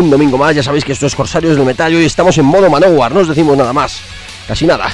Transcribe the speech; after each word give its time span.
un 0.00 0.10
domingo 0.10 0.38
más. 0.38 0.54
Ya 0.54 0.62
sabéis 0.62 0.84
que 0.84 0.92
esto 0.92 1.06
es 1.06 1.14
Corsarios 1.14 1.56
del 1.56 1.64
Metal 1.64 1.92
y 1.92 1.96
hoy 1.96 2.04
estamos 2.04 2.36
en 2.38 2.44
modo 2.44 2.68
Manowar, 2.70 3.12
no 3.12 3.20
os 3.20 3.28
decimos 3.28 3.56
nada 3.56 3.72
más. 3.72 4.00
Casi 4.48 4.66
nada. 4.66 4.88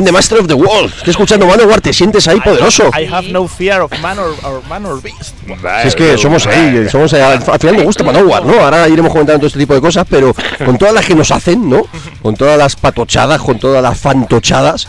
I'm 0.00 0.06
the 0.06 0.12
Master 0.12 0.38
of 0.38 0.46
the 0.46 0.54
World. 0.54 0.90
Estoy 0.96 1.10
escuchando 1.10 1.46
Manowar, 1.46 1.82
te 1.82 1.92
sientes 1.92 2.26
ahí 2.26 2.40
poderoso. 2.40 2.90
I 2.98 3.04
have 3.04 3.30
no 3.30 3.46
fear 3.46 3.82
of 3.82 3.92
man 4.00 4.18
or, 4.18 4.34
or 4.44 4.62
man 4.66 4.86
or 4.86 4.98
beast. 5.02 5.34
Si 5.82 5.88
es 5.88 5.94
que 5.94 6.16
somos 6.16 6.46
ahí, 6.46 6.88
somos 6.88 7.12
ahí, 7.12 7.20
al 7.20 7.58
final 7.58 7.76
me 7.76 7.82
gusta 7.82 8.02
Manowar, 8.02 8.46
¿no? 8.46 8.58
Ahora 8.60 8.88
iremos 8.88 9.12
comentando 9.12 9.40
todo 9.40 9.48
este 9.48 9.58
tipo 9.58 9.74
de 9.74 9.82
cosas, 9.82 10.06
pero 10.08 10.34
con 10.64 10.78
todas 10.78 10.94
las 10.94 11.04
que 11.04 11.14
nos 11.14 11.30
hacen, 11.30 11.68
¿no? 11.68 11.82
Con 12.22 12.34
todas 12.34 12.56
las 12.56 12.76
patochadas, 12.76 13.42
con 13.42 13.58
todas 13.58 13.82
las 13.82 13.98
fantochadas. 14.00 14.88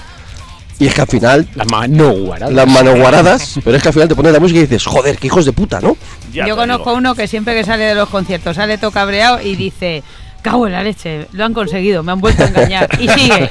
Y 0.79 0.87
es 0.87 0.93
que 0.93 1.01
al 1.01 1.07
final. 1.07 1.47
Las 1.55 1.67
manoguaradas. 1.69 2.55
Las 2.55 2.67
manoguaradas. 2.67 3.59
pero 3.65 3.75
es 3.75 3.83
que 3.83 3.89
al 3.89 3.93
final 3.93 4.07
te 4.07 4.15
pones 4.15 4.31
la 4.31 4.39
música 4.39 4.59
y 4.59 4.61
dices, 4.61 4.85
joder, 4.85 5.17
qué 5.17 5.27
hijos 5.27 5.43
de 5.43 5.51
puta, 5.51 5.81
¿no? 5.81 5.97
Ya 6.31 6.47
Yo 6.47 6.55
conozco 6.55 6.93
uno 6.93 7.15
que 7.15 7.27
siempre 7.27 7.53
que 7.53 7.65
sale 7.65 7.83
de 7.83 7.95
los 7.95 8.07
conciertos 8.07 8.55
sale 8.55 8.77
todo 8.77 8.91
cabreado 8.91 9.41
y 9.41 9.57
dice. 9.57 10.03
Cago 10.41 10.65
en 10.65 10.73
la 10.73 10.83
leche, 10.83 11.27
lo 11.33 11.45
han 11.45 11.53
conseguido, 11.53 12.01
me 12.03 12.11
han 12.11 12.19
vuelto 12.19 12.43
a 12.43 12.47
engañar. 12.47 12.89
Y 12.99 13.07
sigue, 13.07 13.49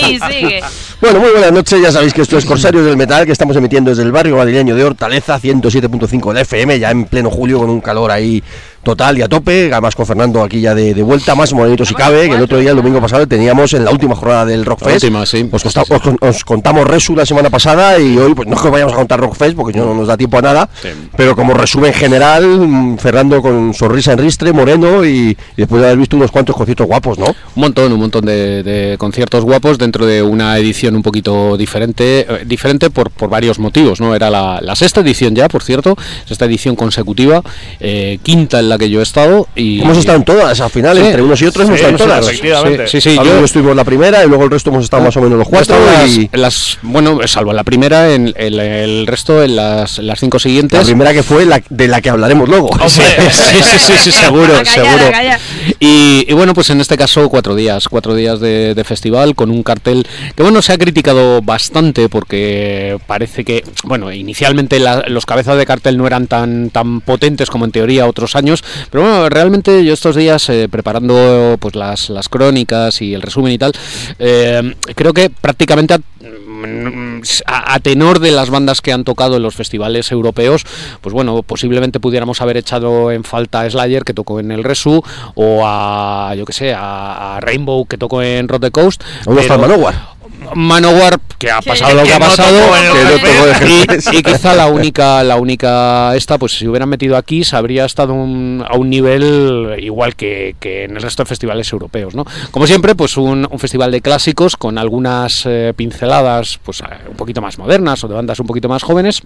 y 0.08 0.18
sigue. 0.18 0.60
Bueno, 1.00 1.20
muy 1.20 1.30
buenas 1.30 1.52
noches, 1.52 1.80
ya 1.80 1.92
sabéis 1.92 2.12
que 2.12 2.22
esto 2.22 2.36
es 2.36 2.44
Corsarios 2.44 2.84
del 2.84 2.96
Metal, 2.96 3.24
que 3.24 3.32
estamos 3.32 3.56
emitiendo 3.56 3.90
desde 3.90 4.02
el 4.02 4.12
barrio 4.12 4.36
madrileño 4.36 4.74
de 4.74 4.84
Hortaleza, 4.84 5.38
107.5 5.38 6.32
de 6.32 6.40
FM, 6.40 6.78
ya 6.78 6.90
en 6.90 7.04
pleno 7.04 7.30
julio 7.30 7.58
con 7.58 7.70
un 7.70 7.80
calor 7.80 8.10
ahí 8.10 8.42
total 8.86 9.18
y 9.18 9.22
a 9.22 9.28
tope, 9.28 9.72
además 9.72 9.96
con 9.96 10.06
Fernando 10.06 10.44
aquí 10.44 10.60
ya 10.60 10.72
de, 10.72 10.94
vuelta, 11.02 11.34
más 11.34 11.52
bonito 11.52 11.84
si 11.84 11.92
cabe, 11.92 12.28
que 12.28 12.36
el 12.36 12.42
otro 12.42 12.58
día, 12.58 12.70
el 12.70 12.76
domingo 12.76 13.00
pasado, 13.00 13.26
teníamos 13.26 13.72
en 13.74 13.84
la 13.84 13.90
última 13.90 14.14
jornada 14.14 14.44
del 14.44 14.64
Rockfest. 14.64 15.02
Última, 15.02 15.26
sí. 15.26 15.48
os, 15.50 15.64
os, 16.20 16.44
contamos 16.44 16.86
Resu 16.86 17.16
la 17.16 17.26
semana 17.26 17.50
pasada 17.50 17.98
y 17.98 18.16
hoy, 18.16 18.32
pues 18.34 18.46
no 18.46 18.54
es 18.54 18.62
que 18.62 18.70
vayamos 18.70 18.92
a 18.92 18.96
contar 18.96 19.18
Rockfest 19.18 19.56
porque 19.56 19.76
no 19.76 19.92
nos 19.92 20.06
da 20.06 20.16
tiempo 20.16 20.38
a 20.38 20.42
nada, 20.42 20.70
pero 21.16 21.34
como 21.34 21.52
resumen 21.52 21.92
general, 21.92 22.46
mm, 22.46 22.98
Fernando 22.98 23.42
con 23.42 23.74
sonrisa 23.74 24.12
en 24.12 24.18
ristre, 24.18 24.52
moreno 24.52 25.04
y, 25.04 25.36
después 25.56 25.80
de 25.80 25.88
haber 25.88 25.98
visto 25.98 26.16
unos 26.16 26.30
cuantos 26.30 26.54
conciertos 26.54 26.86
guapos, 26.86 27.18
¿no? 27.18 27.26
Un 27.26 27.34
montón, 27.62 27.92
un 27.92 27.98
montón 27.98 28.24
de, 28.24 28.94
conciertos 29.00 29.42
guapos 29.42 29.78
dentro 29.78 30.06
de 30.06 30.22
una 30.22 30.56
edición 30.58 30.94
un 30.94 31.02
poquito 31.02 31.56
diferente, 31.56 32.20
eh, 32.20 32.44
diferente 32.46 32.90
por, 32.90 33.10
por 33.10 33.28
varios 33.30 33.58
motivos, 33.58 34.00
¿no? 34.00 34.14
Era 34.14 34.30
la, 34.30 34.76
sexta 34.76 35.00
edición 35.00 35.34
ya, 35.34 35.48
por 35.48 35.64
cierto, 35.64 35.96
sexta 36.24 36.44
edición 36.44 36.76
consecutiva, 36.76 37.42
eh, 37.80 38.20
quinta 38.22 38.60
en 38.60 38.68
la 38.68 38.75
la 38.76 38.78
que 38.78 38.90
yo 38.90 39.00
he 39.00 39.02
estado. 39.02 39.48
y 39.56 39.80
Hemos 39.80 39.98
estado 39.98 40.18
en 40.18 40.24
todas, 40.24 40.60
al 40.60 40.70
final, 40.70 40.96
Sí. 40.98 41.04
entre 41.04 41.22
unos 41.22 41.40
y 41.42 41.46
otros 41.46 41.66
hemos 41.66 41.78
Sí, 41.80 41.84
estado 41.86 41.92
en 41.92 41.98
sí, 41.98 42.04
todas. 42.04 42.28
efectivamente. 42.28 42.88
Sí, 42.88 43.00
sí, 43.00 43.16
yo- 43.16 43.44
estuvimos 43.44 43.76
la 43.76 43.84
primera 43.84 44.24
y 44.24 44.28
luego 44.28 44.44
el 44.44 44.50
resto 44.50 44.70
hemos 44.70 44.84
estado 44.84 45.02
más 45.02 45.16
o 45.16 45.20
menos 45.20 45.38
los 45.38 45.48
cuatro. 45.48 45.76
en 45.76 45.84
las- 45.94 46.10
y 46.16 46.30
en 46.32 46.40
las, 46.42 46.78
bueno, 46.82 47.20
salvo 47.26 47.52
la 47.52 47.64
primera, 47.64 48.12
en 48.12 48.32
el, 48.36 48.58
el 48.60 49.06
resto, 49.06 49.42
en 49.42 49.56
las, 49.56 49.98
las 49.98 50.20
cinco 50.20 50.36
la 50.36 50.40
siguientes. 50.40 50.84
primera 50.84 51.12
que 51.12 51.22
fue 51.22 51.44
la 51.46 51.62
de 51.68 51.88
la 51.88 52.00
que 52.00 52.10
hablaremos 52.10 52.48
luego. 52.48 52.70
Sí, 52.88 53.02
sí, 53.30 53.58
sí, 53.62 53.78
sí, 53.78 53.92
sí, 54.04 54.12
seguro, 54.12 54.54
A 54.56 54.62
callar, 54.62 54.98
seguro. 54.98 55.36
Y, 55.80 56.24
y 56.28 56.32
bueno, 56.34 56.54
pues 56.54 56.70
en 56.70 56.80
este 56.80 56.96
caso 56.96 57.28
cuatro 57.28 57.54
días, 57.54 57.88
cuatro 57.88 58.14
días 58.14 58.40
de, 58.40 58.74
de 58.74 58.84
festival 58.84 59.34
con 59.34 59.50
un 59.50 59.62
cartel 59.62 60.06
que 60.34 60.42
bueno, 60.42 60.62
se 60.62 60.72
ha 60.72 60.78
criticado 60.78 61.42
bastante 61.42 62.08
porque 62.08 62.98
parece 63.06 63.44
que, 63.44 63.64
bueno, 63.84 64.12
inicialmente 64.12 64.78
la- 64.78 65.04
los 65.08 65.26
cabezas 65.26 65.56
de 65.58 65.66
cartel 65.66 65.96
no 65.98 66.06
eran 66.06 66.26
tan, 66.26 66.70
tan 66.70 67.00
potentes 67.00 67.50
como 67.50 67.64
en 67.64 67.72
teoría 67.72 68.06
otros 68.06 68.36
años, 68.36 68.62
pero 68.90 69.02
bueno, 69.04 69.28
realmente 69.28 69.84
yo 69.84 69.92
estos 69.94 70.16
días 70.16 70.48
eh, 70.48 70.68
preparando 70.70 71.56
pues 71.60 71.74
las, 71.74 72.10
las 72.10 72.28
crónicas 72.28 73.00
y 73.02 73.14
el 73.14 73.22
resumen 73.22 73.52
y 73.52 73.58
tal, 73.58 73.72
eh, 74.18 74.74
creo 74.94 75.12
que 75.12 75.30
prácticamente 75.30 75.94
a, 75.94 75.98
mm, 75.98 77.20
a- 77.46 77.74
a 77.74 77.80
tenor 77.80 78.18
de 78.20 78.30
las 78.30 78.50
bandas 78.50 78.80
que 78.80 78.92
han 78.92 79.04
tocado 79.04 79.36
en 79.36 79.42
los 79.42 79.54
festivales 79.54 80.10
europeos, 80.12 80.64
pues 81.00 81.12
bueno, 81.12 81.42
posiblemente 81.42 82.00
pudiéramos 82.00 82.40
haber 82.40 82.56
echado 82.56 83.10
en 83.10 83.24
falta 83.24 83.60
a 83.62 83.70
Slayer 83.70 84.04
que 84.04 84.14
tocó 84.14 84.40
en 84.40 84.50
el 84.50 84.64
Resu 84.64 85.02
o 85.34 85.62
a 85.64 86.34
yo 86.36 86.44
que 86.44 86.52
sé, 86.52 86.74
a, 86.76 87.38
Rainbow 87.40 87.86
que 87.86 87.98
tocó 87.98 88.22
en 88.22 88.48
Rock 88.48 88.62
the 88.62 88.70
Coast. 88.70 89.02
O 89.26 89.34
pero- 89.34 89.58
Manowar. 89.58 90.15
Manowar 90.54 91.18
que 91.38 91.50
ha 91.50 91.60
Sí. 91.60 91.68
pasado 91.68 91.94
lo 91.94 92.02
que, 92.02 92.08
Que 92.08 92.14
ha 92.14 92.18
pasado 92.18 92.58
que 92.58 93.66
no 93.66 94.12
y, 94.12 94.16
y 94.18 94.22
quizá 94.22 94.54
la 94.54 94.66
única 94.68 95.22
la 95.22 95.36
única 95.36 96.14
esta 96.16 96.38
pues 96.38 96.52
si 96.52 96.66
hubieran 96.66 96.88
metido 96.88 97.16
aquí 97.16 97.44
se 97.44 97.56
habría 97.56 97.84
estado 97.84 98.14
un- 98.14 98.64
a 98.66 98.76
un 98.76 98.88
nivel 98.88 99.74
igual 99.78 100.14
que, 100.16 100.56
que 100.60 100.84
en 100.84 100.96
el 100.96 101.02
resto 101.02 101.22
de 101.22 101.28
festivales 101.28 101.70
europeos 101.72 102.14
no 102.14 102.24
como 102.50 102.66
siempre 102.66 102.94
pues 102.94 103.16
un, 103.16 103.46
un 103.50 103.58
festival 103.58 103.90
de 103.90 104.00
clásicos 104.00 104.56
con 104.56 104.78
algunas 104.78 105.44
eh, 105.46 105.72
pinceladas 105.76 106.58
pues 106.64 106.80
eh, 106.80 106.84
un 107.10 107.16
poquito 107.16 107.40
más 107.42 107.58
modernas 107.58 108.02
o 108.04 108.08
de 108.08 108.14
bandas 108.14 108.40
un 108.40 108.46
poquito 108.46 108.68
más 108.68 108.82
jóvenes 108.82 109.22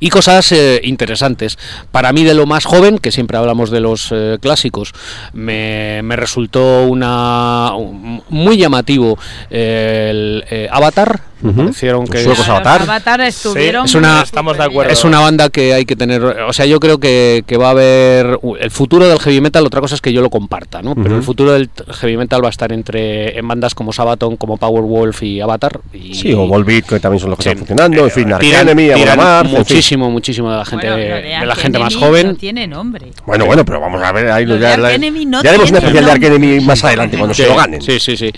y 0.00 0.10
cosas 0.10 0.50
eh, 0.52 0.80
interesantes. 0.84 1.58
Para 1.90 2.12
mí 2.12 2.24
de 2.24 2.34
lo 2.34 2.46
más 2.46 2.64
joven, 2.64 2.98
que 2.98 3.12
siempre 3.12 3.36
hablamos 3.38 3.70
de 3.70 3.80
los 3.80 4.08
eh, 4.12 4.38
clásicos, 4.40 4.92
me, 5.32 6.00
me 6.02 6.16
resultó 6.16 6.84
una 6.86 7.72
un- 7.76 8.22
muy 8.28 8.56
llamativo 8.56 9.18
eh, 9.50 10.08
el 10.10 10.44
eh, 10.50 10.68
Avatar. 10.70 11.20
Ujú. 11.42 11.54
parecieron 11.54 12.00
Los 12.02 12.10
que 12.10 12.24
suecos 12.24 12.48
Avatar. 12.48 12.82
Avatar 12.82 13.20
estuvieron. 13.20 13.84
es 13.84 13.94
una- 13.94 14.22
Estamos 14.22 14.56
de 14.56 14.64
acuerdo. 14.64 14.90
es 14.92 15.04
una 15.04 15.20
banda 15.20 15.50
que 15.50 15.74
hay 15.74 15.84
que 15.84 15.94
tener, 15.96 16.22
o 16.24 16.52
sea, 16.52 16.64
yo 16.66 16.80
creo 16.80 16.98
que, 16.98 17.44
que 17.46 17.56
va 17.56 17.68
a 17.68 17.70
haber 17.70 18.38
el 18.60 18.70
futuro 18.70 19.06
del 19.06 19.18
heavy 19.18 19.40
metal, 19.40 19.64
otra 19.66 19.80
cosa 19.80 19.94
es 19.94 20.00
que 20.00 20.12
yo 20.12 20.22
lo 20.22 20.30
comparta, 20.30 20.80
¿no? 20.82 20.94
Pero 20.94 21.08
Ujú. 21.08 21.16
el 21.16 21.22
futuro 21.22 21.52
del 21.52 21.68
heavy 22.00 22.16
metal 22.16 22.42
va 22.42 22.48
a 22.48 22.50
estar 22.50 22.72
entre 22.72 23.38
en 23.38 23.46
bandas 23.46 23.74
como 23.74 23.92
Sabaton, 23.92 24.36
como 24.36 24.56
Powerwolf 24.56 25.22
y 25.22 25.40
Avatar. 25.40 25.80
Y, 25.92 26.14
Sí, 26.14 26.32
o 26.32 26.46
Volbeat, 26.46 26.86
que 26.86 27.00
también 27.00 27.20
son 27.20 27.30
los 27.30 27.38
que 27.38 27.42
Sí. 27.44 27.48
están 27.50 27.58
funcionando, 27.66 28.04
en 28.04 28.10
fin, 28.10 28.28
tiran- 28.40 28.62
Enemy, 28.62 28.84
tiran 28.94 29.08
Amon 29.10 29.26
Amarth, 29.26 29.44
en 29.46 29.50
fin. 29.50 29.58
muchísimo, 29.58 30.10
muchísimo 30.10 30.50
de 30.50 30.56
la 30.56 30.64
gente, 30.64 30.86
Bueno, 30.90 31.06
lo 31.06 31.14
de 31.40 31.46
la 31.46 31.54
gente 31.56 31.78
más 31.78 31.94
joven. 31.96 32.26
No 32.28 32.34
tiene 32.36 32.66
nombre. 32.66 33.06
Bueno, 33.26 33.44
bueno, 33.46 33.64
pero 33.64 33.80
vamos 33.80 34.02
a 34.02 34.10
ver, 34.12 34.30
ahí 34.30 34.46
Lo 34.46 34.54
de 34.54 34.60
ya, 34.60 34.76
la- 34.78 34.96
no 34.96 35.42
ya 35.42 35.50
haremos 35.50 35.70
un 35.70 35.76
tiene 35.76 35.78
especial 35.78 36.04
de 36.06 36.10
Ark 36.12 36.22
nombre. 36.22 36.46
Enemy 36.46 36.64
más 36.64 36.82
adelante, 36.84 37.16
cuando 37.18 37.34
Sí, 37.34 37.42
se 37.42 37.48
lo 37.48 37.56
ganen. 37.56 37.82
Sí, 37.82 38.00
sí, 38.00 38.16
sí. 38.16 38.32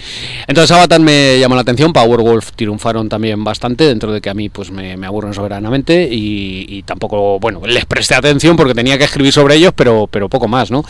Entonces 0.46 0.76
Avatar 0.76 1.00
me 1.00 1.38
llamó 1.38 1.54
la 1.54 1.60
atención, 1.60 1.92
Powerwolf 1.92 2.50
triunfaron 2.88 3.08
también 3.10 3.44
bastante, 3.44 3.84
dentro 3.84 4.12
de 4.12 4.20
que 4.22 4.30
a 4.30 4.34
mí 4.34 4.48
pues 4.48 4.70
me, 4.70 4.96
me 4.96 5.06
aburren 5.06 5.34
soberanamente 5.34 6.08
y, 6.10 6.64
y 6.68 6.82
tampoco, 6.84 7.38
bueno, 7.38 7.60
les 7.66 7.84
presté 7.84 8.14
atención 8.14 8.56
porque 8.56 8.74
tenía 8.74 8.96
que 8.96 9.04
escribir 9.04 9.30
sobre 9.32 9.56
ellos, 9.56 9.72
pero, 9.76 10.06
pero 10.10 10.28
poco 10.30 10.48
más, 10.48 10.70
¿no? 10.70 10.82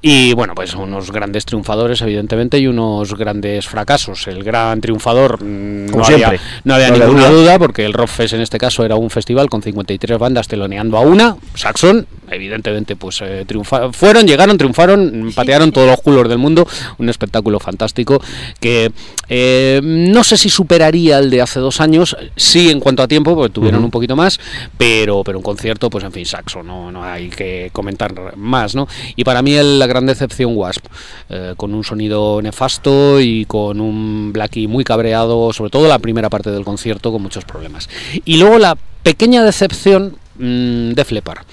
Y 0.00 0.32
bueno, 0.32 0.54
pues 0.54 0.74
unos 0.74 1.10
grandes 1.12 1.44
triunfadores, 1.44 2.00
evidentemente, 2.00 2.58
y 2.58 2.66
unos 2.68 3.14
grandes 3.18 3.66
fracasos. 3.68 4.26
El 4.28 4.42
gran 4.44 4.80
triunfador, 4.80 5.42
mm, 5.42 5.86
Como 5.88 5.98
no, 5.98 6.04
siempre. 6.06 6.26
había, 6.26 6.40
no 6.64 6.74
había 6.74 6.88
No 6.90 6.98
ninguna 6.98 7.28
duda. 7.28 7.40
duda, 7.42 7.58
porque 7.58 7.84
el 7.84 7.92
Rockfest 7.92 8.32
en 8.34 8.40
este 8.40 8.56
caso 8.58 8.82
era 8.84 8.96
un 8.96 9.10
festival 9.10 9.50
con 9.50 9.60
53 9.62 10.18
bandas 10.18 10.48
teloneando 10.48 10.96
a 10.96 11.00
una, 11.02 11.36
Saxon, 11.54 12.06
evidentemente, 12.30 12.96
pues 12.96 13.20
eh, 13.20 13.44
triunfa- 13.46 13.92
fueron, 13.92 14.26
llegaron, 14.26 14.56
triunfaron, 14.56 15.32
patearon 15.34 15.70
todos 15.70 15.86
los 15.88 16.00
culos 16.00 16.28
del 16.30 16.38
mundo, 16.38 16.66
un 16.98 17.10
espectáculo 17.10 17.60
fantástico 17.60 18.22
que 18.58 18.90
eh, 19.28 19.80
no 19.82 20.24
sé 20.24 20.38
si 20.38 20.48
superaría 20.48 21.18
el 21.18 21.28
de 21.30 21.41
hace 21.42 21.60
dos 21.60 21.80
años, 21.80 22.16
sí 22.36 22.70
en 22.70 22.80
cuanto 22.80 23.02
a 23.02 23.08
tiempo, 23.08 23.34
porque 23.34 23.52
tuvieron 23.52 23.82
un 23.84 23.90
poquito 23.90 24.16
más, 24.16 24.38
pero, 24.78 25.22
pero 25.24 25.38
un 25.38 25.42
concierto, 25.44 25.90
pues 25.90 26.04
en 26.04 26.12
fin, 26.12 26.24
Saxo, 26.26 26.62
no, 26.62 26.90
no 26.90 27.04
hay 27.04 27.28
que 27.28 27.70
comentar 27.72 28.36
más, 28.36 28.74
¿no? 28.74 28.88
Y 29.16 29.24
para 29.24 29.42
mí 29.42 29.54
el- 29.54 29.78
la 29.78 29.86
gran 29.86 30.06
decepción 30.06 30.56
Wasp, 30.56 30.84
eh, 31.28 31.54
con 31.56 31.74
un 31.74 31.84
sonido 31.84 32.40
nefasto 32.42 33.20
y 33.20 33.44
con 33.46 33.80
un 33.80 34.32
Blackie 34.32 34.68
muy 34.68 34.84
cabreado, 34.84 35.52
sobre 35.52 35.70
todo 35.70 35.88
la 35.88 35.98
primera 35.98 36.30
parte 36.30 36.50
del 36.50 36.64
concierto, 36.64 37.12
con 37.12 37.22
muchos 37.22 37.44
problemas. 37.44 37.88
Y 38.24 38.36
luego 38.36 38.58
la 38.58 38.76
pequeña 39.02 39.42
decepción 39.42 40.16
mm, 40.38 40.92
de 40.92 41.04
Flepar. 41.04 41.44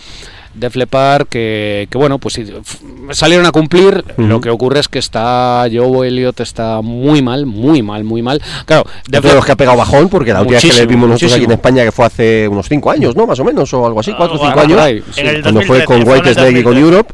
Def 0.59 0.75
Leppard 0.75 1.27
que, 1.27 1.87
que 1.89 1.97
bueno 1.97 2.19
pues 2.19 2.39
salieron 3.11 3.45
a 3.45 3.51
cumplir 3.51 4.03
lo 4.17 4.41
que 4.41 4.49
ocurre 4.49 4.79
es 4.79 4.87
que 4.87 4.99
está 4.99 5.65
Joe 5.71 6.07
Elliott 6.07 6.39
está 6.41 6.81
muy 6.81 7.21
mal 7.21 7.45
muy 7.45 7.81
mal 7.81 8.03
muy 8.03 8.21
mal 8.21 8.41
claro 8.65 8.85
Def 9.09 9.23
de 9.23 9.33
los 9.33 9.45
que 9.45 9.51
ha 9.51 9.55
pegado 9.55 9.77
bajón, 9.77 10.09
porque 10.09 10.33
la 10.33 10.41
última 10.41 10.59
vez 10.59 10.71
que 10.71 10.81
le 10.81 10.85
vimos 10.85 11.07
nosotros 11.09 11.33
aquí 11.33 11.45
en. 11.45 11.51
España, 11.51 11.83
que 11.83 11.91
fue 11.91 12.05
hace 12.05 12.47
unos 12.47 12.67
5 12.67 12.91
años, 12.91 13.15
¿no? 13.15 13.25
Más 13.25 13.39
o 13.39 13.43
menos, 13.43 13.73
o 13.73 13.85
algo 13.85 13.99
así, 13.99 14.13
4 14.15 14.35
o 14.35 14.39
5 14.39 14.53
Ah, 14.59 14.61
años. 14.61 14.79
ahí, 14.79 15.03
sí. 15.11 15.21
Cuando 15.41 15.61
fue 15.61 15.79
2013, 15.79 15.85
con 15.85 16.01
fue 16.03 16.13
White 16.13 16.33
Snake 16.33 16.59
y 16.59 16.63
con 16.63 16.73
2013. 16.75 16.79
Europe. 16.81 17.13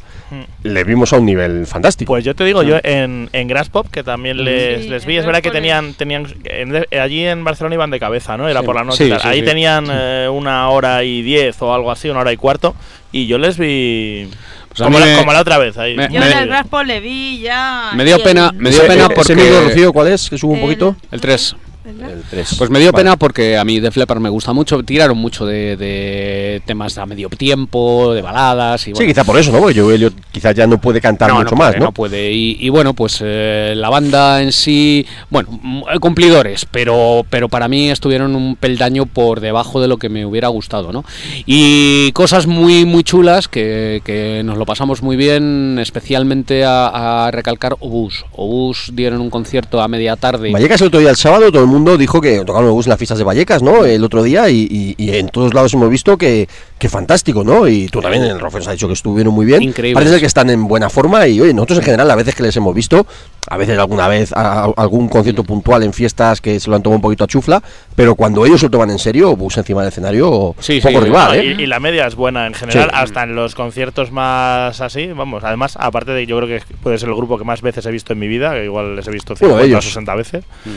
Le 0.63 0.83
vimos 0.83 1.13
a 1.13 1.17
un 1.17 1.25
nivel 1.25 1.65
fantástico. 1.67 2.13
Pues 2.13 2.23
yo 2.23 2.35
te 2.35 2.43
digo, 2.43 2.63
yo 2.63 2.77
en, 2.83 3.29
en 3.31 3.47
Grass 3.47 3.69
Pop, 3.69 3.87
que 3.91 4.03
también 4.03 4.43
les, 4.43 4.83
Sí, 4.83 4.89
les 4.89 5.05
vi, 5.05 5.17
es 5.17 5.25
verdad 5.25 5.41
que 5.41 5.51
tenían, 5.51 5.93
tenían 5.93 6.25
en- 6.45 6.85
allí 6.99 7.25
en 7.25 7.43
Barcelona 7.43 7.75
iban 7.75 7.91
de 7.91 7.99
cabeza, 7.99 8.35
¿no? 8.37 8.47
Era 8.49 8.61
Sí, 8.61 8.65
por 8.65 8.75
la 8.75 8.83
noche. 8.83 9.03
y 9.03 9.07
sí, 9.07 9.11
tal. 9.11 9.21
sí, 9.21 9.27
Ahí 9.27 9.39
sí. 9.41 9.45
tenían 9.45 9.87
eh, 9.91 10.27
una 10.31 10.69
hora 10.69 11.03
y 11.03 11.21
diez 11.21 11.61
o 11.61 11.73
algo 11.73 11.91
así, 11.91 12.09
una 12.09 12.21
hora 12.21 12.33
y 12.33 12.37
cuarto, 12.37 12.75
y 13.11 13.27
yo 13.27 13.37
les 13.37 13.57
vi 13.57 14.27
Pues 14.69 14.81
como, 14.81 14.99
la, 14.99 15.05
me- 15.05 15.17
como 15.17 15.31
la 15.33 15.41
otra 15.41 15.57
vez. 15.57 15.77
Ahí. 15.77 15.95
me- 15.95 16.09
Yo 16.11 16.19
me- 16.19 16.31
en 16.31 16.37
el 16.39 16.47
Graspo 16.47 16.83
le 16.83 16.99
vi 16.99 17.39
ya. 17.39 17.91
Me 17.95 18.03
dio 18.03 18.17
pena- 18.21 18.49
el- 18.51 18.57
me 18.57 18.69
dio 18.71 18.79
Ese- 18.79 18.87
pena 18.87 19.05
ese 19.05 19.13
porque- 19.15 19.35
vídeo, 19.35 19.61
Rocío, 19.63 19.93
¿cuál 19.93 20.07
es? 20.09 20.29
Que 20.29 20.37
sube 20.37 20.53
un 20.53 20.61
poquito. 20.61 20.95
el 21.11 21.21
3 21.21 21.55
¿verdad? 21.85 22.11
El 22.11 22.23
3. 22.29 22.55
Pues 22.57 22.69
me 22.69 22.79
dio 22.79 22.91
pena 22.91 23.15
porque 23.17 23.57
a 23.57 23.63
mí 23.63 23.79
Def 23.79 23.95
Leppard 23.97 24.19
me 24.19 24.29
gusta 24.29 24.53
mucho. 24.53 24.83
Tiraron 24.83 25.17
mucho 25.17 25.45
de, 25.45 25.77
de 25.77 26.61
temas 26.65 26.97
a 26.97 27.05
medio 27.05 27.29
tiempo, 27.29 28.13
de 28.13 28.21
baladas 28.21 28.81
y 28.81 28.85
Sí, 28.85 28.91
bueno. 28.93 29.07
quizá 29.07 29.23
por 29.23 29.37
eso, 29.37 29.51
¿no? 29.51 29.59
Porque 29.59 29.79
Joe 29.79 30.11
quizás 30.31 30.55
ya 30.55 30.67
no 30.67 30.79
puede 30.79 30.99
cantar 31.01 31.29
no, 31.29 31.35
mucho 31.35 31.51
no 31.51 31.57
más, 31.57 31.77
¿no? 31.77 31.85
no 31.85 31.91
puede. 31.91 32.31
Y, 32.31 32.57
y 32.59 32.69
bueno, 32.69 32.93
pues 32.93 33.19
eh, 33.23 33.73
la 33.75 33.89
banda 33.89 34.41
en 34.41 34.51
sí, 34.51 35.05
bueno, 35.29 35.49
mm, 35.61 35.83
cumplidores, 35.99 36.65
pero, 36.71 37.25
pero 37.29 37.49
para 37.49 37.67
mí 37.67 37.89
estuvieron 37.89 38.35
un 38.35 38.55
peldaño 38.55 39.05
por 39.05 39.39
debajo 39.39 39.81
de 39.81 39.87
lo 39.87 39.97
que 39.97 40.09
me 40.09 40.25
hubiera 40.25 40.47
gustado, 40.47 40.91
¿no? 40.91 41.05
Y 41.45 42.11
cosas 42.13 42.47
muy, 42.47 42.85
muy 42.85 43.03
chulas 43.03 43.47
que, 43.47 44.01
que 44.03 44.41
nos 44.43 44.57
lo 44.57 44.65
pasamos 44.65 45.01
muy 45.03 45.15
bien, 45.15 45.77
especialmente 45.79 46.63
a, 46.65 47.25
a 47.27 47.31
recalcar 47.31 47.75
Obús. 47.79 48.25
Obús 48.31 48.91
dieron 48.93 49.21
un 49.21 49.29
concierto 49.29 49.81
a 49.81 49.87
media 49.87 50.15
tarde. 50.15 50.51
Vallecas 50.51 50.81
el 50.81 50.87
otro 50.87 50.99
día, 50.99 51.09
el 51.11 51.15
sábado, 51.15 51.51
todo 51.51 51.61
el 51.61 51.67
mundo 51.67 51.74
dijo 51.97 52.21
que 52.21 52.43
tocaron 52.45 52.69
Obús 52.69 52.85
en 52.85 52.91
las 52.91 52.97
fiestas 52.99 53.17
de 53.17 53.23
Vallecas, 53.23 53.61
¿no? 53.61 53.83
El 53.85 54.03
otro 54.03 54.23
día, 54.23 54.49
y, 54.49 54.67
y- 54.69 54.95
y 54.97 55.15
en 55.17 55.27
todos 55.29 55.53
lados 55.53 55.73
hemos 55.73 55.89
visto 55.89 56.17
que, 56.17 56.47
que 56.79 56.89
fantástico, 56.89 57.43
¿no? 57.43 57.67
Y 57.67 57.87
tú 57.87 58.01
también 58.01 58.23
en 58.23 58.31
el 58.31 58.39
Rofe 58.39 58.57
nos 58.59 58.67
has 58.67 58.73
dicho 58.75 58.87
que 58.87 58.93
estuvieron 58.93 59.33
muy 59.33 59.45
bien. 59.45 59.61
Increíbles. 59.61 60.01
Parece 60.03 60.19
que 60.19 60.25
están 60.27 60.49
en 60.49 60.67
buena 60.67 60.89
forma 60.89 61.27
y, 61.27 61.39
oye, 61.41 61.53
nosotros 61.53 61.79
en 61.79 61.85
general, 61.85 62.09
a 62.11 62.15
veces 62.15 62.35
que 62.35 62.43
les 62.43 62.55
hemos 62.57 62.73
visto, 62.73 63.05
a 63.47 63.57
veces 63.57 63.77
alguna 63.77 64.07
vez, 64.07 64.31
a- 64.33 64.63
a- 64.65 64.73
algún 64.77 65.07
concierto 65.09 65.43
puntual 65.43 65.83
en 65.83 65.93
fiestas 65.93 66.41
que 66.41 66.59
se 66.59 66.69
lo 66.69 66.75
han 66.75 66.81
tomado 66.83 66.97
un 66.97 67.01
poquito 67.01 67.23
a 67.23 67.27
chufla, 67.27 67.61
pero 67.95 68.15
cuando 68.15 68.45
ellos 68.45 68.59
se 68.59 68.67
lo 68.67 68.71
toman 68.71 68.89
en 68.91 68.99
serio, 68.99 69.31
Obús 69.31 69.57
encima 69.57 69.81
del 69.81 69.89
escenario, 69.89 70.55
Sí, 70.59 70.79
poco 70.81 70.99
sí. 70.99 71.05
rival, 71.05 71.35
¿eh? 71.35 71.55
y, 71.57 71.63
y 71.63 71.65
la 71.67 71.79
media 71.79 72.07
es 72.07 72.15
buena 72.15 72.47
en 72.47 72.53
general, 72.53 72.89
Sí. 72.89 72.95
hasta 72.95 73.23
en 73.23 73.35
los 73.35 73.55
conciertos 73.55 74.11
más 74.11 74.81
así, 74.81 75.07
vamos, 75.07 75.43
además, 75.43 75.77
aparte 75.79 76.11
de 76.11 76.25
yo 76.25 76.37
creo 76.37 76.47
que 76.59 76.63
puede 76.83 76.97
ser 76.97 77.09
el 77.09 77.15
grupo 77.15 77.37
que 77.37 77.43
más 77.43 77.61
veces 77.61 77.85
he 77.85 77.91
visto 77.91 78.13
en 78.13 78.19
mi 78.19 78.27
vida, 78.27 78.53
que 78.53 78.65
igual 78.65 78.95
les 78.95 79.07
he 79.07 79.11
visto 79.11 79.33
Bueno, 79.39 79.55
50 79.55 79.63
o 79.63 79.65
ellos. 79.67 79.85
60 79.85 80.15
veces, 80.15 80.43
Mm. 80.65 80.69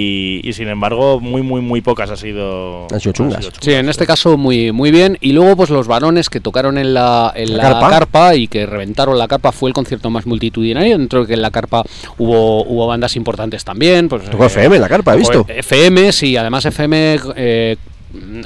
Y, 0.00 0.40
y 0.48 0.52
sin 0.52 0.68
embargo, 0.68 1.20
muy, 1.20 1.42
muy, 1.42 1.60
muy 1.60 1.80
pocas 1.80 2.10
ha 2.10 2.16
sido... 2.16 2.86
Han 2.92 3.00
sido 3.00 3.12
chungas. 3.12 3.48
Sí, 3.60 3.72
en 3.72 3.88
este 3.88 4.06
caso 4.06 4.36
muy 4.36 4.72
muy 4.72 4.90
bien. 4.90 5.18
Y 5.20 5.32
luego 5.32 5.56
pues 5.56 5.70
los 5.70 5.86
varones 5.86 6.30
que 6.30 6.40
tocaron 6.40 6.78
en 6.78 6.94
la, 6.94 7.32
en 7.34 7.56
La 7.56 7.64
la, 7.64 7.70
carpa. 7.70 7.90
carpa. 7.90 8.34
y 8.36 8.48
que 8.48 8.66
reventaron 8.66 9.18
la 9.18 9.28
carpa 9.28 9.52
fue 9.52 9.70
el 9.70 9.74
concierto 9.74 10.10
más 10.10 10.26
multitudinario. 10.26 10.98
Dentro 10.98 11.22
de 11.22 11.26
que 11.26 11.34
en 11.34 11.42
la 11.42 11.50
carpa 11.50 11.82
hubo, 12.18 12.64
hubo 12.64 12.86
bandas 12.86 13.16
importantes 13.16 13.64
también. 13.64 14.08
Pues, 14.08 14.28
Tocó 14.30 14.44
eh, 14.44 14.46
FM 14.46 14.76
en 14.76 14.82
la 14.82 14.88
carpa, 14.88 15.14
he 15.14 15.18
visto. 15.18 15.44
FM, 15.48 16.12
sí, 16.12 16.36
además 16.36 16.64
FM... 16.64 17.18
eh, 17.36 17.76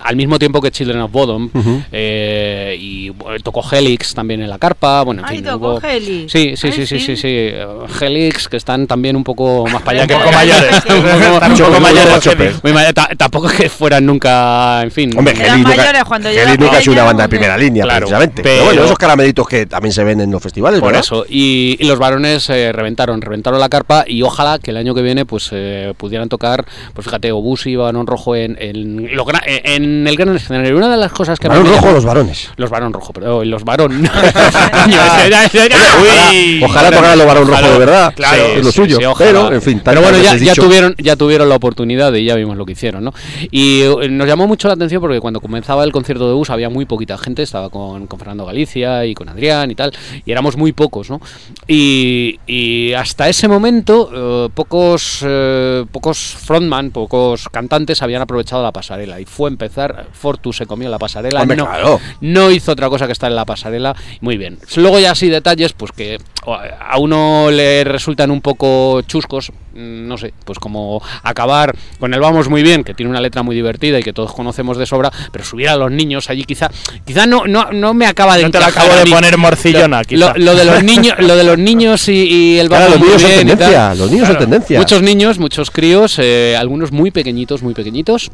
al 0.02 0.16
mismo 0.16 0.38
tiempo 0.38 0.60
que 0.60 0.70
Children 0.70 1.00
of 1.00 1.10
Bodom. 1.12 1.48
eh, 1.92 2.76
y 2.78 3.10
bueno, 3.10 3.38
tocó 3.40 3.62
Helix 3.70 4.14
también 4.14 4.42
en 4.42 4.50
la 4.50 4.58
carpa. 4.58 5.02
Bueno, 5.02 5.22
en 5.22 5.28
Ay, 5.28 5.36
fin, 5.36 5.44
tocó 5.46 5.74
hubo- 5.76 5.82
Helix. 5.82 6.32
Sí, 6.32 6.54
sí, 6.56 6.66
Ay, 6.68 6.72
sí, 6.72 6.86
sí, 6.86 6.86
sí. 6.86 6.98
sí, 7.00 7.16
sí. 7.16 7.28
eh, 7.28 7.66
Helix, 8.00 8.48
que 8.48 8.56
están 8.56 8.86
también 8.86 9.16
un 9.16 9.24
poco 9.24 9.66
más 9.66 9.82
para 9.82 10.02
allá 10.02 10.06
que 10.06 10.14
poco 10.14 10.32
mayores. 10.32 10.74
Un 10.88 11.56
poco- 11.56 11.76
un 11.76 11.82
mayores. 11.82 12.94
tampoco 13.16 13.46
es 13.48 13.52
que 13.54 13.68
fueran 13.68 14.04
nunca, 14.06 14.82
en 14.82 14.90
fin. 14.90 15.16
Hombre, 15.16 15.34
Helix 15.34 15.56
nunca, 15.58 15.76
mayores 15.76 16.04
cuando 16.04 16.30
yo 16.32 16.40
Helix 16.40 16.58
nunca 16.58 16.78
ha 16.78 16.80
sido 16.80 16.92
una 16.94 17.04
banda 17.04 17.22
de 17.24 17.28
primera 17.28 17.56
línea, 17.56 17.84
Claro, 17.84 18.00
precisamente. 18.06 18.42
Pero, 18.42 18.54
pero- 18.56 18.64
bueno, 18.66 18.84
esos 18.84 18.98
caramelitos 18.98 19.48
que 19.48 19.66
también 19.66 19.92
se 19.92 20.04
ven 20.04 20.20
en 20.20 20.30
los 20.30 20.42
festivales, 20.42 20.80
Por 20.80 20.88
¿verdad? 20.88 21.00
eso. 21.04 21.24
Y, 21.28 21.76
y 21.80 21.86
los 21.86 21.98
varones 21.98 22.48
eh, 22.50 22.72
reventaron, 22.72 23.20
reventaron 23.22 23.60
la 23.60 23.68
carpa 23.68 24.04
y 24.06 24.22
ojalá 24.22 24.58
que 24.58 24.70
el 24.70 24.76
año 24.76 24.94
que 24.94 25.02
viene 25.02 25.24
pues 25.26 25.48
eh, 25.52 25.94
pudieran 25.96 26.28
tocar, 26.28 26.64
pues 26.92 27.04
fíjate, 27.04 27.32
Obusi 27.32 27.70
y 27.70 27.76
Barón 27.76 28.06
Rojo 28.06 28.36
en, 28.36 28.56
en, 28.60 28.98
gra- 29.08 29.42
en 29.64 30.06
el 30.06 30.16
gran 30.16 30.34
escenario. 30.34 30.76
Una 30.76 30.90
de 30.90 30.96
las 30.96 31.12
cosas 31.12 31.38
que 31.38 31.48
me 31.48 31.56
rojo 31.56 31.92
los 31.92 32.04
varones. 32.04 32.50
Los 32.56 32.70
varón 32.70 32.92
rojo, 32.92 33.12
pero 33.12 33.44
los 33.44 33.64
varón. 33.64 34.04
Ojalá 36.62 36.90
tocaran 36.90 37.18
los 37.18 37.26
varón 37.26 37.48
rojo 37.48 37.72
de 37.72 37.78
verdad. 37.78 38.14
Claro, 38.14 38.42
es 38.56 38.64
lo 38.64 38.72
suyo. 38.72 38.98
pero, 39.18 39.52
en 39.52 39.62
fin, 39.62 39.80
pero 39.84 40.02
bueno, 40.02 40.18
ya, 40.18 40.36
ya 40.36 40.54
tuvieron, 40.54 40.94
ya 40.98 41.16
tuvieron 41.16 41.48
la 41.48 41.56
oportunidad 41.56 42.12
y 42.14 42.24
ya 42.24 42.34
vimos 42.34 42.56
lo 42.56 42.66
que 42.66 42.72
hicieron, 42.72 43.04
¿no? 43.04 43.12
Y 43.50 43.82
eh, 43.82 44.08
nos 44.08 44.26
llamó 44.26 44.46
mucho 44.46 44.68
la 44.68 44.74
atención 44.74 45.00
porque 45.00 45.20
cuando 45.20 45.40
comenzaba 45.40 45.84
el 45.84 45.92
concierto 45.92 46.28
de 46.28 46.34
Bus 46.34 46.50
había 46.50 46.70
muy 46.70 46.86
poquita 46.86 47.18
gente, 47.18 47.42
estaba 47.42 47.70
con, 47.70 48.06
con 48.06 48.18
Fernando 48.18 48.44
Galicia 48.44 49.06
y 49.06 49.14
con 49.14 49.28
Adrián 49.28 49.70
y 49.70 49.74
tal, 49.74 49.92
y 50.24 50.32
éramos 50.32 50.56
muy 50.56 50.72
pocos, 50.72 51.10
¿no? 51.10 51.20
Y, 51.66 52.38
y 52.46 52.92
hasta 52.92 53.28
ese 53.28 53.48
momento 53.48 54.10
eh, 54.12 54.48
pocos, 54.54 55.20
eh, 55.22 55.84
pocos 55.90 56.18
frontman, 56.18 56.90
pocos 56.90 57.48
cantantes 57.48 58.02
habían 58.02 58.22
aprovechado 58.22 58.62
la 58.62 58.72
pasarela 58.72 59.20
y 59.20 59.24
fue 59.24 59.43
empezar, 59.48 60.06
Fortus 60.12 60.56
se 60.56 60.66
comió 60.66 60.88
la 60.88 60.98
pasarela, 60.98 61.42
Hombre, 61.42 61.56
no, 61.56 61.66
claro. 61.66 62.00
no 62.20 62.50
hizo 62.50 62.72
otra 62.72 62.88
cosa 62.88 63.06
que 63.06 63.12
estar 63.12 63.30
en 63.30 63.36
la 63.36 63.44
pasarela. 63.44 63.94
Muy 64.20 64.36
bien. 64.36 64.58
Luego 64.76 64.98
ya 64.98 65.12
así 65.12 65.28
detalles, 65.28 65.72
pues 65.72 65.92
que 65.92 66.18
a 66.46 66.98
uno 66.98 67.50
le 67.50 67.84
resultan 67.84 68.30
un 68.30 68.40
poco 68.42 69.00
chuscos, 69.02 69.50
mm, 69.74 70.06
no 70.06 70.18
sé, 70.18 70.34
pues 70.44 70.58
como 70.58 71.02
acabar 71.22 71.74
con 71.98 72.12
el 72.12 72.20
Vamos 72.20 72.48
muy 72.48 72.62
bien, 72.62 72.84
que 72.84 72.94
tiene 72.94 73.10
una 73.10 73.20
letra 73.20 73.42
muy 73.42 73.54
divertida 73.56 73.98
y 73.98 74.02
que 74.02 74.12
todos 74.12 74.32
conocemos 74.32 74.76
de 74.78 74.86
sobra, 74.86 75.10
pero 75.32 75.44
subir 75.44 75.68
a 75.68 75.76
los 75.76 75.90
niños 75.90 76.30
allí 76.30 76.44
quizá, 76.44 76.70
quizá 77.04 77.26
no, 77.26 77.46
no, 77.46 77.70
no 77.72 77.92
me 77.94 78.06
acaba 78.06 78.36
de 78.36 78.44
No 78.44 78.50
te 78.50 78.58
lo 78.60 78.66
acabo 78.66 78.94
de 78.94 79.04
poner 79.10 79.36
morcillona, 79.38 79.98
Lo, 79.98 80.04
quizá. 80.04 80.34
lo 80.36 80.54
de 80.54 80.64
los 80.64 80.82
niños, 80.82 81.14
lo 81.18 81.36
de 81.36 81.44
los 81.44 81.58
niños 81.58 82.08
y, 82.08 82.12
y 82.54 82.58
el 82.58 82.68
Claro, 82.68 82.84
Vamos 82.84 82.90
los 82.92 83.00
muy 83.00 83.08
niños 83.08 83.22
bien 83.24 83.46
tendencia. 83.48 83.94
Los 83.94 84.10
niños 84.10 84.26
son 84.26 84.36
Claro. 84.36 84.50
tendencia. 84.50 84.78
Muchos 84.78 85.02
niños, 85.02 85.38
muchos 85.38 85.70
críos, 85.70 86.18
eh, 86.18 86.56
algunos 86.58 86.92
muy 86.92 87.10
pequeñitos, 87.10 87.62
muy 87.62 87.74
pequeñitos. 87.74 88.30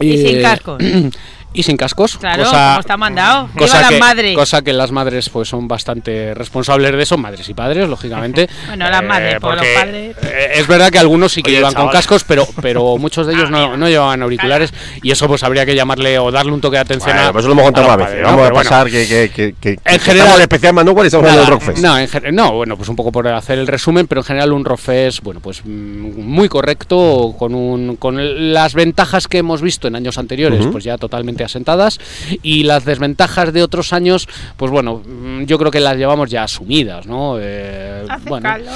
Y 0.00 0.16
sin 0.18 0.38
Eh, 0.38 0.42
cascos. 0.42 0.82
y 1.54 1.62
sin 1.62 1.76
cascos. 1.78 2.18
Claro, 2.18 2.44
cosa- 2.44 2.68
como 2.70 2.80
está 2.80 2.96
mandado. 2.98 3.46
Viva 3.54 3.58
cosa 3.66 3.80
las 3.80 3.88
que, 3.90 3.98
madres. 3.98 4.34
cosa 4.36 4.62
que 4.62 4.72
las 4.74 4.90
madres 4.92 5.30
pues 5.30 5.48
son 5.48 5.66
bastante 5.68 6.34
responsables 6.34 6.92
de 6.92 7.02
eso, 7.02 7.16
madres 7.16 7.48
y 7.48 7.54
padres, 7.54 7.88
lógicamente. 7.88 8.48
Bueno, 8.66 8.90
las 8.90 9.04
madres, 9.04 9.38
por 9.40 9.54
los 9.56 9.64
padres. 9.74 10.16
eh, 10.22 10.48
es 10.56 10.66
verdad 10.66 10.90
que 10.90 10.98
algunos 10.98 11.32
sí 11.32 11.42
que 11.42 11.50
Oye, 11.50 11.58
llevan 11.58 11.74
con 11.74 11.88
cascos, 11.88 12.24
pero, 12.24 12.46
pero 12.60 12.96
muchos 12.98 13.26
de 13.26 13.34
ellos 13.34 13.50
no, 13.50 13.76
no 13.76 13.88
llevaban 13.88 14.20
auriculares 14.22 14.72
y 15.02 15.10
eso 15.12 15.28
pues 15.28 15.42
habría 15.44 15.64
que 15.64 15.74
llamarle 15.74 16.18
o 16.18 16.30
darle 16.32 16.52
un 16.52 16.60
toque 16.60 16.76
de 16.76 16.80
atención 16.82 17.14
Bueno, 17.14 17.28
a. 17.28 17.32
pues 17.32 17.44
eso 17.44 17.48
lo 17.48 17.52
hemos 17.60 17.64
contado 17.72 17.90
a 17.90 17.96
veces. 17.96 18.16
¿no? 18.20 18.24
Vamos 18.24 18.40
a 18.40 18.42
Pero 18.44 18.54
bueno, 18.54 18.70
pasar 18.70 18.90
que, 18.90 19.06
que, 19.06 19.30
que, 19.30 19.52
que, 19.60 19.76
que 19.76 19.94
En 19.94 20.00
general- 20.00 20.40
especial 20.40 20.74
estamos 21.06 21.28
en 21.28 21.30
el 21.30 21.36
Nada, 21.36 21.50
Rockfest. 21.50 21.78
No, 21.78 21.98
en 21.98 22.34
no, 22.34 22.52
bueno, 22.52 22.76
pues 22.76 22.88
un 22.88 22.96
poco 22.96 23.12
por 23.12 23.28
hacer 23.28 23.58
el 23.58 23.66
resumen, 23.66 24.06
pero 24.06 24.20
en 24.22 24.24
general 24.24 24.52
un 24.52 24.64
Rockfest, 24.64 25.22
bueno, 25.22 25.40
pues 25.40 25.62
mm, 25.64 26.20
muy 26.20 26.48
correcto, 26.48 27.34
con 27.38 27.54
un 27.54 27.96
con 27.96 28.52
las 28.52 28.74
ventajas 28.74 29.28
que 29.28 29.38
hemos 29.38 29.62
visto 29.62 29.86
en 29.88 29.96
años 29.96 30.18
anteriores, 30.18 30.66
pues 30.72 30.82
ya 30.84 30.96
totalmente 30.98 31.43
asentadas, 31.44 32.00
y 32.42 32.64
las 32.64 32.84
desventajas 32.84 33.52
de 33.52 33.62
otros 33.62 33.92
años, 33.92 34.28
pues 34.56 34.70
bueno, 34.70 35.02
mm, 35.04 35.44
yo 35.44 35.58
creo 35.58 35.70
que 35.70 35.80
las 35.80 35.96
llevamos 35.96 36.30
ya 36.30 36.44
asumidas, 36.44 37.06
¿no? 37.06 37.36
Eh, 37.40 38.04
Hace 38.08 38.28
bueno, 38.28 38.48
calor. 38.48 38.74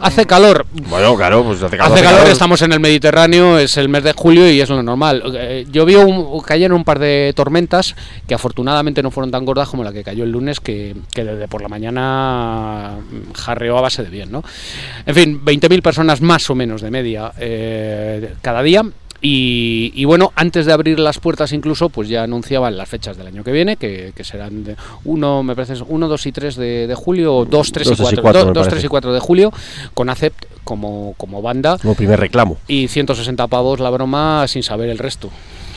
Hace 0.00 0.26
calor, 0.26 0.66
Bueno, 0.88 1.16
claro, 1.16 1.44
pues 1.44 1.62
hace 1.62 1.76
calor. 1.76 1.92
Hace 1.92 2.04
calor, 2.04 2.26
estamos 2.28 2.62
en 2.62 2.72
el 2.72 2.80
Mediterráneo, 2.80 3.58
es 3.58 3.76
el 3.76 3.88
mes 3.88 4.04
de 4.04 4.12
julio 4.12 4.50
y 4.50 4.60
es 4.60 4.68
lo 4.68 4.82
normal. 4.82 5.22
Eh, 5.34 5.66
Llovió, 5.70 6.06
un, 6.06 6.40
cayeron 6.40 6.78
un 6.78 6.84
par 6.84 6.98
de 6.98 7.32
tormentas 7.36 7.94
que 8.26 8.34
afortunadamente 8.34 9.02
no 9.02 9.10
fueron 9.10 9.30
tan 9.30 9.44
gordas 9.44 9.68
como 9.68 9.84
la 9.84 9.92
que 9.92 10.02
cayó 10.02 10.24
el 10.24 10.30
lunes, 10.30 10.60
que, 10.60 10.96
que 11.12 11.24
desde 11.24 11.48
por 11.48 11.62
la 11.62 11.68
mañana 11.68 12.96
mm, 12.98 13.32
jarreó 13.32 13.78
a 13.78 13.82
base 13.82 14.02
de 14.02 14.10
bien, 14.10 14.30
¿no? 14.32 14.42
En 15.06 15.14
fin, 15.14 15.44
20.000 15.44 15.82
personas 15.82 16.20
más 16.20 16.48
o 16.50 16.54
menos 16.54 16.82
de 16.82 16.90
media 16.90 17.32
eh, 17.38 18.34
cada 18.42 18.62
día. 18.62 18.82
Y, 19.22 19.92
y 19.94 20.04
bueno, 20.06 20.32
antes 20.34 20.64
de 20.66 20.72
abrir 20.72 20.98
las 20.98 21.18
puertas 21.18 21.52
incluso, 21.52 21.90
pues 21.90 22.08
ya 22.08 22.22
anunciaban 22.22 22.76
las 22.76 22.88
fechas 22.88 23.16
del 23.18 23.26
año 23.26 23.44
que 23.44 23.52
viene, 23.52 23.76
que, 23.76 24.12
que 24.16 24.24
serán 24.24 24.64
de 24.64 24.76
uno, 25.04 25.42
me 25.42 25.54
parece, 25.54 25.74
1, 25.86 26.08
2 26.08 26.26
y 26.26 26.32
3 26.32 26.56
de, 26.56 26.86
de 26.86 26.94
julio, 26.94 27.34
o 27.36 27.44
2, 27.44 27.72
3 27.72 27.86
y 27.86 27.90
Dos, 27.90 27.98
tres 27.98 28.12
y 28.12 28.16
4, 28.16 28.22
cuatro, 28.22 28.46
me 28.46 28.52
2, 28.52 28.62
3 28.62 28.68
parece. 28.68 28.86
y 28.86 28.88
4 28.88 29.12
de 29.12 29.20
julio, 29.20 29.52
con 29.94 30.08
Acept 30.08 30.44
como, 30.64 31.14
como 31.18 31.42
banda 31.42 31.76
Como 31.78 31.94
primer 31.94 32.18
reclamo. 32.20 32.56
y 32.68 32.88
160 32.88 33.46
pavos 33.48 33.80
la 33.80 33.90
broma 33.90 34.46
sin 34.48 34.62
saber 34.62 34.88
el 34.88 34.98
resto. 34.98 35.30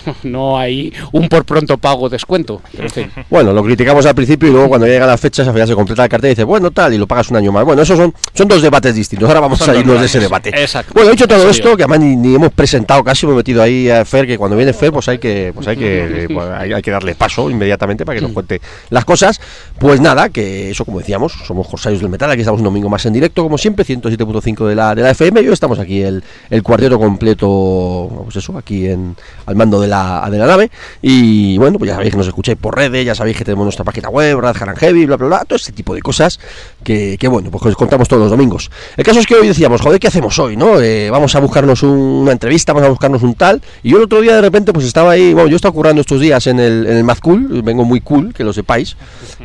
No 0.24 0.58
hay 0.58 0.94
un 1.12 1.28
por 1.30 1.46
pronto 1.46 1.78
pago 1.78 2.10
descuento. 2.10 2.62
Pero 2.72 2.84
en 2.84 2.90
fin. 2.90 3.12
Bueno, 3.30 3.52
lo 3.52 3.64
criticamos 3.64 4.06
al 4.06 4.14
principio 4.16 4.50
y 4.50 4.52
luego 4.52 4.70
cuando 4.70 4.86
llegan 4.86 5.08
las 5.08 5.20
fechas 5.20 5.48
al 5.48 5.54
final 5.54 5.68
se 5.68 5.76
completa 5.76 6.04
el 6.04 6.10
cartel 6.10 6.30
y 6.30 6.34
dice, 6.34 6.44
bueno, 6.44 6.72
tal, 6.72 6.94
y 6.94 6.98
lo 6.98 7.08
pagas 7.08 7.30
un 7.30 7.38
año 7.38 7.52
más. 7.52 7.66
Bueno, 7.66 7.82
esos 7.82 7.98
son, 7.98 8.14
son 8.34 8.48
dos 8.48 8.62
debates 8.62 8.94
distintos. 8.96 9.28
Ahora 9.28 9.40
vamos 9.40 9.60
Son 9.60 9.70
a 9.70 9.74
dos 9.74 9.82
irnos 9.82 10.00
de 10.00 10.06
ese 10.06 10.20
debate. 10.20 10.50
Exacto. 10.50 10.94
Bueno, 10.94 11.12
dicho 11.12 11.28
todo 11.28 11.50
esto, 11.50 11.76
que 11.76 11.84
además 11.84 12.00
ni, 12.00 12.16
ni 12.16 12.36
hemos 12.36 12.52
presentado 12.52 13.04
casi, 13.04 13.26
hemos 13.26 13.38
metido 13.38 13.62
ahí 13.62 13.90
a 13.90 14.06
Fer, 14.06 14.28
que 14.28 14.38
cuando 14.38 14.56
viene 14.56 14.74
Fer, 14.74 14.92
pues 14.92 15.08
hay 15.08 15.18
que, 15.18 15.52
pues 15.54 15.68
hay 15.68 15.78
que, 15.78 16.04
eh, 16.24 16.28
pues 16.32 16.48
hay, 16.50 16.74
hay 16.74 16.82
que 16.82 16.92
darle 16.92 17.16
paso 17.16 17.50
inmediatamente 17.50 18.06
para 18.06 18.20
que 18.20 18.22
nos 18.22 18.34
cuente 18.34 18.62
las 18.90 19.06
cosas. 19.06 19.40
Pues 19.80 20.00
nada, 20.00 20.30
que 20.30 20.72
eso 20.72 20.86
como 20.86 21.00
decíamos, 21.00 21.34
somos 21.46 21.68
Corsarios 21.68 22.02
del 22.02 22.10
Metal, 22.10 22.30
aquí 22.30 22.42
estamos 22.42 22.60
un 22.60 22.66
domingo 22.66 22.90
más 22.90 23.06
en 23.06 23.14
directo, 23.14 23.44
como 23.44 23.58
siempre, 23.58 23.86
107.5 23.86 24.68
de 24.68 24.76
la, 24.76 24.96
de 24.96 25.02
la 25.02 25.12
FM, 25.12 25.42
y 25.42 25.48
hoy 25.48 25.54
estamos 25.54 25.80
aquí 25.80 26.02
el, 26.02 26.24
el 26.50 26.64
cuarteto 26.64 27.00
completo, 27.00 28.22
pues 28.26 28.36
eso, 28.36 28.58
aquí 28.58 28.88
en, 28.88 29.16
al 29.46 29.56
mando 29.56 29.82
de 29.82 29.88
la, 29.88 29.93
de 29.94 30.38
la 30.38 30.48
nave, 30.48 30.72
y 31.02 31.58
bueno, 31.58 31.78
pues 31.78 31.90
ya 31.90 31.96
sabéis 31.96 32.12
que 32.12 32.18
nos 32.18 32.28
escucháis 32.28 32.58
por 32.58 32.76
redes, 32.76 33.06
ya 33.06 33.14
sabéis 33.16 33.38
que 33.38 33.46
tenemos 33.46 33.64
nuestra 33.66 33.84
página 33.86 34.10
web, 34.10 34.40
Rad 34.40 34.56
Heavy, 34.78 35.06
bla, 35.06 35.18
bla, 35.18 35.28
bla, 35.28 35.46
todo 35.46 35.56
ese 35.58 35.72
tipo 35.72 35.94
de 35.94 36.02
cosas 36.02 36.40
que, 36.84 37.18
bueno, 37.30 37.52
pues 37.52 37.64
os 37.66 37.76
contamos 37.76 38.08
todos 38.08 38.22
los 38.24 38.32
domingos. 38.32 38.72
El 38.98 39.04
caso 39.04 39.20
es 39.20 39.28
que 39.28 39.36
hoy 39.36 39.48
decíamos, 39.48 39.82
joder, 39.82 40.00
¿qué 40.00 40.08
hacemos 40.08 40.38
hoy, 40.40 40.58
no? 40.58 40.80
Eh, 40.82 41.10
vamos 41.10 41.36
a 41.36 41.40
buscarnos 41.40 41.84
un- 41.84 41.92
una 42.24 42.32
entrevista, 42.32 42.74
vamos 42.74 42.88
a 42.88 42.90
buscarnos 42.90 43.22
un 43.24 43.36
tal, 43.36 43.62
y 43.84 43.92
yo 43.92 43.98
el 43.98 44.04
otro 44.04 44.22
día 44.22 44.36
de 44.36 44.42
repente 44.42 44.74
pues 44.74 44.86
estaba 44.86 45.12
ahí, 45.12 45.34
bueno, 45.34 45.48
yo 45.50 45.56
he 45.56 45.58
estado 45.58 45.74
currando 45.74 46.02
estos 46.02 46.20
días 46.20 46.48
en 46.48 46.60
el, 46.60 46.86
en 46.88 46.98
el 46.98 47.04
Mad 47.04 47.18
Cool, 47.20 47.62
vengo 47.62 47.86
muy 47.86 48.02
cool, 48.02 48.34
que 48.34 48.44
lo 48.44 48.54
sepáis, 48.54 48.98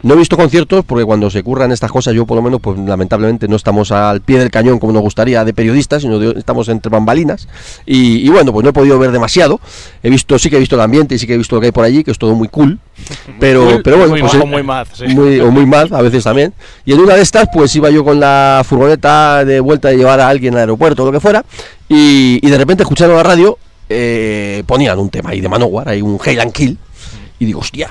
no 0.02 0.14
he 0.14 0.16
visto 0.16 0.36
conciertos 0.36 0.84
porque 0.84 1.04
cuando 1.04 1.30
se 1.30 1.42
curran 1.42 1.72
estas 1.72 1.90
cosas 1.92 2.14
yo 2.14 2.24
por 2.26 2.36
lo 2.36 2.42
menos 2.42 2.60
pues 2.60 2.78
lamentablemente 2.78 3.48
no 3.48 3.56
estamos 3.56 3.90
al 3.92 4.20
pie 4.20 4.38
del 4.38 4.50
cañón 4.50 4.78
como 4.78 4.92
nos 4.92 5.02
gustaría 5.02 5.44
de 5.44 5.52
periodistas, 5.52 6.02
sino 6.02 6.20
estamos 6.30 6.68
entre 6.68 6.90
bambalinas 6.90 7.48
y, 7.84 8.26
y 8.26 8.28
bueno, 8.28 8.52
pues 8.52 8.64
no 8.64 8.70
he 8.70 8.72
podido 8.72 8.98
ver 8.98 9.10
demasiado. 9.12 9.60
He 10.02 10.10
visto, 10.10 10.37
sí 10.38 10.50
que 10.50 10.56
he 10.56 10.58
visto 10.60 10.74
el 10.76 10.80
ambiente 10.82 11.14
y 11.14 11.18
sí 11.18 11.26
que 11.26 11.34
he 11.34 11.38
visto 11.38 11.54
lo 11.56 11.60
que 11.60 11.66
hay 11.68 11.72
por 11.72 11.84
allí, 11.84 12.02
que 12.04 12.10
es 12.10 12.18
todo 12.18 12.34
muy 12.34 12.48
cool. 12.48 12.78
Pero, 13.40 13.64
Cool, 13.64 13.82
pero 13.82 13.96
bueno, 13.98 14.10
muy 14.12 14.20
pues, 14.20 14.32
bajo, 14.32 14.44
eh, 14.44 14.50
muy 14.50 14.62
mad, 14.62 14.86
sí. 14.92 15.04
muy- 15.08 15.40
o 15.40 15.50
muy 15.50 15.64
mal 15.66 15.88
a 15.92 16.02
veces 16.02 16.24
también. 16.24 16.52
Y 16.84 16.92
en 16.92 17.00
una 17.00 17.14
de 17.14 17.22
estas, 17.22 17.48
pues 17.52 17.74
iba 17.76 17.88
yo 17.90 18.04
con 18.04 18.18
la 18.20 18.62
furgoneta 18.68 19.44
de 19.44 19.60
vuelta 19.60 19.88
de 19.88 19.96
llevar 19.96 20.18
a 20.20 20.28
alguien 20.28 20.54
al 20.54 20.60
aeropuerto 20.60 21.02
o 21.02 21.06
lo 21.06 21.12
que 21.12 21.20
fuera, 21.20 21.44
y, 21.88 22.38
y 22.42 22.50
de 22.50 22.58
repente 22.58 22.82
escucharon 22.82 23.16
la 23.16 23.22
radio, 23.22 23.56
eh, 23.88 24.62
ponían 24.66 24.98
un 24.98 25.08
tema 25.10 25.30
ahí 25.30 25.40
de 25.40 25.48
Manowar, 25.48 25.88
hay 25.88 26.02
un 26.02 26.18
Hail 26.24 26.40
and 26.40 26.52
Kill, 26.52 26.76
y 27.38 27.44
digo, 27.46 27.60
hostia. 27.60 27.88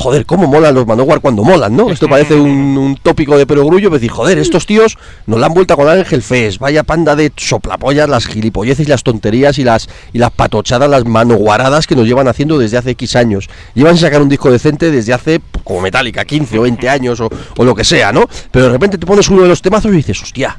Joder, 0.00 0.24
cómo 0.24 0.46
molan 0.46 0.74
los 0.74 0.86
Manowar 0.86 1.20
cuando 1.20 1.44
molan, 1.44 1.76
¿no? 1.76 1.90
Esto 1.90 2.08
parece 2.08 2.34
un, 2.34 2.48
un 2.78 2.96
tópico 2.96 3.36
de 3.36 3.46
perogrullo, 3.46 3.90
decir, 3.90 4.10
joder, 4.10 4.38
estos 4.38 4.64
tíos 4.64 4.96
nos 5.26 5.38
la 5.38 5.46
han 5.46 5.52
vuelto 5.54 5.76
con 5.76 5.88
Ángel 5.88 6.22
Fest, 6.22 6.58
vaya 6.58 6.82
panda 6.84 7.14
de 7.14 7.30
soplapollas, 7.36 8.08
las 8.08 8.26
gilipolleces 8.26 8.86
y 8.86 8.90
las 8.90 9.02
tonterías 9.02 9.58
y 9.58 9.64
las 9.64 9.88
y 10.14 10.18
las 10.18 10.30
patochadas, 10.30 10.88
las 10.88 11.04
manoguaradas 11.04 11.86
que 11.86 11.94
nos 11.96 12.06
llevan 12.06 12.28
haciendo 12.28 12.58
desde 12.58 12.78
hace 12.78 12.90
X 12.92 13.14
años. 13.16 13.48
Llevan 13.74 13.94
sin 13.96 14.06
sacar 14.06 14.22
un 14.22 14.28
disco 14.30 14.50
decente 14.50 14.90
desde 14.90 15.12
hace, 15.12 15.38
p- 15.40 15.60
como 15.62 15.82
Metallica, 15.82 16.24
15 16.24 16.58
o 16.58 16.62
20 16.62 16.88
años 16.88 17.20
o, 17.20 17.28
o 17.58 17.64
lo 17.64 17.74
que 17.74 17.84
sea, 17.84 18.10
¿no? 18.10 18.24
Pero 18.50 18.64
de 18.66 18.72
repente 18.72 18.96
te 18.96 19.06
pones 19.06 19.28
uno 19.28 19.42
de 19.42 19.48
los 19.48 19.60
temazos 19.60 19.92
y 19.92 19.96
dices, 19.96 20.22
hostia, 20.22 20.58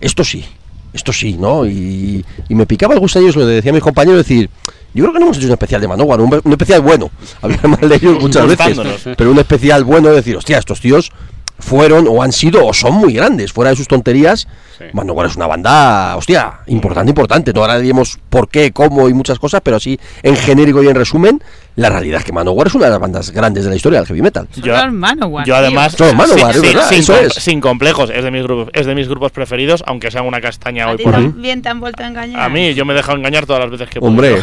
esto 0.00 0.22
sí, 0.22 0.44
esto 0.92 1.12
sí, 1.12 1.36
¿no? 1.38 1.66
Y, 1.66 2.24
y 2.48 2.54
me 2.54 2.66
picaba 2.66 2.94
el 2.94 3.00
gusto 3.00 3.18
a 3.18 3.22
ellos, 3.22 3.34
lo 3.34 3.44
decía 3.46 3.72
mis 3.72 3.82
compañeros, 3.82 4.18
decir, 4.18 4.48
yo 4.96 5.04
creo 5.04 5.12
que 5.12 5.18
no 5.20 5.26
hemos 5.26 5.36
hecho 5.36 5.46
un 5.46 5.52
especial 5.52 5.80
de 5.80 5.88
Manowar, 5.88 6.20
un, 6.20 6.40
un 6.42 6.52
especial 6.52 6.80
bueno, 6.80 7.10
mal 7.42 7.88
de 7.88 7.94
ellos 7.94 8.20
muchas 8.20 8.46
veces, 8.46 8.78
pero 9.16 9.30
un 9.30 9.38
especial 9.38 9.84
bueno 9.84 10.08
de 10.08 10.16
decir, 10.16 10.36
hostia, 10.36 10.58
estos 10.58 10.80
tíos 10.80 11.12
fueron 11.58 12.06
o 12.08 12.22
han 12.22 12.32
sido 12.32 12.66
o 12.66 12.72
son 12.74 12.94
muy 12.94 13.14
grandes. 13.14 13.52
Fuera 13.52 13.70
de 13.70 13.76
sus 13.76 13.88
tonterías, 13.88 14.46
Sí. 14.76 14.84
Manowar 14.92 15.24
es 15.26 15.36
una 15.36 15.46
banda, 15.46 16.14
hostia, 16.18 16.52
importante, 16.66 17.08
importante. 17.10 17.50
No 17.54 17.62
ahora 17.62 17.78
diremos 17.78 18.18
por 18.28 18.46
qué, 18.50 18.72
cómo 18.72 19.08
y 19.08 19.14
muchas 19.14 19.38
cosas, 19.38 19.62
pero 19.64 19.78
así 19.78 19.98
en 20.22 20.36
genérico 20.36 20.82
y 20.82 20.88
en 20.88 20.94
resumen, 20.94 21.42
la 21.76 21.88
realidad 21.88 22.18
es 22.18 22.26
que 22.26 22.32
Manowar 22.34 22.66
es 22.66 22.74
una 22.74 22.84
de 22.84 22.90
las 22.90 23.00
bandas 23.00 23.30
grandes 23.30 23.64
de 23.64 23.70
la 23.70 23.76
historia 23.76 24.00
del 24.00 24.06
heavy 24.06 24.20
metal. 24.20 24.46
Yo- 24.56 24.74
Manowar, 24.92 25.46
Yo 25.46 25.54
tío. 25.54 25.56
además, 25.56 25.92
Son 25.94 26.14
Manowar, 26.14 26.50
es 26.50 26.60
sin, 26.60 26.72
verdad, 26.74 26.88
sin 26.90 26.98
eso 26.98 27.14
com- 27.14 27.24
es. 27.24 27.32
sin 27.32 27.60
complejos, 27.62 28.10
es 28.10 28.22
de 28.22 28.30
mis 28.30 28.42
grupos, 28.42 28.68
es 28.74 28.84
de 28.84 28.94
mis 28.94 29.08
grupos 29.08 29.32
preferidos, 29.32 29.82
aunque 29.86 30.10
sean 30.10 30.26
una 30.26 30.42
castaña 30.42 30.84
¿A 30.84 30.90
hoy 30.90 30.98
ti 30.98 31.04
por 31.04 31.14
hoy. 31.14 31.22
también 31.22 31.62
te 31.62 31.70
han 31.70 31.80
vuelto 31.80 32.02
a 32.02 32.08
engañar? 32.08 32.38
A 32.42 32.50
mí, 32.50 32.74
yo 32.74 32.84
me 32.84 32.92
he 32.92 32.96
dejado 32.96 33.16
engañar 33.16 33.46
todas 33.46 33.62
las 33.62 33.70
veces 33.70 33.88
que 33.88 33.98
he 33.98 34.04
Hombre. 34.06 34.36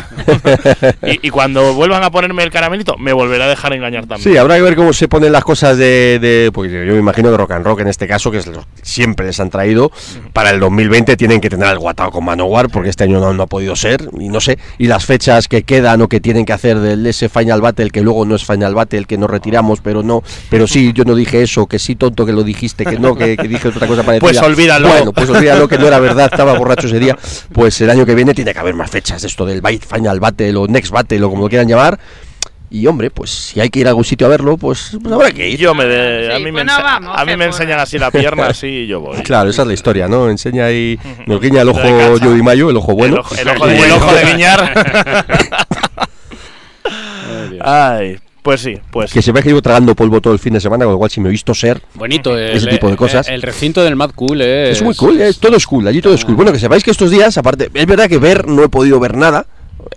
y, 1.06 1.28
y 1.28 1.30
cuando 1.30 1.76
vuelvan 1.76 2.04
a 2.04 2.10
ponerme 2.10 2.42
el 2.42 2.50
caramelito, 2.50 2.98
me 2.98 3.14
volverá 3.14 3.46
a 3.46 3.50
dejar 3.50 3.72
engañar 3.74 4.08
también. 4.08 4.32
Sí, 4.32 4.36
habrá 4.36 4.56
que 4.56 4.64
ver 4.64 4.76
cómo 4.76 4.94
se 4.94 5.08
ponen 5.08 5.32
las 5.32 5.44
cosas 5.44 5.78
de, 5.78 6.18
de 6.20 6.50
porque 6.52 6.72
yo 6.88 6.94
me 6.96 7.03
imagino 7.04 7.32
que 7.32 7.38
rock 7.38 7.52
and 7.52 7.66
rock 7.66 7.82
en 7.82 7.88
este 7.88 8.08
caso, 8.08 8.32
que 8.32 8.38
es 8.38 8.48
lo 8.48 8.62
que 8.62 8.68
siempre 8.82 9.26
les 9.26 9.40
han 9.40 9.50
traído, 9.50 9.92
para 10.34 10.50
el 10.50 10.60
2020 10.60 11.16
tienen 11.18 11.42
que 11.42 11.50
tener 11.50 11.68
algo 11.68 11.90
atado 11.90 12.12
con 12.12 12.26
Manowar, 12.26 12.70
porque 12.70 12.90
este 12.90 13.04
año 13.04 13.20
no, 13.20 13.34
no 13.34 13.44
ha 13.44 13.48
podido 13.48 13.76
ser, 13.76 14.10
y 14.20 14.30
no 14.30 14.42
sé, 14.42 14.58
y 14.78 14.88
las 14.88 15.06
fechas 15.06 15.48
que 15.48 15.64
quedan 15.64 16.02
o 16.02 16.08
que 16.08 16.20
tienen 16.20 16.46
que 16.46 16.54
hacer 16.54 16.80
del 16.80 17.06
ese 17.06 17.30
Final 17.30 17.62
Battle, 17.62 17.90
que 17.90 18.02
luego 18.02 18.26
no 18.26 18.36
es 18.36 18.46
Final 18.46 18.74
Battle, 18.74 19.06
que 19.06 19.18
nos 19.18 19.30
retiramos, 19.30 19.82
pero 19.82 20.04
no, 20.04 20.24
pero 20.50 20.68
sí, 20.68 20.92
yo 20.94 21.04
no 21.06 21.16
dije 21.16 21.44
eso, 21.44 21.68
que 21.68 21.80
sí, 21.80 21.96
tonto, 21.96 22.26
que 22.26 22.34
lo 22.34 22.44
dijiste, 22.44 22.86
que 22.86 23.00
no, 23.00 23.16
que, 23.16 23.38
que 23.38 23.48
dije 23.48 23.68
otra 23.68 23.88
cosa 23.88 24.04
parecida. 24.04 24.28
Pues 24.28 24.42
olvídalo. 24.42 24.88
Bueno, 24.88 25.14
pues 25.14 25.30
olvídalo, 25.30 25.68
que 25.68 25.78
no 25.78 25.88
era 25.88 26.00
verdad, 26.00 26.30
estaba 26.32 26.58
borracho 26.58 26.88
ese 26.88 27.00
día. 27.00 27.18
Pues 27.52 27.80
el 27.82 27.90
año 27.90 28.06
que 28.06 28.16
viene 28.16 28.34
tiene 28.34 28.54
que 28.54 28.60
haber 28.60 28.74
más 28.74 28.90
fechas, 28.90 29.22
de 29.22 29.28
esto 29.28 29.46
del 29.46 29.62
Final 29.62 30.20
Battle 30.20 30.56
o 30.58 30.68
Next 30.68 30.92
Battle 30.92 31.24
o 31.24 31.30
como 31.30 31.44
lo 31.44 31.50
quieran 31.50 31.68
llamar. 31.68 32.00
Y 32.76 32.88
hombre, 32.88 33.12
pues 33.12 33.30
si 33.30 33.60
hay 33.60 33.70
que 33.70 33.82
ir 33.82 33.86
a 33.86 33.90
algún 33.92 34.04
sitio 34.04 34.26
a 34.26 34.32
verlo, 34.32 34.58
pues, 34.58 34.98
pues 35.00 35.14
habrá 35.14 35.32
que 35.32 35.48
ir. 35.48 35.60
Yo 35.60 35.76
me 35.76 35.86
de- 35.86 36.34
a 36.34 36.38
Sí, 36.38 36.44
mí, 36.44 36.52
pues 36.52 36.66
me, 36.66 36.72
no 36.72 36.74
ense- 36.80 36.84
vamos, 36.84 37.16
a 37.16 37.24
mí 37.24 37.32
que 37.32 37.38
me 37.38 37.46
por- 37.46 37.54
enseñan 37.54 37.80
así 37.80 38.00
la 38.00 38.10
pierna, 38.10 38.48
así 38.50 38.66
y 38.68 38.88
yo 38.88 39.00
voy. 39.00 39.18
Claro, 39.22 39.52
esa 39.52 39.62
es 39.62 39.68
la 39.68 39.74
historia, 39.76 40.08
¿no? 40.08 40.28
Enseña 40.28 40.66
ahí, 40.66 40.98
nos 41.28 41.40
guiña 41.40 41.62
el 41.62 41.70
ojo. 41.70 41.80
Jody 42.20 42.42
Mayo, 42.42 42.72
el 42.72 42.78
ojo 42.78 42.96
bueno. 42.96 43.18
el, 43.18 43.20
ojo, 43.20 43.36
el 43.36 43.48
ojo 43.50 43.68
de, 43.68 43.78
el 43.78 43.92
ojo 43.92 44.12
de 44.16 44.26
Viñar. 44.26 45.26
Ay, 47.62 48.18
pues 48.42 48.62
sí, 48.62 48.78
pues 48.92 49.14
Que 49.14 49.22
se 49.22 49.32
ve 49.32 49.42
que 49.42 49.50
llevo 49.50 49.62
tragando 49.62 49.96
polvo 49.96 50.20
todo 50.20 50.34
el 50.34 50.40
fin 50.40 50.54
de 50.54 50.60
semana, 50.60 50.84
con 50.86 50.94
lo 50.94 50.98
cual 50.98 51.10
si 51.12 51.22
me 51.22 51.30
he 51.30 51.32
visto 51.32 51.54
ser, 51.54 51.82
Bonito 51.94 52.38
el, 52.38 52.58
Ese 52.58 52.68
tipo 52.68 52.90
de 52.90 52.96
cosas. 52.98 53.28
El, 53.30 53.42
recinto 53.42 53.84
del 53.84 53.96
Mad 53.96 54.12
Cool 54.16 54.42
es, 54.42 54.78
es 54.78 54.82
muy 54.84 54.96
cool, 54.96 55.22
es, 55.22 55.38
todo 55.40 55.56
es 55.56 55.66
cool, 55.66 55.88
allí 55.88 56.02
todo 56.02 56.14
es 56.14 56.26
cool. 56.26 56.36
Bueno, 56.36 56.52
que 56.52 56.60
sepáis 56.60 56.84
que 56.84 56.92
estos 56.92 57.12
días, 57.12 57.38
aparte, 57.38 57.70
es 57.74 57.86
verdad 57.86 58.10
que 58.10 58.18
ver 58.18 58.48
no 58.48 58.64
he 58.64 58.70
podido 58.70 59.00
ver 59.00 59.16
nada, 59.16 59.46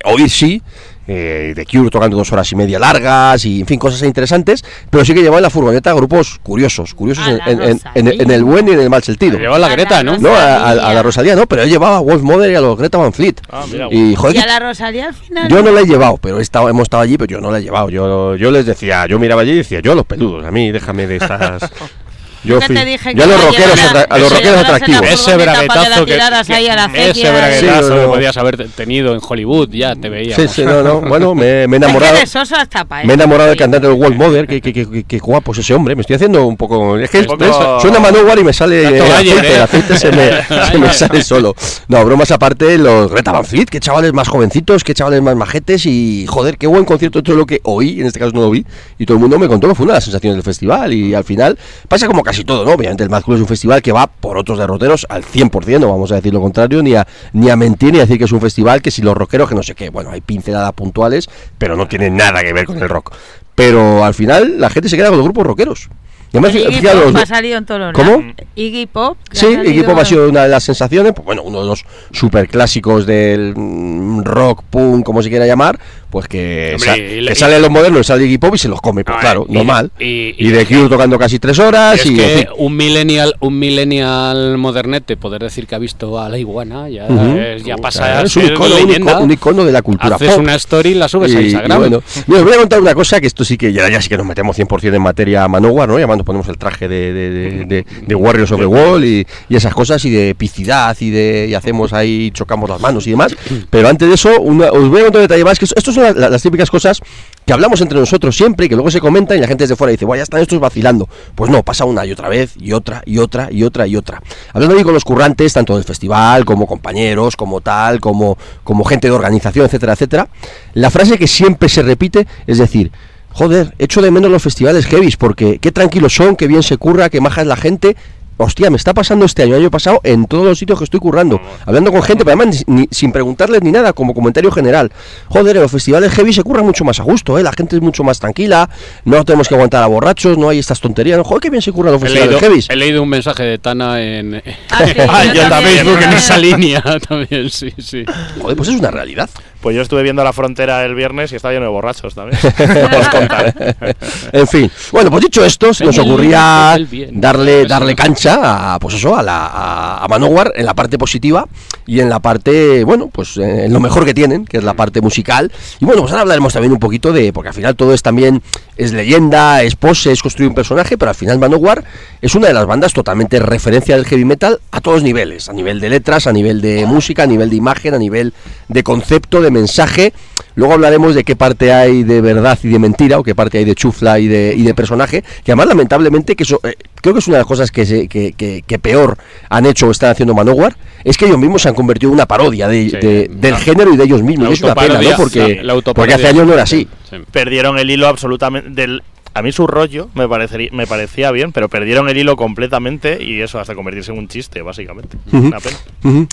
oír 0.04 0.30
sí, 0.30 0.62
eh, 1.08 1.52
de 1.54 1.66
Cure 1.66 1.90
tocando 1.90 2.16
dos 2.16 2.32
horas 2.32 2.50
y 2.52 2.56
media 2.56 2.78
largas 2.78 3.44
y, 3.44 3.60
en 3.60 3.66
fin, 3.66 3.78
cosas 3.78 4.02
interesantes, 4.02 4.64
pero 4.90 5.04
sí 5.04 5.14
que 5.14 5.20
llevaba 5.20 5.38
en 5.38 5.42
la 5.44 5.50
furgoneta 5.50 5.92
grupos 5.92 6.38
curiosos, 6.42 6.94
curiosos 6.94 7.24
A 7.26 7.30
en, 7.30 7.38
la 7.38 7.44
en- 7.46 7.50
en- 7.52 7.62
en- 7.62 7.76
Rosalía. 8.06 8.22
en 8.22 8.30
el 8.30 8.44
buen 8.44 8.68
y 8.68 8.70
en 8.72 8.80
el 8.80 8.90
mal 8.90 9.02
sentido. 9.02 9.38
Lleva 9.38 9.58
la 9.58 9.66
A 9.66 9.68
la 9.70 9.76
Greta, 9.76 10.02
¿no? 10.02 10.18
No, 10.18 10.30
a, 10.30 10.34
a- 10.34 10.70
a 10.70 10.74
Rosalía. 10.74 10.94
la 10.94 11.02
Rosalía 11.02 11.36
no, 11.36 11.46
pero 11.46 11.62
he 11.62 11.68
llevado 11.68 11.94
a 11.96 12.00
Wolf 12.00 12.22
Mother 12.22 12.50
y 12.50 12.54
a 12.54 12.60
los 12.60 12.76
Greta 12.78 12.98
Van 12.98 13.12
Fleet. 13.12 13.34
Ah, 13.50 13.64
mira, 13.70 13.88
y 13.90 14.14
joder, 14.16 14.34
¿Y 14.36 14.38
que- 14.38 14.44
a 14.44 14.46
la 14.46 14.58
Rosalía 14.58 15.06
al 15.08 15.14
final? 15.14 15.48
yo 15.48 15.62
no 15.62 15.70
la 15.72 15.80
he 15.80 15.86
llevado, 15.86 16.16
pero 16.18 16.38
he 16.38 16.42
estado, 16.42 16.68
hemos 16.68 16.82
estado 16.84 17.02
allí, 17.02 17.16
pero 17.16 17.28
yo 17.30 17.40
no 17.40 17.50
la 17.50 17.58
he 17.58 17.62
llevado. 17.62 17.88
Yo, 17.90 18.34
yo 18.36 18.50
les 18.50 18.66
decía, 18.66 19.06
yo 19.06 19.18
miraba 19.18 19.42
allí 19.42 19.52
y 19.52 19.56
decía, 19.58 19.80
yo 19.80 19.94
los 19.94 20.04
peludos, 20.06 20.44
a 20.44 20.50
mí 20.50 20.70
déjame 20.72 21.06
de 21.06 21.16
estas. 21.16 21.70
Yo, 22.46 22.60
fui- 22.60 22.74
te 22.76 22.84
dije 22.84 23.14
yo 23.14 23.24
a 23.24 23.26
que 23.26 23.32
los 23.32 23.40
a 23.42 23.46
rockeros, 23.46 23.78
atra- 23.80 24.06
a 24.08 24.18
los 24.18 24.28
que 24.28 24.34
rockeros 24.36 24.60
atractivos. 24.64 25.02
Ese 25.06 25.30
que 25.30 25.36
braguetazo 25.36 26.04
que, 26.06 26.12
tiraras 26.12 26.50
ahí 26.50 26.68
a 26.68 26.76
la 26.76 26.84
ese 26.94 27.30
braguetazo 27.30 27.82
Sí, 27.82 27.88
no, 27.88 27.94
que 27.96 28.02
no. 28.02 28.12
podías 28.12 28.36
haber 28.36 28.68
tenido 28.68 29.14
en 29.14 29.20
Hollywood, 29.26 29.68
ya 29.70 29.94
te 29.94 30.08
veíamos. 30.08 30.50
Sí, 30.50 30.62
sí, 30.62 30.64
no, 30.64 30.82
no. 30.82 31.00
Bueno, 31.00 31.34
me, 31.34 31.66
me 31.66 31.76
he 31.76 31.78
enamorado. 31.78 32.16
Es 32.16 32.32
que 32.32 32.84
pa' 32.86 33.02
Me 33.04 33.12
he 33.12 33.14
enamorado 33.14 33.48
del 33.50 33.58
cantante 33.58 33.86
del 33.88 33.96
World 33.96 34.16
Mother, 34.16 34.46
que, 34.46 34.60
que, 34.60 34.72
que, 34.72 34.88
que- 34.88 35.04
que 35.04 35.18
guapo 35.18 35.52
es 35.52 35.58
ese 35.58 35.74
hombre. 35.74 35.94
Me 35.94 36.02
estoy 36.02 36.16
haciendo 36.16 36.46
un 36.46 36.56
poco. 36.56 36.96
Es 36.98 37.10
que 37.10 37.24
poco- 37.24 37.80
suena 37.80 37.98
Manowar 37.98 38.38
y 38.38 38.44
me 38.44 38.52
sale 38.52 38.86
el 38.86 39.00
aceite, 39.02 39.46
¿eh? 39.48 39.56
el 39.56 39.62
aceite 39.62 39.96
se 39.98 40.12
me, 40.12 40.30
se 40.70 40.78
me 40.78 40.92
sale 40.92 41.22
solo. 41.22 41.54
No, 41.88 42.04
bromas 42.04 42.30
aparte, 42.30 42.78
los 42.78 43.10
Greta 43.10 43.32
Van 43.32 43.44
Fleet, 43.44 43.66
qué 43.66 43.80
chavales 43.80 44.12
más 44.12 44.28
jovencitos, 44.28 44.84
qué 44.84 44.94
chavales 44.94 45.22
más 45.22 45.36
majetes 45.36 45.86
y 45.86 46.26
joder, 46.28 46.58
qué 46.58 46.66
buen 46.66 46.84
concierto 46.84 47.22
todo 47.22 47.36
lo 47.36 47.46
que 47.46 47.60
oí, 47.64 48.00
en 48.00 48.06
este 48.06 48.18
caso 48.20 48.32
no 48.32 48.40
lo 48.42 48.50
vi, 48.50 48.64
y 48.98 49.06
todo 49.06 49.16
el 49.16 49.20
mundo 49.20 49.38
me 49.38 49.48
contó 49.48 49.68
que 49.68 49.74
fue 49.74 49.84
una 49.84 49.94
de 49.94 49.96
las 49.98 50.04
sensaciones 50.04 50.36
del 50.36 50.42
festival 50.44 50.92
y 50.92 51.14
al 51.14 51.24
final 51.24 51.58
pasa 51.88 52.06
como 52.06 52.22
casi 52.22 52.35
todo, 52.44 52.64
¿no? 52.64 52.72
Obviamente 52.72 53.02
el 53.04 53.10
Mad 53.10 53.22
Cool 53.22 53.36
es 53.36 53.40
un 53.40 53.46
festival 53.48 53.82
que 53.82 53.92
va 53.92 54.06
por 54.06 54.36
otros 54.38 54.58
derroteros 54.58 55.06
al 55.08 55.24
100%, 55.24 55.80
no 55.80 55.88
vamos 55.88 56.12
a 56.12 56.16
decir 56.16 56.32
lo 56.34 56.40
contrario, 56.40 56.82
ni 56.82 56.94
a, 56.94 57.06
ni 57.32 57.50
a 57.50 57.56
mentir 57.56 57.92
ni 57.92 57.98
a 57.98 58.02
decir 58.02 58.18
que 58.18 58.24
es 58.24 58.32
un 58.32 58.40
festival 58.40 58.82
que 58.82 58.90
si 58.90 59.02
los 59.02 59.16
rockeros, 59.16 59.48
que 59.48 59.54
no 59.54 59.62
sé 59.62 59.74
qué, 59.74 59.90
bueno, 59.90 60.10
hay 60.10 60.20
pinceladas 60.20 60.72
puntuales, 60.72 61.28
pero 61.58 61.76
no 61.76 61.86
tiene 61.88 62.10
nada 62.10 62.42
que 62.42 62.52
ver 62.52 62.66
con 62.66 62.78
el 62.78 62.88
rock. 62.88 63.12
Pero 63.54 64.04
al 64.04 64.14
final 64.14 64.60
la 64.60 64.68
gente 64.70 64.88
se 64.88 64.96
queda 64.96 65.08
con 65.08 65.16
los 65.18 65.24
grupos 65.26 65.46
rockeros. 65.46 65.88
Y 66.32 66.38
además, 66.38 66.54
Iggy 66.56 66.74
fijaros, 66.80 67.04
Pop 67.04 67.12
los- 67.12 67.22
ha 67.22 67.26
salido 67.26 67.56
en 67.56 67.64
todos 67.64 67.80
los 67.80 67.92
¿Cómo? 67.92 68.22
Iggy 68.56 68.86
Pop. 68.86 69.16
Sí, 69.30 69.46
salido- 69.46 69.62
Equipo 69.62 69.92
ha 69.98 70.04
sido 70.04 70.28
una 70.28 70.42
de 70.42 70.48
las 70.48 70.64
sensaciones, 70.64 71.12
pues 71.14 71.24
bueno, 71.24 71.42
uno 71.44 71.60
de 71.62 71.66
los 71.68 71.84
super 72.10 72.48
clásicos 72.48 73.06
del 73.06 73.54
mm, 73.56 74.22
rock, 74.24 74.62
punk, 74.68 75.04
como 75.06 75.22
se 75.22 75.30
quiera 75.30 75.46
llamar, 75.46 75.78
pues 76.16 76.28
que, 76.28 76.72
Hombre, 76.76 76.88
sa- 76.88 76.96
y- 76.96 77.26
que 77.26 77.32
y- 77.32 77.34
sale 77.34 77.60
los 77.60 77.68
modernos, 77.68 78.06
sale 78.06 78.24
Iggy 78.24 78.38
Pop 78.38 78.54
y 78.54 78.58
se 78.58 78.68
los 78.68 78.80
come, 78.80 79.04
pues 79.04 79.18
Ah, 79.18 79.20
claro, 79.20 79.44
y- 79.46 79.52
normal. 79.52 79.90
y- 80.00 80.04
Y, 80.06 80.34
y- 80.38 80.48
de 80.50 80.64
Cure 80.64 80.88
tocando 80.88 81.18
casi 81.18 81.38
tres 81.38 81.58
horas 81.58 82.00
Es 82.00 82.06
y... 82.06 82.08
en 82.08 82.16
que 82.16 82.22
fin. 82.38 82.46
un 82.56 82.74
millennial, 82.74 83.34
un 83.40 83.58
millennial 83.58 84.56
modernete, 84.56 85.18
poder 85.18 85.42
decir 85.42 85.66
que 85.66 85.74
ha 85.74 85.78
visto 85.78 86.18
a 86.18 86.30
la 86.30 86.38
iguana, 86.38 86.88
ya, 86.88 87.04
es- 87.06 87.60
ya 87.64 87.74
Claro, 87.76 87.82
pasa 87.82 88.20
a 88.20 88.22
es 88.22 88.34
un 88.34 88.46
icono, 88.46 88.74
un 88.76 88.90
icono- 88.90 89.20
un 89.24 89.30
icono 89.30 89.64
de 89.66 89.72
la 89.72 89.82
cultura 89.82 90.16
Haces 90.16 90.30
pop. 90.30 90.40
una 90.40 90.54
story 90.54 90.90
y 90.90 90.94
la 90.94 91.06
subes 91.08 91.34
a 91.34 91.40
Instagram. 91.42 91.78
bueno, 91.80 92.02
mira, 92.26 92.40
os 92.40 92.46
voy 92.46 92.54
a 92.54 92.58
contar 92.58 92.80
una 92.80 92.94
cosa 92.94 93.20
que 93.20 93.26
esto 93.26 93.44
sí 93.44 93.58
que 93.58 93.74
ya, 93.74 93.86
ya 93.90 94.00
sí 94.00 94.08
que 94.08 94.16
nos 94.16 94.24
metemos 94.26 94.56
100% 94.56 94.94
en 94.96 95.02
materia 95.02 95.46
Manowar, 95.48 95.86
¿no? 95.88 95.98
Llamando, 95.98 96.24
ponemos 96.24 96.48
el 96.48 96.56
traje 96.56 96.88
de, 96.88 97.12
de, 97.12 97.30
de, 97.30 97.64
de- 97.66 97.86
de 98.06 98.14
Warriors 98.14 98.52
of 98.52 98.60
the 98.60 98.64
Wall 98.66 99.04
y, 99.04 99.26
y 99.50 99.54
esas 99.56 99.74
cosas 99.74 100.02
y 100.06 100.10
de 100.10 100.30
epicidad 100.30 100.96
y 101.00 101.10
de 101.10 101.46
y 101.50 101.54
hacemos 101.54 101.92
ahí, 101.92 102.30
chocamos 102.32 102.70
las 102.70 102.80
manos 102.80 103.06
y 103.06 103.10
demás. 103.10 103.36
Pero 103.68 103.88
antes 103.88 104.08
de 104.08 104.14
eso, 104.14 104.40
una- 104.40 104.70
os 104.70 104.88
voy 104.88 105.00
a 105.00 105.04
contar 105.04 105.20
un 105.20 105.28
detalle 105.28 105.44
más, 105.44 105.58
que 105.58 105.66
esto 105.66 105.92
las, 106.14 106.42
típicas 106.42 106.70
cosas 106.70 107.00
que 107.44 107.52
hablamos 107.52 107.80
entre 107.80 107.98
nosotros 107.98 108.36
siempre 108.36 108.66
y 108.66 108.68
que 108.68 108.74
luego 108.74 108.90
se 108.90 109.00
comentan 109.00 109.38
y 109.38 109.40
la 109.40 109.46
gente 109.46 109.64
desde 109.64 109.76
fuera 109.76 109.92
dice, 109.92 110.04
bueno, 110.04 110.18
ya 110.18 110.24
están 110.24 110.40
estos 110.40 110.58
vacilando. 110.60 111.08
Pues 111.34 111.50
no, 111.50 111.62
pasa 111.62 111.84
una 111.84 112.04
y 112.04 112.12
otra 112.12 112.28
vez 112.28 112.54
y 112.58 112.72
otra 112.72 113.02
y 113.06 113.18
otra 113.18 113.48
y 113.50 113.62
otra 113.62 113.86
y 113.86 113.96
otra. 113.96 114.22
Hablando 114.52 114.76
ahí 114.76 114.82
con 114.82 114.94
los 114.94 115.04
currantes, 115.04 115.52
tanto 115.52 115.74
del 115.74 115.84
festival 115.84 116.44
como 116.44 116.66
compañeros, 116.66 117.36
como 117.36 117.60
tal, 117.60 118.00
como, 118.00 118.36
como 118.64 118.84
gente 118.84 119.08
de 119.08 119.12
organización, 119.12 119.66
etcétera, 119.66 119.92
etcétera, 119.94 120.28
la 120.74 120.90
frase 120.90 121.18
que 121.18 121.26
siempre 121.26 121.68
se 121.68 121.82
repite 121.82 122.26
es 122.46 122.58
decir, 122.58 122.92
joder, 123.32 123.74
echo 123.78 124.00
de 124.00 124.10
menos 124.10 124.30
los 124.30 124.42
festivales 124.42 124.86
heavies 124.86 125.16
porque 125.16 125.58
qué 125.58 125.72
tranquilos 125.72 126.14
son, 126.14 126.36
qué 126.36 126.46
bien 126.46 126.62
se 126.62 126.76
curra, 126.78 127.10
qué 127.10 127.20
maja 127.20 127.42
es 127.42 127.46
la 127.46 127.56
gente. 127.56 127.96
Hostia, 128.38 128.68
me 128.70 128.76
está 128.76 128.92
pasando 128.92 129.24
este 129.24 129.42
año, 129.44 129.56
año 129.56 129.70
pasado, 129.70 130.00
en 130.04 130.26
todos 130.26 130.44
los 130.44 130.58
sitios 130.58 130.78
que 130.78 130.84
estoy 130.84 131.00
currando, 131.00 131.40
hablando 131.64 131.90
con 131.90 132.02
gente, 132.02 132.22
pero 132.24 132.36
además 132.38 132.64
ni- 132.66 132.80
ni- 132.82 132.88
sin 132.90 133.10
preguntarles 133.10 133.62
ni 133.62 133.72
nada, 133.72 133.94
como 133.94 134.12
comentario 134.12 134.50
general. 134.52 134.92
Joder, 135.28 135.56
en 135.56 135.62
los 135.62 135.70
festivales 135.72 136.12
heavy 136.12 136.32
se 136.34 136.42
curra 136.42 136.62
mucho 136.62 136.84
más 136.84 137.00
a 137.00 137.02
gusto, 137.02 137.38
¿eh? 137.38 137.42
la 137.42 137.52
gente 137.52 137.76
es 137.76 137.82
mucho 137.82 138.04
más 138.04 138.20
tranquila, 138.20 138.68
no 139.06 139.24
tenemos 139.24 139.48
que 139.48 139.54
aguantar 139.54 139.82
a 139.82 139.86
borrachos, 139.86 140.36
no 140.36 140.50
hay 140.50 140.58
estas 140.58 140.80
tonterías. 140.80 141.18
Joder, 141.26 141.40
qué 141.40 141.48
bien 141.50 141.62
se 141.62 141.72
curra 141.72 141.90
los 141.90 142.02
He 142.02 142.06
festivales 142.06 142.34
leído, 142.34 142.46
heavies. 142.48 142.66
he 142.68 142.76
leído 142.76 143.02
un 143.02 143.08
mensaje 143.08 143.42
de 143.42 143.58
Tana 143.58 144.02
en, 144.02 144.34
Ah, 144.70 144.84
sí, 144.86 144.92
Ah, 145.08 145.24
yo 145.24 145.48
también, 145.48 145.76
Facebook 145.76 145.98
yo 146.00 146.06
en 146.06 146.12
esa 146.12 146.36
línea 146.38 146.82
también, 147.08 147.48
sí, 147.50 147.72
sí. 147.78 148.04
Joder, 148.40 148.56
pues 148.56 148.68
es 148.68 148.78
una 148.78 148.90
realidad. 148.90 149.30
Pues 149.66 149.74
yo 149.74 149.82
estuve 149.82 150.04
viendo 150.04 150.22
la 150.22 150.32
frontera 150.32 150.84
el 150.84 150.94
viernes 150.94 151.32
y 151.32 151.34
estaba 151.34 151.52
lleno 151.52 151.64
de 151.64 151.72
borrachos 151.72 152.14
también. 152.14 152.38
Os 152.40 154.32
en 154.32 154.46
fin, 154.46 154.70
bueno, 154.92 155.10
pues 155.10 155.24
dicho 155.24 155.44
esto, 155.44 155.74
se 155.74 155.84
nos 155.84 155.98
ocurría 155.98 156.78
darle, 157.10 157.66
darle 157.66 157.96
cancha 157.96 158.74
a, 158.74 158.78
pues 158.78 158.94
eso, 158.94 159.16
a, 159.16 159.24
la, 159.24 159.46
a, 159.46 160.04
a 160.04 160.06
Manowar 160.06 160.52
en 160.54 160.66
la 160.66 160.74
parte 160.74 160.98
positiva 160.98 161.48
y 161.84 161.98
en 161.98 162.08
la 162.08 162.20
parte, 162.20 162.84
bueno, 162.84 163.08
pues 163.08 163.38
eh, 163.38 163.64
en 163.64 163.72
lo 163.72 163.80
mejor 163.80 164.04
que 164.04 164.14
tienen, 164.14 164.44
que 164.44 164.58
es 164.58 164.62
la 164.62 164.74
parte 164.74 165.00
musical. 165.00 165.50
Y 165.80 165.84
bueno, 165.84 166.02
pues 166.02 166.12
ahora 166.12 166.22
hablaremos 166.22 166.52
también 166.52 166.72
un 166.72 166.78
poquito 166.78 167.12
de, 167.12 167.32
porque 167.32 167.48
al 167.48 167.54
final 167.54 167.74
todo 167.74 167.92
es 167.92 168.02
también, 168.02 168.42
es 168.76 168.92
leyenda, 168.92 169.62
es 169.62 169.74
pose, 169.76 170.12
es 170.12 170.22
construir 170.22 170.48
un 170.50 170.54
personaje, 170.54 170.98
pero 170.98 171.08
al 171.10 171.14
final 171.14 171.38
Manowar 171.38 171.82
es 172.20 172.34
una 172.34 172.48
de 172.48 172.54
las 172.54 172.66
bandas 172.66 172.92
totalmente 172.92 173.38
referencia 173.38 173.96
del 173.96 174.04
heavy 174.04 174.24
metal 174.24 174.60
a 174.70 174.80
todos 174.80 175.02
niveles, 175.02 175.48
a 175.48 175.52
nivel 175.52 175.80
de 175.80 175.88
letras, 175.88 176.26
a 176.26 176.32
nivel 176.32 176.60
de 176.60 176.84
música, 176.86 177.22
a 177.22 177.26
nivel 177.26 177.48
de 177.50 177.56
imagen, 177.56 177.94
a 177.94 177.98
nivel 177.98 178.32
de 178.68 178.82
concepto, 178.82 179.40
de 179.40 179.50
mensaje. 179.50 180.12
Luego 180.56 180.74
hablaremos 180.74 181.14
de 181.14 181.24
qué 181.24 181.36
parte 181.36 181.72
hay 181.72 182.02
de 182.02 182.20
verdad 182.20 182.58
y 182.62 182.68
de 182.68 182.78
mentira, 182.78 183.18
o 183.18 183.22
qué 183.22 183.34
parte 183.34 183.58
hay 183.58 183.64
de 183.64 183.74
chufla 183.74 184.18
y 184.18 184.26
de, 184.26 184.54
y 184.56 184.62
de 184.62 184.74
personaje, 184.74 185.22
que 185.44 185.52
además 185.52 185.66
lamentablemente, 185.68 186.34
que 186.34 186.44
eso, 186.44 186.60
eh, 186.64 186.74
creo 187.02 187.12
que 187.14 187.20
es 187.20 187.26
una 187.28 187.36
de 187.36 187.40
las 187.42 187.46
cosas 187.46 187.70
que, 187.70 187.84
se- 187.84 188.08
que, 188.08 188.32
que- 188.32 188.62
que 188.66 188.78
peor 188.78 189.18
han 189.50 189.66
hecho 189.66 189.86
o 189.88 189.90
están 189.90 190.10
haciendo 190.10 190.34
Manowar, 190.34 190.74
es 191.04 191.16
que 191.18 191.26
ellos 191.26 191.38
mismos 191.38 191.62
se 191.62 191.68
han 191.68 191.74
convertido 191.74 192.10
en 192.10 192.14
una 192.14 192.26
parodia 192.26 192.68
de, 192.68 192.88
Sí. 192.90 192.96
de- 192.96 193.30
del 193.32 193.52
La- 193.52 193.58
género 193.58 193.92
y 193.92 193.96
de 193.98 194.04
ellos 194.04 194.22
mismos. 194.22 194.48
Y 194.50 194.52
es 194.54 194.62
una 194.62 194.74
pena, 194.74 195.00
¿no? 195.00 195.10
Porque, 195.16 195.38
la- 195.40 195.46
la 195.46 195.54
porque 195.54 195.70
autoparodia. 195.72 196.14
hace 196.16 196.26
años 196.28 196.46
no 196.46 196.52
era 196.54 196.62
así. 196.62 196.88
Sí. 197.16 197.24
Perdieron 197.30 197.78
el 197.78 197.90
hilo 197.90 198.08
absolutamente 198.08 198.70
del 198.70 199.02
a 199.36 199.42
mí 199.42 199.52
su 199.52 199.66
rollo 199.66 200.08
me, 200.14 200.26
parecería, 200.26 200.70
me 200.72 200.86
parecía 200.86 201.30
bien, 201.30 201.52
pero 201.52 201.68
perdieron 201.68 202.08
el 202.08 202.16
hilo 202.16 202.36
completamente 202.36 203.22
y 203.22 203.42
eso 203.42 203.60
hasta 203.60 203.74
convertirse 203.74 204.10
en 204.10 204.18
un 204.18 204.28
chiste, 204.28 204.62
básicamente. 204.62 205.18
Una 205.30 205.58
pena. 205.60 205.76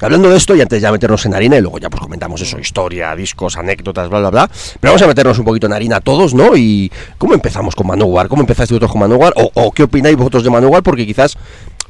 Hablando 0.01 0.29
de 0.29 0.37
esto, 0.37 0.55
y 0.55 0.61
antes 0.61 0.81
ya 0.81 0.89
meternos 0.89 1.25
en 1.25 1.33
harina, 1.33 1.57
y 1.57 1.61
luego 1.61 1.79
ya 1.79 1.89
pues 1.89 2.01
comentamos 2.01 2.39
eso, 2.39 2.57
historia, 2.59 3.13
discos, 3.13 3.57
anécdotas, 3.57 4.07
bla, 4.07 4.19
bla, 4.19 4.29
bla. 4.29 4.47
Pero 4.79 4.93
vamos 4.93 5.01
a 5.01 5.07
meternos 5.07 5.37
un 5.37 5.43
poquito 5.43 5.67
en 5.67 5.73
harina 5.73 5.99
todos, 5.99 6.33
¿no? 6.33 6.55
Y 6.55 6.89
¿cómo 7.17 7.33
empezamos 7.33 7.75
con 7.75 7.87
Manowar? 7.87 8.29
¿Cómo 8.29 8.41
empezaste 8.41 8.73
vosotros 8.73 8.91
con 8.93 9.01
Manowar? 9.01 9.33
¿O, 9.35 9.51
o 9.53 9.71
qué 9.73 9.83
opináis 9.83 10.15
vosotros 10.15 10.45
de 10.45 10.49
Manowar? 10.49 10.81
Porque 10.81 11.05
quizás 11.05 11.37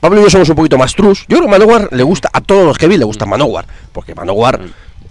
Pablo 0.03 0.19
y 0.19 0.23
yo 0.23 0.29
somos 0.29 0.49
un 0.49 0.55
poquito 0.55 0.77
más 0.77 0.95
trus. 0.95 1.21
Yo 1.29 1.37
creo 1.37 1.43
que 1.43 1.51
Manowar 1.51 1.87
le 1.91 2.03
gusta, 2.03 2.29
a 2.33 2.41
todos 2.41 2.65
los 2.65 2.77
que 2.77 2.89
vi 2.89 2.97
le 2.97 3.05
gusta 3.05 3.25
Manowar. 3.25 3.65
Porque 3.93 4.13
Manowar 4.13 4.59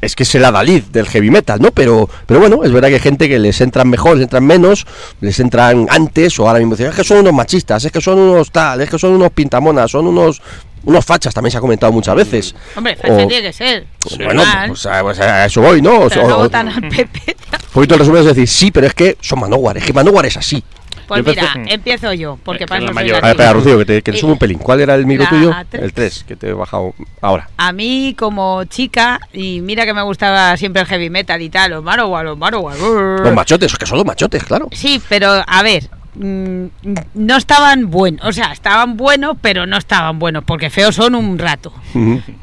es 0.03 0.15
que 0.17 0.25
es 0.25 0.35
el 0.35 0.45
adalid 0.45 0.83
del 0.85 1.07
heavy 1.07 1.31
metal, 1.31 1.61
¿no? 1.63 1.71
Pero, 1.71 2.11
pero 2.27 2.41
bueno, 2.41 2.65
es 2.65 2.73
verdad 2.73 2.89
que 2.89 2.95
hay 2.95 3.01
gente 3.01 3.29
que 3.29 3.39
les 3.39 3.61
entran 3.61 3.89
mejor, 3.89 4.17
les 4.17 4.25
entran 4.25 4.45
menos, 4.45 4.85
les 5.21 5.39
entran 5.41 5.87
antes, 5.89 6.39
o 6.41 6.47
ahora 6.49 6.59
mismo 6.59 6.75
dicen, 6.75 6.91
es 6.91 6.97
que 6.97 7.05
son 7.05 7.19
unos 7.19 7.33
machistas, 7.33 7.85
es 7.85 7.93
que 7.93 8.01
son 8.01 8.19
unos 8.19 8.51
tal, 8.51 8.81
es 8.81 8.91
que 8.91 8.99
son 8.99 9.13
unos 9.13 9.31
pintamonas, 9.33 9.91
son 9.91 10.07
unos 10.09 10.43
unos 10.85 11.05
fachas, 11.05 11.33
también 11.33 11.53
se 11.53 11.59
ha 11.59 11.61
comentado 11.61 11.93
muchas 11.93 12.17
veces. 12.17 12.55
Hombre, 12.75 12.97
O- 12.99 13.03
facha 13.07 13.17
tiene 13.29 13.41
que 13.43 13.53
ser. 13.53 13.87
bueno, 14.17 14.45
Normal. 14.45 14.69
pues 14.71 14.85
a, 14.87 15.01
pues 15.03 15.21
a 15.21 15.45
eso 15.47 15.61
voy, 15.63 15.81
¿no? 15.81 16.01
O- 16.01 16.09
Pero 16.09 16.25
o- 16.25 16.29
no 16.29 16.35
o- 16.35 16.39
votan 16.41 16.69
al 16.69 16.81
PP. 16.89 17.37
un 17.53 17.73
poquito 17.73 17.95
el 17.95 18.01
resumen 18.01 18.21
es 18.23 18.27
decir, 18.27 18.49
sí, 18.49 18.71
pero 18.73 18.89
es 18.89 18.95
que 18.95 19.17
son 19.21 19.39
Manowar, 19.39 19.79
es 19.79 19.85
que 19.85 19.93
Manowar 19.93 20.27
es 20.27 20.37
así. 20.37 20.61
Pues 21.07 21.25
Yo 21.25 21.33
empecé- 21.33 21.59
mira, 21.59 21.75
empiezo 21.75 22.13
yo, 22.13 22.39
porque 22.45 22.65
Eh, 22.65 22.67
para 22.67 22.85
eso 22.85 22.93
mayor. 22.93 23.17
A 23.17 23.21
ver, 23.21 23.31
espera. 23.33 23.53
Rocío, 23.53 23.79
que 23.79 23.85
te, 23.85 24.03
que 24.03 24.13
te 24.13 24.19
subo 24.19 24.33
un 24.33 24.39
pelín. 24.39 24.59
¿Cuál 24.59 24.81
era 24.81 24.95
el 24.95 25.07
micro 25.07 25.25
la 25.25 25.31
tuyo? 25.31 25.53
tres. 25.71 25.83
El 25.83 25.93
3, 25.93 26.25
que 26.29 26.37
te 26.37 26.49
he 26.49 26.53
bajado 26.53 26.95
ahora. 27.21 27.49
A 27.57 27.73
mí 27.73 28.15
como 28.19 28.65
chica, 28.65 29.21
y 29.33 29.61
mira 29.61 29.85
que 29.85 29.95
me 29.95 30.03
gustaba 30.03 30.57
siempre 30.57 30.83
el 30.83 30.89
heavy 30.89 31.11
metal 31.11 31.41
y 31.43 31.51
tal, 31.51 31.71
los 31.73 31.83
Manowar, 31.83 32.25
los 32.25 32.39
Manowar. 32.39 32.77
Los 32.79 33.35
machotes, 33.35 33.73
es 33.73 33.79
que 33.79 33.87
son 33.87 33.99
los 33.99 34.07
machotes, 34.07 34.45
claro. 34.45 34.69
Sí, 34.73 35.01
pero 35.09 35.43
a 35.47 35.63
ver, 35.63 35.89
mm, 36.15 36.65
no 37.15 37.37
estaban 37.37 37.91
buenos, 37.91 38.25
o 38.27 38.33
sea, 38.33 38.53
estaban 38.53 38.97
buenos, 38.97 39.37
pero 39.41 39.67
no 39.67 39.77
estaban 39.77 40.19
buenos, 40.19 40.45
porque 40.45 40.71
feos 40.71 40.95
son 40.95 41.15
un 41.15 41.39
rato. 41.39 41.73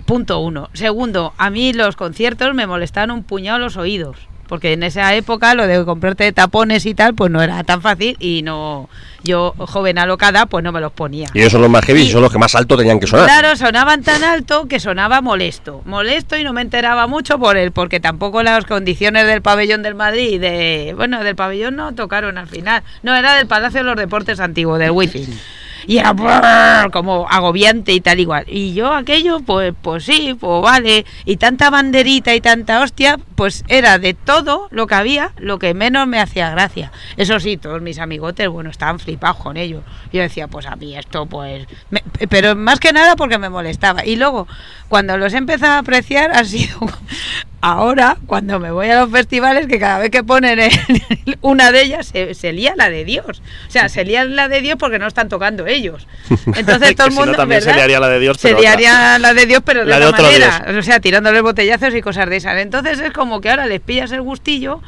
Punto 0.05 0.39
uno. 0.39 0.69
Segundo, 0.73 1.33
a 1.37 1.49
mí 1.49 1.73
los 1.73 1.95
conciertos 1.95 2.53
me 2.53 2.65
molestaban 2.67 3.11
un 3.11 3.23
puñado 3.23 3.59
los 3.59 3.77
oídos. 3.77 4.17
Porque 4.49 4.73
en 4.73 4.81
esa 4.81 5.13
época 5.13 5.53
lo 5.53 5.67
de 5.67 5.85
comprarte 5.85 6.31
tapones 6.33 6.87
y 6.87 6.95
tal, 6.95 7.13
pues 7.13 7.29
no 7.29 7.41
era 7.41 7.63
tan 7.63 7.83
fácil 7.83 8.17
y 8.19 8.41
no, 8.41 8.89
yo 9.23 9.53
joven 9.57 9.99
alocada, 9.99 10.47
pues 10.47 10.63
no 10.63 10.71
me 10.71 10.81
los 10.81 10.91
ponía. 10.91 11.29
Y 11.35 11.39
ellos 11.39 11.51
son 11.51 11.61
los 11.61 11.69
más 11.69 11.85
heavy 11.85 12.01
y 12.01 12.09
son 12.09 12.23
los 12.23 12.31
que 12.31 12.39
más 12.39 12.55
alto 12.55 12.75
tenían 12.75 12.99
que 12.99 13.05
sonar. 13.05 13.27
Claro, 13.27 13.55
sonaban 13.55 14.01
tan 14.01 14.23
alto 14.23 14.67
que 14.67 14.79
sonaba 14.79 15.21
molesto. 15.21 15.83
Molesto 15.85 16.35
y 16.35 16.43
no 16.43 16.51
me 16.51 16.61
enteraba 16.61 17.05
mucho 17.05 17.37
por 17.37 17.57
él, 17.57 17.71
porque 17.71 17.99
tampoco 17.99 18.41
las 18.41 18.65
condiciones 18.65 19.27
del 19.27 19.43
pabellón 19.43 19.83
del 19.83 19.93
Madrid, 19.93 20.41
de 20.41 20.93
bueno, 20.95 21.23
del 21.23 21.35
pabellón 21.35 21.75
no 21.75 21.93
tocaron 21.93 22.39
al 22.39 22.47
final. 22.47 22.81
No, 23.03 23.15
era 23.15 23.35
del 23.35 23.45
Palacio 23.45 23.81
de 23.81 23.83
los 23.83 23.97
Deportes 23.97 24.39
Antiguo, 24.39 24.79
del 24.79 24.91
Wifi. 24.91 25.27
Y 25.87 25.97
era 25.97 26.87
como 26.91 27.27
agobiante 27.29 27.93
y 27.93 28.01
tal 28.01 28.19
igual. 28.19 28.45
Y 28.47 28.73
yo 28.73 28.93
aquello, 28.93 29.39
pues, 29.39 29.73
pues 29.81 30.03
sí, 30.03 30.35
pues 30.39 30.61
vale. 30.61 31.05
Y 31.25 31.37
tanta 31.37 31.69
banderita 31.69 32.35
y 32.35 32.41
tanta 32.41 32.81
hostia, 32.81 33.19
pues 33.35 33.63
era 33.67 33.97
de 33.99 34.13
todo 34.13 34.67
lo 34.71 34.87
que 34.87 34.95
había, 34.95 35.31
lo 35.37 35.59
que 35.59 35.73
menos 35.73 36.07
me 36.07 36.19
hacía 36.19 36.49
gracia. 36.51 36.91
Eso 37.17 37.39
sí, 37.39 37.57
todos 37.57 37.81
mis 37.81 37.99
amigotes, 37.99 38.47
bueno, 38.49 38.69
estaban 38.69 38.99
flipados 38.99 39.37
con 39.37 39.57
ello. 39.57 39.81
Yo 40.11 40.21
decía, 40.21 40.47
pues 40.47 40.65
a 40.65 40.75
mí 40.75 40.97
esto, 40.97 41.25
pues... 41.25 41.67
pero 42.29 42.55
más 42.55 42.79
que 42.79 42.93
nada 42.93 43.15
porque 43.15 43.37
me 43.37 43.49
molestaba. 43.49 44.05
Y 44.05 44.15
luego, 44.15 44.47
cuando 44.87 45.17
los 45.17 45.33
he 45.33 45.37
empezado 45.37 45.73
a 45.73 45.79
apreciar, 45.79 46.31
ha 46.31 46.43
sido 46.43 46.79
ahora, 47.61 48.17
cuando 48.25 48.59
me 48.59 48.71
voy 48.71 48.89
a 48.89 49.01
los 49.01 49.11
festivales, 49.11 49.67
que 49.67 49.79
cada 49.79 49.99
vez 49.99 50.09
que 50.11 50.23
ponen 50.23 50.59
una 51.41 51.71
de 51.71 51.81
ellas, 51.83 52.07
se, 52.07 52.33
se 52.33 52.53
lía 52.53 52.73
la 52.75 52.89
de 52.89 53.05
Dios. 53.05 53.41
O 53.67 53.71
sea, 53.71 53.89
se 53.89 54.05
lía 54.05 54.23
la 54.25 54.47
de 54.47 54.61
Dios 54.61 54.77
porque 54.79 54.99
no 54.99 55.07
están 55.07 55.29
tocando 55.29 55.65
ellos. 55.67 56.07
Entonces 56.55 56.95
todo 56.95 57.07
el 57.07 57.13
si 57.13 57.19
no, 57.19 57.25
mundo... 57.25 57.37
también 57.37 57.61
se 57.61 57.73
liaría 57.73 57.99
la 57.99 58.09
de 58.09 58.19
Dios, 58.19 58.37
Se 58.37 58.49
pero 58.49 58.59
otra. 58.59 58.69
liaría 58.71 59.19
la 59.19 59.33
de 59.33 59.45
Dios, 59.45 59.61
pero 59.65 59.81
de 59.81 59.85
La 59.87 59.99
de 59.99 60.05
otra 60.05 60.19
otro 60.27 60.31
manera. 60.39 60.79
O 60.79 60.81
sea, 60.83 60.99
tirándole 60.99 61.41
botellazos 61.41 61.93
y 61.95 62.01
cosas 62.01 62.29
de 62.29 62.37
esas. 62.37 62.57
Entonces 62.57 62.99
es 62.99 63.11
como 63.11 63.41
que 63.41 63.49
ahora 63.49 63.65
les 63.65 63.81
pillas 63.81 64.11
el 64.11 64.21
gustillo, 64.21 64.81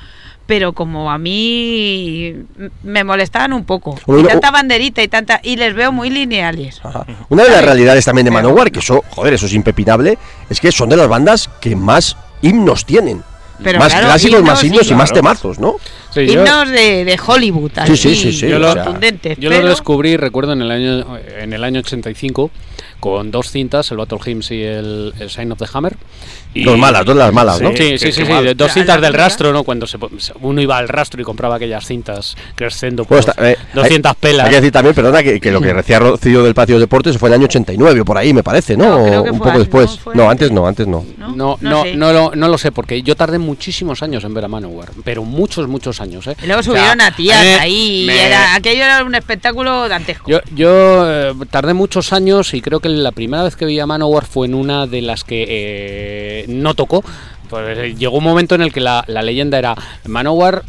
pero 0.47 0.73
como 0.73 1.11
a 1.11 1.17
mí 1.17 2.35
me 2.83 3.03
molestaban 3.03 3.53
un 3.53 3.63
poco. 3.65 3.97
Bueno, 4.05 4.23
Y 4.23 4.25
o- 4.25 4.27
tanta 4.29 4.51
banderita 4.51 5.01
y 5.03 5.07
tanta. 5.07 5.39
Y 5.43 5.55
les 5.55 5.73
veo 5.73 5.91
muy 5.91 6.09
lineales. 6.09 6.81
Ajá. 6.83 7.05
Una 7.29 7.43
de 7.43 7.49
las 7.51 7.63
realidades 7.63 8.05
también 8.05 8.25
de 8.25 8.31
Manowar, 8.31 8.71
que 8.71 8.79
eso, 8.79 9.03
joder, 9.09 9.33
eso 9.35 9.45
es 9.45 9.53
impepinable, 9.53 10.17
es 10.49 10.59
que 10.59 10.71
son 10.71 10.89
de 10.89 10.97
las 10.97 11.07
bandas 11.07 11.49
que 11.61 11.75
más 11.75 12.17
himnos 12.41 12.85
tienen. 12.85 13.23
Pero 13.63 13.79
más 13.79 13.89
claro, 13.89 14.07
clásicos, 14.07 14.39
himnos, 14.39 14.53
más 14.53 14.63
himnos 14.63 14.91
y 14.91 14.95
más 14.95 15.13
temazos, 15.13 15.59
¿no? 15.59 15.75
Sí, 16.13 16.27
yo- 16.27 16.33
Himnos 16.33 16.69
de, 16.69 17.05
de 17.05 17.19
Hollywood, 17.25 17.71
Sí, 17.73 17.79
así, 17.79 17.97
sí, 17.97 18.15
sí, 18.15 18.33
sí, 18.33 18.49
Yo 18.49 18.59
lo- 18.59 18.73
contundentes. 18.75 19.37
Yo 19.39 19.49
pero- 19.49 19.63
lo 19.63 19.69
descubrí, 19.69 20.17
recuerdo, 20.17 20.53
en 20.53 20.61
el 20.61 20.71
año 20.71 21.17
en 21.39 21.53
el 21.53 21.63
año 21.63 21.79
85 21.79 22.51
con 22.99 23.31
dos 23.31 23.49
cintas, 23.49 23.89
el 23.91 23.97
Battle 23.97 24.19
Hymns 24.23 24.51
y 24.51 24.61
el, 24.61 25.13
el 25.19 25.29
Sign 25.29 25.51
of 25.51 25.57
the 25.57 25.65
Hammer. 25.73 25.95
Y- 26.53 26.63
Dos 26.65 26.77
malas, 26.77 27.05
dos 27.05 27.15
las 27.15 27.31
malas, 27.33 27.61
¿no? 27.61 27.71
Sí, 27.71 27.97
sí, 27.97 28.11
sí, 28.11 28.25
sí, 28.25 28.31
dos 28.55 28.67
La- 28.67 28.73
cintas 28.73 28.99
la 28.99 29.07
del 29.07 29.13
rastro, 29.13 29.53
¿no? 29.53 29.63
Cuando 29.63 29.87
se, 29.87 29.97
uno 30.41 30.61
iba 30.61 30.77
al 30.77 30.87
rastro 30.89 31.19
y 31.21 31.23
compraba 31.23 31.55
aquellas 31.55 31.85
cintas 31.85 32.35
creciendo 32.55 33.05
por 33.05 33.17
está- 33.19 33.33
eh, 33.49 33.55
200 33.73 34.09
hay- 34.11 34.17
pelas. 34.19 34.45
Hay 34.45 34.49
que 34.51 34.55
decir 34.57 34.71
también, 34.71 34.93
perdona, 34.93 35.23
que, 35.23 35.39
que 35.39 35.49
lo 35.51 35.61
que 35.61 35.73
decía 35.73 35.97
Rocío 35.99 36.43
del 36.43 36.53
Patio 36.53 36.75
de 36.75 36.81
Deportes 36.81 37.17
fue 37.17 37.29
en 37.29 37.33
el 37.35 37.39
año 37.39 37.45
89, 37.45 38.03
por 38.05 38.17
ahí 38.17 38.33
me 38.33 38.43
parece, 38.43 38.75
¿no? 38.77 38.85
No, 38.99 39.05
creo 39.05 39.23
que 39.23 39.29
un 39.31 39.37
fue 39.37 39.47
poco 39.47 39.49
antes, 39.49 39.59
después. 39.63 39.99
¿no? 40.07 40.13
No, 40.13 40.29
antes. 40.29 40.49
antes 40.49 40.51
no, 40.51 40.67
antes 40.67 40.87
no. 40.87 41.05
¿no? 41.17 41.35
No, 41.35 41.57
no, 41.61 41.83
sé. 41.83 41.95
no, 41.95 42.11
lo, 42.13 42.31
no 42.35 42.47
lo 42.49 42.57
sé, 42.57 42.71
porque 42.73 43.01
yo 43.01 43.15
tardé 43.15 43.39
muchísimos 43.39 44.03
años 44.03 44.23
en 44.25 44.33
ver 44.33 44.43
a 44.45 44.47
Manowar, 44.49 44.89
pero 45.05 45.23
muchos, 45.23 45.67
muchos 45.69 46.00
años, 46.01 46.27
¿eh? 46.27 46.35
Y 46.43 46.47
luego 46.47 46.59
O 46.59 46.63
sea, 46.63 46.73
subieron 46.73 46.99
a 46.99 47.15
tías 47.15 47.39
ahí. 47.59 48.03
y 48.03 48.07
me- 48.07 48.25
era, 48.27 48.55
aquello 48.55 48.83
era 48.83 49.03
un 49.05 49.15
espectáculo 49.15 49.87
dantesco. 49.87 50.29
Yo, 50.29 50.39
yo 50.53 51.09
eh, 51.09 51.33
tardé 51.49 51.73
muchos 51.73 52.11
años 52.11 52.53
y 52.53 52.61
creo 52.61 52.79
que 52.81 52.89
la 52.89 53.11
primera 53.13 53.43
vez 53.43 53.55
que 53.55 53.65
vi 53.65 53.79
a 53.79 53.85
Manowar 53.85 54.25
fue 54.25 54.47
en 54.47 54.55
una 54.55 54.87
de 54.87 55.01
las 55.01 55.23
que 55.23 55.45
eh, 55.47 56.45
no 56.49 56.73
tocó. 56.73 57.03
Pues 57.49 57.97
llegó 57.97 58.17
un 58.17 58.23
momento 58.23 58.55
en 58.55 58.61
el 58.61 58.71
que 58.73 58.79
la, 58.79 59.03
la 59.07 59.21
leyenda 59.21 59.57
era 59.59 59.75
Manowar, 60.07 60.63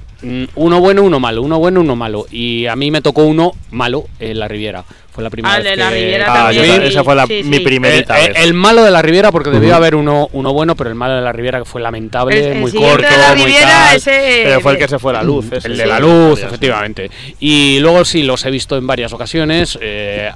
uno 0.55 0.81
bueno, 0.81 1.03
uno 1.03 1.19
malo, 1.21 1.43
uno 1.43 1.59
bueno, 1.59 1.81
uno 1.81 1.97
malo. 1.97 2.27
Y 2.31 2.67
a 2.67 2.77
mí 2.77 2.91
me 2.91 3.01
tocó 3.03 3.25
uno 3.25 3.53
malo 3.71 4.05
en 4.21 4.39
la 4.39 4.49
Riviera. 4.49 4.85
Fue 5.13 5.23
la 5.23 5.29
primera 5.29 5.55
Ah, 5.55 5.59
vez 5.59 5.65
de 5.67 5.71
que... 5.73 5.77
la 5.77 5.91
Riviera 5.91 6.27
Ah, 6.29 6.35
también. 6.47 6.65
yo- 6.65 6.81
vi. 6.81 6.89
esa 6.89 7.05
fue 7.05 7.15
la, 7.15 7.27
Sí, 7.27 7.43
mi 7.45 7.59
sí. 7.59 7.63
primerita 7.65 8.19
Eh, 8.19 8.25
eh, 8.25 8.29
vez. 8.29 8.39
el 8.45 8.55
malo 8.55 8.83
de 8.83 8.91
la 8.91 9.03
Riviera, 9.03 9.31
porque 9.31 9.51
debió 9.51 9.75
haber 9.75 9.95
uno, 9.95 10.29
uno 10.33 10.53
bueno, 10.55 10.75
pero 10.75 10.89
el 10.89 10.97
malo 10.97 11.17
de 11.17 11.21
la 11.21 11.33
Riviera 11.33 11.59
que 11.59 11.65
fue 11.67 11.83
lamentable, 11.83 12.39
El- 12.39 12.53
el 12.53 12.59
muy 12.61 12.73
corto, 12.73 13.07
de 13.07 13.19
la 13.19 13.35
muy 13.35 13.45
Riviera, 13.45 13.69
tal. 13.69 13.97
ese. 13.97 14.41
Pero 14.45 14.61
fue 14.61 14.73
el 14.73 14.79
que 14.79 14.89
se 14.89 14.99
fue 14.99 15.13
la 15.13 15.23
luz. 15.23 15.53
ese 15.53 15.69
El 15.69 15.75
sí. 15.75 15.81
de 15.83 15.87
la 15.87 16.01
luz, 16.01 16.39
sí. 16.41 16.47
efectivamente. 16.47 17.11
Y 17.41 17.79
luego 17.81 18.05
sí, 18.07 18.23
los 18.23 18.43
he 18.47 18.51
visto 18.51 18.77
en 18.79 18.87
varias 18.87 19.13
ocasiones. 19.13 19.79
eh, 19.83 20.31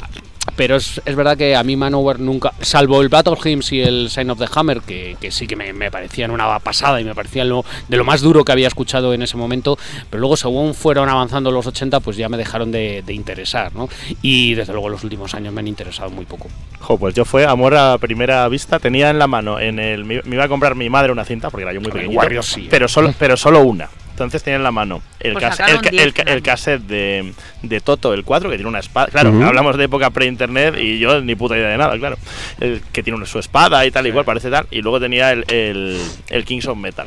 pero 0.56 0.76
es, 0.76 1.00
es 1.04 1.14
verdad 1.14 1.36
que 1.36 1.54
a 1.54 1.62
mí 1.62 1.76
Manowar 1.76 2.18
nunca, 2.18 2.52
salvo 2.60 3.02
el 3.02 3.08
Battle 3.08 3.36
Hymns 3.42 3.72
y 3.72 3.82
el 3.82 4.10
Sign 4.10 4.30
of 4.30 4.38
the 4.38 4.46
Hammer, 4.54 4.80
que, 4.80 5.16
que 5.20 5.30
sí 5.30 5.46
que 5.46 5.56
me, 5.56 5.72
me 5.72 5.90
parecían 5.90 6.30
una 6.30 6.58
pasada 6.58 7.00
y 7.00 7.04
me 7.04 7.14
parecían 7.14 7.48
lo, 7.48 7.64
de 7.88 7.96
lo 7.96 8.04
más 8.04 8.20
duro 8.20 8.44
que 8.44 8.52
había 8.52 8.68
escuchado 8.68 9.12
en 9.14 9.22
ese 9.22 9.36
momento, 9.36 9.78
pero 10.10 10.20
luego 10.20 10.36
según 10.36 10.74
fueron 10.74 11.08
avanzando 11.08 11.50
los 11.50 11.66
80, 11.66 12.00
pues 12.00 12.16
ya 12.16 12.28
me 12.28 12.36
dejaron 12.36 12.72
de, 12.72 13.02
de 13.04 13.12
interesar, 13.12 13.74
¿no? 13.74 13.88
Y 14.22 14.54
desde 14.54 14.72
luego 14.72 14.88
los 14.88 15.04
últimos 15.04 15.34
años 15.34 15.52
me 15.52 15.60
han 15.60 15.68
interesado 15.68 16.10
muy 16.10 16.24
poco. 16.24 16.48
Jo, 16.80 16.98
pues 16.98 17.14
yo 17.14 17.24
fue 17.24 17.44
amor 17.44 17.74
a 17.74 17.98
primera 17.98 18.48
vista. 18.48 18.78
Tenía 18.78 19.10
en 19.10 19.18
la 19.18 19.26
mano, 19.26 19.58
en 19.60 19.78
el, 19.78 20.04
me 20.04 20.22
iba 20.24 20.44
a 20.44 20.48
comprar 20.48 20.74
mi 20.74 20.88
madre 20.88 21.12
una 21.12 21.24
cinta, 21.24 21.50
porque 21.50 21.64
era 21.64 21.72
yo 21.72 21.80
muy. 21.80 22.06
Warriors 22.06 22.46
sí, 22.46 22.62
¿eh? 22.62 22.68
pero, 22.70 22.88
solo, 22.88 23.12
pero 23.18 23.36
solo 23.36 23.60
una. 23.60 23.88
Entonces 24.16 24.42
tenía 24.42 24.56
en 24.56 24.62
la 24.62 24.70
mano 24.72 25.02
el, 25.20 25.34
Pues 25.34 25.44
cas- 25.44 25.56
el, 25.60 25.80
ca- 25.82 25.90
10 25.90 26.02
el 26.04 26.12
ca- 26.14 26.22
el 26.22 26.42
cassette 26.42 26.82
de, 26.82 27.32
de 27.62 27.80
Toto, 27.80 28.14
el 28.14 28.24
4, 28.24 28.48
que 28.48 28.56
tiene 28.56 28.68
una 28.68 28.78
espada. 28.78 29.08
Claro, 29.08 29.30
hablamos 29.46 29.76
de 29.76 29.84
época 29.84 30.08
pre-internet 30.10 30.76
y 30.78 30.98
yo 30.98 31.20
ni 31.20 31.34
puta 31.34 31.56
idea 31.56 31.68
de 31.68 31.76
nada, 31.76 31.98
claro. 31.98 32.16
El, 32.60 32.80
que 32.92 33.02
tiene 33.02 33.16
una- 33.18 33.26
su 33.26 33.38
espada 33.38 33.84
y 33.84 33.90
tal, 33.90 34.06
igual, 34.06 34.24
parece 34.24 34.50
tal. 34.50 34.66
Y 34.70 34.80
luego 34.82 34.98
tenía 35.00 35.32
el, 35.32 35.44
el, 35.48 36.00
el 36.30 36.44
Kings 36.44 36.66
of 36.66 36.78
Metal. 36.78 37.06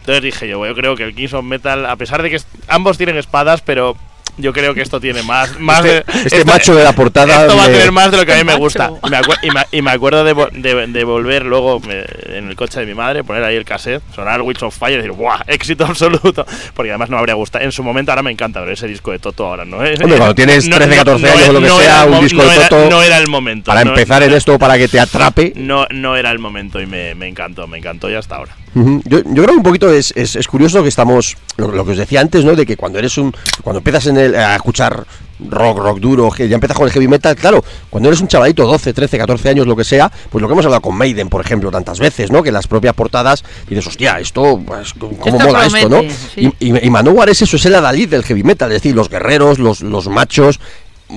Entonces 0.00 0.22
dije 0.22 0.48
yo, 0.48 0.64
yo 0.64 0.74
creo 0.74 0.94
que 0.96 1.02
el 1.04 1.14
Kings 1.14 1.34
of 1.34 1.44
Metal, 1.44 1.84
a 1.86 1.96
pesar 1.96 2.22
de 2.22 2.30
que 2.30 2.38
ambos 2.68 2.96
tienen 2.98 3.16
espadas, 3.16 3.60
pero 3.62 3.96
yo 4.36 4.52
creo 4.52 4.74
que 4.74 4.82
esto 4.82 5.00
tiene 5.00 5.22
más. 5.22 5.58
más 5.60 5.84
Este, 5.84 5.88
de, 6.12 6.18
este 6.24 6.36
esto- 6.38 6.52
macho 6.52 6.74
de 6.74 6.84
la 6.84 6.92
portada. 6.92 7.42
esto 7.42 7.56
va 7.56 7.64
a 7.64 7.66
tener 7.66 7.92
más 7.92 8.10
de 8.10 8.16
lo 8.18 8.26
que 8.26 8.32
a 8.32 8.34
mí 8.36 8.40
Este 8.40 8.52
me 8.52 8.58
gusta. 8.58 8.90
macho. 8.90 9.00
Y 9.06 9.10
me, 9.10 9.16
acuer- 9.18 9.38
y 9.42 9.50
me- 9.50 9.66
y 9.78 9.82
me 9.82 9.90
acuerdo 9.90 10.24
de, 10.24 10.34
vo- 10.34 10.50
de- 10.50 10.86
de 10.86 11.04
volver 11.04 11.44
luego 11.44 11.80
me- 11.80 12.04
en 12.36 12.48
el 12.48 12.56
coche 12.56 12.80
de 12.80 12.86
mi 12.86 12.94
madre, 12.94 13.24
poner 13.24 13.44
ahí 13.44 13.56
el 13.56 13.64
cassette, 13.64 14.02
sonar 14.14 14.42
Witch 14.42 14.62
of 14.62 14.76
Fire 14.76 14.94
y 14.94 14.96
decir, 14.96 15.12
¡buah! 15.12 15.40
Éxito 15.46 15.84
absoluto. 15.88 16.46
Porque 16.74 16.90
además 16.90 17.10
no 17.10 17.16
me 17.16 17.20
habría 17.20 17.34
gustado. 17.34 17.64
En 17.64 17.72
su 17.72 17.82
momento 17.82 18.12
ahora 18.12 18.22
me 18.22 18.30
encanta, 18.30 18.60
pero 18.60 18.72
ese 18.72 18.86
disco 18.86 19.10
de 19.12 19.18
Toto 19.18 19.46
ahora 19.46 19.64
no 19.64 19.84
es. 19.84 20.00
Hombre, 20.00 20.16
cuando 20.18 20.34
tienes 20.34 20.68
13, 20.68 20.96
14 20.96 21.30
años 21.30 21.48
o 21.48 21.52
lo 21.52 21.60
que 21.60 21.68
sea, 21.68 22.04
un 22.06 22.20
disco 22.20 22.42
no 22.42 22.48
de 22.48 22.56
era- 22.56 22.68
Toto, 22.68 22.90
No 22.90 23.02
era 23.02 23.18
el 23.18 23.28
momento. 23.28 23.66
Para 23.66 23.84
no- 23.84 23.90
empezar 23.90 24.22
en 24.22 24.32
esto, 24.32 24.58
para 24.58 24.76
que 24.78 24.88
te 24.88 24.98
atrape. 25.00 25.52
No, 25.56 25.86
no 25.90 26.16
era 26.16 26.30
el 26.30 26.38
momento 26.38 26.80
y 26.80 26.86
me, 26.86 27.14
me 27.14 27.26
encantó, 27.28 27.66
me 27.66 27.78
encantó 27.78 28.10
y 28.10 28.14
hasta 28.14 28.36
ahora. 28.36 28.54
Yo, 28.74 29.18
yo 29.18 29.22
creo 29.22 29.46
que 29.46 29.56
un 29.56 29.62
poquito 29.62 29.92
es, 29.92 30.12
es, 30.16 30.34
es 30.34 30.48
curioso 30.48 30.82
que 30.82 30.88
estamos, 30.88 31.36
lo, 31.56 31.68
lo 31.68 31.84
que 31.84 31.92
os 31.92 31.98
decía 31.98 32.20
antes, 32.20 32.44
¿no? 32.44 32.56
De 32.56 32.66
que 32.66 32.76
cuando 32.76 32.98
eres 32.98 33.16
un, 33.18 33.32
cuando 33.62 33.78
empiezas 33.78 34.06
en 34.06 34.16
el, 34.16 34.34
a 34.34 34.56
escuchar 34.56 35.06
rock, 35.48 35.78
rock 35.78 35.98
duro, 35.98 36.30
que 36.30 36.48
ya 36.48 36.54
empiezas 36.54 36.76
con 36.76 36.86
el 36.86 36.92
heavy 36.92 37.08
metal, 37.08 37.36
claro, 37.36 37.64
cuando 37.90 38.08
eres 38.08 38.20
un 38.20 38.28
chavalito, 38.28 38.66
12, 38.66 38.92
13, 38.92 39.18
14 39.18 39.48
años, 39.48 39.66
lo 39.66 39.76
que 39.76 39.84
sea, 39.84 40.10
pues 40.30 40.42
lo 40.42 40.48
que 40.48 40.52
hemos 40.52 40.64
hablado 40.64 40.82
con 40.82 40.96
Maiden, 40.96 41.28
por 41.28 41.40
ejemplo, 41.40 41.70
tantas 41.70 41.98
veces, 41.98 42.30
¿no? 42.30 42.42
Que 42.42 42.52
las 42.52 42.66
propias 42.66 42.94
portadas 42.94 43.44
dices, 43.68 43.86
hostia, 43.86 44.18
esto, 44.18 44.60
pues, 44.64 44.92
¿cómo 44.94 45.12
Esto 45.12 45.38
mola 45.38 45.66
esto, 45.66 45.88
no? 45.88 45.88
promete, 45.88 46.14
sí. 46.34 46.52
Y, 46.58 46.72
y, 46.72 46.86
y 46.86 46.90
Manowar 46.90 47.28
es 47.30 47.42
eso, 47.42 47.56
es 47.56 47.66
el 47.66 47.74
adalid 47.74 48.08
del 48.08 48.24
heavy 48.24 48.42
metal, 48.42 48.70
es 48.72 48.82
decir, 48.82 48.94
los 48.94 49.08
guerreros, 49.08 49.58
los, 49.58 49.82
los 49.82 50.08
machos, 50.08 50.60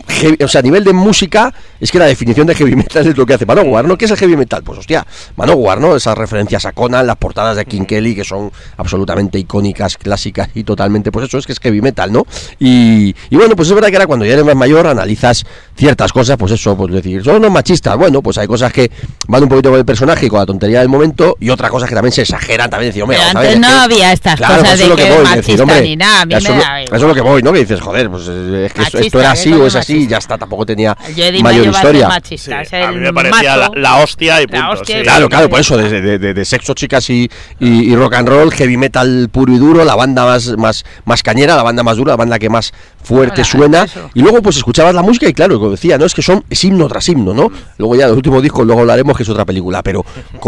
heavy- 0.08 0.43
o 0.43 0.47
sea, 0.47 0.60
a 0.60 0.62
nivel 0.63 0.84
de 0.84 0.93
música, 0.93 1.54
es 1.80 1.91
que 1.91 2.00
la 2.00 2.06
definición 2.06 2.45
de 2.47 2.56
heavy 2.56 2.76
metal 2.76 3.06
es 3.08 3.17
lo 3.17 3.26
que 3.26 3.34
hace 3.34 3.45
Manowar, 3.45 3.86
¿no? 3.86 3.97
¿Qué 3.97 4.06
es 4.06 4.12
el 4.12 4.17
heavy 4.17 4.36
metal? 4.36 4.63
Pues 4.63 4.80
hostia, 4.80 5.06
Manowar, 5.36 5.80
¿no? 5.80 5.95
Esas 5.95 6.17
referencias 6.17 6.65
a 6.65 6.71
Conan, 6.73 7.08
las 7.08 7.15
portadas 7.17 7.56
de 7.58 7.65
King 7.65 7.86
Kelly, 7.86 8.15
que 8.15 8.23
son 8.23 8.52
absolutamente 8.78 9.39
icónicas, 9.39 9.97
clásicas 9.97 10.50
y 10.56 10.63
totalmente, 10.63 11.12
pues 11.12 11.28
eso 11.28 11.38
es 11.38 11.45
que 11.45 11.54
es 11.54 11.60
heavy 11.60 11.82
metal, 11.82 12.12
¿no? 12.12 12.26
Y, 12.60 13.15
y 13.30 13.36
bueno, 13.36 13.56
pues 13.56 13.69
es 13.69 13.73
verdad 13.76 13.89
que 13.89 13.95
ahora 13.95 14.08
cuando 14.08 14.26
ya 14.26 14.34
eres 14.34 14.45
más 14.45 14.56
mayor 14.56 14.88
analizas 14.88 15.45
ciertas 15.76 16.12
cosas, 16.12 16.38
pues 16.38 16.52
eso, 16.52 16.76
pues 16.76 16.93
decir, 16.93 17.23
son 17.23 17.38
unos 17.38 17.52
machistas, 17.52 17.95
bueno, 17.97 18.21
pues 18.21 18.38
hay 18.38 18.47
cosas 18.47 18.71
que 18.73 18.91
van 19.28 19.43
un 19.43 19.50
poquito 19.50 19.69
con 19.69 19.80
el 19.80 19.86
personaje 19.86 20.26
y 20.26 20.30
con 20.30 20.39
la 20.39 20.45
tontería 20.45 20.80
del 20.80 20.89
momento, 20.89 21.38
y 21.39 21.50
otras 21.50 21.71
cosas 21.71 21.88
que 21.89 21.95
también 21.95 22.12
se 22.12 22.21
exageran, 22.21 22.69
también 22.69 22.89
decir, 22.89 23.04
hombre, 23.04 23.17
Pero 23.26 23.39
antes 23.39 23.54
es 23.56 23.60
no 23.60 23.67
que- 23.67 23.73
había 23.73 24.12
estas 24.13 24.36
Claro, 24.38 24.56
cosas 24.58 24.69
pues 24.69 24.80
eso 24.82 24.84
de 24.84 24.84
es 24.84 24.89
lo 24.89 24.95
que, 24.95 25.12
voy, 25.15 25.23
machista 25.23 25.36
decir, 25.38 25.62
hombre, 25.62 25.82
ni 25.82 25.95
nada. 25.95 26.21
A 26.21 26.26
mí 26.26 26.34
eso, 26.36 26.54
me 26.54 26.60
da 26.60 26.82
eso 26.82 26.95
es 26.95 27.02
lo 27.04 27.13
que 27.15 27.21
voy, 27.21 27.43
¿no? 27.43 27.54
Que 27.54 27.60
dices, 27.60 27.80
joder, 27.80 28.10
pues 28.10 28.23
eh, 28.30 28.65
es 28.67 28.73
que 28.73 28.82
esto, 28.82 29.19
era 29.19 29.30
¿qué 29.34 29.39
así 29.39 29.50
coño 29.52 29.63
o 29.63 29.67
es 29.67 29.76
así, 29.79 29.93
machista? 29.93 30.11
ya 30.11 30.17
está, 30.17 30.37
tampoco 30.37 30.65
tenía 30.65 30.95
Jedi 31.15 31.41
mayor 31.43 31.67
historia. 31.67 32.07
machista, 32.07 32.65
Sí, 32.65 32.75
a 32.75 32.91
mí 32.91 32.99
me 32.99 33.13
parecía 33.13 33.69
la, 33.75 33.95
hostia 33.97 34.41
y 34.41 34.47
La 34.47 34.59
punto. 34.67 34.71
hostia 34.81 34.95
sí. 34.95 35.01
y 35.01 35.03
Claro, 35.03 35.29
claro, 35.29 35.49
por 35.49 35.59
eso, 35.59 35.77
de, 35.77 36.01
de- 36.01 36.19
de- 36.19 36.33
de 36.33 36.45
sexo, 36.45 36.73
chicas 36.73 37.09
y, 37.09 37.29
y- 37.59 37.91
y 37.91 37.95
rock 37.95 38.15
and 38.15 38.27
roll, 38.29 38.51
heavy 38.51 38.77
metal 38.77 39.29
puro 39.31 39.53
y 39.53 39.57
duro, 39.57 39.83
la 39.85 39.95
banda 39.95 40.25
más, 40.25 40.57
más, 40.57 40.83
más 41.05 41.23
cañera, 41.23 41.55
la 41.55 41.63
banda 41.63 41.83
más 41.83 41.97
dura, 41.97 42.13
la 42.13 42.17
banda 42.17 42.39
que 42.39 42.49
más 42.49 42.73
fuerte 43.03 43.41
Hola, 43.41 43.43
suena. 43.45 43.83
eso. 43.83 44.09
Y 44.13 44.21
luego, 44.21 44.41
pues 44.41 44.57
escuchabas 44.57 44.93
la 44.93 45.01
música 45.01 45.27
y 45.29 45.33
claro, 45.33 45.57
como 45.59 45.71
decía, 45.71 45.97
¿no? 45.97 46.05
Es 46.05 46.13
que 46.13 46.21
son 46.21 46.43
es 46.49 46.63
himno 46.63 46.87
tras 46.87 47.07
himno, 47.09 47.33
¿no? 47.33 47.51
Luego 47.77 47.95
ya 47.95 48.07
los 48.07 48.17
últimos 48.17 48.41
discos, 48.43 48.65
luego 48.65 48.81
hablaremos 48.81 49.15
que 49.15 49.23
es 49.23 49.29
otra 49.29 49.45
película, 49.45 49.81
pero 49.83 50.05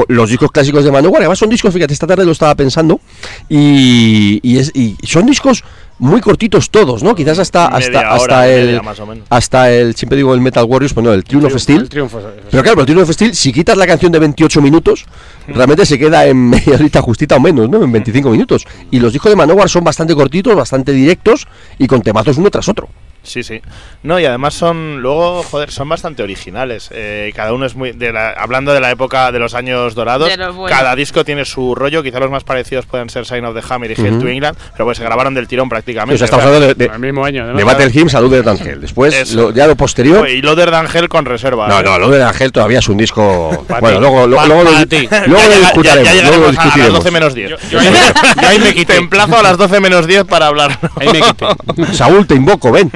los 0.10 0.30
discos 0.30 0.52
clásicos 0.52 0.84
de 0.84 0.92
Manowar, 0.92 1.22
además 1.22 1.40
son 1.40 1.50
discos, 1.50 1.74
fíjate, 1.74 1.94
esta 1.94 2.08
tarde 2.08 2.26
lo 2.26 2.32
estaba 2.32 2.56
pensando, 2.56 3.00
y, 3.48 4.40
y, 4.44 4.58
es, 4.60 4.72
y 4.74 4.96
son 5.04 5.26
discos 5.26 5.64
muy 6.00 6.22
cortitos 6.22 6.70
todos, 6.70 7.04
¿no? 7.04 7.14
Quizás 7.16 7.40
hasta, 7.40 7.68
hasta, 7.68 8.00
hora, 8.00 8.14
hasta 8.16 8.48
el. 8.50 8.66
media, 8.68 8.82
más 8.82 9.00
o 9.00 9.06
menos. 9.06 9.26
Hasta 9.30 9.72
el, 9.72 9.96
siempre 9.96 10.16
digo 10.18 10.34
el 10.34 10.42
Metal 10.42 10.64
Warriors, 10.66 10.94
pues 10.94 11.04
no, 11.06 11.14
el 11.14 11.24
Triumph 11.24 11.46
of 11.46 11.58
Steel. 11.62 11.82
El 11.82 11.90
triunfo. 11.90 12.20
Pero 12.50 12.64
claro, 12.64 12.76
pero 12.78 12.80
el 12.82 12.86
Triumph 12.88 13.04
of 13.10 13.14
Steel, 13.14 13.36
si 13.36 13.52
quitas 13.54 13.78
la 13.78 13.86
canción 13.86 14.12
de 14.12 14.20
28 14.20 14.62
minutos, 14.62 15.06
realmente 15.48 15.86
se 15.86 16.00
queda 16.00 16.26
en 16.26 16.50
media 16.50 16.76
horita 16.76 17.02
justita 17.02 17.36
o 17.36 17.40
menos, 17.40 17.70
¿no? 17.70 17.84
En 17.84 17.92
25 17.92 18.30
minutos. 18.32 18.66
Y 18.92 19.00
los 19.00 19.14
discos 19.14 19.30
de 19.32 19.36
Manowar 19.36 19.70
son 19.70 19.84
bastante 19.84 20.16
cortitos, 20.16 20.56
bastante 20.56 20.92
directos 20.92 21.48
y 21.78 21.88
con 21.88 22.02
temazos 22.02 22.38
uno 22.38 22.50
tras 22.50 22.68
otro. 22.70 22.90
Sí, 23.22 23.44
sí. 23.44 23.60
No, 24.02 24.18
y 24.18 24.26
además 24.26 24.54
son, 24.54 25.02
luego, 25.02 25.44
joder, 25.44 25.72
son 25.72 25.90
bastante 25.90 26.24
originales. 26.24 26.90
Eh, 26.94 27.34
cada 27.36 27.52
uno 27.54 27.66
es 27.66 27.76
muy. 27.76 27.92
De 27.92 28.14
la- 28.14 28.30
hablando 28.32 28.74
de 28.74 28.80
la 28.80 28.92
época 28.92 29.34
de 29.34 29.40
los 29.40 29.56
años 29.56 29.94
dorados, 29.94 30.36
los 30.38 30.70
cada 30.70 30.96
disco 30.96 31.26
tiene 31.26 31.44
su 31.44 31.76
rollo. 31.76 32.02
Quizá 32.02 32.22
los 32.22 32.32
más 32.32 32.46
parecidos 32.46 32.86
pueden 32.86 33.10
ser 33.10 33.26
Sign 33.26 33.44
of 33.44 33.54
the 33.56 33.74
Hammer 33.74 33.92
y 33.92 34.02
Hell 34.02 34.14
Ujú. 34.14 34.22
to 34.22 34.28
England, 34.30 34.58
pero 34.72 34.86
pues 34.86 34.98
se 34.98 35.04
grabaron 35.04 35.34
del 35.34 35.50
tirón 35.50 35.68
prácticamente. 35.68 35.89
O 35.98 36.18
sea, 36.18 36.26
estamos 36.26 36.46
hablando 36.46 36.68
de, 36.68 36.74
de, 36.76 36.86
el 36.86 37.00
mismo 37.00 37.24
año. 37.26 37.46
¿no? 37.46 37.58
de 37.58 37.64
Battle 37.64 37.92
Hymns 37.92 38.16
a 38.16 38.22
Luder 38.22 38.48
Angel. 38.48 38.82
Después, 38.82 39.34
lo- 39.34 39.52
ya 39.52 39.68
lo 39.68 39.76
posterior. 39.76 40.28
Y 40.30 40.42
Loader 40.42 40.72
Than 40.72 40.88
Hell 40.94 41.10
con 41.10 41.26
reserva. 41.26 41.68
No, 41.68 41.80
¿eh? 41.80 41.84
no, 41.84 42.00
Luder 42.00 42.22
Angel 42.24 42.52
todavía 42.52 42.80
es 42.80 42.88
un 42.90 42.98
disco. 42.98 43.66
Bueno, 43.80 44.00
luego, 44.00 44.28
luego, 44.28 44.36
Pa- 44.42 44.48
luego, 44.48 44.64
para 44.66 44.80
lo, 44.80 44.88
ti. 44.88 45.08
luego 45.10 45.10
Ya 45.10 45.28
lo 45.28 45.38
llega- 45.54 45.60
discutiremos. 45.60 46.04
ya- 46.04 46.14
ya 46.16 46.22
luego 46.30 46.46
lo 46.46 46.52
llegaremos 46.52 46.58
a- 46.58 46.62
a 46.62 46.64
las 46.64 46.64
discutiremos. 46.66 46.94
12 47.04 47.12
menos 47.12 47.34
10. 47.36 47.50
Yo- 47.50 47.58
yo 47.72 47.80
ahí 47.80 47.90
me- 47.90 48.42
yo 48.42 48.48
ahí 48.50 48.60
me 48.60 48.74
quité. 48.74 48.94
Te 48.94 49.00
emplazo 49.00 49.38
a 49.38 49.44
las 49.44 49.58
12 49.58 49.80
menos 49.80 50.08
10 50.08 50.26
para 50.26 50.48
hablar. 50.48 50.78
Ahí 51.00 51.08
me 51.08 51.22
quité. 51.22 51.94
Saúl, 51.94 52.26
te 52.28 52.36
invoco, 52.36 52.72
ven. 52.72 52.92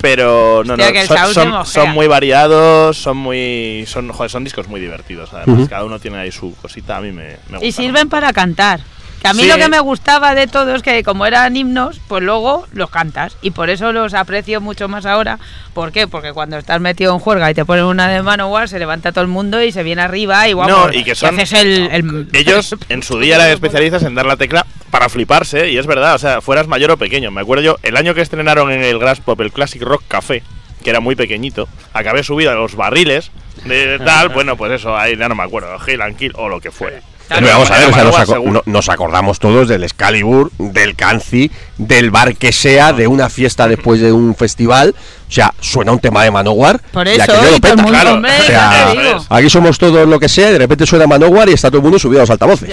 Pero 0.00 0.62
no, 0.64 0.74
Hostia, 0.74 0.92
no, 0.92 1.06
son, 1.06 1.34
Saúl 1.44 1.66
son- 1.66 1.90
muy 1.92 2.06
variados, 2.06 2.98
son 2.98 3.16
muy 3.16 3.84
son, 3.86 4.10
joder, 4.12 4.30
son 4.30 4.44
discos 4.44 4.68
muy 4.68 4.78
divertidos. 4.80 5.32
Además, 5.32 5.66
cada 5.68 5.84
uno 5.84 5.98
tiene 5.98 6.18
ahí 6.18 6.30
su 6.30 6.54
cosita, 6.60 6.98
a 6.98 7.00
mí 7.00 7.10
me, 7.10 7.22
me 7.48 7.58
gusta. 7.58 7.64
Y 7.64 7.72
sirven 7.72 8.08
para 8.10 8.32
cantar. 8.34 8.80
Que 9.24 9.28
a 9.30 9.32
mí 9.32 9.44
Sí. 9.44 9.48
lo 9.48 9.56
que 9.56 9.70
me 9.70 9.80
gustaba 9.80 10.34
de 10.34 10.46
todo 10.46 10.74
es 10.74 10.82
que 10.82 11.02
como 11.02 11.24
eran 11.24 11.56
himnos, 11.56 11.98
pues 12.08 12.22
luego 12.22 12.66
los 12.74 12.90
cantas. 12.90 13.38
Y 13.40 13.52
por 13.52 13.70
eso 13.70 13.90
los 13.90 14.12
aprecio 14.12 14.60
mucho 14.60 14.86
más 14.86 15.06
ahora. 15.06 15.38
¿Por 15.72 15.92
qué? 15.92 16.06
Porque 16.06 16.34
cuando 16.34 16.58
estás 16.58 16.78
metido 16.82 17.14
en 17.14 17.20
juerga 17.20 17.50
y 17.50 17.54
te 17.54 17.64
ponen 17.64 17.86
una 17.86 18.06
de 18.06 18.22
Manowar, 18.22 18.68
se 18.68 18.78
levanta 18.78 19.12
todo 19.12 19.22
el 19.22 19.28
mundo 19.28 19.62
y 19.62 19.72
se 19.72 19.82
viene 19.82 20.02
arriba 20.02 20.46
y 20.46 20.52
guapo. 20.52 20.70
No, 20.70 20.92
y 20.92 21.04
que 21.04 21.14
son- 21.14 21.34
haces 21.40 21.54
el, 21.54 21.88
el- 21.90 22.28
Ellos 22.34 22.76
en 22.90 23.02
su 23.02 23.18
día 23.18 23.36
eran 23.36 23.48
especialistas 23.48 24.02
en 24.02 24.14
dar 24.14 24.26
la 24.26 24.36
tecla 24.36 24.66
para 24.90 25.08
fliparse, 25.08 25.70
y 25.70 25.78
es 25.78 25.86
verdad, 25.86 26.14
o 26.16 26.18
sea, 26.18 26.42
fueras 26.42 26.68
mayor 26.68 26.90
o 26.90 26.98
pequeño. 26.98 27.30
Me 27.30 27.40
acuerdo 27.40 27.64
yo, 27.64 27.76
el 27.82 27.96
año 27.96 28.14
que 28.14 28.20
estrenaron 28.20 28.70
en 28.70 28.82
el 28.84 28.98
Grass 28.98 29.20
Pop 29.20 29.40
el 29.40 29.52
Classic 29.52 29.80
Rock 29.80 30.02
Café, 30.06 30.42
que 30.84 30.90
era 30.90 31.00
muy 31.00 31.16
pequeñito, 31.16 31.66
acabé 31.94 32.22
subido 32.22 32.50
a 32.50 32.54
los 32.54 32.76
barriles 32.76 33.30
de 33.64 33.98
tal, 34.00 34.28
bueno, 34.34 34.56
pues 34.58 34.70
eso, 34.72 34.94
ahí 34.94 35.16
ya 35.16 35.30
no 35.30 35.34
me 35.34 35.42
acuerdo, 35.44 35.78
Hail 35.84 36.02
and 36.02 36.16
Kill 36.18 36.32
o 36.36 36.50
lo 36.50 36.60
que 36.60 36.70
fuera. 36.70 37.00
Pero 37.28 37.46
vamos 37.48 37.70
a 37.70 37.78
ver, 37.78 37.88
o 37.88 37.92
sea, 37.92 38.04
nos, 38.04 38.12
Manowar, 38.12 38.22
aco- 38.22 38.32
seguro. 38.34 38.52
no- 38.66 38.72
nos 38.72 38.88
acordamos 38.88 39.38
todos 39.38 39.66
del 39.68 39.82
Excalibur, 39.84 40.50
del 40.58 40.94
Canci, 40.94 41.50
del 41.78 42.10
bar 42.10 42.36
que 42.36 42.52
sea, 42.52 42.92
de 42.92 43.06
una 43.06 43.28
fiesta 43.30 43.66
después 43.66 44.00
de 44.00 44.12
un 44.12 44.34
festival. 44.34 44.94
O 45.28 45.32
sea, 45.34 45.52
suena 45.58 45.90
un 45.90 45.98
tema 45.98 46.22
de 46.22 46.30
Manowar. 46.30 46.80
Por 46.92 47.08
eso, 47.08 47.24
lo 47.26 47.50
y 47.50 47.54
el 47.54 47.60
peta. 47.60 47.82
claro. 47.82 48.12
hombre, 48.14 48.30
O 48.40 48.42
sea. 48.44 49.18
Aquí 49.30 49.50
somos 49.50 49.78
todos 49.78 50.06
lo 50.06 50.20
que 50.20 50.28
sea 50.28 50.50
y 50.50 50.52
de 50.52 50.58
repente 50.58 50.86
suena 50.86 51.06
Manowar 51.06 51.48
y 51.48 51.54
está 51.54 51.68
todo 51.68 51.78
el 51.78 51.82
mundo 51.82 51.98
subido 51.98 52.20
a 52.20 52.22
los 52.24 52.30
altavoces. 52.30 52.68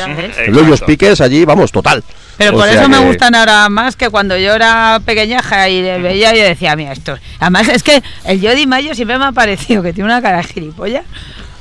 Los 0.48 0.80
speakers 0.80 1.22
allí, 1.22 1.46
vamos, 1.46 1.72
total. 1.72 2.04
Pero 2.38 2.52
O 2.56 2.60
por 2.60 2.68
eso 2.70 2.90
me 2.90 2.98
gustan 3.00 3.36
ahora 3.36 3.70
más 3.70 3.96
que 3.96 4.10
cuando 4.10 4.36
yo 4.38 4.54
era 4.54 5.00
pequeñaja 5.06 5.70
y 5.70 5.82
le 5.82 6.00
veía 6.00 6.36
y 6.36 6.40
decía, 6.42 6.76
mira, 6.76 6.92
esto. 6.92 7.18
Además, 7.40 7.68
es 7.70 7.84
que 7.84 8.02
el 8.26 8.42
Jody 8.42 8.66
Mayo 8.68 8.94
siempre 8.96 9.18
me 9.18 9.26
ha 9.26 9.32
parecido 9.32 9.82
que 9.84 9.94
tiene 9.94 10.10
una 10.10 10.22
cara 10.22 10.38
de 10.38 10.44
gilipollas. 10.44 11.04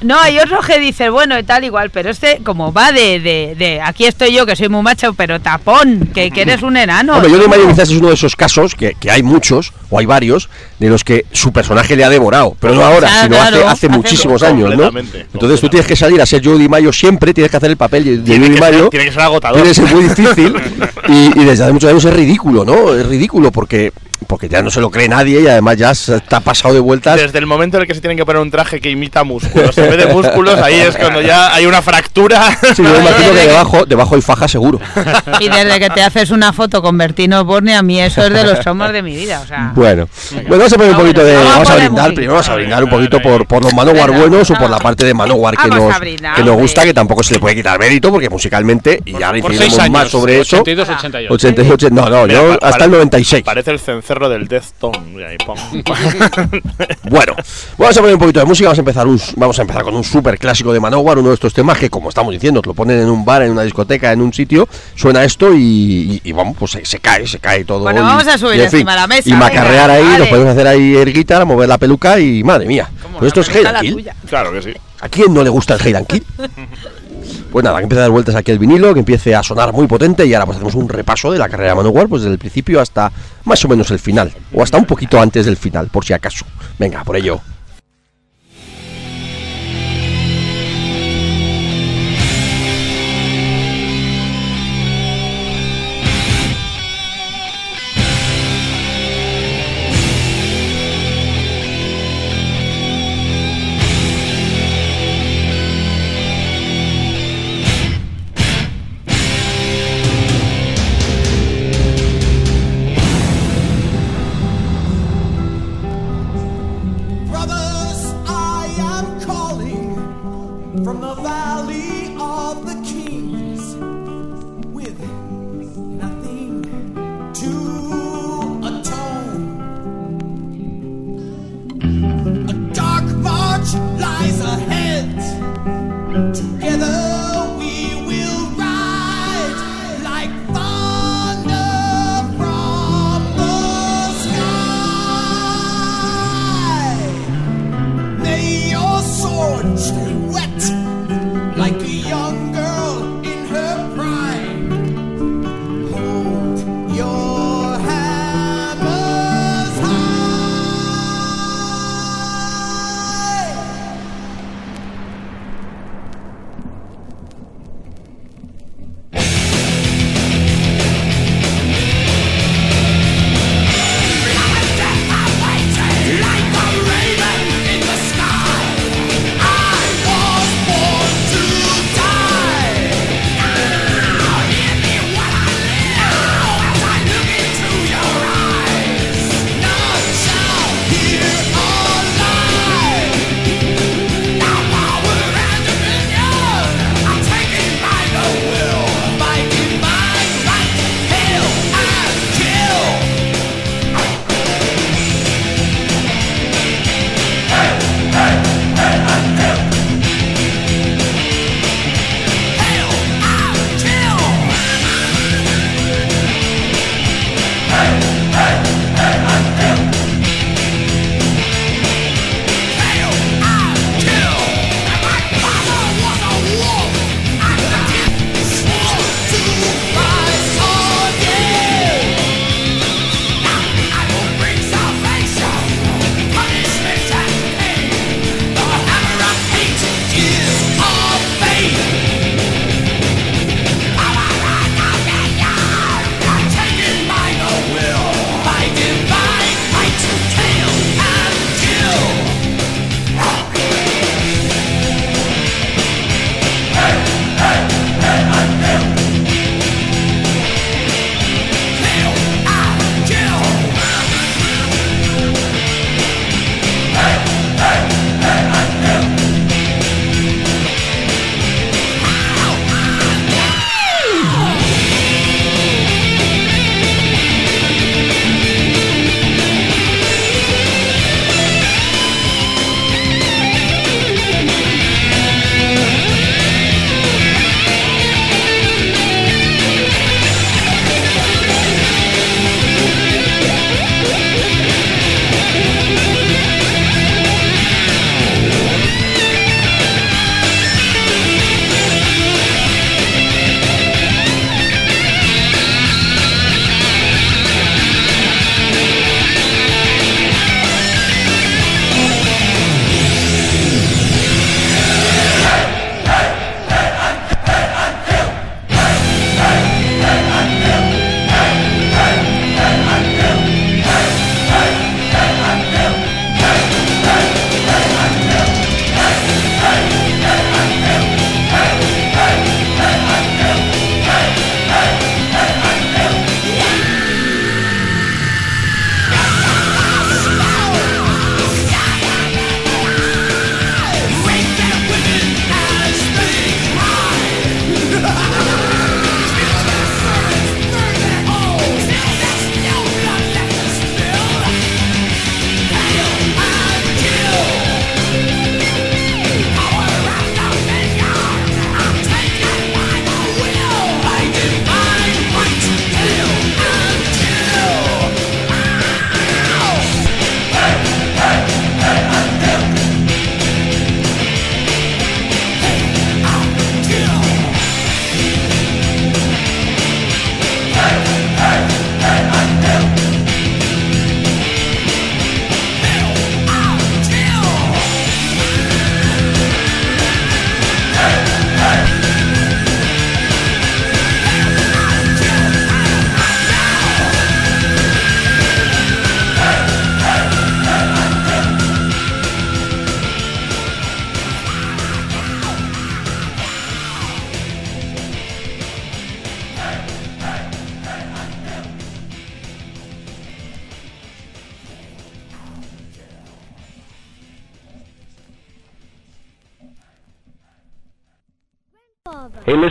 No, 0.03 0.19
hay 0.19 0.39
otros 0.39 0.67
que 0.67 0.79
dicen, 0.79 1.13
bueno, 1.13 1.39
y 1.39 1.43
tal, 1.43 1.65
igual, 1.65 1.91
pero 1.91 2.11
este, 2.11 2.41
como 2.43 2.73
va 2.73 2.93
de, 2.93 3.21
de, 3.21 3.55
de 3.57 3.81
aquí 3.81 4.07
estoy 4.07 4.33
yo, 4.35 4.47
que 4.47 4.57
soy 4.57 4.69
muy 4.69 4.83
macho, 4.83 5.13
pero 5.15 5.41
tapón, 5.41 6.11
que, 6.15 6.31
que 6.31 6.43
eres 6.43 6.63
un 6.63 6.77
enano. 6.77 7.15
Hombre, 7.17 7.31
yo 7.31 7.39
¿no? 7.39 7.49
Mayo 7.49 7.69
quizás 7.69 7.91
es 7.91 7.97
uno 7.97 8.09
de 8.09 8.15
esos 8.15 8.35
casos, 8.37 8.75
que, 8.75 8.95
que 8.99 9.11
hay 9.11 9.23
muchos, 9.23 9.73
o 9.91 9.99
hay 9.99 10.07
varios, 10.07 10.49
de 10.79 10.89
los 10.89 11.05
que 11.05 11.27
su 11.33 11.53
personaje 11.53 11.97
le 11.97 12.05
ha 12.05 12.09
devorado. 12.09 12.57
Pero 12.61 12.75
no 12.75 12.85
ahora, 12.85 13.09
Ah, 13.11 13.23
sino 13.25 13.37
claro, 13.37 13.57
hace, 13.57 13.67
hace 13.67 13.87
hace 13.87 13.89
muchísimos 13.89 14.43
años, 14.43 14.75
¿no? 14.77 14.91
Entonces 15.35 15.61
tú 15.61 15.69
tienes 15.69 15.87
que 15.87 15.97
salir 15.97 16.21
a 16.23 16.27
ser 16.27 16.45
Jody 16.45 16.69
Mayo 16.69 16.93
siempre, 16.93 17.35
tienes 17.35 17.51
que 17.51 17.57
hacer 17.57 17.71
el 17.71 17.77
papel 17.77 18.25
de, 18.25 18.37
Jody 18.37 18.47
que, 18.49 18.53
ser, 18.53 18.61
Mayo. 18.61 18.89
tiene 18.89 19.07
que 19.07 19.13
ser 19.13 19.23
agotador. 19.23 19.57
Tiene 19.63 19.69
que 19.71 19.75
ser 19.75 19.95
muy 19.95 20.05
difícil 20.05 20.55
y, 21.09 21.41
y 21.41 21.45
desde 21.45 21.65
hace 21.65 21.73
muchos 21.73 21.91
años 21.91 22.05
es 22.05 22.15
ridículo, 22.15 22.65
¿no? 22.65 22.95
Es 22.95 23.07
ridículo 23.07 23.51
porque, 23.51 23.93
porque 24.27 24.49
ya 24.49 24.63
no 24.63 24.71
se 24.71 24.81
lo 24.81 24.91
cree 24.91 25.09
nadie 25.09 25.41
y 25.41 25.47
además 25.47 25.77
ya 25.77 25.95
se 25.95 26.17
está 26.17 26.41
pasado 26.41 26.75
de 26.75 26.81
vueltas. 26.81 27.21
Desde 27.21 27.39
el 27.39 27.47
momento 27.47 27.77
en 27.77 27.83
el 27.83 27.87
que 27.87 27.95
se 27.95 28.01
tienen 28.01 28.17
que 28.17 28.25
poner 28.25 28.43
un 28.43 28.51
traje 28.51 28.81
que 28.81 28.91
imita 28.91 29.25
músculos, 29.25 29.77
en 29.79 29.91
vez 29.91 30.07
de 30.07 30.13
músculos, 30.13 30.61
ahí 30.61 30.81
es 30.81 30.97
cuando 30.97 31.21
ya 31.21 31.55
hay 31.55 31.67
una 31.67 31.83
fractura. 31.83 32.57
Sí, 32.75 32.83
yo 32.83 32.97
imagino 33.01 33.33
que 33.33 33.47
debajo, 33.47 33.87
debajo 33.87 34.15
hay 34.15 34.21
faja 34.21 34.49
seguro. 34.49 34.81
Y 35.41 35.49
desde 35.49 35.79
que 35.79 35.91
te 35.91 36.03
haces 36.03 36.31
una 36.31 36.53
foto 36.53 36.83
con 36.83 36.97
Bertino 36.99 37.45
Borne, 37.45 37.75
a 37.75 37.83
mí 37.83 38.01
eso 38.01 38.25
es 38.25 38.33
de 38.33 38.45
los 38.45 38.61
traumas 38.61 38.93
de 38.93 39.03
mi 39.03 39.15
vida. 39.15 39.41
O 39.41 39.47
sea, 39.47 39.73
Bueno, 39.75 40.09
bueno, 40.33 40.57
vamos 40.59 40.73
a 40.73 40.77
poner 40.77 40.93
un 40.93 40.99
poquito 40.99 41.21
bueno, 41.23 41.39
de. 41.39 41.45
vamos 41.45 41.51
a 41.51 41.61
Vamos 41.61 41.71
a 41.71 41.75
poner 41.75 41.89
brindar, 41.89 42.15
primero 42.15 42.33
vamos 42.33 42.49
a 42.49 42.55
brindar 42.55 42.85
un 42.85 42.91
poquito 42.91 43.21
por, 43.21 43.47
por 43.47 43.63
los 43.63 43.75
Manowar 43.75 44.11
buenos 44.11 44.51
o 44.51 44.55
por 44.55 44.71
la 44.71 44.79
parte 44.79 45.05
de 45.05 45.15
Manowar 45.15 45.57
que 45.57 45.69
nos, 45.69 45.99
que 45.99 46.45
nos 46.45 46.57
gusta, 46.57 46.85
que 46.85 46.95
tampoco 46.95 47.23
se 47.23 47.35
le 47.35 47.41
puede 47.41 47.55
quitar 47.55 47.79
mérito 47.79 48.11
porque 48.11 48.29
musicalmente, 48.29 49.01
y 49.05 49.23
ahora 49.23 49.39
incidiremos 49.39 49.91
más 49.91 50.09
sobre 50.09 50.41
eso. 50.41 50.61
82, 50.61 50.89
88. 50.89 51.35
88, 51.35 51.89
no, 51.91 52.09
no, 52.09 52.27
yo 52.27 52.59
hasta 52.63 52.85
el 52.85 52.91
96. 52.91 53.43
Parece 53.43 53.71
el 53.73 53.79
cencerro 54.11 54.29
del 54.29 54.49
Death 54.49 54.65
Tone. 54.79 54.99
Bueno, 57.11 57.35
vamos 57.79 57.97
a 57.97 58.01
poner 58.01 58.15
un 58.15 58.21
poquito 58.21 58.41
de 58.41 58.47
música, 58.47 58.69
vamos 58.69 58.79
a 58.79 58.81
empezar 58.83 59.07
un, 59.07 59.21
vamos 59.37 59.59
a 59.59 59.63
empezar 59.63 59.83
con 59.83 59.95
un 59.95 60.05
súper 60.05 60.39
clásico 60.39 60.73
de 60.73 60.81
Manowar, 60.81 61.19
uno 61.19 61.29
de 61.29 61.35
estos 61.35 61.53
temas 61.55 61.79
que 61.79 61.91
como 61.91 62.09
estamos 62.09 62.33
diciendo, 62.33 62.61
te 62.63 62.69
lo 62.69 62.75
ponen 62.75 63.01
en 63.01 63.09
un 63.09 63.25
bar, 63.25 63.43
en 63.43 63.51
una 63.53 63.63
discoteca, 63.63 64.13
en 64.13 64.21
un 64.21 64.33
sitio, 64.33 64.69
suena 64.95 65.25
esto 65.25 65.53
y, 65.55 65.61
y- 65.61 66.21
y 66.25 66.33
vamos, 66.33 66.57
pues 66.59 66.73
se, 66.73 66.85
se 66.85 66.99
cae, 66.99 67.27
se 67.27 67.39
cae 67.39 67.65
todo. 67.65 67.81
Bueno, 67.81 68.01
y- 68.01 68.05
vamos 68.05 68.27
a 68.27 68.37
subir 68.39 68.55
fin, 68.57 68.63
encima 68.65 68.93
de 68.93 69.01
la 69.01 69.07
mesa, 69.07 69.29
Y 69.29 69.33
macarrear 69.33 69.91
venga, 69.91 69.93
ahí, 69.95 70.05
vale. 70.05 70.19
nos 70.19 70.29
podemos 70.29 70.49
hacer 70.53 70.67
ahí 70.67 70.97
el 70.97 71.13
guitarra, 71.13 71.45
mover 71.45 71.69
la 71.69 71.79
peluca 71.79 72.19
y 72.21 72.43
madre 72.45 72.67
mía. 72.67 72.89
¿cómo 73.03 73.19
Pues 73.19 73.29
esto 73.29 73.41
es 73.41 73.49
Hate 73.49 73.81
Kill. 73.81 74.09
claro 74.29 74.53
que 74.53 74.63
sí. 74.63 74.73
¿A 75.01 75.09
quién 75.09 75.33
no 75.33 75.43
le 75.43 75.51
gusta 75.51 75.75
el 75.75 75.81
Hate 75.97 76.07
Kill? 76.07 76.25
Pues 77.51 77.65
nada, 77.65 77.79
que 77.79 77.85
empiece 77.85 78.01
a 78.01 78.03
dar 78.03 78.11
vueltas 78.11 78.35
aquí 78.35 78.51
el 78.51 78.59
vinilo, 78.59 78.93
que 78.95 79.01
empiece 79.01 79.35
a 79.35 79.43
sonar 79.43 79.73
muy 79.73 79.87
potente 79.87 80.25
y 80.27 80.35
ahora 80.35 80.47
pues 80.47 80.57
hacemos 80.57 80.75
un 80.75 80.89
repaso 80.89 81.33
de 81.33 81.39
la 81.39 81.49
carrera 81.49 81.71
de 81.71 81.77
Manowar, 81.77 82.09
pues 82.09 82.23
desde 82.23 82.33
el 82.33 82.39
principio 82.39 82.81
hasta 82.81 83.11
más 83.45 83.65
o 83.65 83.69
menos 83.69 83.91
el 83.91 83.99
final, 83.99 84.33
o 84.53 84.63
hasta 84.63 84.79
un 84.79 84.87
poquito 84.87 85.21
antes 85.21 85.47
del 85.47 85.57
final, 85.57 85.89
por 85.89 86.05
si 86.05 86.13
acaso. 86.13 86.45
Venga, 86.79 87.05
por 87.05 87.17
ello. 87.17 87.41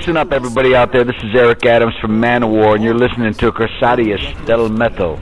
Listen 0.09 0.17
up, 0.17 0.33
everybody 0.33 0.75
out 0.75 0.91
there. 0.91 1.05
This 1.05 1.21
is 1.23 1.35
Eric 1.35 1.63
Adams 1.67 1.93
from 2.01 2.19
Manowar, 2.19 2.75
and 2.75 2.83
you're 2.83 2.97
listening 2.97 3.31
to 3.35 3.51
Corsadius 3.51 4.21
Del 4.47 4.67
Metal. 4.69 5.19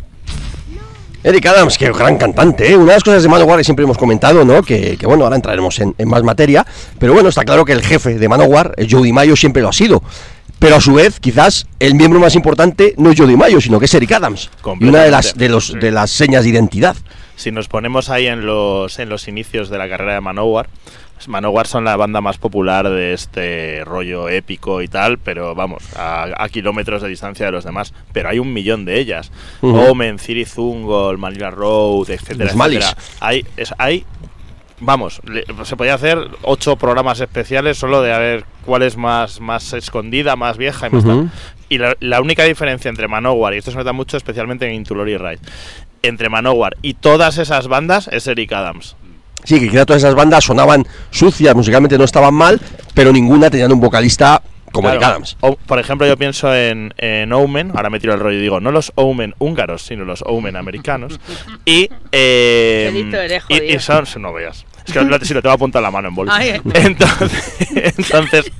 Eric 1.23 1.45
Adams, 1.45 1.77
que 1.77 1.91
gran 1.91 2.17
cantante, 2.17 2.71
¿eh? 2.71 2.77
Una 2.77 2.85
de 2.85 2.93
las 2.93 3.03
cosas 3.03 3.21
de 3.21 3.27
Manowar 3.27 3.57
que 3.57 3.65
siempre 3.65 3.83
hemos 3.83 3.97
comentado, 3.97 4.45
¿no? 4.45 4.63
Que, 4.63 4.95
que, 4.95 5.05
bueno, 5.05 5.25
ahora 5.25 5.35
entraremos 5.35 5.77
en, 5.79 5.93
en 5.97 6.07
más 6.07 6.23
materia. 6.23 6.65
Pero 6.99 7.11
bueno, 7.11 7.27
está 7.27 7.43
claro 7.43 7.65
que 7.65 7.73
el 7.73 7.81
jefe 7.81 8.17
de 8.17 8.29
Manowar, 8.29 8.75
eh, 8.77 8.87
Joe 8.89 9.11
Mayo, 9.11 9.35
siempre 9.35 9.61
lo 9.61 9.67
ha 9.67 9.73
sido. 9.73 10.01
Pero 10.57 10.77
a 10.77 10.81
su 10.81 10.93
vez, 10.93 11.19
quizás 11.19 11.67
el 11.79 11.95
miembro 11.95 12.21
más 12.21 12.35
importante 12.35 12.93
no 12.97 13.11
es 13.11 13.19
Joe 13.19 13.35
Mayo, 13.35 13.59
sino 13.59 13.79
que 13.79 13.85
es 13.85 13.93
Eric 13.93 14.13
Adams. 14.13 14.49
Y 14.79 14.87
una 14.87 15.03
de 15.03 15.11
las, 15.11 15.35
de, 15.35 15.49
los, 15.49 15.73
de 15.73 15.91
las 15.91 16.11
señas 16.11 16.45
de 16.45 16.51
identidad. 16.51 16.95
Si 17.35 17.51
nos 17.51 17.67
ponemos 17.67 18.09
ahí 18.09 18.27
en 18.27 18.45
los, 18.45 18.97
en 18.99 19.09
los 19.09 19.27
inicios 19.27 19.69
de 19.69 19.77
la 19.77 19.89
carrera 19.89 20.13
de 20.13 20.21
Manowar, 20.21 20.66
Manowar 21.27 21.67
son 21.67 21.83
la 21.83 21.95
banda 21.95 22.21
más 22.21 22.37
popular 22.37 22.89
de 22.89 23.13
este 23.13 23.83
rollo 23.85 24.29
épico 24.29 24.81
y 24.81 24.87
tal, 24.87 25.19
pero 25.19 25.53
vamos, 25.53 25.83
a, 25.95 26.27
a 26.37 26.49
kilómetros 26.49 27.01
de 27.01 27.09
distancia 27.09 27.45
de 27.45 27.51
los 27.51 27.63
demás. 27.63 27.93
Pero 28.13 28.29
hay 28.29 28.39
un 28.39 28.53
millón 28.53 28.85
de 28.85 28.99
ellas. 28.99 29.31
Ujú. 29.61 29.77
Omen, 29.91 30.17
Ciri 30.19 30.45
Zungol, 30.45 31.17
Manila 31.17 31.51
Road, 31.51 32.09
etcétera, 32.09 32.51
etcétera. 32.51 32.97
Hay, 33.19 33.45
es, 33.57 33.73
hay 33.77 34.05
Vamos, 34.79 35.21
se 35.63 35.75
podía 35.75 35.95
hacer 35.95 36.19
ocho 36.43 36.75
programas 36.75 37.19
especiales 37.19 37.79
solo 37.79 38.03
de 38.03 38.13
a 38.13 38.19
ver 38.19 38.45
cuál 38.63 38.83
es 38.83 38.95
más, 38.95 39.41
más 39.41 39.73
escondida, 39.73 40.35
más 40.35 40.57
vieja 40.57 40.87
y 40.87 40.91
más 40.91 41.03
tal. 41.03 41.31
Y 41.67 41.79
la, 41.79 41.97
la 41.99 42.21
única 42.21 42.43
diferencia 42.43 42.87
entre 42.87 43.07
Manowar, 43.07 43.55
y 43.55 43.57
esto 43.57 43.71
se 43.71 43.77
nota 43.77 43.91
mucho 43.91 44.17
especialmente 44.17 44.67
en 44.67 44.75
Intulori 44.75 45.17
Ride, 45.17 45.39
entre 46.03 46.29
Manowar 46.29 46.77
y 46.83 46.93
todas 46.93 47.39
esas 47.39 47.67
bandas 47.67 48.07
es 48.09 48.27
Eric 48.27 48.51
Adams. 48.51 48.95
Sí, 49.43 49.59
que 49.59 49.69
quizás 49.69 49.85
todas 49.85 50.01
esas 50.03 50.15
bandas 50.15 50.43
sonaban 50.43 50.85
sucias, 51.09 51.55
musicalmente 51.55 51.97
no 51.97 52.03
estaban 52.03 52.33
mal, 52.33 52.59
pero 52.93 53.11
ninguna 53.11 53.49
tenían 53.49 53.71
un 53.71 53.79
vocalista 53.79 54.41
como 54.71 54.89
Claro. 54.89 54.97
Eric 54.99 55.09
Adams. 55.09 55.37
O, 55.39 55.55
por 55.55 55.79
ejemplo, 55.79 56.05
yo 56.05 56.17
pienso 56.17 56.53
en, 56.53 56.93
en 56.97 57.31
Omen, 57.31 57.71
ahora 57.73 57.89
me 57.89 57.99
tiro 57.99 58.13
el 58.13 58.19
rollo 58.19 58.37
y 58.37 58.41
digo, 58.41 58.59
no 58.59 58.71
los 58.71 58.91
Omen 58.95 59.33
húngaros, 59.39 59.81
sino 59.81 60.03
los 60.05 60.21
Omen 60.27 60.55
americanos. 60.57 61.19
y, 61.65 61.89
eh, 62.11 63.09
eres, 63.13 63.43
y, 63.49 63.63
y 63.75 63.79
son, 63.79 64.05
no 64.19 64.33
veas. 64.33 64.65
Es 64.87 64.93
que 64.93 65.03
lo, 65.03 65.19
si 65.19 65.33
lo 65.33 65.41
tengo 65.41 65.53
apuntado 65.53 65.81
en 65.81 65.83
la 65.83 65.91
mano 65.91 66.07
en 66.07 66.15
bolsa. 66.15 66.35
Ay, 66.35 66.49
eh. 66.49 66.61
Entonces, 66.73 67.57
entonces 67.75 68.51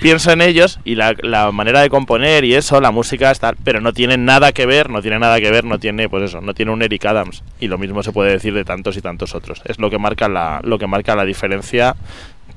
pienso 0.00 0.32
en 0.32 0.42
ellos 0.42 0.80
y 0.84 0.96
la, 0.96 1.14
la 1.22 1.52
manera 1.52 1.80
de 1.80 1.88
componer 1.88 2.44
y 2.44 2.54
eso, 2.54 2.80
la 2.80 2.90
música 2.90 3.30
está, 3.30 3.54
pero 3.64 3.80
no 3.80 3.92
tiene 3.92 4.16
nada 4.16 4.52
que 4.52 4.66
ver, 4.66 4.90
no 4.90 5.00
tiene 5.02 5.18
nada 5.18 5.40
que 5.40 5.50
ver, 5.50 5.64
no 5.64 5.78
tiene, 5.78 6.08
pues 6.08 6.24
eso, 6.24 6.40
no 6.40 6.54
tiene 6.54 6.72
un 6.72 6.82
Eric 6.82 7.04
Adams. 7.06 7.42
Y 7.60 7.68
lo 7.68 7.78
mismo 7.78 8.02
se 8.02 8.12
puede 8.12 8.32
decir 8.32 8.54
de 8.54 8.64
tantos 8.64 8.96
y 8.96 9.00
tantos 9.00 9.34
otros. 9.34 9.62
Es 9.64 9.78
lo 9.78 9.90
que 9.90 9.98
marca 9.98 10.28
la, 10.28 10.60
lo 10.64 10.78
que 10.78 10.86
marca 10.86 11.14
la 11.14 11.24
diferencia. 11.24 11.94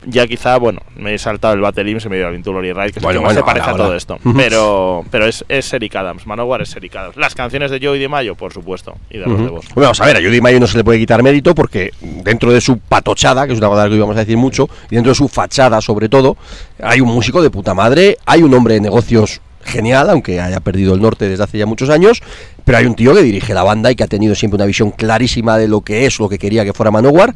Ya 0.06 0.26
quizá, 0.26 0.58
bueno, 0.58 0.82
me 0.96 1.14
he 1.14 1.18
saltado 1.20 1.54
el 1.54 1.62
Battle 1.62 1.90
y 1.92 2.10
me 2.10 2.18
ido 2.18 2.28
al 2.28 2.36
Intulori 2.36 2.74
Ride, 2.74 2.86
que 2.86 2.90
es 2.90 2.98
el 2.98 3.04
Bueno, 3.04 3.20
que 3.20 3.26
más 3.26 3.36
bueno, 3.36 3.40
se 3.42 3.46
parece 3.46 3.70
a 3.70 3.76
todo 3.76 3.96
esto. 3.96 4.18
Pero, 4.36 5.06
pero 5.12 5.26
es, 5.28 5.46
es 5.48 5.72
Eric 5.74 5.96
Adams, 5.96 6.26
Manowar 6.26 6.62
es 6.62 6.76
Eric 6.76 6.96
Adams. 6.96 7.18
Las 7.18 7.36
canciones 7.36 7.70
de 7.70 7.80
Joey 7.80 8.00
de 8.00 8.10
Mayo, 8.10 8.36
por 8.36 8.52
supuesto, 8.52 8.96
y 9.10 9.20
de 9.20 9.26
los 9.28 9.38
de 9.38 9.44
Ujú. 9.46 9.56
vos. 9.56 9.66
Bueno, 9.76 9.88
vamos 9.88 10.02
a 10.02 10.06
ver, 10.06 10.18
a 10.18 10.20
Judy 10.20 10.42
Mayo 10.42 10.60
no 10.60 10.68
se 10.68 10.78
le 10.78 10.84
puede 10.84 10.98
quitar 10.98 11.22
mérito 11.22 11.54
porque 11.54 11.92
dentro 12.02 12.52
de 12.52 12.62
su 12.62 12.80
patochada, 12.80 13.46
que 13.46 13.54
es 13.54 13.60
una 13.60 13.70
palabra 13.70 13.90
que 13.90 13.96
íbamos 13.96 14.16
a 14.16 14.20
decir 14.20 14.38
mucho, 14.38 14.70
y 14.90 14.96
dentro 14.96 15.12
de 15.12 15.16
su 15.16 15.28
fachada 15.28 15.82
sobre 15.82 16.10
todo, 16.10 16.38
hay 16.82 17.02
un 17.02 17.10
músico 17.10 17.42
de 17.44 17.50
puta 17.52 17.74
madre, 17.74 18.18
hay 18.26 18.42
un 18.42 18.54
hombre 18.54 18.76
de 18.76 18.82
negocios 18.82 19.42
genial, 19.64 20.10
aunque 20.10 20.42
haya 20.42 20.60
perdido 20.60 20.96
el 20.96 21.02
norte 21.02 21.30
desde 21.30 21.44
hace 21.44 21.58
ya 21.60 21.66
muchos 21.68 21.90
años, 21.90 22.22
pero 22.66 22.80
hay 22.80 22.86
un 22.86 22.96
tío 22.96 23.14
que 23.14 23.22
dirige 23.22 23.54
la 23.54 23.64
banda 23.64 23.92
y 23.92 23.96
que 23.96 24.04
ha 24.04 24.08
tenido 24.08 24.34
siempre 24.34 24.56
una 24.56 24.66
visión 24.66 24.92
clarísima 24.92 25.58
de 25.58 25.68
lo 25.68 25.82
que 25.82 26.06
es, 26.06 26.20
lo 26.20 26.30
que 26.30 26.40
quería 26.40 26.66
que 26.66 26.74
fuera 26.74 26.90
Manowar, 26.92 27.36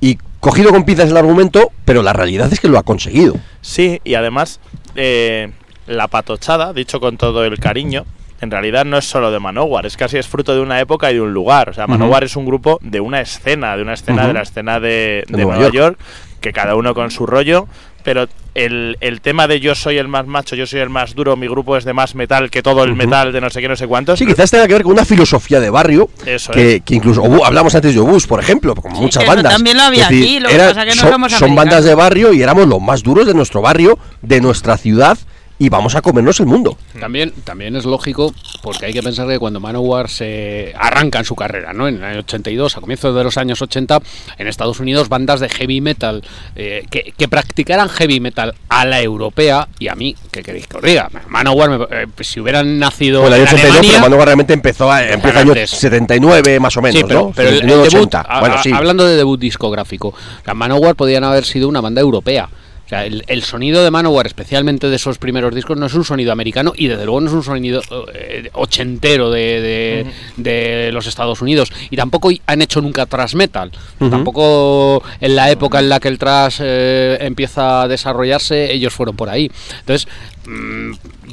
y 0.00 0.18
cogido 0.40 0.70
con 0.70 0.84
pinzas 0.84 1.10
el 1.10 1.16
argumento, 1.16 1.70
pero 1.84 2.02
la 2.02 2.12
realidad 2.12 2.52
es 2.52 2.60
que 2.60 2.68
lo 2.68 2.78
ha 2.78 2.82
conseguido. 2.82 3.34
Sí, 3.60 4.00
y 4.04 4.14
además, 4.14 4.60
eh, 4.96 5.52
la 5.86 6.08
patochada, 6.08 6.72
dicho 6.72 7.00
con 7.00 7.16
todo 7.16 7.44
el 7.44 7.58
cariño, 7.58 8.06
en 8.40 8.50
realidad 8.50 8.86
no 8.86 8.96
es 8.96 9.04
solo 9.04 9.30
de 9.30 9.38
Manowar, 9.38 9.84
es 9.84 9.96
casi 9.96 10.16
es 10.16 10.26
fruto 10.26 10.54
de 10.54 10.60
una 10.60 10.80
época 10.80 11.10
y 11.10 11.14
de 11.14 11.20
un 11.20 11.34
lugar. 11.34 11.68
O 11.68 11.74
sea. 11.74 11.86
Manowar 11.86 12.24
es 12.24 12.36
un 12.36 12.46
grupo 12.46 12.78
de 12.82 13.00
una 13.00 13.20
escena, 13.20 13.76
de 13.76 13.82
una 13.82 13.92
escena 13.92 14.26
de 14.26 14.32
la 14.32 14.42
escena 14.42 14.80
de, 14.80 14.88
De 14.88 15.24
de 15.28 15.36
Nueva 15.44 15.56
Nueva, 15.56 15.72
York. 15.72 15.98
York. 15.98 15.98
que 16.40 16.52
cada 16.52 16.74
uno 16.74 16.94
con 16.94 17.10
su 17.10 17.26
rollo, 17.26 17.68
pero 18.02 18.26
el, 18.54 18.96
el 19.00 19.20
tema 19.20 19.46
de 19.46 19.60
yo 19.60 19.74
soy 19.74 19.98
el 19.98 20.08
más 20.08 20.26
macho, 20.26 20.56
yo 20.56 20.66
soy 20.66 20.80
el 20.80 20.88
más 20.90 21.14
duro, 21.14 21.36
mi 21.36 21.46
grupo 21.46 21.76
es 21.76 21.84
de 21.84 21.92
más 21.92 22.14
metal 22.14 22.50
que 22.50 22.62
todo 22.62 22.82
el 22.84 22.94
metal 22.96 23.32
de 23.32 23.40
no 23.40 23.48
sé 23.50 23.60
qué, 23.60 23.68
no 23.68 23.76
sé 23.76 23.86
cuántos. 23.86 24.18
Sí, 24.18 24.26
quizás 24.26 24.50
tenga 24.50 24.66
que 24.66 24.74
ver 24.74 24.82
con 24.82 24.92
una 24.92 25.04
filosofía 25.04 25.60
de 25.60 25.70
barrio 25.70 26.08
Eso 26.26 26.52
que, 26.52 26.82
que 26.84 26.94
incluso 26.96 27.22
Obu- 27.22 27.44
hablamos 27.44 27.74
antes 27.74 27.94
de 27.94 28.00
Obús, 28.00 28.26
por 28.26 28.40
ejemplo, 28.40 28.74
con 28.74 28.94
Sí, 28.94 29.00
muchas 29.02 29.24
bandas. 29.26 29.52
también 29.52 29.76
lo 29.76 29.84
había 29.84 30.04
Es 30.04 30.10
decir, 30.10 30.24
aquí, 30.24 30.40
lo 30.40 30.48
que 30.48 30.56
pasa 30.58 30.84
que 30.84 30.94
no 30.96 31.02
son, 31.02 31.10
somos 31.12 31.32
son 31.32 31.54
bandas 31.54 31.84
de 31.84 31.94
barrio 31.94 32.32
y 32.32 32.42
éramos 32.42 32.66
los 32.66 32.80
más 32.80 33.02
duros 33.02 33.26
de 33.26 33.34
nuestro 33.34 33.60
barrio, 33.62 33.98
de 34.22 34.40
nuestra 34.40 34.76
ciudad 34.76 35.16
y 35.60 35.68
vamos 35.68 35.94
a 35.94 36.00
comernos 36.00 36.40
el 36.40 36.46
mundo. 36.46 36.76
También, 36.98 37.32
también 37.44 37.76
es 37.76 37.84
lógico 37.84 38.34
porque 38.62 38.86
hay 38.86 38.92
que 38.94 39.02
pensar 39.02 39.28
que 39.28 39.38
cuando 39.38 39.60
Manowar 39.60 40.08
se 40.08 40.72
arranca 40.76 41.18
en 41.18 41.26
su 41.26 41.36
carrera, 41.36 41.74
¿no? 41.74 41.86
En 41.86 41.96
el 41.96 42.04
año 42.04 42.18
82, 42.20 42.78
a 42.78 42.80
comienzos 42.80 43.14
de 43.14 43.22
los 43.22 43.36
años 43.36 43.60
80, 43.60 44.00
en 44.38 44.48
Estados 44.48 44.80
Unidos, 44.80 45.10
bandas 45.10 45.38
de 45.38 45.50
heavy 45.50 45.82
metal 45.82 46.22
eh, 46.56 46.84
que, 46.90 47.12
que 47.16 47.28
practicaran 47.28 47.90
heavy 47.90 48.20
metal 48.20 48.54
a 48.70 48.86
la 48.86 49.02
europea, 49.02 49.68
y 49.78 49.88
a 49.88 49.94
mí, 49.94 50.16
¿qué 50.32 50.42
queréis 50.42 50.66
que 50.66 50.78
os 50.78 50.82
diga? 50.82 51.10
Manowar, 51.28 51.68
me- 51.70 51.84
eh, 51.90 52.06
si 52.22 52.40
hubieran 52.40 52.78
nacido 52.78 53.20
Bueno, 53.20 53.36
el 53.36 53.42
en 53.42 53.48
año 53.48 53.56
82, 53.58 53.86
pero 53.92 54.00
Manowar 54.00 54.26
realmente 54.28 54.54
empezó 54.54 54.90
a, 54.90 55.06
empieza 55.06 55.40
año 55.40 55.50
antes. 55.52 55.70
79 55.70 56.58
más 56.58 56.74
o 56.78 56.80
menos, 56.82 56.98
Sí, 56.98 57.04
pero, 57.06 57.20
¿no? 57.20 57.32
pero 57.36 57.48
el, 57.50 57.54
el 57.56 57.60
79, 57.60 57.88
debut, 57.90 58.06
80. 58.14 58.20
a- 58.22 58.40
Bueno, 58.40 58.62
sí. 58.62 58.72
hablando 58.72 59.04
de 59.06 59.16
debut 59.16 59.38
discográfico, 59.38 60.14
la 60.46 60.54
Manowar 60.54 60.94
podían 60.96 61.22
haber 61.24 61.44
sido 61.44 61.68
una 61.68 61.82
banda 61.82 62.00
europea. 62.00 62.48
O 62.90 62.92
sea, 62.92 63.06
el, 63.06 63.22
el 63.28 63.44
sonido 63.44 63.84
de 63.84 63.90
Manowar, 63.92 64.26
especialmente 64.26 64.88
de 64.90 64.96
esos 64.96 65.16
primeros 65.18 65.54
discos, 65.54 65.78
no 65.78 65.86
es 65.86 65.94
un 65.94 66.04
sonido 66.04 66.32
americano 66.32 66.72
y 66.76 66.88
desde 66.88 67.04
luego 67.04 67.20
no 67.20 67.28
es 67.28 67.32
un 67.34 67.44
sonido 67.44 67.80
eh, 68.12 68.50
ochentero 68.54 69.30
de, 69.30 69.60
de- 69.60 70.06
de 70.36 70.90
los 70.92 71.06
Estados 71.06 71.40
Unidos. 71.40 71.70
Y 71.90 71.96
tampoco 71.96 72.30
han 72.46 72.62
hecho 72.62 72.80
nunca 72.80 73.06
thrash 73.06 73.34
metal. 73.36 73.70
Tampoco 74.10 75.02
en 75.20 75.36
la 75.36 75.50
época 75.52 75.78
en 75.78 75.88
la 75.88 76.00
que 76.00 76.08
el 76.08 76.18
thrash 76.18 76.58
eh, 76.60 77.18
empieza 77.20 77.82
a 77.82 77.88
desarrollarse, 77.88 78.72
ellos 78.72 78.92
fueron 78.92 79.14
por 79.14 79.28
ahí. 79.28 79.50
Entonces, 79.80 80.08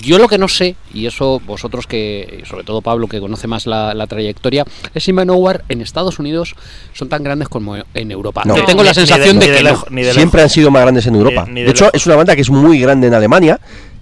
yo 0.02 0.18
lo 0.20 0.28
que 0.28 0.38
no 0.38 0.48
sé, 0.48 0.76
y 0.94 1.06
eso 1.06 1.42
vosotros 1.46 1.88
que, 1.88 2.44
sobre 2.48 2.64
todo 2.64 2.82
Pablo 2.82 3.08
que 3.08 3.20
conoce 3.20 3.48
más 3.48 3.66
la, 3.66 3.94
la 3.94 4.08
trayectoria, 4.08 4.64
es 4.94 5.04
si 5.04 5.14
Manowar 5.14 5.64
en 5.70 5.82
Estados 5.82 6.20
Unidos 6.20 6.56
son 6.94 7.10
tan 7.10 7.24
grandes 7.24 7.50
como 7.50 7.76
en 7.94 8.12
Europa. 8.12 8.44
No. 8.46 8.56
Yo 8.56 8.66
tengo 8.66 8.84
la 8.84 8.92
ni 8.92 8.96
de- 8.96 9.06
sensación 9.08 9.40
ni 9.40 9.48
de, 9.48 9.52
de 9.52 9.58
que 9.64 9.76
ni 9.90 10.04
de 10.04 10.14
Siempre 10.14 10.42
han 10.42 10.50
sido 10.50 10.72
más 10.72 10.82
grandes 10.84 11.06
en 11.08 11.16
Europa. 11.16 11.46
Ni- 11.48 11.54
ni 11.56 11.60
de, 11.62 11.66
de 11.66 11.72
hecho, 11.72 11.86
lejos. 11.86 11.96
es 12.02 12.06
una 12.06 12.16
banda 12.16 12.36
que 12.36 12.42
es 12.42 12.50
muy 12.50 12.80
grande 12.80 13.08
en 13.08 13.14
Alemania, 13.14 13.60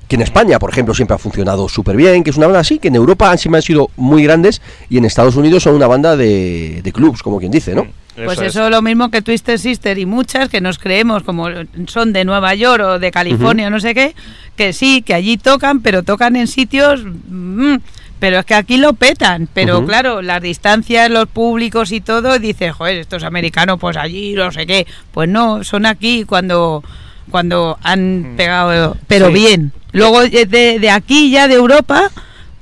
que 0.07 0.15
en 0.17 0.21
España, 0.21 0.59
por 0.59 0.69
ejemplo, 0.69 0.93
siempre 0.93 1.15
ha 1.15 1.17
funcionado 1.17 1.67
súper 1.69 1.95
bien, 1.95 2.23
que 2.23 2.29
es 2.29 2.37
una 2.37 2.45
banda 2.47 2.59
así, 2.59 2.77
que 2.77 2.89
en 2.89 2.95
Europa 2.95 3.31
han, 3.31 3.37
siempre 3.37 3.57
han 3.59 3.63
sido 3.63 3.89
muy 3.97 4.23
grandes 4.23 4.61
y 4.89 4.97
en 4.97 5.05
Estados 5.05 5.35
Unidos 5.35 5.63
son 5.63 5.73
una 5.75 5.87
banda 5.87 6.15
de, 6.15 6.81
de 6.83 6.91
clubs, 6.91 7.23
como 7.23 7.39
quien 7.39 7.51
dice, 7.51 7.73
¿no? 7.73 7.87
Pues 8.23 8.39
es. 8.39 8.47
eso 8.55 8.69
lo 8.69 8.81
mismo 8.81 9.11
que 9.11 9.21
Twisted 9.21 9.57
Sister 9.57 9.97
y 9.97 10.05
muchas 10.05 10.49
que 10.49 10.61
nos 10.61 10.79
creemos 10.79 11.23
como 11.23 11.47
son 11.87 12.13
de 12.13 12.23
Nueva 12.25 12.55
York 12.55 12.83
o 12.83 12.99
de 12.99 13.11
California 13.11 13.67
o 13.67 13.69
no 13.69 13.79
sé 13.79 13.93
qué, 13.93 14.15
que 14.55 14.71
sí, 14.73 15.01
que 15.01 15.13
allí 15.13 15.37
tocan, 15.37 15.81
pero 15.81 16.03
tocan 16.03 16.35
en 16.35 16.47
sitios... 16.47 17.01
mm, 17.03 17.75
pero 18.17 18.39
es 18.39 18.45
que 18.45 18.55
aquí 18.55 18.77
lo 18.77 18.93
petan, 18.93 19.47
pero 19.53 19.85
claro, 19.85 20.21
las 20.21 20.41
distancias, 20.41 21.11
los 21.11 21.27
públicos 21.27 21.91
y 21.91 21.99
todo, 21.99 22.39
dices, 22.39 22.71
joder, 22.73 22.97
estos 22.97 23.23
americanos 23.23 23.77
pues 23.79 23.97
allí, 23.97 24.33
no 24.33 24.51
sé 24.53 24.65
qué. 24.65 24.87
Pues 25.11 25.27
no, 25.27 25.63
son 25.65 25.85
aquí 25.85 26.23
cuando 26.23 26.81
cuando 27.29 27.77
han 27.83 28.35
pegado, 28.37 28.95
pero 29.07 29.27
Sí. 29.27 29.33
bien. 29.33 29.73
Luego 29.91 30.21
eh, 30.23 30.45
de, 30.45 30.79
de 30.79 30.89
aquí 30.89 31.29
ya 31.29 31.47
de 31.49 31.55
Europa, 31.55 32.09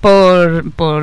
por, 0.03 0.69
por, 0.73 1.01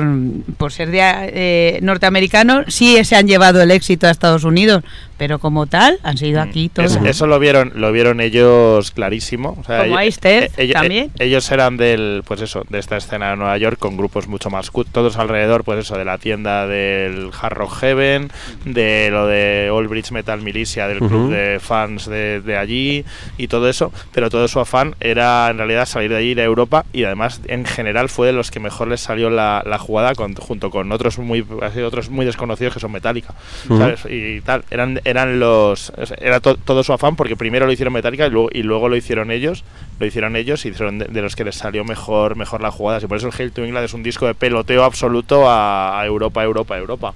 por 0.57 0.71
ser 0.71 0.91
de, 0.91 0.99
eh, 1.01 1.79
norteamericanos, 1.81 2.65
sí 2.67 3.03
se 3.03 3.15
han 3.15 3.27
llevado 3.27 3.59
el 3.59 3.71
éxito 3.71 4.05
a 4.05 4.11
Estados 4.11 4.43
Unidos, 4.43 4.83
pero 5.21 5.37
como 5.37 5.67
tal 5.67 5.99
han 6.01 6.17
sido 6.17 6.41
aquí 6.41 6.67
todos. 6.69 6.95
Es- 6.95 7.05
eso 7.05 7.27
lo 7.27 7.37
vieron, 7.37 7.73
lo 7.75 7.91
vieron 7.91 8.19
ellos 8.21 8.89
clarísimo. 8.89 9.55
O 9.61 9.63
sea, 9.63 9.81
Como 9.83 9.99
ellos- 9.99 10.01
Eister 10.15 10.43
eh, 10.45 10.51
ellos- 10.57 10.73
también. 10.73 11.11
ellos 11.19 11.51
eran 11.51 11.77
del, 11.77 12.23
pues 12.25 12.41
eso, 12.41 12.63
de 12.69 12.79
esta 12.79 12.97
escena 12.97 13.29
de 13.29 13.35
Nueva 13.35 13.55
York 13.59 13.77
con 13.77 13.97
grupos 13.97 14.27
mucho 14.27 14.49
más 14.49 14.71
cu- 14.71 14.83
todos 14.83 15.17
alrededor, 15.17 15.63
pues 15.63 15.77
eso, 15.77 15.95
de 15.95 16.05
la 16.05 16.17
tienda 16.17 16.65
del 16.65 17.29
Hard 17.39 17.53
Rock 17.53 17.75
Heaven, 17.81 18.31
de 18.65 19.09
lo 19.11 19.27
de 19.27 19.69
All 19.71 19.87
Bridge 19.87 20.11
Metal 20.11 20.41
Militia, 20.41 20.87
del 20.87 20.97
club 20.97 21.29
de 21.29 21.59
fans 21.59 22.07
de, 22.07 22.41
de 22.41 22.57
allí 22.57 23.05
y 23.37 23.47
todo 23.47 23.69
eso. 23.69 23.93
Pero 24.13 24.31
todo 24.31 24.47
su 24.47 24.59
afán 24.59 24.95
era 25.01 25.49
en 25.51 25.57
realidad 25.59 25.85
salir 25.85 26.09
de 26.09 26.17
allí 26.17 26.29
ir 26.31 26.39
a 26.41 26.45
Europa 26.45 26.83
y 26.93 27.03
además 27.03 27.41
en 27.45 27.65
general 27.65 28.09
fue 28.09 28.25
de 28.25 28.33
los 28.33 28.49
que 28.49 28.59
mejor 28.59 28.87
les 28.87 29.01
salió 29.01 29.29
la, 29.29 29.61
la 29.67 29.77
jugada 29.77 30.15
con- 30.15 30.33
junto 30.33 30.71
con 30.71 30.91
otros 30.91 31.19
muy 31.19 31.45
así, 31.61 31.79
otros 31.81 32.09
muy 32.09 32.25
desconocidos 32.25 32.73
que 32.73 32.79
son 32.79 32.91
Metallica. 32.91 33.35
¿sabes? 33.67 33.99
y 34.09 34.41
tal. 34.41 34.63
Eran, 34.71 34.99
eran 35.11 35.39
los. 35.39 35.93
Era 36.19 36.39
to- 36.39 36.55
todo 36.57 36.83
su 36.83 36.91
afán 36.93 37.15
porque 37.15 37.35
primero 37.37 37.65
lo 37.67 37.71
hicieron 37.71 37.93
Metallica 37.93 38.25
y 38.25 38.29
luego, 38.31 38.49
y 38.51 38.63
luego 38.63 38.89
lo 38.89 38.95
hicieron 38.95 39.29
ellos. 39.31 39.63
Lo 39.99 40.05
hicieron 40.07 40.35
ellos 40.35 40.65
y 40.65 40.71
fueron 40.73 40.97
de, 40.97 41.05
de 41.05 41.21
los 41.21 41.35
que 41.35 41.43
les 41.43 41.55
salió 41.55 41.83
mejor, 41.85 42.35
mejor 42.35 42.61
la 42.61 42.71
jugada. 42.71 42.99
Y 43.01 43.05
por 43.05 43.17
eso 43.17 43.27
el 43.27 43.33
Hail 43.37 43.51
to 43.51 43.63
England 43.63 43.85
es 43.85 43.93
un 43.93 44.01
disco 44.01 44.25
de 44.25 44.33
peloteo 44.33 44.83
absoluto 44.83 45.47
a, 45.47 45.99
a 46.01 46.05
Europa, 46.07 46.43
Europa, 46.43 46.77
Europa. 46.77 47.13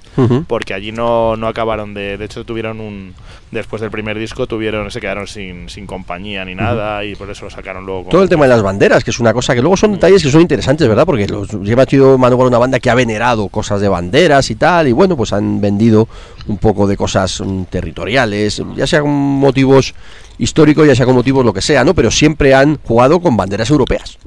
Porque 0.47 0.73
allí 0.75 0.91
no, 0.91 1.35
no 1.35 1.47
acabaron 1.47 1.93
de. 1.95 2.17
De 2.17 2.25
hecho, 2.25 2.43
tuvieron 2.45 2.79
un. 2.79 3.15
Después 3.55 3.81
del 3.81 3.89
primer 3.89 4.19
disco 4.19 4.45
tuvieron 4.45 4.91
se 4.91 5.01
quedaron 5.01 5.25
sin, 5.25 5.69
sin 5.69 5.87
compañía 5.87 6.45
ni 6.45 6.53
nada 6.53 7.03
y 7.03 7.15
por 7.15 7.29
eso 7.29 7.45
lo 7.45 7.51
sacaron 7.51 7.85
luego. 7.85 8.09
Todo 8.09 8.21
el 8.21 8.29
tema 8.29 8.45
de 8.45 8.49
las 8.49 8.61
banderas, 8.61 9.03
que 9.03 9.11
es 9.11 9.19
una 9.19 9.33
cosa 9.33 9.55
que 9.55 9.61
luego 9.61 9.75
son 9.77 9.93
detalles 9.93 10.21
que 10.21 10.29
son 10.29 10.41
interesantes, 10.41 10.87
¿verdad? 10.87 11.05
Porque 11.05 11.27
los, 11.27 11.49
lleva 11.61 11.85
tío 11.85 12.17
Manowar 12.17 12.47
una 12.47 12.59
banda 12.59 12.79
que 12.79 12.89
ha 12.89 12.95
venerado 12.95 13.47
cosas 13.47 13.81
de 13.81 13.87
banderas 13.87 14.51
y 14.51 14.55
tal, 14.55 14.87
y 14.87 14.91
bueno, 14.91 15.17
pues 15.17 15.33
han 15.33 15.59
vendido 15.59 16.07
un 16.47 16.57
poco 16.57 16.85
de 16.85 16.95
cosas 16.95 17.41
mm, 17.41 17.63
territoriales, 17.63 18.61
ya 18.75 18.85
sea 18.85 19.01
con 19.01 19.11
motivos 19.11 19.95
históricos, 20.37 20.85
ya 20.85 20.95
sea 20.95 21.05
con 21.05 21.15
motivos 21.15 21.43
lo 21.43 21.53
que 21.53 21.61
sea, 21.61 21.83
¿no? 21.83 21.95
Pero 21.95 22.11
siempre 22.11 22.53
han 22.53 22.77
jugado 22.83 23.19
con 23.19 23.35
banderas 23.35 23.69
europeas, 23.69 24.19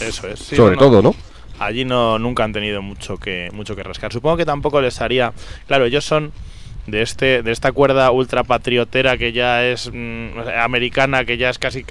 Eso 0.00 0.26
es. 0.28 0.40
sí, 0.40 0.56
sobre 0.56 0.74
no. 0.76 0.80
todo, 0.80 1.02
¿no? 1.02 1.14
allí 1.58 1.84
no 1.84 2.18
nunca 2.18 2.44
han 2.44 2.52
tenido 2.52 2.82
mucho 2.82 3.16
que 3.16 3.48
mucho 3.52 3.76
que 3.76 3.82
rascar. 3.82 4.12
Supongo 4.12 4.36
que 4.36 4.44
tampoco 4.44 4.80
les 4.80 5.00
haría, 5.00 5.32
claro, 5.66 5.84
ellos 5.84 6.04
son 6.04 6.32
de 6.86 7.02
este 7.02 7.42
de 7.42 7.52
esta 7.52 7.70
cuerda 7.72 8.10
ultra 8.10 8.42
patriotera 8.44 9.16
que 9.16 9.32
ya 9.32 9.64
es 9.64 9.90
mm, 9.92 10.30
americana, 10.62 11.24
que 11.24 11.36
ya 11.36 11.50
es 11.50 11.58
casi 11.58 11.84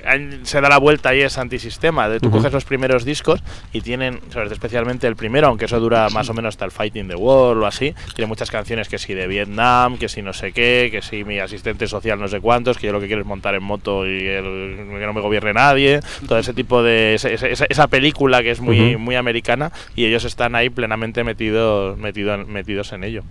se 0.44 0.62
da 0.62 0.70
la 0.70 0.78
vuelta 0.78 1.16
y 1.16 1.22
es 1.22 1.38
antisistema. 1.38 2.10
De 2.10 2.20
tú 2.20 2.28
Ujú. 2.28 2.38
coges 2.38 2.52
los 2.54 2.66
primeros 2.66 3.06
discos 3.06 3.42
y 3.74 3.82
tienen, 3.82 4.20
sobre 4.32 4.52
especialmente 4.52 5.08
el 5.08 5.16
primero, 5.16 5.48
aunque 5.48 5.66
eso 5.66 5.80
dura 5.80 6.10
más 6.10 6.30
o 6.30 6.34
menos 6.34 6.50
hasta 6.56 6.66
el 6.66 6.72
Fighting 6.72 7.08
the 7.08 7.16
World 7.16 7.64
o 7.64 7.66
así, 7.68 7.94
tiene 8.16 8.28
muchas 8.28 8.52
canciones 8.52 8.90
que 8.90 8.98
si 8.98 9.14
de 9.14 9.28
Vietnam, 9.28 9.98
que 9.98 10.10
si 10.10 10.22
no 10.22 10.34
sé 10.34 10.52
qué, 10.52 10.90
que 10.92 11.02
si 11.02 11.24
mi 11.24 11.40
asistente 11.40 11.88
social 11.88 12.20
no 12.20 12.28
sé 12.28 12.40
cuántos, 12.42 12.78
que 12.78 12.88
yo 12.88 12.94
lo 12.94 13.00
que 13.00 13.08
quiero 13.08 13.22
es 13.22 13.28
montar 13.28 13.56
en 13.56 13.64
moto 13.64 14.06
y 14.06 14.28
el- 14.28 14.88
que 15.00 15.06
no 15.06 15.14
me 15.14 15.22
gobierne 15.22 15.54
nadie, 15.54 16.00
todo 16.28 16.38
ese 16.38 16.54
tipo 16.54 16.84
de 16.84 17.16
ese- 17.16 17.34
esa, 17.34 17.66
esa 17.70 17.88
película 17.88 18.42
que 18.44 18.52
es 18.52 18.60
muy 18.60 18.98
muy 18.98 19.16
americana 19.16 19.72
y 19.96 20.06
ellos 20.06 20.26
están 20.26 20.56
ahí 20.56 20.70
plenamente 20.70 21.24
metidos 21.24 21.98
metido- 21.98 22.46
metidos 22.46 22.92
en 22.94 23.04
ello. 23.04 23.24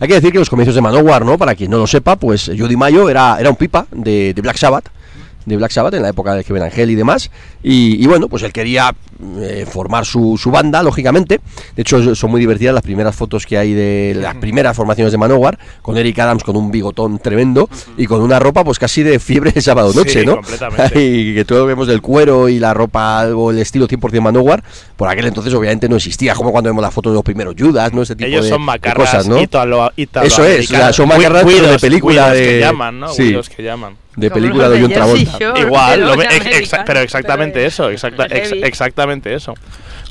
Hay 0.00 0.08
que 0.08 0.14
decir 0.14 0.30
que 0.32 0.38
los 0.38 0.50
comienzos 0.50 0.74
de 0.74 0.82
Manowar, 0.94 1.24
¿no? 1.24 1.38
Para 1.38 1.54
quien 1.54 1.70
no 1.70 1.78
lo 1.78 1.86
sepa, 1.86 2.16
pues 2.16 2.50
Judy 2.56 2.76
Mayo 2.76 3.08
era, 3.08 3.36
era 3.40 3.50
un 3.50 3.56
pipa 3.56 3.86
de 3.90 4.34
Black 4.40 4.56
Sabbath, 4.56 4.86
de 5.46 5.56
Black 5.56 5.70
Sabbath 5.70 5.94
en 5.94 6.02
la 6.02 6.08
época 6.10 6.34
de 6.34 6.44
Kevin 6.44 6.62
Angel 6.62 6.90
y 6.90 6.94
demás. 6.94 7.30
Y, 7.62 8.02
y 8.02 8.06
bueno, 8.06 8.28
pues 8.28 8.42
él 8.42 8.52
quería 8.52 8.94
eh, 9.40 9.66
formar 9.70 10.04
su, 10.06 10.36
su 10.38 10.50
banda, 10.50 10.82
lógicamente. 10.82 11.40
De 11.76 11.82
hecho, 11.82 12.14
son 12.14 12.30
muy 12.30 12.40
divertidas 12.40 12.74
las 12.74 12.82
primeras 12.82 13.14
fotos 13.14 13.46
que 13.46 13.56
hay 13.58 13.72
de 13.72 14.14
las 14.20 14.34
primeras 14.36 14.76
formaciones 14.76 15.12
de 15.12 15.18
Manowar, 15.18 15.58
con 15.82 15.96
Eric 15.96 16.18
Adams 16.18 16.44
con 16.44 16.56
un 16.56 16.70
bigotón 16.70 17.18
tremendo 17.18 17.68
y 17.96 18.06
con 18.06 18.20
una 18.22 18.38
ropa 18.38 18.64
pues 18.64 18.78
casi 18.78 19.02
de 19.02 19.18
fiebre 19.18 19.52
de 19.52 19.60
sábado 19.60 19.92
noche, 19.94 20.20
Sí, 20.20 20.26
¿no? 20.26 20.36
completamente. 20.36 21.02
y 21.04 21.34
que 21.34 21.44
todo 21.44 21.66
vemos 21.66 21.86
del 21.86 22.00
cuero 22.02 22.48
y 22.48 22.58
la 22.58 22.74
ropa 22.74 23.26
o 23.34 23.50
el 23.50 23.58
estilo 23.58 23.86
100% 23.88 24.20
Manowar, 24.20 24.62
por 24.96 25.08
aquel 25.08 25.26
entonces 25.26 25.52
obviamente 25.54 25.88
no 25.88 25.96
existía, 25.96 26.34
como 26.34 26.52
cuando 26.52 26.70
vemos 26.70 26.82
las 26.82 26.92
fotos 26.94 27.12
de 27.12 27.14
los 27.14 27.24
primeros 27.24 27.54
Judas, 27.58 27.92
¿no? 27.92 28.02
Ese 28.02 28.16
tipo 28.16 28.28
Ellos 28.28 28.44
de, 28.44 28.50
son 28.50 28.60
de 28.62 28.66
macarras 28.66 29.10
cosas, 29.10 29.28
¿no? 29.28 29.36
Eso 30.26 30.44
es, 30.44 30.66
o 30.66 30.68
sea, 30.68 30.78
americanos. 30.78 30.96
son 30.96 31.08
macarras, 31.08 31.44
de 31.46 31.78
película 31.78 32.22
widows 32.26 32.38
de- 32.38 32.44
que 32.44 32.60
llaman, 32.60 33.00
¿no? 33.00 33.08
sí. 33.08 33.22
Widows 33.24 33.48
que 33.48 33.62
llaman. 33.62 33.96
De 34.16 34.30
Como 34.30 34.40
película 34.40 34.68
de 34.68 34.80
John 34.80 34.92
Travolta. 34.92 35.38
Igual, 35.60 35.94
pero 35.94 36.06
lo 36.06 36.14
ex- 36.58 36.70
pero 36.86 37.00
exactamente 37.00 37.54
pero 37.54 37.66
eso, 37.66 37.90
exacta- 37.90 38.26
ex- 38.26 38.52
exactamente 38.52 39.34
eso. 39.34 39.54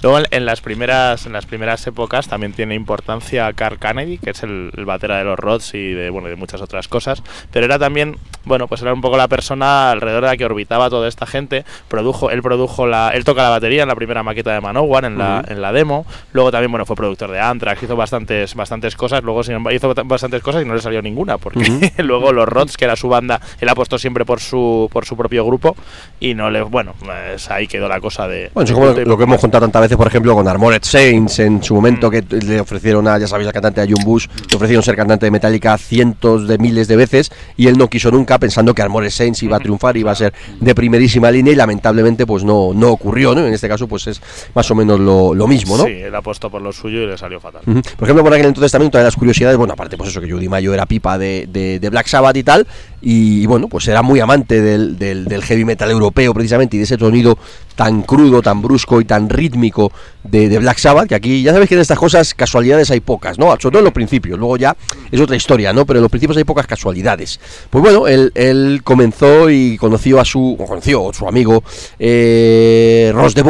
Luego 0.04 0.20
en, 0.30 0.46
las 0.46 0.60
primeras 0.62 1.26
en 1.26 1.34
las 1.34 1.46
primeras 1.46 1.88
épocas 1.88 2.28
también 2.28 2.52
tiene 2.52 2.76
importancia 2.76 3.52
Carl 3.54 3.80
Kennedy, 3.80 4.18
que 4.18 4.32
es 4.32 4.44
el, 4.44 4.72
el 4.76 4.86
batera 4.86 5.18
de 5.18 5.24
los 5.24 5.40
Rods 5.40 5.74
y 5.74 5.94
de 5.94 6.10
bueno 6.10 6.28
de 6.28 6.36
muchas 6.36 6.62
otras 6.62 6.90
cosas, 6.90 7.24
pero 7.52 7.66
era 7.66 7.80
también 7.80 8.18
bueno 8.46 8.68
pues 8.68 8.82
era 8.82 8.94
un 8.94 9.02
poco 9.02 9.16
la 9.16 9.30
persona 9.30 9.92
alrededor 9.92 10.24
de 10.24 10.28
la 10.28 10.38
que 10.38 10.46
orbitaba 10.46 10.90
toda 10.90 11.08
esta 11.08 11.26
gente. 11.26 11.64
Produjo 11.88 12.30
él 12.32 12.42
produjo 12.42 12.86
la 12.86 13.12
él 13.14 13.24
toca 13.24 13.44
la 13.44 13.50
batería 13.50 13.84
en 13.84 13.88
la 13.88 13.96
primera 13.96 14.24
maqueta 14.24 14.54
de 14.54 14.60
Manowar 14.60 15.06
en 15.06 15.18
la 15.18 15.44
en 15.48 15.62
la 15.62 15.72
demo. 15.72 16.06
Luego 16.34 16.52
también 16.52 16.72
bueno 16.72 16.86
fue 16.86 16.98
productor 16.98 17.32
de 17.32 17.40
Anthrax, 17.40 17.82
hizo 17.84 17.96
bastantes 17.96 18.56
bastantes 18.56 18.96
cosas. 18.98 19.24
Luego 19.24 19.42
hizo 19.72 19.94
bastantes 20.06 20.42
cosas 20.42 20.64
y 20.64 20.66
no 20.66 20.74
le 20.74 20.82
salió 20.82 21.02
ninguna 21.02 21.38
porque 21.38 21.94
luego 22.00 22.34
los 22.34 22.48
Rods 22.48 22.76
que 22.76 22.86
era 22.86 22.98
su 22.98 23.08
banda 23.08 23.40
él 23.62 23.70
apostó 23.70 23.98
siempre 23.98 24.26
por 24.26 24.42
su 24.42 24.90
por 24.92 25.06
su 25.06 25.16
propio 25.16 25.46
grupo 25.46 25.78
y 26.20 26.34
no 26.34 26.50
le 26.50 26.62
bueno 26.62 26.94
pues 27.00 27.50
ahí 27.50 27.68
quedó 27.68 27.88
la 27.88 28.02
cosa 28.02 28.28
de 28.28 28.52
Bueno, 28.54 28.66
eso 28.66 28.74
como 28.74 28.92
y 28.92 29.06
lo 29.06 29.18
que 29.18 29.24
hemos 29.24 29.40
contado 29.40 29.62
tantas 29.62 29.84
veces, 29.84 29.93
por 29.98 30.08
ejemplo, 30.08 30.34
con 30.36 30.48
Armored 30.48 30.82
Saints 30.84 31.40
en 31.40 31.64
su 31.64 31.74
momento, 31.76 32.10
que 32.10 32.24
le 32.30 32.60
ofrecieron 32.60 33.08
a, 33.08 33.18
ya 33.18 33.28
sabéis, 33.28 33.48
al 33.48 33.54
cantante 33.54 33.82
a 33.82 33.86
John 33.86 34.04
Bush, 34.04 34.28
le 34.50 34.56
ofrecieron 34.56 34.84
ser 34.84 34.96
cantante 34.96 35.26
de 35.26 35.32
Metallica 35.32 35.78
cientos 35.78 36.48
de 36.48 36.58
miles 36.58 36.88
de 36.88 36.96
veces 36.96 37.32
y 37.58 37.68
él 37.68 37.78
no 37.78 37.88
quiso 37.90 38.12
nunca 38.12 38.38
pensando 38.40 38.74
que 38.74 38.82
Armored 38.82 39.10
Saints 39.10 39.42
iba 39.44 39.58
a 39.58 39.60
triunfar, 39.60 39.96
iba 39.98 40.12
a 40.12 40.16
ser 40.16 40.34
de 40.60 40.76
primerísima 40.76 41.32
línea 41.32 41.54
y 41.54 41.56
lamentablemente 41.56 42.26
pues 42.26 42.44
no, 42.44 42.72
no 42.74 42.90
ocurrió, 42.92 43.34
¿no? 43.36 43.46
En 43.46 43.54
este 43.54 43.68
caso 43.68 43.88
pues 43.88 44.08
es 44.08 44.22
más 44.54 44.70
o 44.72 44.76
menos 44.76 45.00
lo, 45.00 45.34
lo 45.34 45.48
mismo, 45.48 45.78
¿no? 45.78 45.86
Sí, 45.86 45.92
él 45.92 46.16
apostó 46.16 46.50
por 46.50 46.62
lo 46.62 46.72
suyo 46.72 47.04
y 47.04 47.08
le 47.08 47.18
salió 47.18 47.40
fatal. 47.40 47.62
Por 47.64 47.74
ejemplo, 48.08 48.24
por 48.24 48.34
aquel 48.34 48.48
entonces 48.48 48.72
también 48.72 48.92
todas 48.92 49.06
las 49.06 49.16
curiosidades, 49.16 49.58
bueno, 49.58 49.74
aparte 49.74 49.98
pues 49.98 50.10
eso 50.10 50.22
que 50.22 50.32
Judy 50.32 50.50
Mayo 50.50 50.74
era 50.74 50.86
pipa 50.86 51.18
de, 51.18 51.48
de- 51.52 51.80
de 51.80 51.90
Black 51.90 52.08
Sabbath 52.08 52.36
y 52.38 52.44
tal, 52.44 52.68
y, 53.02 53.46
bueno, 53.48 53.68
pues 53.68 53.88
era 53.90 54.02
muy 54.02 54.20
amante 54.22 54.62
del, 54.62 54.98
del- 54.98 55.26
del 55.26 55.44
heavy 55.44 55.66
metal 55.66 55.92
europeo 55.92 56.34
precisamente 56.34 56.78
y 56.78 56.80
de 56.80 56.86
ese 56.86 56.98
sonido 56.98 57.38
tan 57.76 58.04
crudo, 58.04 58.42
tan 58.42 58.62
brusco 58.62 59.02
y 59.02 59.06
tan 59.06 59.30
rítmico 59.30 59.92
de, 60.24 60.50
de 60.50 60.60
Black 60.60 60.78
Sabbath, 60.78 61.08
que 61.08 61.16
aquí 61.16 61.42
ya 61.42 61.52
sabéis 61.52 61.70
que 61.70 61.76
en 61.76 61.82
estas 61.82 62.00
cosas 62.00 62.34
casualidades 62.34 62.92
hay 62.92 63.00
pocas, 63.00 63.38
¿no? 63.38 63.48
Sobre 63.60 63.74
todo 63.74 63.80
en 63.80 63.86
los 63.86 63.94
principios, 63.94 64.40
luego 64.40 64.58
ya 64.58 64.76
es 65.12 65.20
otra 65.20 65.36
historia, 65.36 65.74
¿no? 65.74 65.86
Pero 65.86 66.00
en 66.00 66.04
los 66.04 66.12
principios 66.12 66.38
hay 66.38 66.44
pocas 66.44 66.68
casualidades. 66.68 67.40
Pues 67.70 67.82
bueno, 67.82 68.08
él, 68.08 68.82
comenzó 68.84 69.50
y 69.50 69.78
conoció 69.78 70.20
a 70.20 70.26
su, 70.26 70.56
o 70.60 70.66
conoció 70.66 71.10
a 71.10 71.14
su 71.14 71.28
amigo 71.28 71.64
eh, 72.00 73.12
Ross 73.14 73.36
de 73.36 73.44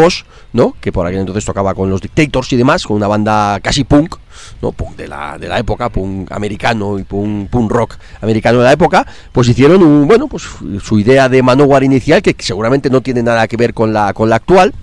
¿no? 0.53 0.76
Que 0.80 0.91
por 0.91 1.05
aquel 1.05 1.19
entonces 1.19 1.45
tocaba 1.45 1.74
con 1.74 1.89
los 1.89 2.01
Dictators 2.01 2.53
y 2.53 2.57
demás, 2.57 2.86
con 2.86 2.97
una 2.97 3.07
banda 3.07 3.59
casi 3.61 3.84
punk, 3.84 4.15
¿no? 4.61 4.71
Punk 4.71 4.95
de 4.95 5.07
la, 5.07 5.38
de 5.38 5.47
la 5.47 5.59
época, 5.59 5.89
punk 5.89 6.31
americano 6.31 6.99
y 6.99 7.03
punk, 7.03 7.49
punk 7.49 7.71
rock 7.71 7.95
americano 8.21 8.59
de 8.59 8.65
la 8.65 8.71
época, 8.71 9.05
pues 9.31 9.47
hicieron 9.47 9.84
un, 9.84 10.07
bueno, 10.07 10.27
pues 10.27 10.43
su 10.81 10.99
idea 10.99 11.29
de 11.29 11.43
Manowar 11.43 11.84
inicial, 11.84 12.21
que 12.21 12.36
seguramente 12.39 12.89
no 12.89 13.01
tiene 13.01 13.23
nada 13.23 13.47
que 13.47 13.57
ver 13.57 13.73
con 13.73 13.93
la, 13.93 14.13
con 14.13 14.29
la 14.29 14.38
actual. 14.38 14.73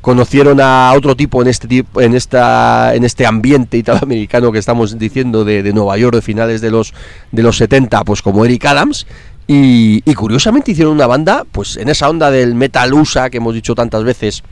Conocieron 0.00 0.60
a 0.60 0.92
otro 0.94 1.16
tipo 1.16 1.42
en 1.42 1.48
este 1.48 1.66
tipo, 1.66 2.00
en 2.00 2.14
esta, 2.14 2.94
en 2.94 3.02
este 3.04 3.26
ambiente 3.26 3.76
italoamericano 3.76 4.52
que 4.52 4.60
estamos 4.60 4.96
diciendo 4.98 5.44
de, 5.44 5.64
de 5.64 5.72
Nueva 5.72 5.98
York 5.98 6.14
de 6.14 6.22
finales 6.22 6.60
de 6.60 6.70
los 6.70 6.94
de 7.32 7.42
los 7.42 7.56
70, 7.56 8.04
pues 8.04 8.22
como 8.22 8.44
Eric 8.44 8.66
Adams. 8.66 9.06
Y, 9.48 10.02
y 10.04 10.14
curiosamente 10.14 10.72
hicieron 10.72 10.94
una 10.94 11.06
banda, 11.06 11.44
pues 11.50 11.76
en 11.76 11.88
esa 11.88 12.08
onda 12.08 12.30
del 12.30 12.54
metal 12.54 12.92
USA 12.94 13.30
que 13.30 13.36
hemos 13.36 13.54
dicho 13.54 13.74
tantas 13.76 14.02
veces, 14.02 14.42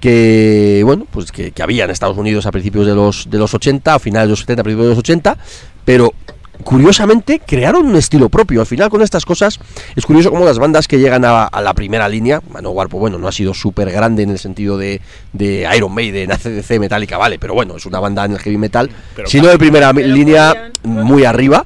que 0.00 0.82
bueno 0.84 1.06
pues 1.10 1.32
que, 1.32 1.50
que 1.50 1.62
había 1.62 1.84
en 1.84 1.90
Estados 1.90 2.16
Unidos 2.16 2.46
a 2.46 2.52
principios 2.52 2.86
de 2.86 2.94
los 2.94 3.28
de 3.30 3.38
los 3.38 3.52
80 3.54 3.94
a 3.94 3.98
finales 3.98 4.28
de 4.28 4.30
los 4.30 4.40
70 4.40 4.60
a 4.60 4.64
principios 4.64 4.84
de 4.86 4.90
los 4.90 4.98
80 4.98 5.36
pero 5.84 6.12
curiosamente 6.64 7.40
crearon 7.46 7.86
un 7.86 7.94
estilo 7.96 8.28
propio. 8.28 8.60
Al 8.60 8.66
final 8.66 8.90
con 8.90 9.00
estas 9.00 9.24
cosas 9.24 9.60
es 9.94 10.04
curioso 10.04 10.28
como 10.30 10.44
las 10.44 10.58
bandas 10.58 10.88
que 10.88 10.98
llegan 10.98 11.24
a, 11.24 11.44
a 11.44 11.62
la 11.62 11.72
primera 11.72 12.08
línea 12.08 12.42
Manowar 12.52 12.88
pues 12.88 13.00
bueno 13.00 13.16
no 13.18 13.28
ha 13.28 13.32
sido 13.32 13.54
súper 13.54 13.90
grande 13.92 14.24
en 14.24 14.30
el 14.30 14.38
sentido 14.40 14.76
de, 14.76 15.00
de 15.32 15.68
Iron 15.76 15.94
Maiden 15.94 16.32
ACDC 16.32 16.78
Metallica 16.80 17.16
vale 17.16 17.38
pero 17.38 17.54
bueno 17.54 17.76
es 17.76 17.86
una 17.86 18.00
banda 18.00 18.24
en 18.24 18.32
el 18.32 18.38
heavy 18.40 18.56
metal 18.58 18.90
Pero 19.14 19.28
sino 19.28 19.46
de 19.48 19.56
primera 19.58 19.92
línea 19.92 20.72
podían- 20.82 21.04
muy 21.06 21.24
arriba 21.24 21.64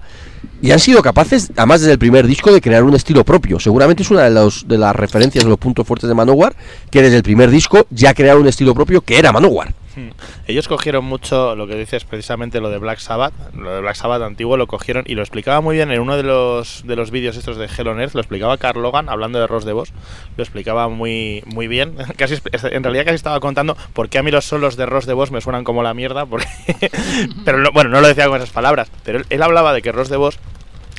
y 0.62 0.70
han 0.70 0.78
sido 0.78 1.02
capaces, 1.02 1.52
además 1.56 1.80
desde 1.80 1.92
el 1.92 1.98
primer 1.98 2.26
disco, 2.26 2.50
de 2.52 2.60
crear 2.62 2.82
un 2.84 2.94
estilo 2.94 3.24
propio. 3.24 3.60
Seguramente 3.60 4.02
es 4.02 4.10
una 4.10 4.22
de, 4.22 4.30
los, 4.30 4.66
de 4.66 4.78
las 4.78 4.96
referencias, 4.96 5.44
de 5.44 5.50
los 5.50 5.58
puntos 5.58 5.86
fuertes 5.86 6.08
de 6.08 6.14
Manowar, 6.14 6.54
que 6.90 7.02
desde 7.02 7.16
el 7.18 7.22
primer 7.22 7.50
disco 7.50 7.86
ya 7.90 8.14
crearon 8.14 8.42
un 8.42 8.48
estilo 8.48 8.72
propio 8.74 9.02
que 9.02 9.18
era 9.18 9.32
Manowar. 9.32 9.74
Hmm. 9.94 10.08
Ellos 10.46 10.68
cogieron 10.68 11.04
mucho 11.04 11.54
lo 11.54 11.66
que 11.66 11.74
dices 11.74 12.04
precisamente 12.04 12.60
lo 12.60 12.70
de 12.70 12.78
Black 12.78 12.98
Sabbath, 12.98 13.34
lo 13.54 13.74
de 13.74 13.80
Black 13.82 13.94
Sabbath 13.96 14.22
antiguo 14.22 14.56
lo 14.56 14.66
cogieron 14.66 15.04
y 15.06 15.16
lo 15.16 15.20
explicaba 15.20 15.60
muy 15.60 15.76
bien 15.76 15.90
en 15.90 16.00
uno 16.00 16.16
de 16.16 16.22
los 16.22 16.82
de 16.86 16.96
los 16.96 17.10
vídeos 17.10 17.36
estos 17.36 17.58
de 17.58 17.66
Hell 17.66 17.88
on 17.88 18.00
Earth, 18.00 18.14
lo 18.14 18.20
explicaba 18.20 18.56
Carl 18.56 18.80
Logan 18.80 19.10
hablando 19.10 19.38
de 19.38 19.46
Ross 19.46 19.66
de 19.66 19.74
Vos, 19.74 19.92
lo 20.38 20.42
explicaba 20.42 20.88
muy 20.88 21.42
muy 21.44 21.68
bien, 21.68 21.94
casi 22.16 22.36
en 22.70 22.82
realidad 22.82 23.04
casi 23.04 23.16
estaba 23.16 23.38
contando 23.40 23.76
por 23.92 24.08
qué 24.08 24.16
a 24.16 24.22
mí 24.22 24.30
los 24.30 24.46
solos 24.46 24.76
de 24.76 24.86
Ross 24.86 25.04
de 25.04 25.12
Vos 25.12 25.30
me 25.30 25.42
suenan 25.42 25.62
como 25.62 25.82
la 25.82 25.92
mierda, 25.92 26.24
porque 26.24 26.46
pero 27.44 27.58
no- 27.58 27.70
bueno, 27.72 27.90
no 27.90 28.00
lo 28.00 28.08
decía 28.08 28.28
con 28.28 28.36
esas 28.38 28.48
palabras, 28.48 28.90
pero 29.04 29.18
él, 29.18 29.26
él 29.28 29.42
hablaba 29.42 29.74
de 29.74 29.82
que 29.82 29.92
Ross 29.92 30.08
de 30.08 30.16
Vos 30.16 30.38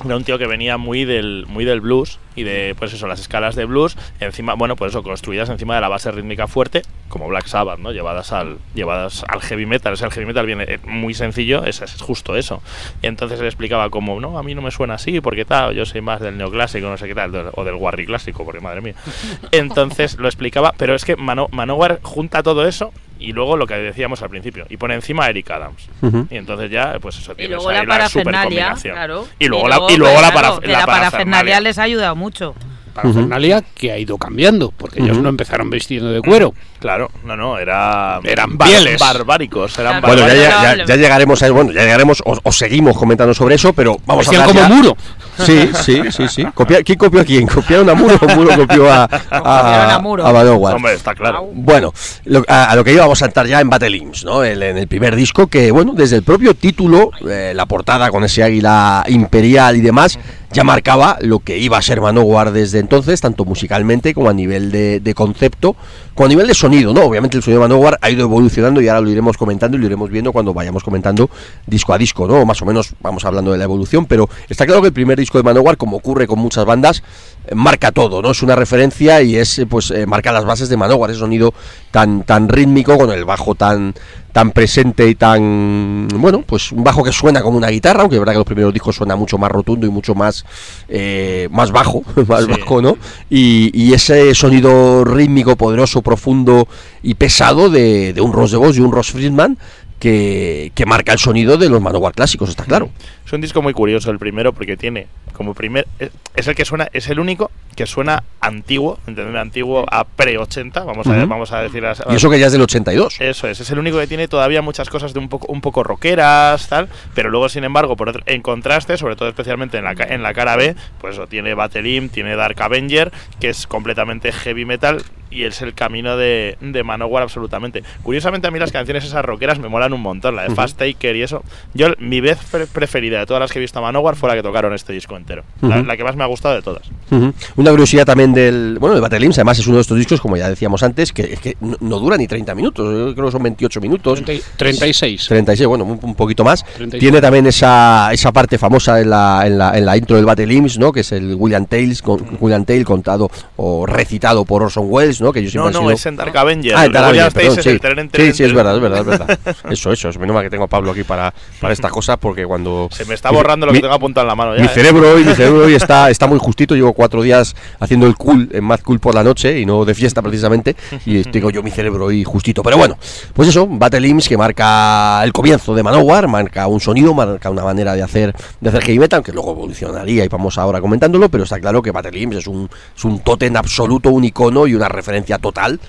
era 0.04 0.16
un 0.16 0.24
tío 0.24 0.38
que 0.38 0.48
venía 0.48 0.78
muy 0.78 1.06
del 1.06 1.46
muy 1.48 1.66
del 1.66 1.82
blues 1.82 2.20
y 2.36 2.44
de 2.44 2.76
pues 2.78 2.92
eso 2.94 3.06
las 3.08 3.20
escalas 3.20 3.56
de 3.56 3.66
blues 3.66 3.96
encima 4.20 4.56
bueno 4.56 4.76
pues 4.76 4.92
eso 4.92 5.04
construidas 5.04 5.50
encima 5.50 5.76
de 5.76 5.82
la 5.82 5.88
base 5.88 6.12
rítmica 6.12 6.48
fuerte 6.48 6.82
como 7.10 7.28
Black 7.28 7.46
Sabbath 7.46 7.78
no 7.78 7.92
llevadas 7.92 8.32
al 8.32 8.58
llevadas 8.74 9.24
al 9.28 9.40
heavy 9.42 9.68
metal. 9.68 9.94
O 9.94 9.96
sea 9.96 10.08
el 10.08 10.14
heavy 10.14 10.26
metal 10.26 10.48
viene 10.48 10.64
eh, 10.68 10.80
muy 10.84 11.14
sencillo 11.14 11.64
es, 11.64 11.82
es 11.84 12.02
justo 12.02 12.36
eso. 12.36 12.64
Y 13.04 13.08
entonces 13.08 13.40
él 13.40 13.46
explicaba 13.46 13.92
como 13.92 14.20
no 14.20 14.40
a 14.40 14.44
mí 14.44 14.56
no 14.56 14.64
me 14.64 14.72
suena 14.72 14.96
así 14.96 15.22
porque 15.22 15.46
tal 15.46 15.76
yo 15.76 15.86
soy 15.86 16.02
más 16.02 16.22
del 16.22 16.38
neoclásico 16.38 16.88
no 16.90 16.98
sé 16.98 17.08
qué 17.08 17.14
tal 17.14 17.52
o 17.54 17.64
del 17.64 17.76
warri 17.76 18.08
clásico 18.08 18.44
porque 18.46 18.62
madre 18.62 18.82
mía 18.82 18.96
entonces 19.52 20.18
lo 20.18 20.28
explicaba 20.28 20.74
pero 20.78 20.96
es 20.96 21.06
que 21.06 21.16
Mano- 21.16 21.50
Manowar 21.52 22.00
junta 22.02 22.42
todo 22.42 22.68
eso 22.68 22.92
y 23.24 23.32
luego 23.34 23.56
lo 23.58 23.66
que 23.66 23.76
decíamos 23.76 24.22
al 24.22 24.30
principio 24.30 24.66
y 24.70 24.78
pone 24.78 24.94
encima 24.96 25.26
a 25.26 25.30
Eric 25.30 25.50
Adams 25.52 25.88
Ujú. 26.02 26.28
y 26.30 26.36
entonces 26.38 26.70
ya 26.70 26.98
pues 27.00 27.18
eso 27.18 27.32
Y 27.34 27.36
tienes 27.36 27.56
luego 27.56 27.70
ahí 27.70 27.78
la 27.78 27.86
parafernalia, 27.86 28.42
supercombinación. 28.76 28.94
claro. 28.96 29.28
y 29.40 29.48
luego 29.48 29.68
la 29.68 29.76
y 29.90 29.98
luego 29.98 30.14
pues, 30.16 30.22
la, 30.28 30.32
claro, 30.32 30.48
paraf- 30.56 30.60
que 30.60 30.68
la 30.68 30.80
la 30.80 30.86
parafernalia 30.86 31.10
parafernalia 31.12 31.60
les 31.62 31.78
ha 31.80 31.84
ayudado 31.84 32.16
mucho. 32.16 32.54
Parafernalia 32.94 33.62
que 33.76 33.92
ha 33.92 33.98
ido 33.98 34.18
cambiando, 34.18 34.72
porque 34.76 35.02
ellos 35.02 35.18
no 35.18 35.30
empezaron 35.30 35.70
vestiendo 35.70 36.12
de 36.12 36.22
cuero. 36.22 36.54
Claro, 36.80 37.10
no, 37.26 37.36
no, 37.38 37.58
era, 37.58 38.20
Eran 38.24 38.58
bar- 38.58 38.68
pieles. 38.70 39.00
barbáricos. 39.00 39.78
Eran 39.80 40.02
Claro. 40.02 40.08
Bueno, 40.16 40.22
ya, 40.34 40.50
barbáricos. 40.50 40.64
ya- 40.64 40.76
ya- 40.78 40.86
ya 40.86 40.96
llegaremos 40.98 41.44
a 41.44 41.52
bueno, 41.52 41.72
ya 41.72 41.82
llegaremos, 41.82 42.22
os, 42.26 42.40
os 42.44 42.58
seguimos 42.58 42.98
comentando 42.98 43.34
sobre 43.34 43.56
eso, 43.56 43.72
pero 43.74 43.98
vamos 44.06 44.26
Vestían 44.28 44.42
a 44.42 44.46
hablar 44.46 44.64
como 44.68 44.76
ya- 44.76 44.82
muro. 44.84 44.98
Sí, 45.40 45.70
sí, 45.84 46.02
sí, 46.12 46.28
sí. 46.28 46.46
Copia- 46.54 46.84
¿Quién 46.84 46.98
copió 47.00 47.22
a 47.22 47.24
quién? 47.24 47.48
¿Copiaron 47.48 47.90
a 47.90 47.96
Muro 47.96 48.20
o 48.22 48.28
Muro 48.36 48.56
copió 48.56 48.92
a, 48.92 49.06
a, 49.32 49.96
a? 49.96 49.98
Hombre, 49.98 50.94
está 50.94 51.16
claro. 51.16 51.50
Bueno, 51.54 51.92
lo- 52.26 52.44
a, 52.48 52.66
a 52.66 52.76
lo 52.76 52.84
que 52.84 52.94
íbamos 52.94 53.18
a 53.20 53.26
saltar 53.26 53.48
ya 53.48 53.60
en 53.60 53.70
Battle 53.70 53.98
Imps, 53.98 54.26
¿no? 54.26 54.44
El- 54.44 54.62
en 54.62 54.78
el 54.78 54.88
primer 54.88 55.16
disco 55.16 55.48
que, 55.48 55.72
bueno, 55.72 55.94
desde 55.96 56.18
el 56.18 56.24
propio 56.24 56.54
título, 56.54 57.10
eh, 57.28 57.54
la 57.56 57.66
portada 57.66 58.12
con 58.12 58.24
ese 58.24 58.44
águila 58.44 59.04
imperial 59.08 59.76
y 59.76 59.82
demás, 59.82 60.20
ya 60.54 60.64
marcaba 60.64 61.18
lo 61.20 61.40
que 61.40 61.58
iba 61.58 61.78
a 61.78 61.82
ser 61.82 62.00
Manowar 62.00 62.52
desde 62.52 62.78
entonces, 62.78 63.20
tanto 63.20 63.44
musicalmente 63.44 64.14
como 64.14 64.30
a 64.30 64.34
nivel 64.34 64.72
de, 64.72 65.14
concepto, 65.16 65.76
como 66.14 66.28
a 66.28 66.30
nivel 66.30 66.46
de 66.46 66.54
sonido, 66.54 66.94
¿no? 66.94 67.02
Obviamente 67.02 67.38
el 67.38 67.44
sonido 67.44 67.62
de 67.62 67.68
Manowar 67.68 67.98
ha 68.02 68.12
ido 68.12 68.22
evolucionando 68.22 68.80
y 68.80 68.88
ahora 68.88 69.02
lo 69.02 69.10
iremos 69.10 69.36
comentando 69.36 69.78
y 69.78 69.80
lo 69.80 69.88
iremos 69.88 70.12
viendo 70.12 70.32
cuando 70.32 70.54
vayamos 70.54 70.84
comentando 70.84 71.28
disco 71.66 71.92
a 71.92 71.98
disco, 71.98 72.28
¿no? 72.28 72.46
Más 72.46 72.62
o 72.62 72.66
menos 72.66 72.94
vamos 73.02 73.26
hablando 73.26 73.52
de 73.52 73.58
la 73.58 73.64
evolución, 73.64 74.06
pero 74.06 74.30
está 74.48 74.68
claro 74.68 74.82
que 74.82 74.90
el 74.90 74.94
primer 74.94 75.18
disco 75.18 75.40
de 75.40 75.44
Manowar, 75.44 75.76
como 75.76 75.98
ocurre 75.98 76.28
con 76.28 76.38
muchas 76.38 76.66
bandas, 76.66 77.02
eh, 77.48 77.56
marca 77.56 77.92
todo, 77.92 78.22
¿no? 78.22 78.30
Es 78.30 78.44
una 78.44 78.56
referencia 78.56 79.24
y 79.24 79.36
es, 79.36 79.58
eh, 79.58 79.66
pues, 79.66 79.90
eh, 79.90 80.06
marca 80.06 80.32
las 80.32 80.46
bases 80.46 80.70
de 80.70 80.78
Manowar, 80.78 81.10
ese 81.10 81.20
sonido 81.20 81.54
tan, 81.90 82.24
tan 82.24 82.48
rítmico, 82.48 82.96
con 82.96 83.12
el 83.12 83.26
bajo 83.26 83.56
tan, 83.56 83.96
tan 84.34 84.52
presente 84.52 85.08
y 85.08 85.16
tan, 85.16 86.08
bueno, 86.18 86.42
pues 86.46 86.72
un 86.72 86.84
bajo 86.84 87.04
que 87.04 87.12
suena 87.14 87.42
como 87.42 87.56
una 87.58 87.70
guitarra, 87.70 88.02
aunque 88.02 88.16
es 88.16 88.20
verdad 88.20 88.34
que 88.34 88.40
los 88.40 88.46
primeros 88.48 88.74
discos 88.74 88.96
suena 88.96 89.16
mucho 89.16 89.38
más 89.38 89.52
rotundo 89.52 89.86
y 89.88 89.90
mucho 89.92 90.16
más, 90.16 90.44
eh, 90.90 91.48
más 91.52 91.72
bajo, 91.72 92.02
más 92.28 92.44
Sí. 92.46 92.52
bajo, 92.52 92.82
¿no? 92.82 92.98
Y, 93.30 93.70
y 93.74 93.94
ese 93.94 94.34
sonido 94.36 95.06
rítmico, 95.06 95.56
poderoso, 95.56 96.02
profundo 96.02 96.68
y 97.04 97.14
pesado 97.14 97.70
de, 97.70 98.12
de 98.12 98.22
un 98.22 98.34
Ross 98.34 98.52
de 98.52 98.58
Vos 98.58 98.76
y 98.76 98.82
un 98.82 98.92
Ross 98.92 99.12
Friedman 99.12 99.58
que, 100.00 100.72
que 100.76 100.86
marca 100.86 101.14
el 101.14 101.20
sonido 101.20 101.58
de 101.58 101.70
los 101.70 101.82
Manowar 101.82 102.14
clásicos, 102.14 102.50
está 102.50 102.66
claro. 102.66 102.90
Es 103.26 103.32
un 103.34 103.42
disco 103.42 103.62
muy 103.62 103.74
curioso 103.74 104.12
el 104.12 104.20
primero 104.20 104.54
porque 104.54 104.76
tiene 104.78 105.08
como 105.34 105.54
primer 105.56 105.88
es, 105.98 106.12
es 106.36 106.48
el 106.48 106.54
que 106.56 106.64
suena 106.66 106.88
es 106.94 107.08
el 107.10 107.20
único 107.20 107.50
que 107.76 107.88
suena 107.88 108.24
antiguo, 108.40 109.00
entender 109.08 109.36
antiguo 109.38 109.86
a 109.90 110.04
pre 110.04 110.38
80, 110.38 110.84
vamos 110.84 111.08
a 111.08 111.26
vamos 111.26 111.52
a 111.52 111.62
decir. 111.62 111.84
Y 112.10 112.16
eso 112.16 112.30
que 112.30 112.38
ya 112.38 112.46
es 112.48 112.52
del 112.52 112.62
82. 112.62 113.20
Eso 113.20 113.48
es, 113.48 113.60
es 113.60 113.72
el 113.72 113.80
único 113.80 113.98
que 113.98 114.06
tiene 114.06 114.28
todavía 114.28 114.62
muchas 114.62 114.90
cosas 114.90 115.14
de 115.14 115.20
un 115.20 115.30
poco 115.30 115.48
un 115.52 115.62
poco 115.62 115.84
rockeras, 115.84 116.68
tal, 116.68 116.90
pero 117.16 117.30
luego 117.30 117.50
sin 117.50 117.64
embargo, 117.64 117.96
por 117.96 118.10
otro- 118.10 118.22
en 118.28 118.42
contraste, 118.42 118.98
sobre 118.98 119.16
todo 119.16 119.30
especialmente 119.30 119.78
en 119.78 119.86
la 119.86 119.94
en 119.94 120.22
la 120.22 120.34
cara 120.34 120.56
B, 120.56 120.76
pues 121.02 121.14
eso, 121.16 121.26
tiene 121.28 121.54
Battle 121.56 121.90
Imp, 121.90 122.12
tiene 122.12 122.36
Dark 122.36 122.62
Avenger, 122.62 123.12
que 123.40 123.50
es 123.50 123.66
completamente 123.66 124.32
heavy 124.32 124.66
metal 124.66 125.02
y 125.34 125.44
es 125.44 125.62
el 125.62 125.74
camino 125.74 126.16
de, 126.18 126.58
de 126.62 126.84
Manowar 126.84 127.24
absolutamente. 127.24 127.84
Curiosamente 128.04 128.48
a 128.48 128.52
mí 128.52 128.60
las 128.60 128.72
canciones 128.72 129.04
esas 129.04 129.24
rockeras 129.26 129.60
me 129.60 129.68
molan 129.70 129.94
un 129.94 130.02
montón, 130.02 130.36
la 130.36 130.44
de 130.44 130.56
Fast 130.56 130.78
Taker 130.78 131.16
y 131.16 131.24
eso. 131.24 131.44
Yo 131.74 131.88
mi 132.00 132.22
vez 132.22 132.38
pre- 132.52 132.68
preferida 132.68 133.20
de 133.20 133.26
todas 133.26 133.40
las 133.42 133.52
que 133.52 133.60
he 133.60 133.62
visto 133.62 133.80
a 133.80 133.82
Manowar 133.82 134.16
fue 134.16 134.30
la 134.30 134.36
que 134.36 134.44
tocaron 134.44 134.74
este 134.74 134.94
disco 134.94 135.18
entero. 135.18 135.44
La- 135.62 135.78
Ujú. 135.78 135.86
la, 135.86 135.98
que 135.98 136.04
más 136.04 136.16
me 136.16 136.24
ha 136.24 136.28
gustado 136.28 136.56
de 136.56 136.62
todas. 136.62 136.84
Ujú. 137.12 137.34
Una 137.56 137.72
curiosidad 137.72 138.06
también 138.06 138.34
del. 138.34 138.78
Bueno, 138.80 138.96
de 138.96 139.02
Battle 139.02 139.26
Imps, 139.26 139.38
además 139.38 139.60
es 139.60 139.68
uno 139.68 139.78
de 139.78 139.82
estos 139.82 139.98
discos, 139.98 140.22
como 140.22 140.38
ya 140.38 140.50
decíamos 140.50 140.84
antes, 140.84 141.12
que, 141.12 141.24
es 141.34 141.40
que 141.40 141.58
no, 141.62 141.76
no 141.80 142.00
dura 142.00 142.18
ni 142.18 142.28
30 142.28 142.54
minutos, 142.56 142.86
yo 142.86 143.14
creo 143.14 143.26
que 143.28 143.32
son 143.32 143.44
28 143.44 143.82
minutos. 143.82 144.24
30 144.24 144.46
36. 144.58 145.26
36, 145.28 145.68
bueno, 145.68 145.84
un, 145.86 146.00
un 146.02 146.16
poquito 146.16 146.44
más. 146.44 146.64
34. 146.64 147.00
Tiene 147.00 147.22
también 147.22 147.48
esa, 147.48 148.10
esa 148.12 148.32
parte 148.32 148.58
famosa 148.58 149.00
en 149.02 149.10
la, 149.10 149.44
en, 149.46 149.58
la, 149.58 149.78
en 149.78 149.86
la 149.86 149.98
intro 149.98 150.16
del 150.16 150.26
Battle 150.26 150.54
Imps, 150.54 150.78
¿no? 150.80 150.92
Que 150.92 151.02
es 151.02 151.12
el 151.12 151.36
William 151.36 151.66
Tales, 151.66 152.02
con, 152.02 152.38
William 152.40 152.66
Tale 152.66 152.84
contado 152.86 153.30
o 153.58 153.86
recitado 153.86 154.46
por 154.46 154.64
Orson 154.64 154.86
Welles, 154.90 155.22
¿no? 155.24 155.32
Que 155.34 155.42
yo 155.42 155.46
No, 155.46 155.52
siempre 155.52 155.68
han 155.68 155.74
no, 155.74 155.80
sido- 155.80 155.92
es 155.92 156.06
en 156.06 156.16
Dark 156.16 156.38
Avenger. 156.38 156.76
Ah, 156.76 156.82
de 156.84 156.90
Dark 156.90 157.06
Avenger, 157.08 157.32
perdón, 157.34 157.64
sí. 157.64 157.70
el 157.70 157.80
tren, 157.80 158.00
sí, 158.04 158.08
tren, 158.10 158.34
sí, 158.36 158.44
es 158.44 158.54
verdad, 158.54 158.76
es 158.76 158.82
verdad, 158.82 159.00
es 159.00 159.06
verdad. 159.06 159.40
Eso, 159.72 159.92
eso, 159.92 160.10
es 160.10 160.20
menos 160.20 160.34
mal 160.34 160.44
que 160.44 160.50
tengo 160.50 160.66
a 160.66 160.68
Pablo 160.68 160.92
aquí 160.92 161.04
para, 161.04 161.34
para 161.60 161.74
estas 161.74 161.92
cosas, 161.92 162.18
porque 162.20 162.46
cuando... 162.46 162.90
Se 162.92 163.06
me 163.06 163.14
está 163.16 163.32
borrando 163.32 163.66
lo 163.66 163.72
Mi- 163.72 163.80
que 163.80 163.82
tengo 163.84 163.94
apuntado 163.96 164.26
en 164.26 164.28
la 164.30 164.36
mano 164.36 164.56
ya. 164.56 164.62
mi 164.62 164.68
¿eh? 164.68 164.72
cerebro 164.72 165.14
hoy, 165.14 165.24
mi 165.24 165.34
cerebro 165.36 165.66
hoy 165.66 165.74
está, 165.76 166.10
está 166.10 166.28
muy 166.28 166.38
justito. 166.40 166.76
Llevo 166.76 166.94
cuatro 166.94 167.22
días 167.22 167.56
haciendo 167.80 168.06
el 168.08 168.16
cool 168.16 168.50
en 168.52 168.64
Mad 168.64 168.80
Cool 168.82 169.00
por 169.00 169.16
la 169.16 169.24
noche 169.24 169.60
y 169.60 169.66
no 169.66 169.86
de 169.86 169.96
fiesta 169.96 170.22
precisamente. 170.22 170.76
Y 171.06 171.24
tengo 171.24 171.50
yo 171.50 171.64
mi 171.64 171.72
cerebro 171.72 172.06
hoy 172.06 172.24
justito. 172.24 172.62
Pero 172.64 172.78
bueno, 172.78 172.98
pues 173.34 173.50
eso, 173.50 173.68
Battle 173.68 174.08
Imps 174.08 174.28
que 174.28 174.38
marca 174.38 175.24
el 175.24 175.32
comienzo 175.34 175.74
de 175.76 175.84
Manowar, 175.84 176.28
marca 176.28 176.68
un 176.68 176.80
sonido, 176.80 177.14
marca 177.14 177.50
una 177.50 177.64
manera 177.64 177.94
de 177.96 178.04
hacer, 178.04 178.34
de 178.60 178.70
hacer 178.70 178.84
heavy 178.84 179.00
metal, 179.00 179.24
que 179.24 179.32
luego 179.32 179.52
evolucionaría 179.52 180.24
y 180.26 180.28
vamos 180.28 180.58
ahora 180.58 180.82
comentándolo. 180.82 181.30
Pero 181.30 181.44
está 181.46 181.60
claro 181.60 181.82
que 181.82 181.92
Battle 181.92 182.20
Imps 182.20 182.38
es 182.38 182.48
un, 182.48 182.70
es 182.96 183.04
un 183.06 183.20
tótem 183.20 183.56
absoluto, 183.56 184.10
un 184.10 184.24
icono 184.24 184.68
y 184.68 184.76
una 184.76 184.88
referencia 184.90 185.13
total 185.40 185.80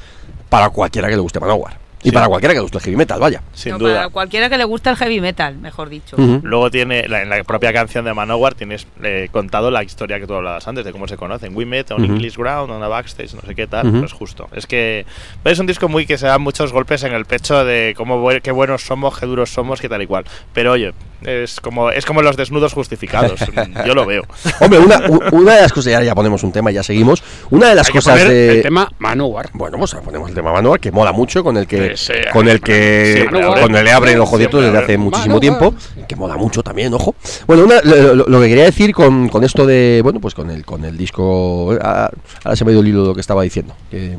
para 0.49 0.69
cualquiera 0.71 1.09
que 1.09 1.15
le 1.17 1.21
guste 1.21 1.41
Manowar. 1.41 1.83
Y 2.03 2.09
Sí. 2.11 2.15
para 2.15 2.29
cualquiera 2.29 2.53
que 2.53 2.59
le 2.59 2.63
guste 2.65 2.77
el 2.77 2.85
heavy 2.85 2.97
metal, 2.99 3.19
vaya. 3.19 3.41
Sin 3.55 3.73
No, 3.73 3.79
duda. 3.79 3.95
Para 3.95 4.09
cualquiera 4.11 4.51
que 4.51 4.59
le 4.59 4.65
guste 4.65 4.91
el 4.91 4.97
heavy 4.97 5.23
metal, 5.23 5.57
mejor 5.57 5.89
dicho. 5.89 6.17
Ujú. 6.19 6.41
Luego 6.43 6.71
tiene, 6.71 7.09
la- 7.09 7.23
en 7.23 7.31
la 7.31 7.43
propia 7.45 7.73
canción 7.73 8.05
de 8.05 8.13
Manowar 8.13 8.55
tienes 8.55 8.87
eh, 9.03 9.31
contado 9.33 9.71
la 9.71 9.83
historia 9.83 10.21
que 10.21 10.27
tú 10.27 10.35
hablabas 10.35 10.69
antes, 10.69 10.85
de 10.85 10.93
cómo 10.93 11.09
se 11.09 11.17
conocen. 11.17 11.57
We 11.57 11.65
met 11.65 11.91
on 11.93 12.03
Ujú. 12.05 12.13
English 12.13 12.37
Ground, 12.37 12.71
on 12.71 12.83
a 12.83 12.89
backstage, 12.89 13.33
no 13.33 13.41
sé 13.41 13.55
qué 13.55 13.67
tal. 13.67 13.87
Ujú. 13.89 14.01
Pues 14.01 14.13
justo. 14.13 14.51
Es 14.55 14.67
que 14.67 15.07
es 15.45 15.59
un 15.59 15.67
disco 15.67 15.89
muy 15.89 16.05
que 16.05 16.19
se 16.19 16.27
dan 16.27 16.43
muchos 16.43 16.75
golpes 16.75 17.03
en 17.05 17.15
el 17.15 17.25
pecho 17.25 17.65
de 17.65 17.95
cómo 17.97 18.29
qué 18.43 18.53
buenos 18.53 18.83
somos, 18.83 19.19
qué 19.19 19.25
duros 19.25 19.49
somos, 19.49 19.81
qué 19.81 19.89
tal 19.89 20.03
y 20.03 20.07
cual. 20.07 20.25
Pero 20.53 20.73
oye, 20.73 20.93
es 21.25 21.61
como, 21.61 21.91
es 21.91 22.05
como 22.05 22.23
los 22.23 22.37
desnudos 22.37 22.73
justificados. 22.73 23.41
Yo 23.87 23.95
lo 23.95 24.07
veo. 24.07 24.23
Hombre, 24.61 24.79
una, 24.79 25.01
una 25.33 25.55
de 25.57 25.63
las 25.63 25.73
cosas, 25.73 25.91
y 25.93 25.95
ahora 25.95 26.07
ya 26.07 26.15
ponemos 26.15 26.43
un 26.43 26.53
tema 26.53 26.71
y 26.71 26.75
ya 26.75 26.83
seguimos. 26.83 27.23
Una 27.51 27.69
de 27.71 27.75
las 27.75 27.87
Hay 27.89 27.93
que 27.93 27.99
cosas 27.99 28.15
poner 28.21 28.29
de. 28.33 28.57
el 28.57 28.63
tema 28.63 28.91
Manowar. 28.99 29.51
Bueno, 29.55 29.79
pues 29.79 29.95
ponemos 29.95 30.29
el 30.29 30.35
tema 30.35 30.53
Manowar, 30.53 30.81
que 30.81 30.93
mola 30.93 31.13
mucho, 31.13 31.43
con 31.43 31.57
el 31.57 31.67
que, 31.67 31.93
Ese- 31.93 32.27
con 32.33 32.49
el 32.49 32.61
que, 32.61 33.23
Sí, 33.23 33.29
con 33.61 33.75
el 33.75 33.85
le 33.85 33.93
abren 33.93 34.19
los 34.19 34.31
desde 34.35 34.79
hace 34.79 34.99
muchísimo 34.99 35.37
Manowar. 35.37 35.41
tiempo, 35.41 35.75
que 36.09 36.17
mola 36.17 36.37
mucho 36.37 36.63
también, 36.63 36.93
ojo. 36.95 37.15
Bueno, 37.47 37.65
una- 37.65 37.81
lo, 37.83 38.41
que 38.41 38.49
quería 38.49 38.65
decir 38.65 38.93
con, 38.95 39.29
con 39.29 39.45
esto 39.45 39.67
de, 39.67 40.01
bueno, 40.03 40.21
pues 40.21 40.35
con 40.35 40.51
el, 40.51 40.65
con 40.65 40.85
el 40.85 40.97
disco, 40.97 41.77
ah, 41.83 42.11
ahora 42.45 42.57
se 42.57 42.65
me 42.65 42.71
ha 42.71 42.73
ido 42.73 42.81
el 42.83 42.89
hilo 42.89 43.03
de 43.03 43.09
lo 43.09 43.15
que 43.15 43.21
estaba 43.21 43.43
diciendo, 43.43 43.75
que 43.91 44.17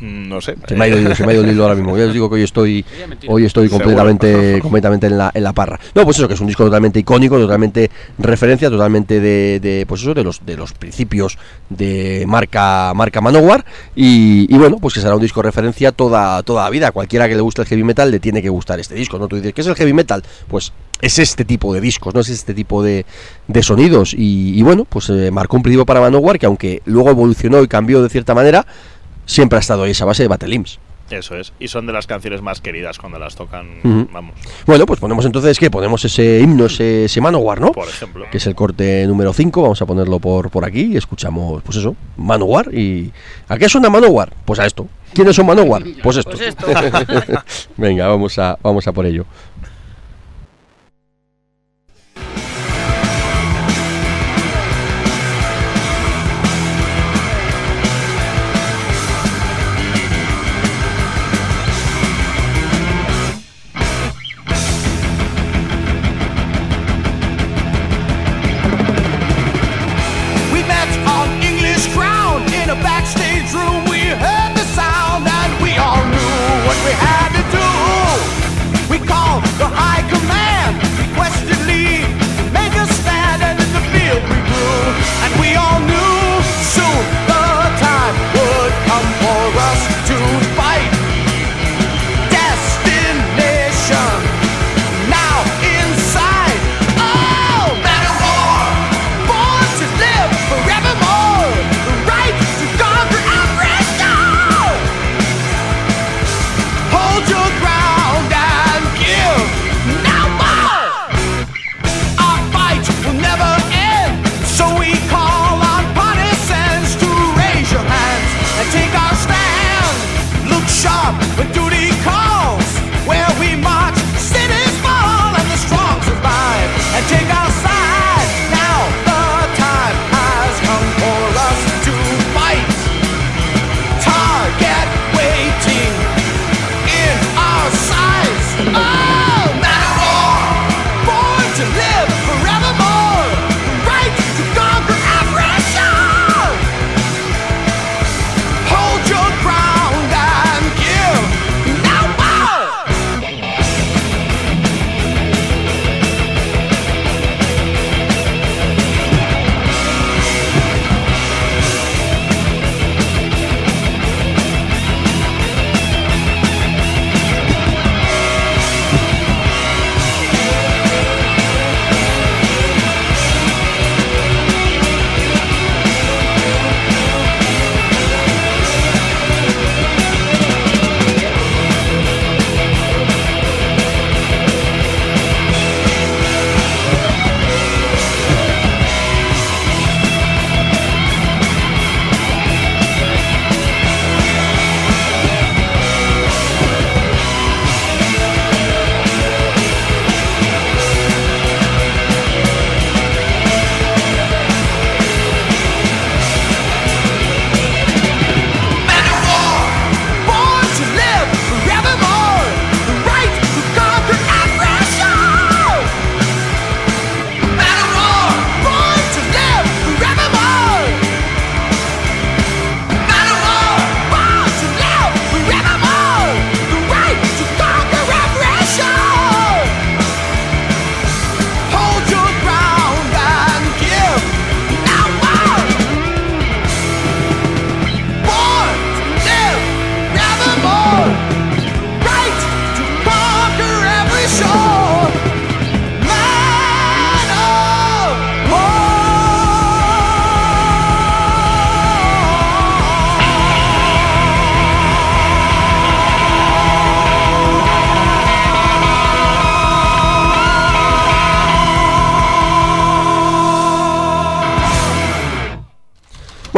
No 0.00 0.40
sé. 0.40 0.54
se 0.68 0.76
me 0.76 0.84
ha 0.84 0.88
ido, 0.88 0.98
el 0.98 1.04
hilo, 1.06 1.14
se 1.14 1.26
me 1.26 1.32
ha 1.32 1.34
ido 1.34 1.44
el 1.44 1.50
hilo 1.50 1.62
ahora 1.64 1.74
mismo. 1.74 1.96
Ya 1.98 2.04
os 2.06 2.12
digo 2.12 2.28
que 2.28 2.36
hoy 2.36 2.42
estoy, 2.42 2.84
hoy 3.26 3.44
estoy 3.44 3.68
Seguro. 3.68 3.84
completamente, 3.84 4.58
completamente 4.62 5.06
en 5.08 5.18
la, 5.18 5.30
en 5.34 5.42
la 5.42 5.52
parra. 5.52 5.80
No, 5.94 6.04
pues 6.04 6.18
eso, 6.18 6.28
que 6.28 6.34
es 6.34 6.40
un 6.40 6.46
disco 6.46 6.64
totalmente 6.64 7.00
icónico, 7.00 7.36
totalmente 7.38 7.90
referencia, 8.18 8.70
totalmente 8.70 9.18
de, 9.20 9.58
de, 9.60 9.84
pues 9.88 10.02
eso, 10.02 10.14
de 10.14 10.22
los, 10.22 10.44
de 10.46 10.56
los 10.56 10.72
principios 10.72 11.36
de 11.68 12.24
marca, 12.28 12.92
marca 12.94 13.20
Manowar. 13.20 13.64
Y, 13.96 14.46
y 14.54 14.58
bueno, 14.58 14.76
pues 14.80 14.94
que 14.94 15.00
será 15.00 15.16
un 15.16 15.22
disco 15.22 15.42
referencia 15.42 15.90
toda, 15.92 16.42
toda 16.44 16.64
la 16.64 16.70
vida. 16.70 16.92
Cualquiera 16.92 17.28
que 17.28 17.34
le 17.34 17.40
guste 17.40 17.62
el 17.62 17.68
heavy 17.68 17.82
metal 17.82 18.10
le 18.10 18.20
tiene 18.20 18.40
que 18.40 18.48
gustar 18.48 18.78
este 18.78 18.94
disco, 18.94 19.18
¿no? 19.18 19.26
Tú 19.26 19.36
dices, 19.36 19.52
¿qué 19.52 19.62
es 19.62 19.66
el 19.66 19.74
heavy 19.74 19.92
metal? 19.92 20.22
Pues 20.46 20.72
es 21.00 21.18
este 21.18 21.44
tipo 21.44 21.72
de 21.74 21.80
discos, 21.80 22.14
¿no? 22.14 22.20
Es 22.20 22.28
este 22.28 22.54
tipo 22.54 22.82
de, 22.82 23.04
de 23.46 23.62
sonidos. 23.62 24.14
Y, 24.14 24.58
y 24.58 24.62
bueno, 24.62 24.84
pues 24.88 25.10
eh, 25.10 25.30
marcó 25.32 25.56
un 25.56 25.62
principio 25.62 25.86
para 25.86 26.00
Manowar 26.00 26.38
que 26.38 26.46
aunque 26.46 26.82
luego 26.86 27.10
evolucionó 27.10 27.62
y 27.62 27.68
cambió 27.68 28.02
de 28.02 28.08
cierta 28.08 28.34
manera, 28.34 28.66
siempre 29.28 29.58
ha 29.58 29.60
estado 29.60 29.84
ahí 29.84 29.92
esa 29.92 30.04
base 30.04 30.24
de 30.24 30.28
Battle 30.28 30.54
Imps. 30.54 30.80
Eso 31.10 31.36
es. 31.36 31.52
Y 31.58 31.68
son 31.68 31.86
de 31.86 31.92
las 31.92 32.06
canciones 32.06 32.42
más 32.42 32.60
queridas 32.60 32.98
cuando 32.98 33.18
las 33.18 33.34
tocan. 33.34 33.80
Vamos, 34.12 34.34
Bueno, 34.66 34.84
pues 34.84 35.00
ponemos 35.00 35.24
entonces, 35.24 35.58
¿qué? 35.58 35.70
Ponemos 35.70 36.04
ese 36.04 36.40
himno, 36.40 36.66
ese, 36.66 37.06
ese 37.06 37.20
Manowar, 37.20 37.60
¿no? 37.60 37.72
por 37.72 37.88
ejemplo. 37.88 38.26
Que 38.30 38.36
es 38.36 38.46
el 38.46 38.54
corte 38.54 39.06
número 39.06 39.32
5, 39.32 39.62
vamos 39.62 39.80
a 39.80 39.86
ponerlo 39.86 40.18
por, 40.18 40.50
por 40.50 40.66
aquí 40.66 40.90
y 40.92 40.96
escuchamos, 40.96 41.62
pues 41.62 41.78
eso, 41.78 41.96
Manowar. 42.18 42.74
¿Y 42.74 43.10
a 43.48 43.56
qué 43.56 43.68
suena 43.68 43.88
Manowar? 43.88 44.34
Pues 44.44 44.60
a 44.60 44.66
esto. 44.66 44.86
¿Quiénes 45.14 45.34
son 45.34 45.46
Manowar? 45.46 45.82
Pues 46.02 46.18
esto. 46.18 46.32
Pues 46.32 46.42
esto. 46.42 46.66
Venga, 47.78 48.06
vamos 48.06 48.38
a, 48.38 48.58
vamos 48.62 48.86
a 48.86 48.92
por 48.92 49.06
ello. 49.06 49.24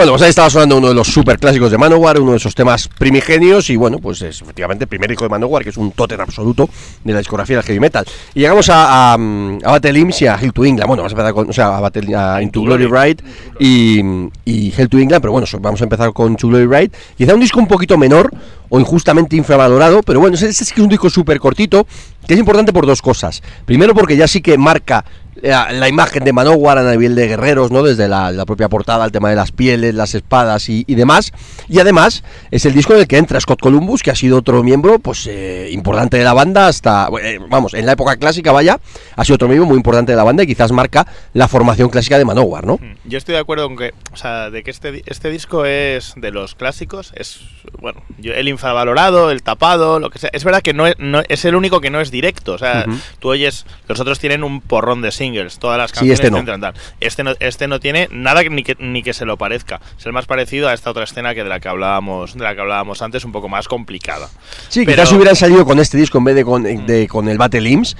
Bueno, 0.00 0.12
pues 0.12 0.22
ahí 0.22 0.30
estaba 0.30 0.48
sonando 0.48 0.78
uno 0.78 0.88
de 0.88 0.94
los 0.94 1.08
super 1.08 1.38
clásicos 1.38 1.70
de 1.70 1.76
Manowar, 1.76 2.18
uno 2.18 2.30
de 2.30 2.38
esos 2.38 2.54
temas 2.54 2.88
primigenios 2.88 3.68
y 3.68 3.76
bueno, 3.76 3.98
pues 3.98 4.22
es 4.22 4.40
efectivamente 4.40 4.84
el 4.84 4.88
primer 4.88 5.10
disco 5.10 5.24
de 5.24 5.28
Manowar, 5.28 5.62
que 5.62 5.68
es 5.68 5.76
un 5.76 5.92
tótem 5.92 6.18
absoluto 6.18 6.70
de 7.04 7.12
la 7.12 7.18
discografía 7.18 7.56
del 7.56 7.66
heavy 7.66 7.80
metal. 7.80 8.06
Y 8.32 8.40
llegamos 8.40 8.70
a, 8.70 9.12
a, 9.12 9.12
a 9.12 9.70
Battle 9.72 9.98
Imps 9.98 10.22
y 10.22 10.26
a 10.26 10.36
Hell 10.36 10.54
to 10.54 10.64
England. 10.64 10.88
Bueno, 10.88 11.02
vamos 11.02 11.12
a 11.12 11.16
empezar 11.16 11.34
con, 11.34 11.50
o 11.50 11.52
sea, 11.52 11.76
a, 11.76 11.80
Battle, 11.80 12.16
a 12.16 12.40
Into 12.40 12.62
Glory 12.62 12.86
Ride 12.86 13.22
y, 13.58 14.00
y 14.46 14.72
Hell 14.74 14.88
to 14.88 14.96
England, 14.96 15.20
pero 15.20 15.32
bueno, 15.32 15.46
vamos 15.60 15.82
a 15.82 15.84
empezar 15.84 16.14
con 16.14 16.34
To 16.34 16.48
Glory 16.48 16.64
Ride. 16.64 16.92
Quizá 17.18 17.34
un 17.34 17.40
disco 17.40 17.58
un 17.58 17.68
poquito 17.68 17.98
menor 17.98 18.30
o 18.70 18.80
injustamente 18.80 19.36
infravalorado, 19.36 20.02
pero 20.02 20.18
bueno, 20.18 20.34
ese, 20.34 20.48
ese 20.48 20.64
sí 20.64 20.72
que 20.72 20.80
es 20.80 20.84
un 20.84 20.88
disco 20.88 21.10
súper 21.10 21.38
cortito, 21.38 21.86
que 22.26 22.32
es 22.32 22.40
importante 22.40 22.72
por 22.72 22.86
dos 22.86 23.02
cosas. 23.02 23.42
Primero 23.66 23.94
porque 23.94 24.16
ya 24.16 24.26
sí 24.26 24.40
que 24.40 24.56
marca 24.56 25.04
la, 25.42 25.72
la 25.72 25.88
imagen 25.88 26.24
de 26.24 26.32
Manowar 26.32 26.78
a 26.78 26.90
nivel 26.90 27.14
de 27.14 27.28
guerreros, 27.28 27.70
¿no? 27.70 27.82
Desde 27.82 28.08
la, 28.08 28.30
la 28.30 28.44
propia 28.46 28.68
portada, 28.68 29.04
el 29.04 29.12
tema 29.12 29.30
de 29.30 29.36
las 29.36 29.52
pieles, 29.52 29.94
las 29.94 30.14
espadas 30.14 30.68
y, 30.68 30.84
y 30.86 30.94
demás. 30.94 31.32
Y 31.68 31.78
además 31.80 32.22
es 32.50 32.66
el 32.66 32.74
disco 32.74 32.92
en 32.94 33.00
el 33.00 33.06
que 33.08 33.16
entra 33.16 33.40
Scott 33.40 33.60
Columbus, 33.60 34.02
que 34.02 34.10
ha 34.10 34.14
sido 34.16 34.38
otro 34.38 34.62
miembro, 34.62 34.98
pues 34.98 35.26
eh, 35.26 35.68
importante 35.72 36.18
de 36.18 36.24
la 36.24 36.32
banda 36.34 36.66
hasta, 36.66 37.08
eh, 37.22 37.38
vamos, 37.48 37.74
en 37.74 37.86
la 37.86 37.92
época 37.92 38.16
clásica, 38.16 38.52
vaya, 38.52 38.78
ha 39.16 39.24
sido 39.24 39.36
otro 39.36 39.48
miembro 39.48 39.66
muy 39.66 39.76
importante 39.76 40.12
de 40.12 40.16
la 40.16 40.24
banda 40.24 40.42
y 40.42 40.46
quizás 40.46 40.72
marca 40.72 41.06
la 41.32 41.48
formación 41.48 41.88
clásica 41.90 42.18
de 42.18 42.24
Manowar, 42.24 42.66
¿no? 42.66 42.74
Mm, 42.76 43.08
Yo 43.08 43.18
estoy 43.18 43.34
de 43.34 43.40
acuerdo 43.40 43.66
con 43.68 43.76
que, 43.76 43.92
o 44.12 44.16
sea, 44.16 44.50
de 44.50 44.62
que 44.62 44.70
este, 44.70 45.02
este 45.06 45.30
disco 45.30 45.64
es 45.64 46.14
de 46.16 46.30
los 46.32 46.54
clásicos, 46.54 47.12
es, 47.14 47.40
bueno, 47.80 48.02
yo- 48.18 48.34
el 48.34 48.48
infravalorado, 48.48 49.30
el 49.30 49.42
tapado, 49.42 49.98
lo 50.00 50.10
que 50.10 50.18
sea. 50.18 50.30
Es 50.32 50.44
verdad 50.44 50.62
que 50.62 50.74
no 50.74 50.86
es, 50.86 50.94
no- 50.98 51.22
es 51.28 51.44
el 51.44 51.54
único 51.54 51.80
que 51.80 51.90
no 51.90 52.00
es 52.00 52.10
directo, 52.10 52.52
o 52.54 52.58
sea, 52.58 52.84
Ujú. 52.86 52.96
tú 53.20 53.28
oyes, 53.30 53.66
los 53.88 54.00
otros 54.00 54.18
tienen 54.18 54.44
un 54.44 54.60
porrón 54.60 55.02
de 55.02 55.10
singles, 55.20 55.58
todas 55.58 55.76
las 55.76 55.90
Sí, 55.90 55.94
canciones 56.08 56.20
este 56.20 56.30
no. 56.30 56.60
tal. 56.60 56.74
Este 57.00 57.22
no, 57.22 57.32
este 57.40 57.68
no 57.68 57.78
tiene 57.78 58.08
nada 58.10 58.42
que- 58.42 58.48
ni, 58.50 58.62
que, 58.62 58.74
ni 58.78 59.02
que 59.02 59.12
se 59.12 59.26
lo 59.26 59.36
parezca. 59.36 59.80
Es 59.98 60.06
el 60.06 60.12
más 60.12 60.24
parecido 60.26 60.68
a 60.68 60.72
esta 60.72 60.90
otra 60.90 61.04
escena 61.04 61.34
que 61.34 61.42
de 61.44 61.50
la 61.50 61.60
que 61.60 61.68
hablábamos, 61.68 62.34
de 62.34 62.42
la 62.42 62.54
que 62.54 62.60
hablábamos 62.62 63.02
antes, 63.02 63.24
un 63.26 63.32
poco 63.32 63.48
más 63.50 63.68
complicada. 63.68 64.28
Sí, 64.68 64.84
Pero- 64.86 65.02
quizás 65.02 65.12
hubieran 65.12 65.36
salido 65.36 65.64
con 65.66 65.78
este 65.78 65.98
disco 65.98 66.16
en 66.18 66.24
vez 66.24 66.34
de 66.36 66.44
con, 66.44 66.62
de- 66.62 67.06
con 67.06 67.28
el 67.28 67.36
Battle 67.36 67.68
Imps. 67.68 67.96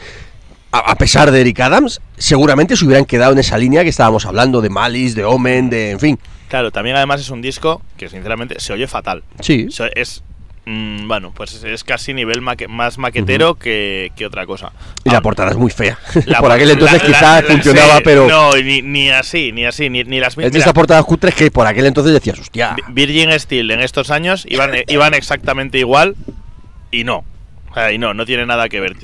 A, 0.73 0.95
pesar 0.95 1.33
de 1.33 1.41
Eric 1.41 1.59
Adams, 1.61 2.01
seguramente 2.17 2.77
se 2.77 2.85
hubieran 2.85 3.05
quedado 3.05 3.33
en 3.33 3.41
esa 3.41 3.59
línea 3.59 3.83
que 3.83 3.89
estábamos 3.91 4.25
hablando 4.25 4.61
de 4.61 4.71
Malice, 4.71 5.17
de 5.17 5.25
Omen, 5.25 5.69
de. 5.69 5.91
En 5.91 5.99
fin. 6.01 6.19
Claro, 6.49 6.71
también 6.71 6.95
además 6.97 7.21
es 7.21 7.29
un 7.31 7.43
disco 7.43 7.83
que 7.97 8.09
sinceramente 8.09 8.55
se 8.61 8.73
oye 8.73 8.87
fatal. 8.87 9.25
Sí. 9.41 9.67
Es 9.97 10.23
mm, 10.71 11.09
bueno, 11.09 11.33
pues 11.35 11.63
es, 11.65 11.85
casi 11.85 12.15
nivel 12.15 12.41
maque- 12.43 12.69
más 12.69 12.99
maquetero 12.99 13.55
que, 13.57 14.13
que 14.17 14.27
otra 14.27 14.47
cosa. 14.47 14.73
Y 15.05 15.11
la 15.11 15.19
Ah, 15.19 15.21
portada 15.23 15.51
es 15.51 15.57
muy 15.57 15.71
fea. 15.71 15.99
la- 16.27 16.39
Por 16.41 16.53
aquel 16.53 16.71
entonces 16.71 17.01
la- 17.03 17.07
quizás 17.07 17.43
la- 17.45 17.51
funcionaba, 17.51 17.97
sí, 17.97 18.03
pero. 18.05 18.29
No, 18.29 18.55
ni, 18.57 18.83
ni 18.83 19.11
así, 19.11 19.53
ni 19.53 19.65
así, 19.67 19.91
ni, 19.91 20.05
ni 20.05 20.21
las 20.21 20.37
es 20.39 20.45
de 20.53 20.59
mismas. 20.59 20.73
portadas 20.75 21.05
cutres 21.05 21.35
que 21.35 21.51
por 21.51 21.67
aquel 21.67 21.87
entonces 21.87 22.13
decías, 22.13 22.39
hostia. 22.39 22.77
Virgin 22.89 23.39
Steel 23.39 23.71
en 23.71 23.81
estos 23.81 24.11
años 24.11 24.47
iban, 24.49 24.71
iban 24.89 25.15
exactamente 25.15 25.79
igual 25.79 26.17
y 26.91 27.05
no. 27.05 27.25
Y 27.93 27.99
no, 27.99 28.15
no 28.15 28.27
tiene 28.27 28.47
nada 28.47 28.69
que 28.69 28.81
ver, 28.81 28.97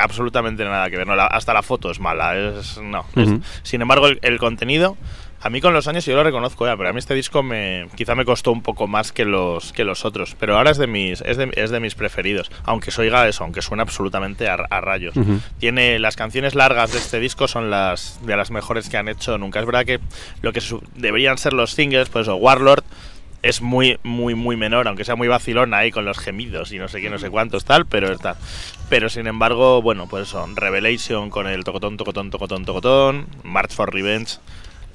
absolutamente 0.00 0.64
nada 0.64 0.88
que 0.90 0.96
ver. 0.96 1.06
No, 1.06 1.16
la- 1.16 1.26
hasta 1.26 1.52
la 1.52 1.62
foto 1.62 1.90
es 1.90 1.98
mala, 2.00 2.36
es, 2.36 2.78
no. 2.78 3.04
es- 3.16 3.30
sin 3.64 3.82
embargo, 3.82 4.06
el, 4.08 4.18
el 4.22 4.38
contenido, 4.38 4.96
a 5.42 5.50
mí 5.50 5.60
con 5.60 5.74
los 5.74 5.88
años 5.88 6.04
yo 6.04 6.14
lo 6.14 6.22
reconozco 6.22 6.66
ya, 6.66 6.76
pero 6.76 6.88
a 6.88 6.92
mí 6.92 6.98
este 7.00 7.14
disco 7.14 7.42
me, 7.42 7.88
quizá 7.96 8.14
me 8.14 8.24
costó 8.24 8.52
un 8.52 8.62
poco 8.62 8.86
más 8.86 9.10
que 9.10 9.24
los, 9.24 9.72
que 9.72 9.84
los 9.84 10.04
otros. 10.04 10.36
Pero 10.38 10.56
ahora 10.56 10.70
es 10.70 10.78
de 10.78 10.86
mis, 10.86 11.20
es 11.22 11.36
de, 11.36 11.50
es 11.56 11.70
de 11.70 11.80
mis 11.80 11.94
preferidos. 11.94 12.50
Aunque 12.64 12.92
oiga 12.96 13.26
eso, 13.26 13.42
aunque 13.42 13.60
suena 13.60 13.82
absolutamente 13.82 14.48
a, 14.48 14.54
a 14.54 14.80
rayos. 14.80 15.14
Tiene 15.58 15.98
las 15.98 16.14
canciones 16.14 16.54
largas 16.54 16.92
de 16.92 16.98
este 16.98 17.18
disco 17.18 17.48
son 17.48 17.70
las 17.70 18.20
de 18.24 18.36
las 18.36 18.50
mejores 18.50 18.88
que 18.88 18.96
han 18.96 19.08
hecho 19.08 19.36
nunca. 19.36 19.58
Es 19.58 19.66
verdad 19.66 19.84
que 19.84 19.98
lo 20.42 20.52
que 20.52 20.60
deberían 20.94 21.38
ser 21.38 21.54
los 21.54 21.72
singles, 21.72 22.08
pues 22.08 22.28
o 22.28 22.36
Warlord 22.36 22.84
es 23.42 23.60
muy, 23.60 23.98
muy, 24.04 24.36
muy 24.36 24.56
menor, 24.56 24.86
aunque 24.86 25.04
sea 25.04 25.16
muy 25.16 25.26
vacilona 25.26 25.78
ahí 25.78 25.90
con 25.90 26.04
los 26.04 26.18
gemidos 26.18 26.70
y 26.72 26.78
no 26.78 26.86
sé 26.86 27.00
qué, 27.00 27.10
no 27.10 27.18
sé 27.18 27.28
cuántos 27.28 27.64
tal, 27.64 27.86
pero 27.86 28.12
está. 28.12 28.36
Pero 28.88 29.08
sin 29.08 29.26
embargo, 29.26 29.82
bueno, 29.82 30.06
pues 30.08 30.28
eso, 30.28 30.46
Revelation 30.54 31.28
con 31.30 31.48
el 31.48 31.64
tocotón, 31.64 31.96
tocotón, 31.96 32.30
tocotón, 32.30 32.64
tocotón, 32.64 33.26
March 33.42 33.72
for 33.72 33.92
Revenge. 33.92 34.38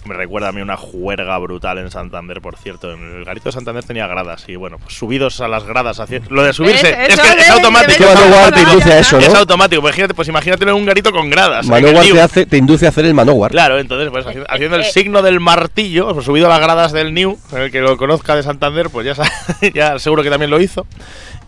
Me 0.05 0.13
recuerda 0.15 0.49
a 0.49 0.51
mí 0.53 0.61
una 0.61 0.77
juerga 0.77 1.37
brutal 1.37 1.77
en 1.79 1.91
Santander, 1.91 2.39
por 2.41 2.55
cierto. 2.57 2.93
En 2.93 3.17
el 3.17 3.25
garito 3.25 3.49
de 3.49 3.51
Santander 3.53 3.83
tenía 3.83 4.07
gradas 4.07 4.45
y 4.47 4.55
bueno, 4.55 4.77
pues 4.79 4.93
subidos 4.95 5.41
a 5.41 5.47
las 5.49 5.65
gradas. 5.65 6.01
Lo 6.29 6.43
de 6.43 6.53
subirse 6.53 6.89
es 6.91 7.13
Eso 7.13 7.21
que 7.23 7.35
de- 7.35 7.41
es 7.41 7.49
automático. 7.49 7.97
que 7.97 8.05
Manowar 8.15 8.53
te 8.53 8.61
induce 8.61 8.93
a 8.93 8.99
eso, 8.99 9.17
Es 9.19 9.33
¿no? 9.33 9.39
automático. 9.39 9.81
Pues 9.81 9.91
imagínate, 9.95 10.13
pues 10.13 10.27
imagínatelo 10.29 10.71
en 10.71 10.77
un 10.77 10.85
garito 10.85 11.11
con 11.11 11.29
gradas. 11.29 11.67
Manowar 11.67 12.05
te, 12.05 12.21
hace, 12.21 12.45
te 12.45 12.57
induce 12.57 12.85
a 12.85 12.89
hacer 12.89 13.05
el 13.05 13.13
Manowar. 13.13 13.51
Claro, 13.51 13.79
entonces, 13.79 14.09
pues 14.11 14.25
haciendo, 14.25 14.47
haciendo 14.49 14.75
el 14.77 14.83
eh. 14.83 14.91
signo 14.91 15.21
del 15.21 15.39
martillo, 15.41 16.13
pues, 16.13 16.25
subido 16.25 16.45
a 16.47 16.49
las 16.49 16.59
gradas 16.61 16.91
del 16.93 17.13
New, 17.13 17.37
el 17.53 17.71
que 17.71 17.81
lo 17.81 17.97
conozca 17.97 18.35
de 18.35 18.43
Santander, 18.43 18.89
pues 18.89 19.05
ya, 19.05 19.15
sa- 19.15 19.31
ya 19.73 19.99
seguro 19.99 20.23
que 20.23 20.29
también 20.29 20.51
lo 20.51 20.61
hizo. 20.61 20.85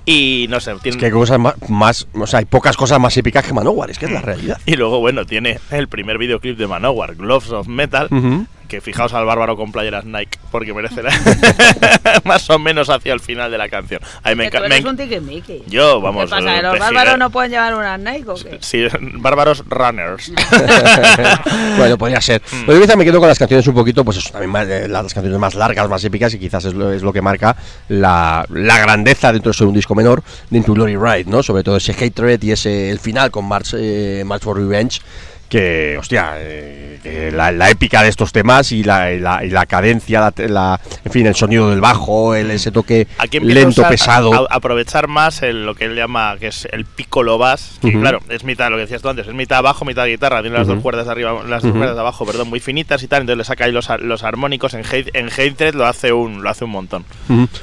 Y 0.06 0.48
no 0.50 0.60
sé, 0.60 0.74
tiene. 0.82 0.96
Es 0.96 0.98
que 0.98 1.06
hay 1.06 1.12
cosas 1.12 1.38
más, 1.38 1.54
más. 1.68 2.08
O 2.16 2.26
sea, 2.26 2.40
hay 2.40 2.46
pocas 2.46 2.76
cosas 2.76 3.00
más 3.00 3.16
épicas 3.18 3.46
que 3.46 3.54
Manowar, 3.54 3.92
es 3.92 4.00
que 4.00 4.06
es 4.06 4.12
la 4.12 4.22
realidad. 4.22 4.58
Y 4.66 4.76
luego, 4.76 5.00
bueno, 5.00 5.26
tiene 5.26 5.60
el 5.70 5.88
primer 5.88 6.18
videoclip 6.18 6.58
de 6.58 6.66
Manowar, 6.66 7.14
Gloves 7.16 7.52
of 7.52 7.68
Metal. 7.68 8.08
Ujú. 8.10 8.46
Que 8.70 8.82
fijaos 8.82 9.14
al 9.14 9.26
bárbaro 9.26 9.58
con 9.58 9.72
playeras 9.72 10.06
Nike, 10.06 10.38
porque 10.52 10.74
merece 10.74 11.02
la- 11.04 11.12
más 12.24 12.48
o 12.52 12.60
menos 12.60 12.90
hacia 12.90 13.12
el 13.14 13.20
final 13.20 13.50
de 13.52 13.58
la 13.58 13.68
canción. 13.68 14.00
A 14.24 14.30
mí 14.30 14.36
me 14.36 14.46
encanta. 14.46 14.96
tiquismiqui. 14.96 15.64
Yo, 15.68 16.00
vamos. 16.00 16.26
¿Qué 16.26 16.30
pasa? 16.30 16.54
eh, 16.54 16.58
¿Que 16.58 16.62
los 16.62 16.74
de 16.74 16.80
bárbaros 16.80 17.18
no 17.18 17.30
pueden 17.32 17.52
llevar 17.52 17.74
unas 17.74 18.00
Nike 18.00 18.30
o 18.30 18.36
qué? 18.36 18.58
Sí, 18.62 18.86
bárbaros 19.14 19.64
runners. 19.68 20.32
bueno, 21.78 21.98
podría 21.98 22.22
ser. 22.22 22.42
Mm. 22.52 22.66
Pero 22.66 22.74
yo 22.78 22.82
quizá 22.82 22.96
me 22.96 23.06
quedo 23.06 23.20
con 23.20 23.28
las 23.28 23.40
canciones 23.40 23.66
un 23.68 23.74
poquito, 23.76 24.06
pues 24.06 24.18
eso, 24.18 24.30
también 24.32 24.52
más, 24.52 24.68
eh, 24.68 24.88
las 24.88 25.14
canciones 25.14 25.40
más 25.40 25.56
largas, 25.56 25.90
más 25.90 26.04
épicas, 26.04 26.34
y 26.36 26.40
quizás 26.40 26.64
es 26.66 26.74
lo, 26.74 26.92
es 26.92 27.02
lo 27.02 27.12
que 27.12 27.22
marca 27.22 27.56
la, 27.88 28.46
la 28.50 28.78
grandeza 28.80 29.34
dentro 29.34 29.52
de 29.52 29.58
ser 29.58 29.68
un 29.68 29.74
disco 29.74 29.96
menor 29.96 30.22
de 30.50 30.58
Into 30.58 30.74
Glory 30.74 30.96
Ride, 30.96 31.26
¿no? 31.26 31.42
Sobre 31.44 31.64
todo 31.64 31.78
ese 31.78 31.94
Hatred 31.94 32.42
y 32.44 32.52
ese 32.52 32.92
el 32.92 33.00
final 33.00 33.32
con 33.32 33.46
March, 33.46 33.74
eh, 33.74 34.24
March 34.26 34.44
for 34.44 34.58
Revenge. 34.58 35.02
Que, 35.50 35.98
hostia, 36.00 36.34
eh, 36.38 37.00
que 37.02 37.32
la, 37.32 37.52
la 37.52 37.72
épica 37.72 38.04
de 38.04 38.10
estos 38.10 38.32
temas 38.32 38.72
y 38.72 38.84
la, 38.84 39.12
y 39.12 39.20
la, 39.20 39.44
y 39.44 39.50
la 39.50 39.66
cadencia, 39.66 40.20
la, 40.20 40.34
la- 40.48 40.80
en 41.04 41.12
fin, 41.12 41.26
el 41.26 41.34
sonido 41.34 41.72
del 41.72 41.82
bajo, 41.82 42.36
el, 42.36 42.52
ese 42.52 42.72
toque 42.72 43.08
Aquí 43.18 43.38
empieza 43.38 43.60
a 43.62 43.64
lento, 43.64 43.84
pesado. 43.90 44.32
A, 44.34 44.38
a 44.54 44.56
aprovechar 44.58 45.08
más 45.08 45.42
el- 45.42 45.66
lo 45.66 45.74
que 45.74 45.86
él 45.86 45.96
llama, 45.96 46.36
que 46.40 46.48
es 46.48 46.68
el 46.72 46.86
piccolo 46.86 47.40
bass, 47.40 47.80
que 47.82 48.00
claro, 48.00 48.20
es 48.30 48.44
mitad, 48.44 48.70
lo 48.70 48.76
que 48.76 48.82
decías 48.82 49.02
tú 49.02 49.10
antes, 49.10 49.28
es 49.28 49.34
mitad 49.34 49.64
bajo, 49.64 49.86
mitad 49.86 50.06
guitarra, 50.06 50.42
tiene 50.42 50.56
las 50.58 50.68
dos 50.68 50.82
cuerdas 50.84 51.06
de 51.08 51.12
arriba, 51.14 51.34
las 51.48 51.64
dos 51.64 51.72
cuerdas 51.72 51.96
de 51.96 52.02
abajo, 52.02 52.26
perdón, 52.28 52.48
muy 52.50 52.60
finitas 52.60 53.02
y 53.02 53.08
tal, 53.08 53.22
entonces 53.22 53.38
le 53.40 53.44
saca 53.46 53.66
ahí 53.66 53.72
los, 53.72 53.88
los 54.02 54.24
armónicos 54.24 54.76
en 54.76 54.84
Hate, 54.86 55.10
en 55.16 55.30
Hatred 55.30 55.74
lo 55.74 55.88
hace 55.88 56.14
un, 56.14 56.44
lo 56.44 56.50
hace 56.52 56.64
un 56.66 56.72
montón. 56.72 57.06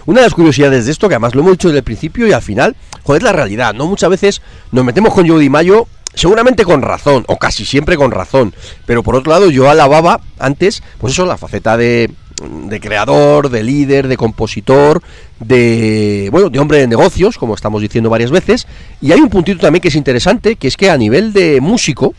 Una 0.07 0.20
de 0.22 0.26
las 0.26 0.34
curiosidades 0.34 0.87
de 0.87 0.93
esto, 0.93 1.09
que 1.09 1.14
además 1.14 1.37
lo 1.37 1.43
hemos 1.43 1.53
dicho 1.53 1.68
desde 1.68 1.78
el 1.78 1.84
principio 1.84 2.26
y 2.26 2.32
al 2.32 2.43
final, 2.43 2.74
joder, 3.05 3.22
la 3.22 3.32
realidad, 3.32 3.74
¿no? 3.74 3.87
Muchas 3.87 4.11
veces 4.11 4.43
nos 4.72 4.84
metemos 4.84 5.14
con 5.14 5.28
Jody 5.28 5.49
Mayo, 5.49 5.87
seguramente 6.16 6.64
con 6.64 6.82
razón, 6.82 7.24
o 7.28 7.36
casi 7.36 7.64
siempre 7.64 7.96
con 7.96 8.10
razón, 8.10 8.52
pero 8.86 9.04
por 9.04 9.14
otro 9.14 9.30
lado 9.30 9.50
yo 9.50 9.70
alababa 9.70 10.20
antes, 10.38 10.82
pues 10.98 11.12
eso, 11.12 11.26
la 11.26 11.36
faceta 11.36 11.76
de, 11.76 12.10
de 12.40 12.80
creador, 12.80 13.50
de 13.50 13.62
líder, 13.62 14.08
de 14.08 14.16
compositor, 14.16 15.02
de, 15.38 16.28
bueno, 16.32 16.50
de 16.50 16.58
hombre 16.58 16.78
de 16.78 16.88
negocios, 16.88 17.38
como 17.38 17.54
estamos 17.54 17.82
diciendo 17.82 18.10
varias 18.10 18.30
veces, 18.30 18.66
y 19.00 19.12
hay 19.12 19.20
un 19.20 19.28
puntito 19.28 19.60
también 19.60 19.80
que 19.80 19.88
es 19.88 19.94
interesante, 19.94 20.56
que 20.56 20.68
es 20.68 20.76
que 20.76 20.90
a 20.90 20.96
nivel 20.96 21.32
de 21.32 21.60
músico, 21.60 22.14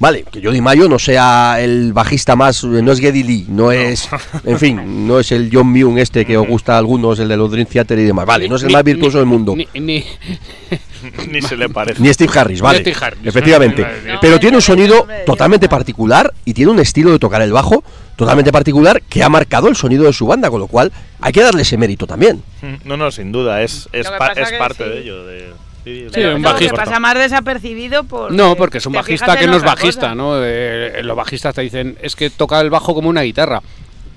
Vale, 0.00 0.22
que 0.30 0.40
Jody 0.40 0.60
Mayo 0.60 0.88
no 0.88 0.98
sea 1.00 1.56
el 1.60 1.92
bajista 1.92 2.36
más, 2.36 2.62
no 2.62 2.92
es 2.92 3.00
Geddy 3.00 3.24
Lee, 3.24 3.46
no 3.48 3.72
es, 3.72 4.08
en 4.44 4.56
fin, 4.58 5.06
no 5.08 5.18
es 5.18 5.32
el 5.32 5.50
John 5.52 5.72
Myung 5.72 5.98
este 5.98 6.24
que 6.24 6.36
os 6.38 6.46
gusta 6.46 6.76
a 6.76 6.78
algunos, 6.78 7.18
el 7.18 7.26
de 7.28 7.36
los 7.36 7.50
Dream 7.50 7.66
Theater 7.66 7.98
y 7.98 8.04
demás, 8.04 8.24
vale, 8.24 8.48
no 8.48 8.54
es 8.56 8.62
el 8.62 8.68
Ni- 8.68 8.74
más 8.74 8.84
virtuoso 8.84 9.16
ni- 9.16 9.20
del 9.22 9.26
mundo, 9.26 9.56
Ni, 9.56 9.66
ni- 9.80 10.04
Ni 11.30 11.42
se 11.42 11.56
le 11.56 11.68
parece. 11.68 12.00
ni 12.02 12.12
Steve 12.12 12.30
Harris, 12.32 12.60
vale, 12.60 12.80
Steve 12.80 12.96
Harris. 13.00 13.20
efectivamente, 13.24 13.84
No, 14.06 14.18
pero 14.20 14.38
tiene 14.38 14.56
un 14.56 14.62
sonido 14.62 15.06
totalmente 15.26 15.68
particular 15.68 16.32
y 16.44 16.54
tiene 16.54 16.70
un 16.70 16.78
estilo 16.80 17.10
de 17.10 17.18
tocar 17.18 17.42
el 17.42 17.52
bajo 17.52 17.82
totalmente 18.16 18.52
particular 18.52 19.02
que 19.08 19.22
ha 19.22 19.28
marcado 19.28 19.68
el 19.68 19.76
sonido 19.76 20.04
de 20.04 20.12
su 20.12 20.26
banda, 20.26 20.48
con 20.50 20.60
lo 20.60 20.66
cual 20.68 20.92
hay 21.20 21.32
que 21.32 21.42
darle 21.42 21.62
ese 21.62 21.76
mérito 21.76 22.06
también. 22.06 22.42
No, 22.84 22.96
no, 22.96 23.10
sin 23.10 23.30
duda, 23.32 23.62
es, 23.62 23.88
es, 23.92 24.08
pa- 24.08 24.18
parte 24.18 24.44
sí. 24.84 24.90
de 24.90 25.00
ello. 25.00 25.24
De, 25.24 25.52
sí, 25.88 26.04
Sí, 26.04 26.10
Pero 26.14 26.36
un 26.36 26.42
no, 26.42 26.52
bajista. 26.52 26.72
que 26.74 26.76
pasa 26.76 27.00
más 27.00 27.14
desapercibido 27.14 28.04
por. 28.04 28.32
No, 28.32 28.56
porque 28.56 28.78
es 28.78 28.86
un 28.86 28.92
bajista 28.92 29.36
que 29.36 29.46
no 29.46 29.56
es 29.56 29.62
bajista, 29.62 30.00
cosa. 30.02 30.14
¿no? 30.14 30.34
Eh, 30.42 31.00
los 31.02 31.16
bajistas 31.16 31.54
te 31.54 31.62
dicen, 31.62 31.96
es 32.02 32.14
que 32.16 32.30
toca 32.30 32.60
el 32.60 32.70
bajo 32.70 32.94
como 32.94 33.08
una 33.08 33.22
guitarra. 33.22 33.62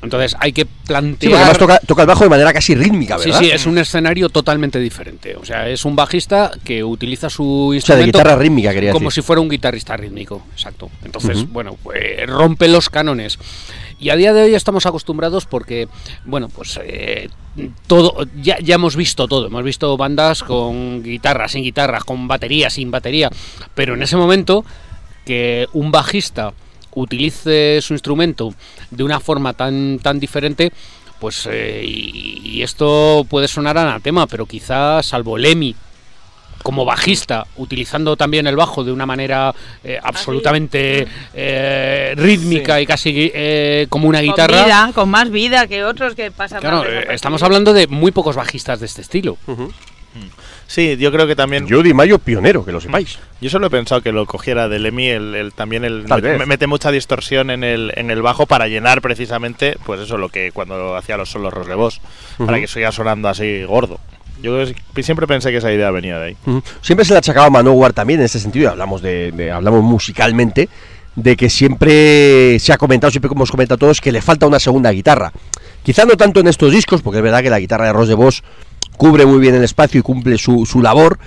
Entonces 0.01 0.35
hay 0.39 0.51
que 0.51 0.63
Sí, 0.63 0.69
plantear... 0.87 1.33
además 1.35 1.57
toca, 1.57 1.79
toca 1.79 2.01
el 2.01 2.07
bajo 2.07 2.23
de 2.23 2.29
manera 2.29 2.51
casi 2.53 2.73
rítmica, 2.75 3.17
Sí, 3.19 3.25
¿verdad? 3.29 3.39
sí, 3.39 3.51
es 3.51 3.65
un 3.65 3.77
escenario 3.77 4.29
totalmente 4.29 4.79
diferente. 4.79 5.35
O 5.35 5.45
sea, 5.45 5.69
es 5.69 5.85
un 5.85 5.95
bajista 5.95 6.51
que 6.63 6.83
utiliza 6.83 7.29
su 7.29 7.43
O 7.43 7.69
sea, 7.69 7.69
de 7.69 7.75
instrumento 8.03 8.17
guitarra 8.19 8.35
rítmica 8.35 8.73
quería 8.73 8.91
como 8.91 9.09
decir. 9.09 9.23
si 9.23 9.27
fuera 9.27 9.41
un 9.41 9.49
guitarrista 9.49 9.95
rítmico. 9.97 10.43
Exacto. 10.53 10.89
Entonces, 11.05 11.47
bueno, 11.51 11.77
pues 11.83 12.27
rompe 12.27 12.67
los 12.67 12.89
cánones. 12.89 13.37
Y 13.99 14.09
a 14.09 14.15
día 14.15 14.33
de 14.33 14.41
hoy 14.41 14.55
estamos 14.55 14.87
acostumbrados 14.87 15.45
porque, 15.45 15.87
bueno, 16.25 16.49
pues 16.49 16.79
eh, 16.83 17.29
todo, 17.85 18.25
ya, 18.41 18.57
ya 18.59 18.75
hemos 18.75 18.95
visto 18.95 19.27
todo. 19.27 19.45
Hemos 19.47 19.63
visto 19.63 19.95
bandas 19.97 20.41
con 20.41 21.03
guitarra, 21.03 21.47
sin 21.47 21.61
guitarra, 21.63 21.99
con 21.99 22.27
batería, 22.27 22.71
sin 22.71 22.89
batería. 22.89 23.29
Pero 23.75 23.93
en 23.93 24.01
ese 24.01 24.17
momento 24.17 24.65
que 25.25 25.67
un 25.73 25.91
bajista 25.91 26.53
utilice 26.95 27.79
su 27.81 27.93
instrumento 27.93 28.53
de 28.89 29.03
una 29.03 29.19
forma 29.19 29.53
tan, 29.53 29.99
tan 29.99 30.19
diferente, 30.19 30.71
pues 31.19 31.47
eh, 31.51 31.83
y, 31.85 32.41
y 32.43 32.63
esto 32.63 33.25
puede 33.29 33.47
sonar 33.47 33.77
anatema, 33.77 34.27
pero 34.27 34.45
quizás 34.45 35.05
salvo 35.05 35.37
Lemmy 35.37 35.75
como 36.61 36.85
bajista, 36.85 37.45
utilizando 37.57 38.15
también 38.15 38.47
el 38.47 38.55
bajo 38.55 38.83
de 38.83 38.91
una 38.91 39.05
manera 39.05 39.53
eh, 39.83 39.99
absolutamente 40.01 41.07
eh, 41.33 42.13
rítmica 42.15 42.79
y 42.79 42.85
casi 42.85 43.31
eh, 43.33 43.87
como 43.89 44.07
una 44.07 44.21
guitarra. 44.21 44.57
Con 44.57 44.65
vida, 44.65 44.91
con 44.93 45.09
más 45.09 45.29
vida 45.29 45.67
que 45.67 45.83
otros 45.83 46.15
que 46.15 46.31
pasan 46.31 46.61
Claro, 46.61 46.85
estamos 46.87 47.43
hablando 47.43 47.73
de 47.73 47.87
muy 47.87 48.11
pocos 48.11 48.35
bajistas 48.35 48.79
de 48.79 48.85
este 48.85 49.01
estilo. 49.01 49.37
Sí, 50.73 50.95
yo 50.95 51.11
creo 51.11 51.27
que 51.27 51.35
también. 51.35 51.67
Yo, 51.67 51.79
Judy 51.79 51.93
Mayo 51.93 52.17
pionero, 52.17 52.63
que 52.63 52.71
lo 52.71 52.79
sepáis. 52.79 53.19
solo 53.49 53.67
he 53.67 53.69
pensado 53.69 53.99
que 54.01 54.13
lo 54.13 54.25
cogiera 54.25 54.69
de 54.69 54.79
Lemmy, 54.79 55.09
el, 55.09 55.35
el- 55.35 55.51
también 55.51 55.83
el, 55.83 56.05
Tal 56.05 56.21
me- 56.21 56.37
vez. 56.37 56.47
mete 56.47 56.65
mucha 56.65 56.91
distorsión 56.91 57.49
en 57.49 57.65
el, 57.65 57.91
en 57.97 58.09
el 58.09 58.21
bajo 58.21 58.45
para 58.45 58.69
llenar 58.69 59.01
precisamente, 59.01 59.75
pues 59.85 59.99
eso, 59.99 60.17
lo 60.17 60.29
que 60.29 60.53
cuando 60.53 60.95
hacía 60.95 61.17
los 61.17 61.29
solos 61.29 61.67
de 61.67 61.75
voz, 61.75 61.99
para 62.37 62.53
Ujú. 62.53 62.61
que 62.61 62.67
siga 62.67 62.93
sonando 62.93 63.27
así 63.27 63.63
gordo. 63.65 63.99
Yo 64.41 64.63
siempre 65.03 65.27
pensé 65.27 65.51
que 65.51 65.57
esa 65.57 65.73
idea 65.73 65.91
venía 65.91 66.17
de 66.19 66.27
ahí. 66.27 66.37
Siempre 66.81 67.03
se 67.05 67.11
le 67.11 67.19
achacaba 67.19 67.47
a 67.47 67.49
Manowar 67.49 67.91
también 67.91 68.21
en 68.21 68.27
ese 68.27 68.39
sentido, 68.39 68.63
y 68.63 68.67
hablamos 68.71 69.01
de, 69.01 69.33
de- 69.33 69.51
hablamos 69.51 69.83
musicalmente, 69.83 70.69
de 71.17 71.35
que 71.35 71.49
siempre 71.49 72.57
se 72.59 72.71
ha 72.71 72.77
comentado, 72.77 73.11
siempre 73.11 73.27
como 73.27 73.39
hemos 73.39 73.51
comentado 73.51 73.77
todos, 73.77 73.99
que 73.99 74.13
le 74.13 74.21
falta 74.21 74.47
una 74.47 74.59
segunda 74.61 74.89
guitarra. 74.91 75.33
Quizá 75.83 76.05
no 76.05 76.15
tanto 76.15 76.39
en 76.39 76.47
estos 76.47 76.71
discos, 76.71 77.01
porque 77.01 77.17
es 77.17 77.23
verdad 77.23 77.41
que 77.41 77.49
la 77.49 77.59
guitarra 77.59 77.87
de 77.87 77.93
Ross 77.93 78.07
de 78.07 78.13
Vos 78.13 78.43
cubre 79.01 79.25
muy 79.25 79.39
bien 79.39 79.55
el 79.55 79.63
espacio 79.63 79.99
y 79.99 80.03
cumple 80.03 80.37
su, 80.37 80.63
su 80.67 80.79
labor. 80.79 81.17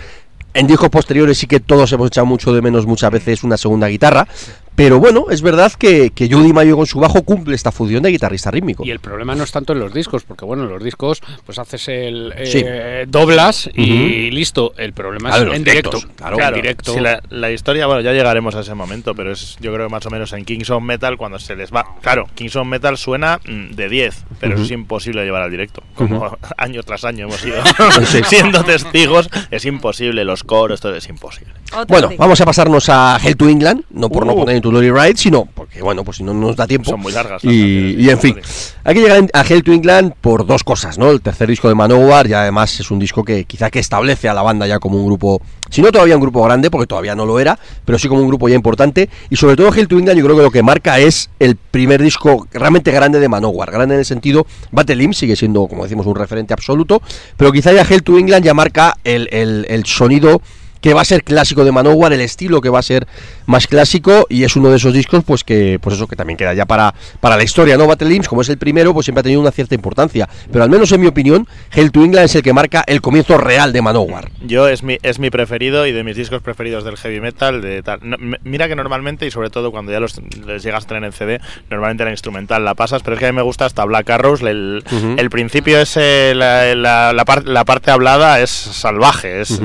En 0.54 0.68
discos 0.68 0.90
posteriores 0.90 1.38
sí 1.38 1.48
que 1.48 1.58
todos 1.58 1.90
hemos 1.90 2.06
echado 2.06 2.24
mucho 2.24 2.52
de 2.52 2.62
menos 2.62 2.86
muchas 2.86 3.10
veces 3.10 3.42
una 3.42 3.56
segunda 3.56 3.88
guitarra. 3.88 4.28
Pero 4.76 4.98
bueno, 4.98 5.26
es 5.30 5.40
verdad 5.42 5.72
que, 5.72 6.10
que 6.10 6.28
Judy 6.28 6.52
Mayo 6.52 6.76
con 6.76 6.86
su 6.86 6.98
bajo 7.00 7.22
cumple 7.22 7.54
esta 7.54 7.70
función 7.70 8.02
de 8.02 8.10
guitarrista 8.10 8.50
rítmico. 8.50 8.84
Y 8.84 8.90
el 8.90 8.98
problema 9.00 9.34
no 9.34 9.44
es 9.44 9.52
tanto 9.52 9.72
en 9.72 9.78
los 9.80 9.94
discos, 9.94 10.24
porque 10.24 10.44
bueno, 10.44 10.64
en 10.64 10.70
los 10.70 10.82
discos 10.82 11.20
pues 11.46 11.58
haces 11.58 11.88
el 11.88 12.32
eh, 12.36 12.46
Sí. 12.46 12.64
doblas 13.10 13.70
y 13.74 14.30
listo. 14.30 14.72
El 14.76 14.92
problema 14.92 15.30
Claro, 15.30 15.52
es 15.52 15.56
en 15.58 15.64
directos, 15.64 16.02
directo. 16.02 16.16
claro. 16.16 16.34
en 16.34 16.38
Claro, 16.40 16.56
directo. 16.56 17.00
la, 17.00 17.22
la 17.30 17.50
historia, 17.52 17.86
bueno, 17.86 18.00
ya 18.00 18.12
llegaremos 18.12 18.54
a 18.56 18.60
ese 18.60 18.74
momento, 18.74 19.14
pero 19.14 19.32
es 19.32 19.56
yo 19.60 19.72
creo 19.72 19.86
que 19.86 19.92
más 19.92 20.04
o 20.06 20.10
menos 20.10 20.32
en 20.32 20.44
Kings 20.44 20.70
of 20.70 20.82
Metal 20.82 21.16
cuando 21.16 21.38
se 21.38 21.54
les 21.56 21.72
va. 21.72 21.84
Claro, 22.02 22.26
Kings 22.34 22.56
of 22.56 22.66
Metal 22.66 22.96
suena 22.98 23.38
mm, 23.46 23.74
de 23.76 23.88
10, 23.88 24.24
pero 24.40 24.54
eso 24.54 24.64
es 24.64 24.70
imposible 24.72 25.24
llevar 25.24 25.42
al 25.42 25.50
directo. 25.50 25.82
Como 25.94 26.36
año 26.56 26.82
tras 26.82 27.04
año 27.04 27.26
hemos 27.26 27.44
ido 27.44 27.56
Sí. 28.06 28.22
siendo 28.24 28.64
testigos, 28.64 29.28
es 29.50 29.64
imposible, 29.66 30.24
los 30.24 30.42
coros, 30.42 30.80
todo 30.80 30.94
es 30.96 31.08
imposible. 31.08 31.52
Bueno, 31.88 32.10
vamos 32.18 32.40
a 32.40 32.44
pasarnos 32.44 32.88
a 32.88 33.18
Hell 33.22 33.36
to 33.36 33.48
England, 33.48 33.84
no 33.90 34.08
por 34.10 34.26
no 34.26 34.32
Uh. 34.34 34.38
poner 34.40 34.56
en 34.56 34.62
tu 34.70 34.80
Ride, 34.80 35.16
sino 35.16 35.44
porque, 35.44 35.82
bueno, 35.82 36.04
pues 36.04 36.16
si 36.18 36.22
no 36.24 36.32
nos 36.34 36.56
da 36.56 36.66
tiempo. 36.66 36.90
Son 36.90 37.00
muy 37.00 37.12
largas 37.12 37.44
las 37.44 37.52
Y, 37.52 38.08
en 38.08 38.18
fin, 38.18 38.36
hay 38.82 38.94
que 38.94 39.00
llegar 39.00 39.26
a 39.32 39.42
Hell 39.42 39.62
to 39.62 39.72
England 39.72 40.14
por 40.20 40.46
dos 40.46 40.64
cosas, 40.64 40.98
¿no? 40.98 41.10
El 41.10 41.20
tercer 41.20 41.48
disco 41.48 41.68
de 41.68 41.74
Manowar, 41.74 42.26
y 42.26 42.32
además 42.32 42.78
es 42.80 42.90
un 42.90 42.98
disco 42.98 43.22
que 43.24 43.44
quizá 43.44 43.70
que 43.70 43.78
establece 43.78 44.28
a 44.28 44.34
la 44.34 44.42
banda 44.42 44.66
ya 44.66 44.78
como 44.78 44.98
un 44.98 45.06
grupo, 45.06 45.40
si 45.70 45.82
no 45.82 45.92
todavía 45.92 46.14
un 46.16 46.22
grupo 46.22 46.42
grande, 46.42 46.70
porque 46.70 46.86
todavía 46.86 47.14
no 47.14 47.26
lo 47.26 47.38
era, 47.38 47.58
pero 47.84 47.98
sí 47.98 48.08
como 48.08 48.22
un 48.22 48.28
grupo 48.28 48.48
ya 48.48 48.54
importante. 48.54 49.08
Y 49.30 49.36
sobre 49.36 49.56
todo 49.56 49.72
Hell 49.74 49.88
to 49.88 49.98
England, 49.98 50.18
yo 50.18 50.24
creo 50.24 50.36
que 50.36 50.42
lo 50.42 50.50
que 50.50 50.62
marca 50.62 50.98
es 50.98 51.30
el 51.38 51.56
primer 51.56 52.02
disco 52.02 52.46
realmente 52.52 52.90
grande 52.90 53.20
de 53.20 53.28
Manowar. 53.28 53.70
Grande 53.70 53.94
en 53.94 53.98
el 54.00 54.06
sentido, 54.06 54.46
Battle 54.72 55.02
Hymn 55.02 55.14
sigue 55.14 55.36
siendo, 55.36 55.66
como 55.66 55.82
decimos, 55.84 56.06
un 56.06 56.14
referente 56.16 56.54
absoluto, 56.54 57.02
pero 57.36 57.52
quizá 57.52 57.72
ya 57.72 57.82
Hell 57.82 58.02
to 58.02 58.18
England 58.18 58.44
ya 58.44 58.54
marca 58.54 58.96
el, 59.04 59.28
el- 59.30 59.66
el 59.68 59.84
sonido 59.84 60.40
que 60.84 60.92
va 60.92 61.00
a 61.00 61.04
ser 61.06 61.24
clásico 61.24 61.64
de 61.64 61.72
Manowar, 61.72 62.12
el 62.12 62.20
estilo 62.20 62.60
que 62.60 62.68
va 62.68 62.78
a 62.78 62.82
ser 62.82 63.06
más 63.46 63.66
clásico 63.66 64.26
y 64.28 64.44
es 64.44 64.54
uno 64.54 64.68
de 64.68 64.76
esos 64.76 64.92
discos 64.92 65.24
pues 65.24 65.42
que 65.42 65.78
pues 65.80 65.96
eso 65.96 66.06
que 66.06 66.14
también 66.14 66.36
queda 66.36 66.52
ya 66.52 66.66
para, 66.66 66.94
para 67.20 67.38
la 67.38 67.42
historia, 67.42 67.78
¿no? 67.78 67.86
Battle 67.86 68.14
Hymns, 68.14 68.28
como 68.28 68.42
es 68.42 68.50
el 68.50 68.58
primero, 68.58 68.92
pues 68.92 69.06
siempre 69.06 69.20
ha 69.20 69.22
tenido 69.22 69.40
una 69.40 69.50
cierta 69.50 69.74
importancia, 69.74 70.28
pero 70.52 70.62
al 70.62 70.68
menos 70.68 70.92
en 70.92 71.00
mi 71.00 71.06
opinión, 71.06 71.48
Hell 71.72 71.90
to 71.90 72.04
England 72.04 72.26
es 72.26 72.34
el 72.34 72.42
que 72.42 72.52
marca 72.52 72.84
el 72.86 73.00
comienzo 73.00 73.38
real 73.38 73.72
de 73.72 73.80
Manowar. 73.80 74.30
Yo 74.42 74.68
es 74.68 74.82
mi, 74.82 74.98
es 75.02 75.18
mi 75.18 75.30
preferido 75.30 75.86
y 75.86 75.92
de 75.92 76.04
mis 76.04 76.16
discos 76.16 76.42
preferidos 76.42 76.84
del 76.84 76.98
heavy 76.98 77.20
metal. 77.20 77.62
De 77.62 77.82
tal. 77.82 78.00
No, 78.02 78.16
m- 78.16 78.38
mira 78.44 78.68
que 78.68 78.76
normalmente, 78.76 79.26
y 79.26 79.30
sobre 79.30 79.48
todo 79.48 79.70
cuando 79.72 79.90
ya 79.90 80.00
los, 80.00 80.20
les 80.46 80.62
llegas 80.62 80.84
a 80.84 80.88
tener 80.88 81.04
en 81.04 81.12
CD, 81.12 81.40
normalmente 81.70 82.04
la 82.04 82.10
instrumental 82.10 82.62
la 82.62 82.74
pasas, 82.74 83.02
pero 83.02 83.14
es 83.14 83.20
que 83.20 83.26
a 83.26 83.32
mí 83.32 83.36
me 83.36 83.42
gusta 83.42 83.64
hasta 83.64 83.82
Black 83.86 84.10
Arrows. 84.10 84.42
El, 84.42 84.82
principio 85.30 85.78
es 85.80 85.96
eh, 85.96 86.34
la, 86.36 86.74
la- 86.74 87.12
la 87.14 87.24
par- 87.24 87.46
la 87.48 87.64
parte 87.64 87.90
hablada 87.90 88.40
es 88.40 88.50
salvaje. 88.50 89.40
Es. 89.40 89.60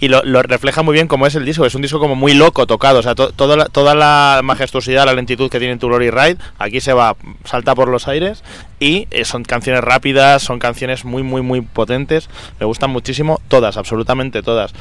Y 0.00 0.08
lo, 0.08 0.22
lo 0.24 0.42
refleja 0.64 0.82
muy 0.82 0.94
bien 0.94 1.08
como 1.08 1.26
es 1.26 1.34
el 1.34 1.44
disco. 1.44 1.66
Es 1.66 1.74
un 1.74 1.82
disco 1.82 1.98
como 1.98 2.14
muy 2.14 2.32
loco 2.32 2.66
tocado. 2.66 3.00
O 3.00 3.02
sea, 3.02 3.14
to- 3.14 3.32
toda, 3.32 3.54
la, 3.54 3.66
toda 3.66 3.94
la 3.94 4.40
majestuosidad, 4.42 5.04
la 5.04 5.12
lentitud 5.12 5.50
que 5.50 5.58
tiene 5.58 5.76
tu 5.76 5.88
Glory 5.88 6.10
Ride, 6.10 6.38
aquí 6.58 6.80
se 6.80 6.94
va, 6.94 7.16
salta 7.44 7.74
por 7.74 7.88
los 7.88 8.08
aires. 8.08 8.42
Y 8.80 9.06
eh, 9.10 9.24
son 9.26 9.44
canciones 9.44 9.84
rápidas, 9.84 10.42
son 10.42 10.58
canciones 10.58 11.04
muy, 11.04 11.22
muy, 11.22 11.42
muy 11.42 11.60
potentes. 11.60 12.30
Me 12.58 12.64
gustan 12.66 12.90
muchísimo 12.90 13.40
todas, 13.48 13.76
absolutamente 13.76 14.42
todas. 14.42 14.72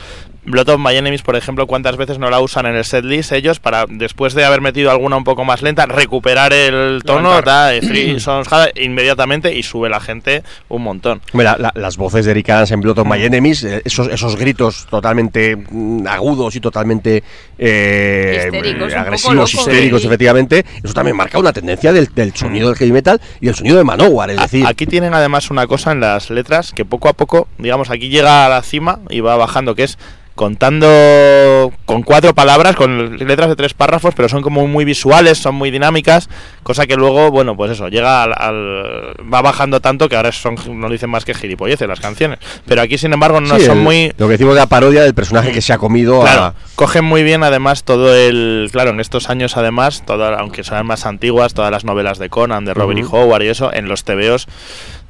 Blood 0.45 0.69
of 0.69 0.79
My 0.79 0.93
Enemies, 0.95 1.21
por 1.21 1.38
ejemplo, 1.38 1.67
¿cuántas 1.67 1.95
veces 1.95 2.19
no 2.19 2.29
la 2.29 2.41
usan 2.41 2.65
en 2.65 2.75
el 2.75 2.84
setlist 2.84 3.31
ellos 3.31 3.59
para, 3.61 3.86
después 3.88 4.34
de 4.34 4.43
haber 4.43 4.59
metido 4.59 4.91
alguna 4.91 5.15
un 5.15 5.23
poco 5.23 5.45
más 5.45 5.61
lenta, 5.61 5.86
recuperar 5.86 6.51
el 6.51 7.01
tono, 7.05 7.41
da, 7.45 7.73
eh, 7.73 7.79
Three 7.79 8.19
Sons 8.19 8.51
Hard 8.51 8.71
inmediatamente 8.77 9.55
y 9.55 9.63
sube 9.63 9.89
la 9.89 10.01
gente 10.01 10.43
un 10.67 10.84
montón. 10.84 11.21
Mira, 11.31 11.55
la- 11.57 11.71
las 11.75 11.95
voces 11.95 12.25
de 12.25 12.31
Eric 12.31 12.49
Adams 12.49 12.71
en 12.71 12.81
Blood 12.81 12.99
of 12.99 13.07
My 13.07 13.23
Enemies, 13.23 13.63
eh, 13.63 13.81
esos, 13.86 14.09
esos 14.09 14.36
gritos 14.36 14.86
totalmente 14.89 15.55
mm, 15.55 15.62
agudos 16.07 16.55
y 16.55 16.59
totalmente 16.59 17.24
eh, 17.57 18.43
Histéricos, 18.45 18.93
agresivos, 18.93 19.53
histéricos, 19.53 20.01
sí. 20.01 20.07
efectivamente, 20.07 20.66
eso 20.84 20.93
también 20.93 21.16
marca 21.16 21.39
una 21.39 21.53
tendencia 21.53 21.93
del, 21.93 22.07
del 22.14 22.36
sonido 22.36 22.70
del 22.70 22.78
heavy 22.78 22.91
metal 22.91 23.22
y 23.41 23.47
el 23.47 23.55
sonido 23.55 23.78
de 23.78 23.84
Manowar, 23.84 24.32
es 24.32 24.39
decir, 24.39 24.66
Aquí 24.66 24.86
tienen 24.86 25.14
además 25.14 25.51
una 25.51 25.68
cosa 25.68 25.91
en 25.91 25.99
las 25.99 26.30
letras 26.30 26.72
que 26.72 26.86
poco 26.86 27.09
a 27.09 27.14
poco, 27.14 27.47
digamos, 27.57 27.89
aquí 27.89 28.09
llega 28.09 28.45
a 28.45 28.49
la 28.49 28.61
cima 28.64 28.99
y 29.09 29.20
va 29.20 29.36
bajando, 29.36 29.76
que 29.76 29.84
es 29.84 29.97
contando 30.36 31.71
con 31.86 32.03
cuatro 32.03 32.34
palabras, 32.34 32.75
con 32.75 33.17
letras 33.17 33.49
de 33.49 33.55
tres 33.55 33.73
párrafos, 33.73 34.13
pero 34.15 34.29
son 34.29 34.41
como 34.41 34.65
muy 34.67 34.86
visuales, 34.86 35.38
son 35.38 35.55
muy 35.55 35.71
dinámicas, 35.71 36.29
cosa 36.63 36.86
que 36.88 36.95
luego, 36.95 37.31
bueno, 37.31 37.55
pues 37.55 37.71
eso, 37.71 37.88
llega 37.89 38.23
al, 38.23 38.34
al- 38.38 39.13
va 39.34 39.41
bajando 39.41 39.79
tanto 39.79 40.09
que 40.09 40.15
ahora 40.15 40.31
son 40.31 40.55
no 40.79 40.89
dicen 40.89 41.09
más 41.09 41.25
que 41.25 41.34
gilipolleces 41.34 41.88
las 41.88 41.99
canciones. 41.99 42.39
Pero 42.65 42.81
aquí, 42.81 42.97
sin 42.97 43.13
embargo, 43.13 43.41
no 43.41 43.57
sí, 43.59 43.65
son 43.65 43.77
el- 43.79 43.84
muy 43.84 44.13
lo 44.17 44.27
que 44.27 44.34
decimos 44.34 44.55
de 44.55 44.61
la 44.61 44.67
parodia 44.67 45.03
del 45.03 45.13
personaje 45.13 45.51
que 45.51 45.61
se 45.61 45.73
ha 45.73 45.77
comido 45.77 46.21
Claro, 46.21 46.43
a, 46.43 46.53
cogen 46.75 47.05
muy 47.05 47.23
bien 47.23 47.43
además 47.43 47.84
todo 47.84 48.15
el. 48.15 48.69
Claro, 48.71 48.91
en 48.91 48.99
estos 48.99 49.29
años 49.29 49.57
además, 49.57 50.03
toda, 50.05 50.36
aunque 50.39 50.63
sean 50.63 50.86
más 50.86 51.05
antiguas, 51.05 51.53
todas 51.53 51.71
las 51.71 51.84
novelas 51.86 52.17
de 52.17 52.29
Conan, 52.29 52.65
de 52.65 52.73
Robert 52.73 52.99
Ujú. 52.99 53.15
E. 53.17 53.19
Howard 53.21 53.43
y 53.43 53.47
eso, 53.49 53.73
en 53.73 53.88
los 53.88 54.03
TVOs, 54.03 54.47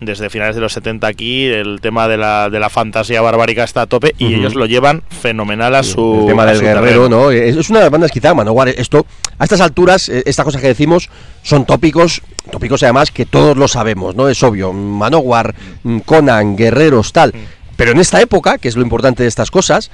desde 0.05 0.29
finales 0.29 0.55
de 0.55 0.61
los 0.61 0.73
70 0.73 1.07
aquí, 1.07 1.45
el 1.45 1.79
tema 1.81 2.07
de 2.07 2.17
la, 2.17 2.49
de 2.49 2.59
la 2.59 2.69
fantasía 2.69 3.21
barbárica 3.21 3.63
está 3.63 3.81
a 3.83 3.85
tope 3.87 4.13
y 4.17 4.33
ellos 4.35 4.55
lo 4.55 4.65
llevan 4.65 5.03
fenomenal 5.09 5.75
a 5.75 5.83
su. 5.83 6.21
el 6.21 6.27
tema 6.27 6.45
del 6.45 6.61
guerrero, 6.61 7.07
terreno. 7.07 7.09
¿no? 7.09 7.31
Es, 7.31 7.69
una 7.69 7.79
de 7.79 7.85
las 7.85 7.91
bandas 7.91 8.11
quizá, 8.11 8.33
Manowar, 8.33 8.69
esto, 8.69 9.05
a 9.37 9.43
estas 9.43 9.61
alturas, 9.61 10.09
eh, 10.09 10.23
estas 10.25 10.45
cosas 10.45 10.61
que 10.61 10.67
decimos 10.67 11.09
son 11.41 11.65
tópicos, 11.65 12.21
tópicos 12.51 12.83
además 12.83 13.11
que 13.11 13.25
todos 13.25 13.57
lo 13.57 13.67
sabemos, 13.67 14.15
¿no? 14.15 14.29
Es 14.29 14.41
obvio, 14.43 14.73
Manowar, 14.73 15.55
mm, 15.83 15.99
Conan, 15.99 16.55
guerreros, 16.55 17.13
tal. 17.13 17.33
Pero 17.75 17.91
en 17.91 17.99
esta 17.99 18.21
época, 18.21 18.57
que 18.57 18.67
es 18.67 18.75
lo 18.75 18.83
importante 18.83 19.23
de 19.23 19.29
estas 19.29 19.51
cosas, 19.51 19.89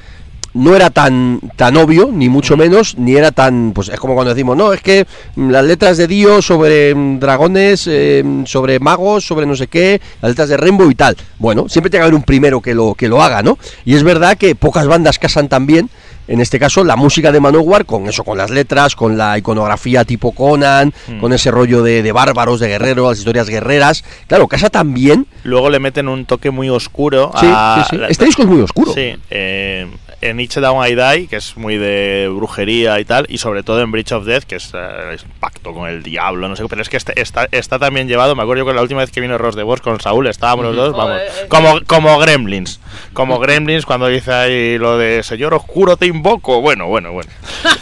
no 0.54 0.76
era 0.76 0.90
tan 0.90 1.40
tan 1.56 1.78
obvio, 1.78 2.10
ni 2.12 2.28
mucho 2.30 2.58
menos, 2.58 2.98
ni 2.98 3.16
era 3.16 3.32
tan, 3.32 3.72
pues 3.74 3.90
es 3.90 4.00
como 4.00 4.16
cuando 4.16 4.34
decimos, 4.34 4.58
no, 4.58 4.74
es 4.74 4.82
que 4.82 5.06
mm, 5.36 5.50
las 5.50 5.64
letras 5.66 5.98
de 5.98 6.08
Dio 6.08 6.42
sobre 6.42 6.94
mm, 6.96 7.20
dragones, 7.20 7.86
eh, 7.88 8.24
sobre 8.46 8.80
magos, 8.80 9.26
sobre 9.26 9.46
no 9.46 9.56
sé 9.56 9.68
qué, 9.68 10.02
las 10.22 10.32
letras 10.32 10.50
de 10.50 10.58
Rainbow 10.58 10.90
y 10.90 10.96
tal. 10.96 11.16
Bueno, 11.38 11.70
siempre 11.70 11.90
tiene 11.90 12.02
que 12.02 12.06
haber 12.08 12.16
un 12.16 12.24
primero 12.24 12.62
que 12.62 12.74
lo, 12.74 12.96
que 12.96 13.08
lo 13.08 13.22
haga, 13.22 13.42
¿no? 13.44 13.58
Y 13.86 13.96
es 13.96 14.04
verdad 14.04 14.38
que 14.38 14.56
pocas 14.56 14.88
bandas 14.88 15.20
casan 15.20 15.50
tan 15.50 15.66
bien, 15.66 15.90
en 16.28 16.42
este 16.42 16.60
caso, 16.60 16.84
la 16.84 16.96
música 16.96 17.32
de 17.32 17.40
Manowar, 17.40 17.86
con 17.86 18.08
eso, 18.08 18.24
con 18.24 18.38
las 18.38 18.52
letras, 18.52 18.96
con 18.96 19.18
la 19.18 19.38
iconografía 19.40 20.06
tipo 20.06 20.32
Conan, 20.32 20.94
Mm. 21.08 21.20
con 21.20 21.34
ese 21.34 21.50
rollo 21.50 21.82
de, 21.82 22.04
de 22.04 22.12
bárbaros, 22.12 22.60
de 22.60 22.68
guerreros, 22.68 23.10
las 23.10 23.18
historias 23.20 23.50
guerreras. 23.50 24.04
Claro, 24.28 24.48
casa 24.48 24.70
tan 24.70 24.94
bien. 24.94 25.26
Luego 25.44 25.72
le 25.72 25.80
meten 25.80 26.08
un 26.08 26.26
toque 26.26 26.52
muy 26.52 26.70
oscuro 26.70 27.32
Sí, 27.40 27.48
a. 27.50 27.84
sí, 27.90 27.96
sí. 27.96 28.02
Este 28.10 28.26
disco 28.26 28.44
es 28.44 28.48
muy 28.48 28.62
oscuro. 28.62 28.94
Sí, 28.94 29.16
eh, 29.32 29.88
en 30.22 30.40
Each 30.40 30.56
Down 30.56 30.86
I 30.88 30.96
Die, 30.96 31.28
que 31.28 31.38
es 31.38 31.56
muy 31.58 31.78
de 31.78 32.30
brujería 32.34 33.00
y 33.00 33.06
tal, 33.06 33.26
y 33.30 33.38
sobre 33.38 33.64
todo 33.64 33.82
en 33.82 33.92
Bridge 33.92 34.12
of 34.12 34.26
Death, 34.26 34.44
que 34.44 34.56
es, 34.56 34.72
eh, 34.74 35.14
es 35.14 35.26
pacto 35.40 35.74
con 35.74 35.90
el 35.90 36.04
diablo, 36.04 36.48
no 36.50 36.56
sé, 36.56 36.64
pero 36.70 36.82
es 36.82 36.90
que 36.90 36.98
este- 36.98 37.20
está, 37.22 37.48
está 37.52 37.80
también 37.80 38.08
llevado, 38.08 38.36
me 38.36 38.42
acuerdo 38.44 38.64
yo 38.64 38.68
que 38.70 38.76
la 38.76 38.82
última 38.82 39.00
vez 39.02 39.12
que 39.12 39.22
vino 39.22 39.38
Ross 39.38 39.56
de 39.56 39.64
Boss 39.64 39.82
con 39.82 40.00
Saúl, 40.00 40.28
estábamos 40.28 40.66
los 40.66 40.76
dos, 40.76 40.92
vamos, 40.96 41.14
Joder, 41.14 41.28
es 41.28 41.46
como, 41.48 41.80
como 41.86 42.18
gremlins, 42.20 42.80
como 43.14 43.40
gremlins 43.40 43.86
cuando 43.86 44.08
dice 44.08 44.32
ahí 44.34 44.78
lo 44.78 44.98
de 44.98 45.24
Señor 45.24 45.54
Oscuro 45.54 45.96
te 45.98 46.06
invoco, 46.08 46.62
bueno, 46.62 46.88
bueno, 46.88 47.12
bueno. 47.12 47.30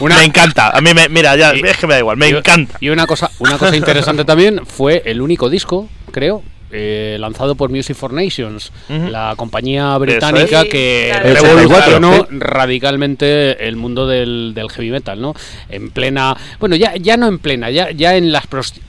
Me 0.00 0.24
encanta, 0.24 0.70
a 0.70 0.80
mí 0.80 0.94
me, 0.94 1.08
mira, 1.08 1.36
ya, 1.36 1.54
Y- 1.54 1.60
es 1.60 1.76
que 1.76 1.86
me 1.86 1.94
da 1.94 2.00
igual, 2.00 2.16
me 2.16 2.28
Y- 2.28 2.34
encanta. 2.34 2.76
Y 2.80 2.88
una 2.90 3.06
cosa, 3.06 3.30
una 3.38 3.58
cosa 3.58 3.76
interesante 3.76 4.24
también 4.24 4.64
fue 4.66 5.02
el 5.06 5.20
único 5.20 5.48
disco, 5.48 5.88
creo, 6.12 6.42
eh, 6.70 7.16
lanzado 7.20 7.54
por 7.54 7.70
Music 7.70 7.96
for 7.96 8.12
Nations, 8.12 8.72
la 8.88 9.34
compañía 9.36 9.96
británica 9.98 10.62
es. 10.62 10.68
que 10.68 11.10
Sí, 11.14 11.20
claro. 11.20 11.34
revolucionó 11.56 12.10
84, 12.10 12.38
radicalmente 12.40 13.68
el 13.68 13.76
mundo 13.76 14.06
del, 14.06 14.52
del 14.54 14.70
heavy 14.70 14.90
metal, 14.90 15.20
¿no? 15.20 15.34
En 15.68 15.90
plena, 15.90 16.36
bueno, 16.60 16.76
ya, 16.76 16.94
ya 16.96 17.16
no 17.16 17.26
en 17.28 17.38
plena, 17.38 17.70
ya, 17.70 17.90
ya 17.90 18.16
en 18.16 18.32
las 18.32 18.46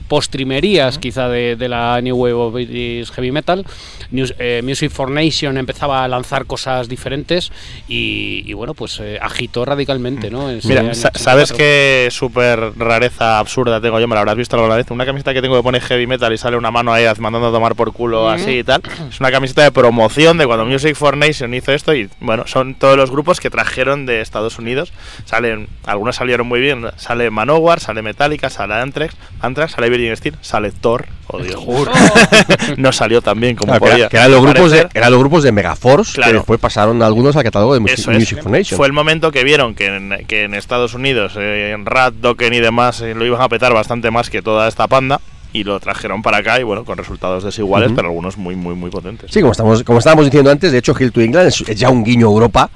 postrimerías 0.08 0.98
quizá 0.98 1.28
de, 1.28 1.56
de 1.56 1.68
la 1.68 2.00
New 2.02 2.16
Wave 2.16 2.32
of 2.34 2.52
British 2.54 3.10
Heavy 3.12 3.30
Metal, 3.32 3.64
News- 4.10 4.34
eh, 4.38 4.60
Music 4.64 4.90
for 4.90 5.10
Nation 5.10 5.56
empezaba 5.56 6.02
a 6.04 6.08
lanzar 6.08 6.46
cosas 6.46 6.88
diferentes 6.88 7.52
y, 7.88 8.42
y 8.44 8.52
bueno, 8.54 8.74
pues 8.74 8.98
eh, 9.00 9.18
agitó 9.22 9.64
radicalmente, 9.64 10.30
¿no? 10.30 10.50
En 10.50 10.58
ese 10.58 10.68
Mira, 10.68 10.82
¿sabes 10.94 11.52
84. 11.52 11.56
qué 11.56 12.08
súper 12.10 12.72
rareza 12.76 13.38
absurda 13.38 13.80
tengo 13.80 14.00
yo? 14.00 14.08
Me 14.08 14.14
la 14.14 14.20
habrás 14.22 14.36
visto 14.36 14.56
alguna 14.56 14.74
vez. 14.76 14.90
Una 14.90 15.06
camiseta 15.06 15.32
que 15.32 15.40
tengo 15.42 15.56
que 15.56 15.62
pone 15.62 15.80
heavy 15.80 16.06
metal 16.08 16.32
y 16.32 16.38
sale 16.38 16.56
una 16.56 16.70
mano 16.72 16.92
ahí 16.92 17.04
mandando 17.20 17.48
a 17.48 17.52
tomar 17.52 17.69
por 17.74 17.92
culo 17.92 18.28
así 18.28 18.58
y 18.58 18.64
tal. 18.64 18.82
Es 19.10 19.20
una 19.20 19.30
camiseta 19.30 19.62
de 19.62 19.72
promoción 19.72 20.38
de 20.38 20.46
cuando 20.46 20.64
Music 20.66 20.94
for 20.94 21.16
Nation 21.16 21.52
hizo 21.54 21.72
esto 21.72 21.94
y 21.94 22.08
bueno, 22.20 22.44
son 22.46 22.74
todos 22.74 22.96
los 22.96 23.10
grupos 23.10 23.40
que 23.40 23.50
trajeron 23.50 24.06
de 24.06 24.20
Estados 24.20 24.58
Unidos. 24.58 24.92
Salen, 25.24 25.68
algunos 25.86 26.16
salieron 26.16 26.46
muy 26.46 26.60
bien. 26.60 26.84
Sale 26.96 27.30
Manowar, 27.30 27.80
sale 27.80 28.02
Metallica, 28.02 28.50
sale 28.50 28.74
Anthrax, 28.74 29.14
Anthrax 29.40 29.72
sale 29.72 29.90
Virgin 29.90 30.16
Steel, 30.16 30.34
sale 30.40 30.70
Thor. 30.72 31.06
Oh, 31.28 31.38
Dios. 31.38 31.60
no 32.76 32.92
salió 32.92 33.22
tan 33.22 33.38
bien 33.40 33.54
como 33.56 33.70
Claro, 33.72 33.84
que, 33.84 33.90
podía. 33.90 34.04
era- 34.04 34.08
que 34.10 34.16
eran 34.16 34.30
los 34.32 34.42
grupos 34.42 34.70
de, 34.72 34.88
eran 34.94 35.10
los 35.12 35.20
grupos 35.20 35.42
de 35.44 35.52
Megaforce 35.52 36.14
Claro. 36.14 36.30
que 36.32 36.36
después 36.38 36.60
pasaron 36.60 37.02
algunos 37.02 37.36
al 37.36 37.44
catálogo 37.44 37.74
de 37.74 37.80
Music. 37.80 38.08
Music 38.08 38.42
for 38.42 38.50
Nation. 38.50 38.76
Fue 38.76 38.86
el 38.86 38.92
momento 38.92 39.30
que 39.30 39.44
vieron 39.44 39.74
que 39.74 39.86
en, 39.96 40.24
que 40.26 40.44
en 40.44 40.54
Estados 40.54 40.94
Unidos, 40.94 41.34
eh, 41.36 41.72
en 41.72 41.86
Rat, 41.86 42.14
Dokken 42.14 42.52
y 42.54 42.60
demás, 42.60 43.00
eh, 43.00 43.14
lo 43.14 43.24
iban 43.24 43.40
a 43.40 43.48
petar 43.48 43.72
bastante 43.72 44.10
más 44.10 44.28
que 44.30 44.42
toda 44.42 44.66
esta 44.68 44.88
panda. 44.88 45.20
Y 45.52 45.64
lo 45.64 45.80
trajeron 45.80 46.22
para 46.22 46.38
acá 46.38 46.60
y 46.60 46.62
bueno, 46.62 46.84
con 46.84 46.96
resultados 46.96 47.42
desiguales, 47.44 47.90
pero 47.96 48.08
algunos 48.08 48.36
muy, 48.36 48.54
muy, 48.54 48.74
muy 48.74 48.90
potentes. 48.90 49.30
Sí, 49.32 49.40
como 49.40 49.50
estamos, 49.52 49.82
como 49.82 49.98
estábamos 49.98 50.24
diciendo 50.26 50.50
antes, 50.50 50.70
de 50.70 50.78
hecho, 50.78 50.94
Hill 50.98 51.10
to 51.12 51.20
England 51.20 51.48
es, 51.48 51.60
es 51.68 51.78
ya 51.78 51.90
un 51.90 52.04
guiño 52.04 52.28
a 52.28 52.30
Europa 52.30 52.70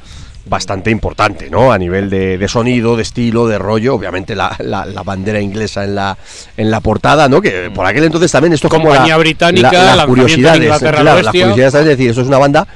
bastante 0.46 0.90
importante, 0.90 1.48
¿no? 1.48 1.72
A 1.72 1.78
nivel 1.78 2.10
de, 2.10 2.36
de 2.36 2.48
sonido, 2.48 2.96
de 2.96 3.02
estilo, 3.02 3.46
de 3.46 3.58
rollo, 3.58 3.94
obviamente 3.94 4.34
la, 4.34 4.54
la- 4.58 4.84
la 4.84 5.02
bandera 5.02 5.40
inglesa 5.40 5.84
en 5.84 5.94
la, 5.94 6.18
en 6.56 6.70
la 6.70 6.80
portada, 6.80 7.28
¿no? 7.30 7.40
Que 7.40 7.70
por 7.74 7.86
aquel 7.86 8.04
entonces 8.04 8.30
también 8.30 8.52
esto 8.52 8.66
es 8.66 8.70
como 8.72 8.92
la, 8.92 9.16
británica, 9.16 9.70
la- 9.96 10.04
Inglaterra 10.64 11.00
claro, 11.00 11.16
oeste. 11.18 11.30
curiosidades, 11.48 11.86
es 11.90 11.96
decir, 11.96 12.10
esto 12.10 12.22
es 12.22 12.28
una 12.28 12.38
banda 12.38 12.66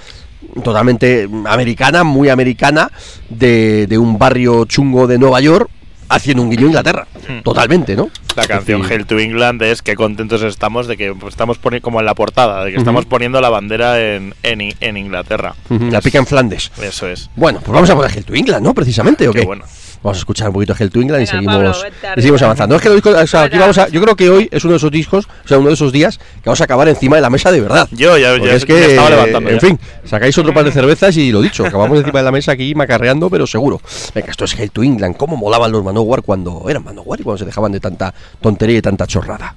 totalmente 0.62 1.28
americana, 1.46 2.04
muy 2.04 2.28
americana, 2.28 2.90
de, 3.28 3.86
de 3.86 3.98
un 3.98 4.18
barrio 4.18 4.64
chungo 4.64 5.06
de 5.06 5.18
Nueva 5.18 5.40
York, 5.40 5.68
haciendo 6.08 6.42
un 6.42 6.50
guiño 6.50 6.64
a 6.64 6.68
Inglaterra, 6.68 7.06
Hmm. 7.28 7.40
totalmente, 7.42 7.94
¿no? 7.96 8.08
La 8.36 8.46
canción 8.46 8.82
Hail 8.88 9.04
to 9.06 9.18
England 9.18 9.60
es 9.62 9.82
que 9.82 9.94
contentos 9.96 10.42
estamos 10.42 10.86
de 10.86 10.96
que 10.96 11.14
estamos 11.28 11.58
poniendo, 11.58 11.84
como 11.84 12.00
en 12.00 12.06
la 12.06 12.14
portada, 12.14 12.64
de 12.64 12.70
que 12.72 12.78
estamos 12.78 13.04
poniendo 13.04 13.40
la 13.40 13.48
bandera 13.50 14.00
en, 14.00 14.34
en, 14.42 14.60
I- 14.60 14.76
en 14.80 14.96
Inglaterra. 14.96 15.54
La 15.68 16.00
pica 16.00 16.18
en 16.18 16.26
Flandes. 16.26 16.70
Eso 16.80 17.08
es. 17.08 17.28
Bueno, 17.36 17.58
pues 17.60 17.72
vamos 17.74 17.90
a 17.90 17.94
poner 17.96 18.16
Hell 18.16 18.24
to 18.24 18.34
England, 18.34 18.64
¿no? 18.64 18.74
Precisamente, 18.74 19.28
¿o 19.28 19.32
Qué 19.32 19.40
qué? 19.40 19.46
bueno. 19.46 19.64
Vamos 20.08 20.16
a 20.16 20.20
escuchar 20.20 20.48
un 20.48 20.54
poquito 20.54 20.74
Hell 20.78 20.90
to 20.90 21.00
England 21.00 21.22
y 21.22 21.26
seguimos, 21.26 21.54
Pablo, 21.54 21.72
y 22.16 22.20
seguimos 22.20 22.42
avanzando. 22.42 22.76
Es 22.76 22.82
que 22.82 22.88
o 22.88 23.26
sea, 23.26 23.42
aquí 23.42 23.58
vamos 23.58 23.76
a, 23.78 23.88
yo 23.88 24.00
creo 24.00 24.16
que 24.16 24.30
hoy 24.30 24.48
es 24.50 24.64
uno 24.64 24.72
de 24.72 24.78
esos 24.78 24.90
discos, 24.90 25.26
o 25.44 25.48
sea, 25.48 25.58
uno 25.58 25.68
de 25.68 25.74
esos 25.74 25.92
días 25.92 26.18
que 26.18 26.42
vamos 26.46 26.60
a 26.60 26.64
acabar 26.64 26.88
encima 26.88 27.16
de 27.16 27.22
la 27.22 27.30
mesa 27.30 27.52
de 27.52 27.60
verdad. 27.60 27.86
Yo 27.92 28.16
ya, 28.16 28.36
ya- 28.38 28.52
es 28.54 28.62
ya 28.62 28.66
que, 28.66 28.86
estaba 28.86 29.10
levantando. 29.10 29.50
en 29.50 29.56
ya. 29.58 29.60
fin, 29.66 29.78
sacáis 30.04 30.36
otro 30.38 30.54
par 30.54 30.64
de 30.64 30.72
cervezas 30.72 31.16
y 31.16 31.30
lo 31.30 31.40
dicho, 31.42 31.64
acabamos 31.66 31.98
encima 32.00 32.20
de 32.20 32.24
la 32.24 32.32
mesa 32.32 32.52
aquí 32.52 32.74
macarreando, 32.74 33.28
pero 33.28 33.46
seguro. 33.46 33.80
Venga, 34.14 34.30
esto 34.30 34.44
es 34.44 34.58
Hell 34.58 34.70
to 34.70 34.82
England. 34.82 35.16
¿Cómo 35.16 35.36
molaban 35.36 35.70
los 35.70 35.84
Manowar 35.84 36.22
cuando 36.22 36.64
eran 36.68 36.82
Manowar 36.84 37.20
y 37.20 37.22
cuando 37.22 37.38
se 37.38 37.44
dejaban 37.44 37.72
de 37.72 37.80
tanta 37.80 38.14
tontería 38.40 38.78
y 38.78 38.82
tanta 38.82 39.06
chorrada? 39.06 39.54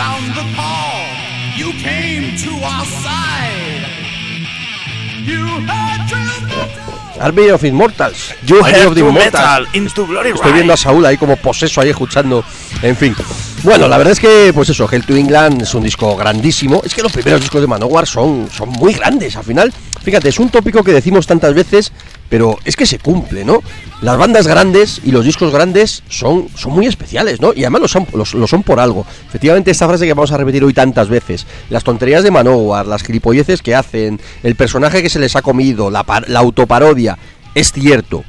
Sound 0.00 0.28
the 0.40 0.46
call. 0.56 1.00
You 1.60 1.68
came 1.86 2.24
to 2.44 2.52
our 2.72 2.86
side. 3.04 3.84
You 5.30 5.44
had 5.70 6.00
to 6.12 6.20
Army 7.26 7.50
of 7.50 7.62
Immortals. 7.64 8.32
You 8.48 8.56
Army 8.56 8.72
have 8.72 8.88
of 8.88 8.94
the 8.94 9.02
to 9.02 9.08
Immortals. 9.08 9.34
metal 9.34 9.66
into 9.74 10.06
glory 10.06 10.30
Estoy 10.30 10.52
viendo 10.52 10.72
a. 10.72 10.76
Saúl 10.76 11.04
ahí 11.04 11.18
como 11.18 11.36
poseso 11.36 11.80
ahí 11.82 11.90
escuchando. 11.90 12.42
En 12.82 12.96
fin. 12.96 13.14
Bueno, 13.62 13.88
la 13.88 13.98
verdad 13.98 14.12
es 14.12 14.20
que, 14.20 14.52
pues 14.54 14.70
eso, 14.70 14.88
Hell 14.90 15.04
to 15.04 15.14
England 15.14 15.62
es 15.62 15.74
un 15.74 15.82
disco 15.82 16.16
grandísimo. 16.16 16.80
Es 16.84 16.94
que 16.94 17.02
los 17.02 17.12
primeros 17.12 17.40
discos 17.42 17.60
de 17.60 17.66
Manowar 17.66 18.06
son, 18.06 18.48
son 18.50 18.70
muy 18.70 18.94
grandes. 18.94 19.36
Al 19.36 19.44
final, 19.44 19.70
fíjate, 20.02 20.30
es 20.30 20.38
un 20.38 20.48
tópico 20.48 20.82
que 20.82 20.92
decimos 20.94 21.26
tantas 21.26 21.52
veces, 21.52 21.92
pero 22.30 22.58
es 22.64 22.74
que 22.74 22.86
se 22.86 22.98
cumple, 22.98 23.44
¿no? 23.44 23.62
Las 24.00 24.16
bandas 24.16 24.46
grandes 24.46 25.02
y 25.04 25.10
los 25.10 25.26
discos 25.26 25.52
grandes 25.52 26.02
son, 26.08 26.48
son 26.54 26.72
muy 26.72 26.86
especiales, 26.86 27.42
¿no? 27.42 27.52
Y 27.54 27.60
además 27.64 27.82
lo 27.82 27.88
son, 27.88 28.06
los- 28.14 28.32
lo 28.32 28.46
son 28.46 28.62
por 28.62 28.80
algo. 28.80 29.04
Efectivamente, 29.28 29.70
esta 29.70 29.86
frase 29.86 30.06
que 30.06 30.14
vamos 30.14 30.32
a 30.32 30.38
repetir 30.38 30.64
hoy 30.64 30.72
tantas 30.72 31.10
veces, 31.10 31.46
las 31.68 31.84
tonterías 31.84 32.22
de 32.22 32.30
Manowar, 32.30 32.86
las 32.86 33.02
gilipolleces 33.02 33.60
que 33.60 33.74
hacen, 33.74 34.20
el 34.42 34.54
personaje 34.54 35.02
que 35.02 35.10
se 35.10 35.18
les 35.18 35.36
ha 35.36 35.42
comido, 35.42 35.90
la, 35.90 36.06
la 36.28 36.38
autoparodia, 36.38 37.18
es 37.54 37.72
cierto. 37.72 38.24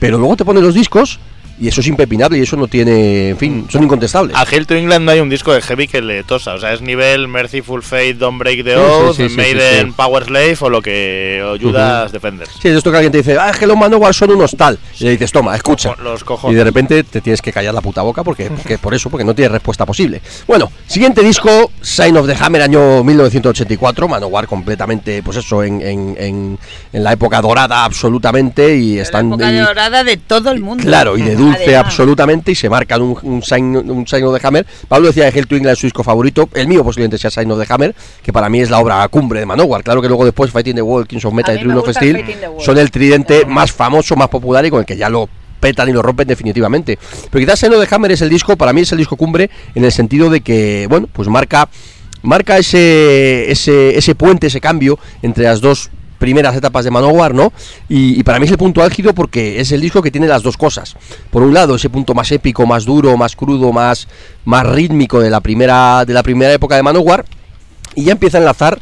Pero 0.00 0.18
luego 0.18 0.36
te 0.36 0.44
ponen 0.44 0.64
los 0.64 0.74
discos 0.74 1.20
y 1.60 1.68
eso 1.68 1.80
es 1.80 1.86
impepinable 1.86 2.38
y 2.38 2.42
eso 2.42 2.56
no 2.56 2.66
tiene, 2.68 3.30
en 3.30 3.36
fin, 3.38 3.66
son 3.70 3.82
incontestables. 3.84 4.36
A 4.36 4.42
Hell 4.44 4.66
to 4.66 4.74
England 4.74 5.04
no 5.04 5.10
hay 5.12 5.20
un 5.20 5.28
disco 5.28 5.52
de 5.52 5.62
heavy 5.62 5.86
que 5.88 6.00
le 6.02 6.22
tosa. 6.24 6.54
O 6.54 6.58
sea, 6.58 6.72
es 6.72 6.80
nivel 6.82 7.28
Merciful 7.28 7.82
Fate, 7.82 8.14
Don't 8.14 8.38
Break 8.38 8.64
the 8.64 8.76
Oath, 8.76 9.16
sí, 9.16 9.24
sí, 9.24 9.28
sí, 9.30 9.36
Maiden, 9.36 9.80
sí, 9.80 9.86
sí. 9.86 9.94
Power 9.96 10.24
Slave 10.24 10.56
o 10.60 10.70
lo 10.70 10.82
que 10.82 11.42
o 11.44 11.58
Judas 11.58 12.12
Defenders. 12.12 12.50
Sí, 12.60 12.68
es 12.68 12.76
esto 12.76 12.90
que 12.90 12.96
alguien 12.98 13.12
te 13.12 13.18
dice, 13.18 13.36
ah, 13.38 13.50
es 13.50 13.56
que 13.58 13.66
los 13.66 13.76
Manowar 13.76 14.14
son 14.14 14.30
unos 14.32 14.52
tal. 14.56 14.78
Y 14.98 15.04
le 15.04 15.10
dices, 15.12 15.30
toma, 15.32 15.54
escucha. 15.56 15.94
Y 16.48 16.54
de 16.54 16.64
repente 16.64 17.02
te 17.04 17.20
tienes 17.20 17.40
que 17.42 17.52
callar 17.52 17.72
la 17.74 17.80
puta 17.80 18.02
boca 18.02 18.22
porque, 18.24 18.50
porque 18.50 18.78
por 18.78 18.94
eso, 18.94 19.10
porque 19.10 19.24
no 19.24 19.34
tienes 19.34 19.52
respuesta 19.52 19.84
posible. 19.86 20.20
Bueno, 20.46 20.70
siguiente 20.86 21.22
disco, 21.22 21.70
Sign 21.80 22.16
of 22.16 22.26
the 22.26 22.34
Hammer, 22.38 22.62
año 22.62 23.02
1984, 23.04 24.08
Manowar 24.08 24.46
completamente, 24.46 25.22
pues 25.22 25.36
eso, 25.38 25.62
en, 25.62 25.80
en, 25.80 26.16
en, 26.18 26.58
en 26.92 27.04
la 27.04 27.12
época 27.12 27.40
dorada 27.40 27.84
absolutamente 27.84 28.76
y 28.76 28.96
La 28.96 29.02
están... 29.02 29.26
época 29.28 29.52
y- 29.52 29.56
dorada 29.58 30.04
de 30.04 30.16
todo 30.16 30.50
el 30.50 30.60
mundo. 30.60 30.82
Claro, 30.84 31.16
y 31.16 31.22
de 31.22 31.36
dulce 31.44 31.64
Además. 31.64 31.86
absolutamente 31.86 32.52
y 32.52 32.54
se 32.54 32.68
marcan 32.68 33.02
un, 33.02 33.18
un, 33.22 33.42
sign, 33.42 33.76
un 33.76 34.06
sign 34.06 34.24
of 34.24 34.38
the 34.38 34.46
Hammer. 34.46 34.66
Pablo 34.88 35.08
decía 35.08 35.30
que 35.30 35.38
Hell 35.38 35.46
to 35.46 35.56
England 35.56 35.74
es 35.74 35.78
su 35.78 35.86
disco 35.86 36.02
favorito, 36.02 36.48
el 36.54 36.68
mío 36.68 36.82
posiblemente 36.84 37.18
sea 37.18 37.30
Sign 37.30 37.50
of 37.50 37.64
the 37.64 37.72
Hammer, 37.72 37.94
que 38.22 38.32
para 38.32 38.48
mí 38.48 38.60
es 38.60 38.70
la 38.70 38.78
obra 38.78 39.06
cumbre 39.08 39.40
de 39.40 39.46
Manowar. 39.46 39.82
Claro 39.82 40.02
que 40.02 40.08
luego 40.08 40.24
después 40.24 40.50
Fighting 40.50 40.76
the 40.76 40.82
World, 40.82 41.06
Kings 41.06 41.24
of 41.24 41.34
Metal 41.34 41.56
y 41.56 41.58
Triumph 41.60 41.88
of 41.88 41.90
Steel 41.90 42.24
son 42.58 42.78
el 42.78 42.90
tridente 42.90 43.44
más 43.44 43.72
famoso, 43.72 44.16
más 44.16 44.28
popular 44.28 44.64
y 44.64 44.70
con 44.70 44.80
el 44.80 44.86
que 44.86 44.96
ya 44.96 45.08
lo 45.08 45.28
petan 45.60 45.88
y 45.88 45.92
lo 45.92 46.02
rompen 46.02 46.28
definitivamente. 46.28 46.98
Pero 47.30 47.44
quizás 47.44 47.58
Sign 47.58 47.72
of 47.74 47.86
the 47.86 47.94
Hammer 47.94 48.12
es 48.12 48.22
el 48.22 48.28
disco, 48.28 48.56
para 48.56 48.72
mí 48.72 48.82
es 48.82 48.92
el 48.92 48.98
disco 48.98 49.16
cumbre 49.16 49.50
en 49.74 49.84
el 49.84 49.92
sentido 49.92 50.30
de 50.30 50.40
que, 50.40 50.86
bueno, 50.88 51.08
pues 51.12 51.28
marca 51.28 51.68
marca 52.22 52.56
ese, 52.58 53.50
ese, 53.50 53.96
ese 53.96 54.14
puente, 54.14 54.46
ese 54.46 54.60
cambio 54.60 54.98
entre 55.22 55.44
las 55.44 55.60
dos 55.60 55.90
primeras 56.18 56.56
etapas 56.56 56.84
de 56.84 56.90
Manowar, 56.90 57.34
¿no? 57.34 57.52
Y, 57.88 58.22
para 58.22 58.38
mí 58.38 58.46
es 58.46 58.50
el 58.50 58.58
punto 58.58 58.82
álgido 58.82 59.14
porque 59.14 59.60
es 59.60 59.72
el 59.72 59.80
disco 59.80 60.02
que 60.02 60.10
tiene 60.10 60.26
las 60.26 60.42
dos 60.42 60.56
cosas. 60.56 60.96
Por 61.30 61.42
un 61.42 61.52
lado, 61.52 61.74
ese 61.74 61.90
punto 61.90 62.14
más 62.14 62.30
épico, 62.32 62.66
más 62.66 62.84
duro, 62.84 63.16
más 63.16 63.36
crudo, 63.36 63.72
más, 63.72 64.08
más 64.44 64.66
rítmico 64.66 65.20
de 65.20 65.30
la 65.30 65.40
primera 65.40 66.04
de 66.04 66.14
la 66.14 66.22
primera 66.22 66.52
época 66.52 66.76
de 66.76 66.82
Manowar 66.82 67.24
y 67.94 68.04
ya 68.04 68.12
empieza 68.12 68.38
a 68.38 68.40
enlazar 68.40 68.78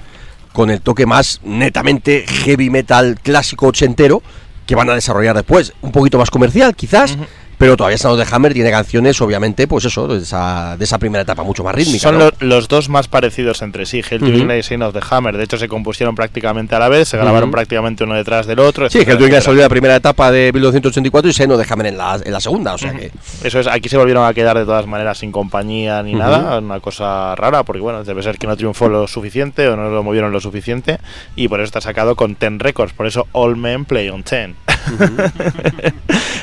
con 0.53 0.71
el 0.71 0.81
toque 0.81 1.07
más 1.07 1.41
netamente 1.45 2.25
heavy 2.27 2.71
metal 2.71 3.19
clásico 3.23 3.67
ochentero 3.67 4.23
que 4.67 4.75
van 4.75 4.89
a 4.91 4.95
desarrollar 4.95 5.35
después, 5.35 5.73
un 5.83 5.93
poquito 5.93 6.19
más 6.19 6.31
comercial 6.31 6.75
quizás, 6.77 7.17
pero 7.63 7.77
todavía 7.77 7.97
Sound 7.97 8.19
of 8.21 8.29
the 8.29 8.35
Hammer 8.35 8.53
tiene 8.53 8.73
canciones 8.73 9.21
obviamente, 9.21 9.69
pues 9.69 9.85
eso, 9.85 10.09
de 10.09 10.19
esa, 10.19 10.77
de 10.77 10.83
esa 10.85 10.99
primera 10.99 11.23
etapa 11.23 11.45
mucho 11.45 11.63
más 11.63 11.73
rítmica. 11.77 12.01
Son 12.01 12.19
¿no? 12.19 12.25
lo- 12.25 12.33
los 12.41 12.67
dos 12.67 12.89
más 12.89 13.07
parecidos 13.07 13.63
entre 13.63 13.87
sí, 13.87 13.99
Hell 14.01 14.19
to 14.19 14.25
Ujú. 14.27 14.35
England 14.35 14.59
y 14.59 14.63
Sign 14.65 14.83
of 14.83 14.93
the 14.93 15.01
Hammer. 15.09 15.37
De 15.37 15.45
hecho, 15.45 15.57
se 15.59 15.69
compusieron 15.69 16.17
prácticamente 16.17 16.75
a 16.75 16.81
la 16.81 16.89
vez, 16.89 17.07
se 17.07 17.17
grabaron 17.19 17.51
Ujú. 17.51 17.53
prácticamente 17.53 18.03
uno 18.03 18.15
detrás 18.17 18.47
del 18.49 18.59
otro. 18.59 18.91
Sí, 18.91 18.99
etcétera. 18.99 19.41
salió 19.41 19.61
la 19.63 19.69
primera 19.69 19.95
etapa 19.95 20.33
de 20.33 20.51
1984 20.53 21.31
y 21.31 21.33
Seno 21.33 21.57
de 21.57 21.65
Hammer 21.71 21.87
en 21.87 21.99
la, 21.99 22.21
en 22.25 22.33
la 22.33 22.41
segunda, 22.41 22.75
o 22.75 22.79
sea 22.79 22.93
que... 22.95 23.13
Eso 23.45 23.61
es, 23.61 23.69
aquí 23.69 23.89
se 23.89 23.97
volvieron 23.97 24.27
a 24.27 24.35
quedar 24.35 24.59
de 24.59 24.65
todas 24.65 24.89
maneras 24.89 25.19
sin 25.19 25.31
compañía 25.31 26.03
ni 26.03 26.15
nada, 26.15 26.59
una 26.59 26.81
cosa 26.81 27.37
rara, 27.37 27.63
porque 27.63 27.81
bueno, 27.81 28.03
debe 28.03 28.25
ser 28.25 28.39
que 28.39 28.49
no 28.49 28.57
triunfó 28.57 28.89
lo 28.89 29.07
suficiente 29.07 29.69
o 29.69 29.77
no 29.77 29.89
lo 29.89 30.03
movieron 30.03 30.33
lo 30.33 30.41
suficiente, 30.41 30.99
y 31.37 31.47
por 31.47 31.61
eso 31.61 31.67
está 31.67 31.81
sacado 31.81 32.17
con 32.17 32.37
10 32.41 32.59
records, 32.59 32.93
por 32.93 33.07
eso 33.07 33.29
All 33.31 33.57
Men 33.57 33.85
Play 33.85 34.09
on 34.09 34.25
10. 34.29 34.51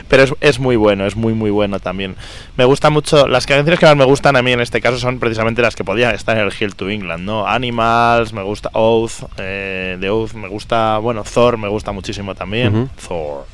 Pero 0.08 0.24
es, 0.24 0.34
es 0.41 0.60
muy 0.60 0.76
bueno, 0.76 1.06
es 1.10 1.15
muy 1.18 1.34
muy 1.34 1.52
bueno 1.52 1.80
también. 1.81 2.15
Me 2.56 2.64
gusta 2.65 2.90
mucho, 2.90 3.27
las 3.27 3.45
canciones 3.45 3.77
que 3.80 3.86
más 3.86 3.95
me 3.98 4.06
gustan 4.06 4.36
a 4.38 4.41
mí 4.41 4.52
en 4.53 4.61
este 4.61 4.80
caso 4.80 4.98
son 4.98 5.19
precisamente 5.19 5.61
las 5.61 5.76
que 5.76 5.84
podían 5.84 6.15
estar 6.15 6.38
en 6.38 6.45
el 6.45 6.53
Hill 6.57 6.76
to 6.76 6.90
England, 6.90 7.26
¿no? 7.26 7.45
Animals, 7.45 8.31
me 8.34 8.44
gusta 8.44 8.69
Oath, 8.73 9.23
eh, 9.38 9.98
de 9.99 10.10
Oath, 10.10 10.34
me 10.34 10.48
gusta, 10.48 10.98
bueno, 10.99 11.23
Thor 11.23 11.57
me 11.57 11.68
gusta 11.68 11.91
muchísimo 11.91 12.34
también. 12.36 12.76
Ujú. 12.76 12.90
Thor. 13.07 13.45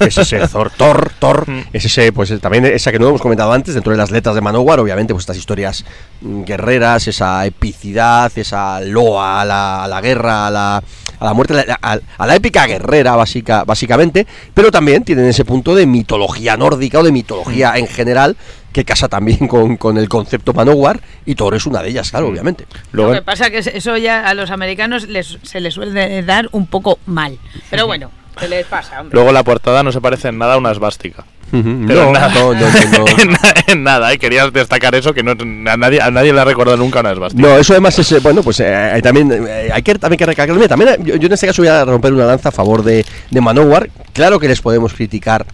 Es 0.00 0.18
ese 0.18 0.46
Thor, 0.48 0.70
Thor, 0.76 1.10
Thor, 1.18 1.48
Mm. 1.48 1.60
es 1.72 1.84
ese, 1.84 2.12
pues 2.12 2.32
también 2.40 2.64
esa 2.66 2.90
que 2.92 2.98
no 2.98 3.08
hemos 3.08 3.20
comentado 3.20 3.52
antes, 3.52 3.74
dentro 3.74 3.92
de 3.92 3.98
las 3.98 4.10
letras 4.10 4.34
de 4.34 4.40
Manowar, 4.40 4.80
obviamente, 4.80 5.12
pues 5.12 5.22
estas 5.22 5.36
historias 5.36 5.84
mm, 6.20 6.42
guerreras, 6.44 7.06
esa 7.08 7.44
epicidad, 7.46 8.30
esa 8.36 8.80
loa 8.80 9.40
a 9.40 9.44
la, 9.44 9.84
a 9.84 9.88
la 9.88 10.00
guerra, 10.00 10.46
a 10.46 10.50
la, 10.50 10.76
a 10.76 11.24
la 11.24 11.32
muerte, 11.34 11.54
a 11.58 11.64
la, 11.64 12.00
a 12.18 12.26
la 12.26 12.34
épica 12.36 12.66
guerrera, 12.66 13.16
básica, 13.16 13.64
básicamente, 13.64 14.26
pero 14.54 14.70
también 14.70 15.04
tienen 15.04 15.26
ese 15.26 15.44
punto 15.44 15.74
de 15.74 15.86
mitología 15.86 16.56
nórdica 16.56 16.98
de 17.02 17.12
mitología 17.12 17.74
en 17.76 17.86
general, 17.86 18.36
que 18.72 18.84
casa 18.84 19.08
también 19.08 19.46
con, 19.48 19.76
con 19.76 19.98
el 19.98 20.08
concepto 20.08 20.52
Manowar, 20.54 21.00
y 21.26 21.34
Thor 21.34 21.54
es 21.54 21.66
una 21.66 21.82
de 21.82 21.90
ellas, 21.90 22.10
claro, 22.10 22.28
obviamente. 22.28 22.66
Luego, 22.92 23.10
Lo 23.12 23.18
que 23.18 23.22
pasa 23.24 23.50
que 23.50 23.58
eso 23.58 23.96
ya 23.98 24.26
a 24.28 24.34
los 24.34 24.50
americanos 24.50 25.08
les, 25.08 25.38
se 25.42 25.60
les 25.60 25.74
suele 25.74 26.22
dar 26.22 26.48
un 26.52 26.66
poco 26.66 26.98
mal. 27.06 27.38
Pero 27.70 27.86
bueno, 27.86 28.10
se 28.40 28.48
les 28.48 28.64
pasa, 28.66 29.00
hombre. 29.00 29.14
luego 29.14 29.30
la 29.32 29.42
portada 29.42 29.82
no 29.82 29.92
se 29.92 30.00
parece 30.00 30.28
en 30.28 30.38
nada 30.38 30.54
a 30.54 30.58
una 30.58 30.70
esvástica. 30.72 31.24
Pero 31.50 31.60
no, 31.60 32.06
en 32.06 32.12
nada, 32.14 32.32
no, 32.32 32.54
no, 32.54 32.60
no, 32.60 32.98
no. 32.98 33.04
en, 33.22 33.30
na- 33.32 33.54
en 33.66 33.82
nada, 33.84 34.10
¿eh? 34.10 34.16
querías 34.18 34.50
destacar 34.54 34.94
eso 34.94 35.12
que 35.12 35.22
no, 35.22 35.32
a, 35.32 35.76
nadie, 35.76 36.00
a 36.00 36.10
nadie 36.10 36.32
le 36.32 36.40
ha 36.40 36.44
recordado 36.46 36.78
nunca 36.78 37.00
una 37.00 37.12
esvástica. 37.12 37.46
No, 37.46 37.58
eso 37.58 37.74
además 37.74 37.98
es, 37.98 38.10
eh, 38.12 38.20
bueno, 38.22 38.42
pues 38.42 38.58
eh, 38.60 38.98
también 39.02 39.30
eh, 39.30 39.68
hay 39.70 39.82
que 39.82 39.96
también 39.96 40.16
que 40.16 40.24
recalcar, 40.24 40.56
mira, 40.56 40.68
también 40.68 41.04
yo, 41.04 41.16
yo 41.16 41.26
en 41.26 41.32
este 41.34 41.46
caso 41.46 41.60
voy 41.60 41.68
a 41.68 41.84
romper 41.84 42.14
una 42.14 42.24
lanza 42.24 42.48
a 42.48 42.52
favor 42.52 42.82
de, 42.82 43.04
de 43.30 43.40
Manowar. 43.42 43.90
Claro 44.14 44.40
que 44.40 44.48
les 44.48 44.62
podemos 44.62 44.94
criticar 44.94 45.44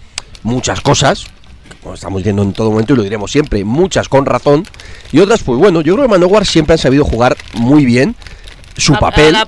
muchas 0.45 0.81
cosas, 0.81 1.27
como 1.83 1.95
estamos 1.95 2.19
diciendo 2.19 2.43
en 2.43 2.53
todo 2.53 2.71
momento 2.71 2.93
y 2.93 2.97
lo 2.97 3.03
diremos 3.03 3.31
siempre, 3.31 3.65
muchas 3.65 4.09
con 4.09 4.27
razón, 4.27 4.65
y 5.13 5.21
otras, 5.21 5.43
pues 5.43 5.59
bueno, 5.59 5.81
yo 5.81 5.95
creo 5.95 6.07
que 6.07 6.11
Manowar 6.11 6.47
siempre 6.47 6.73
han 6.75 6.79
sabido 6.79 7.05
jugar 7.05 7.37
muy 7.55 7.85
bien 7.85 8.15
su 8.77 8.95
A- 8.95 8.99
a 8.99 9.01
papel. 9.01 9.33
la. 9.33 9.47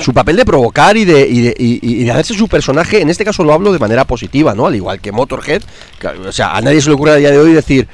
Su 0.00 0.12
papel 0.12 0.36
de 0.36 0.44
provocar 0.44 0.96
y 0.96 1.04
de, 1.04 1.26
y, 1.28 1.40
de, 1.40 1.54
y- 1.58 1.80
y 1.82 2.04
de 2.04 2.10
hacerse 2.10 2.34
su 2.34 2.46
personaje, 2.48 3.00
en 3.00 3.08
este 3.08 3.24
caso 3.24 3.42
lo 3.44 3.52
hablo 3.54 3.72
de 3.72 3.78
manera 3.78 4.04
positiva, 4.04 4.54
¿no? 4.54 4.66
Al 4.66 4.74
igual 4.76 5.00
que 5.00 5.12
Motorhead, 5.12 5.62
que, 5.98 6.08
o 6.08 6.32
sea, 6.32 6.56
a 6.56 6.60
nadie 6.60 6.80
se 6.82 6.88
le 6.88 6.94
ocurre 6.94 7.12
a 7.12 7.16
día 7.16 7.30
de 7.30 7.38
hoy 7.38 7.52
decir, 7.52 7.88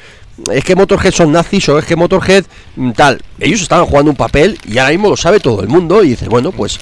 es 0.53 0.65
que 0.65 0.77
Motorhead 0.77 1.13
son 1.13 1.33
nazis 1.33 1.69
o 1.69 1.79
es 1.79 1.85
que 1.85 1.97
Motorhead 1.97 2.45
mm, 2.77 2.93
tal. 2.93 3.21
Ellos 3.39 3.63
estaban 3.63 3.87
jugando 3.87 4.11
un 4.11 4.17
papel 4.17 4.59
y 4.67 4.79
ahora 4.79 4.91
mismo 4.91 5.09
lo 5.09 5.17
sabe 5.17 5.41
todo 5.41 5.61
el 5.61 5.69
mundo 5.69 6.03
y 6.03 6.11
dices, 6.11 6.29
bueno, 6.29 6.53
pues 6.53 6.79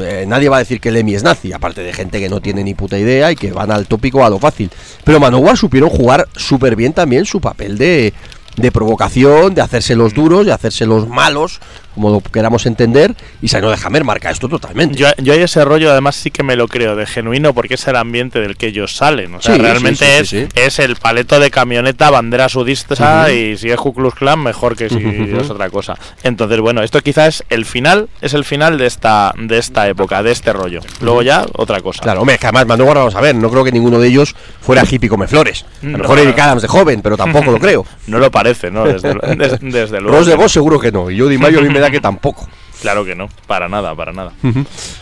eh, 0.00 0.24
nadie 0.26 0.48
va 0.48 0.56
a 0.56 0.60
decir 0.60 0.80
que 0.80 0.90
Lemmy 0.90 1.14
es 1.14 1.22
nazi, 1.22 1.52
aparte 1.52 1.82
de 1.82 1.92
gente 1.92 2.18
que 2.18 2.28
no 2.28 2.40
tiene 2.40 2.64
ni 2.64 2.74
puta 2.74 2.98
idea 2.98 3.30
y 3.30 3.36
que 3.36 3.52
van 3.52 3.70
al 3.70 3.86
tópico 3.86 4.24
a 4.24 4.30
lo 4.30 4.38
fácil. 4.38 4.70
Pero 5.04 5.20
Manowar 5.20 5.56
supieron 5.56 5.90
jugar 5.90 6.28
súper 6.36 6.76
bien 6.76 6.92
también 6.92 7.24
su 7.24 7.40
papel 7.40 7.78
de, 7.78 8.12
de 8.56 8.72
provocación, 8.72 9.54
de 9.54 9.62
hacerse 9.62 9.94
los 9.94 10.14
duros, 10.14 10.46
de 10.46 10.52
hacerse 10.52 10.86
los 10.86 11.08
malos, 11.08 11.60
como 11.96 12.10
lo 12.10 12.20
queramos 12.20 12.64
entender, 12.66 13.14
y 13.42 13.48
Sino 13.48 13.68
de 13.70 13.76
Hammer 13.82 14.04
marca 14.04 14.30
esto 14.30 14.48
totalmente. 14.48 14.94
Yo, 14.96 15.08
yo 15.16 15.32
hay 15.32 15.40
ese 15.40 15.64
rollo, 15.64 15.90
además 15.90 16.14
sí 16.14 16.30
que 16.30 16.42
me 16.44 16.54
lo 16.54 16.68
creo, 16.68 16.94
de 16.94 17.06
genuino, 17.06 17.52
porque 17.54 17.74
es 17.74 17.88
el 17.88 17.96
ambiente 17.96 18.38
del 18.40 18.56
que 18.56 18.68
ellos 18.68 18.94
salen. 18.94 19.34
O 19.34 19.40
sea, 19.42 19.54
Sí, 19.56 19.60
realmente 19.60 20.24
sí, 20.24 20.42
sí, 20.42 20.48
es, 20.54 20.78
el 20.78 20.94
paleto 20.96 21.40
de 21.40 21.50
camioneta, 21.50 22.10
bandera 22.10 22.48
sudista, 22.48 23.32
y 23.32 23.56
si 23.56 23.70
es 23.70 23.76
Ku 23.76 23.92
Klux 23.94 24.14
Klan, 24.14 24.38
mejor 24.42 24.76
que 24.76 24.88
si 24.88 24.96
es 25.38 25.50
otra 25.50 25.70
cosa. 25.70 25.94
Entonces, 26.22 26.60
bueno, 26.60 26.82
esto 26.82 27.00
quizás 27.00 27.26
es 27.40 27.44
el 27.48 27.64
final, 27.64 28.08
es 28.20 28.34
el 28.34 28.44
final 28.44 28.76
de 28.78 28.86
esta, 28.86 29.32
de 29.38 29.58
esta 29.58 29.88
época, 29.88 30.22
de 30.22 30.32
este 30.32 30.52
rollo. 30.52 30.80
Luego 31.00 31.22
ya, 31.22 31.46
otra 31.54 31.80
cosa. 31.80 32.02
Claro, 32.02 32.20
hombre, 32.20 32.38
que 32.38 32.46
además 32.46 32.66
Manowar, 32.66 32.98
vamos 32.98 33.14
a 33.14 33.20
ver, 33.22 33.34
no 33.34 33.50
creo 33.50 33.64
que 33.64 33.72
ninguno 33.72 33.98
de 33.98 34.08
ellos 34.08 34.34
fuera 34.60 34.82
hippie 34.88 35.08
come 35.08 35.26
flores. 35.26 35.64
A 35.82 35.86
lo 35.86 35.92
No. 35.92 35.98
mejor 35.98 36.18
Eric 36.18 36.38
Adams 36.38 36.62
de 36.62 36.68
joven, 36.68 37.00
pero 37.02 37.16
tampoco 37.16 37.50
lo 37.52 37.58
creo. 37.60 37.86
No 38.06 38.18
lo 38.18 38.30
parece, 38.30 38.70
¿no? 38.70 38.84
Desde, 38.84 39.14
des- 39.36 39.58
desde 39.60 40.00
luego. 40.00 40.18
Ross 40.18 40.26
de. 40.26 40.34
Vos 40.36 40.52
seguro 40.52 40.78
que 40.78 40.92
no, 40.92 41.10
y 41.10 41.16
yo 41.16 41.28
Di 41.28 41.38
Mayo 41.38 41.60
a 41.60 41.62
mí 41.62 41.70
me 41.70 41.80
da 41.80 41.85
que 41.90 42.00
tampoco. 42.00 42.46
Claro 42.80 43.04
que 43.06 43.14
no, 43.14 43.28
para 43.46 43.68
nada, 43.68 43.94
para 43.94 44.12
nada. 44.12 44.32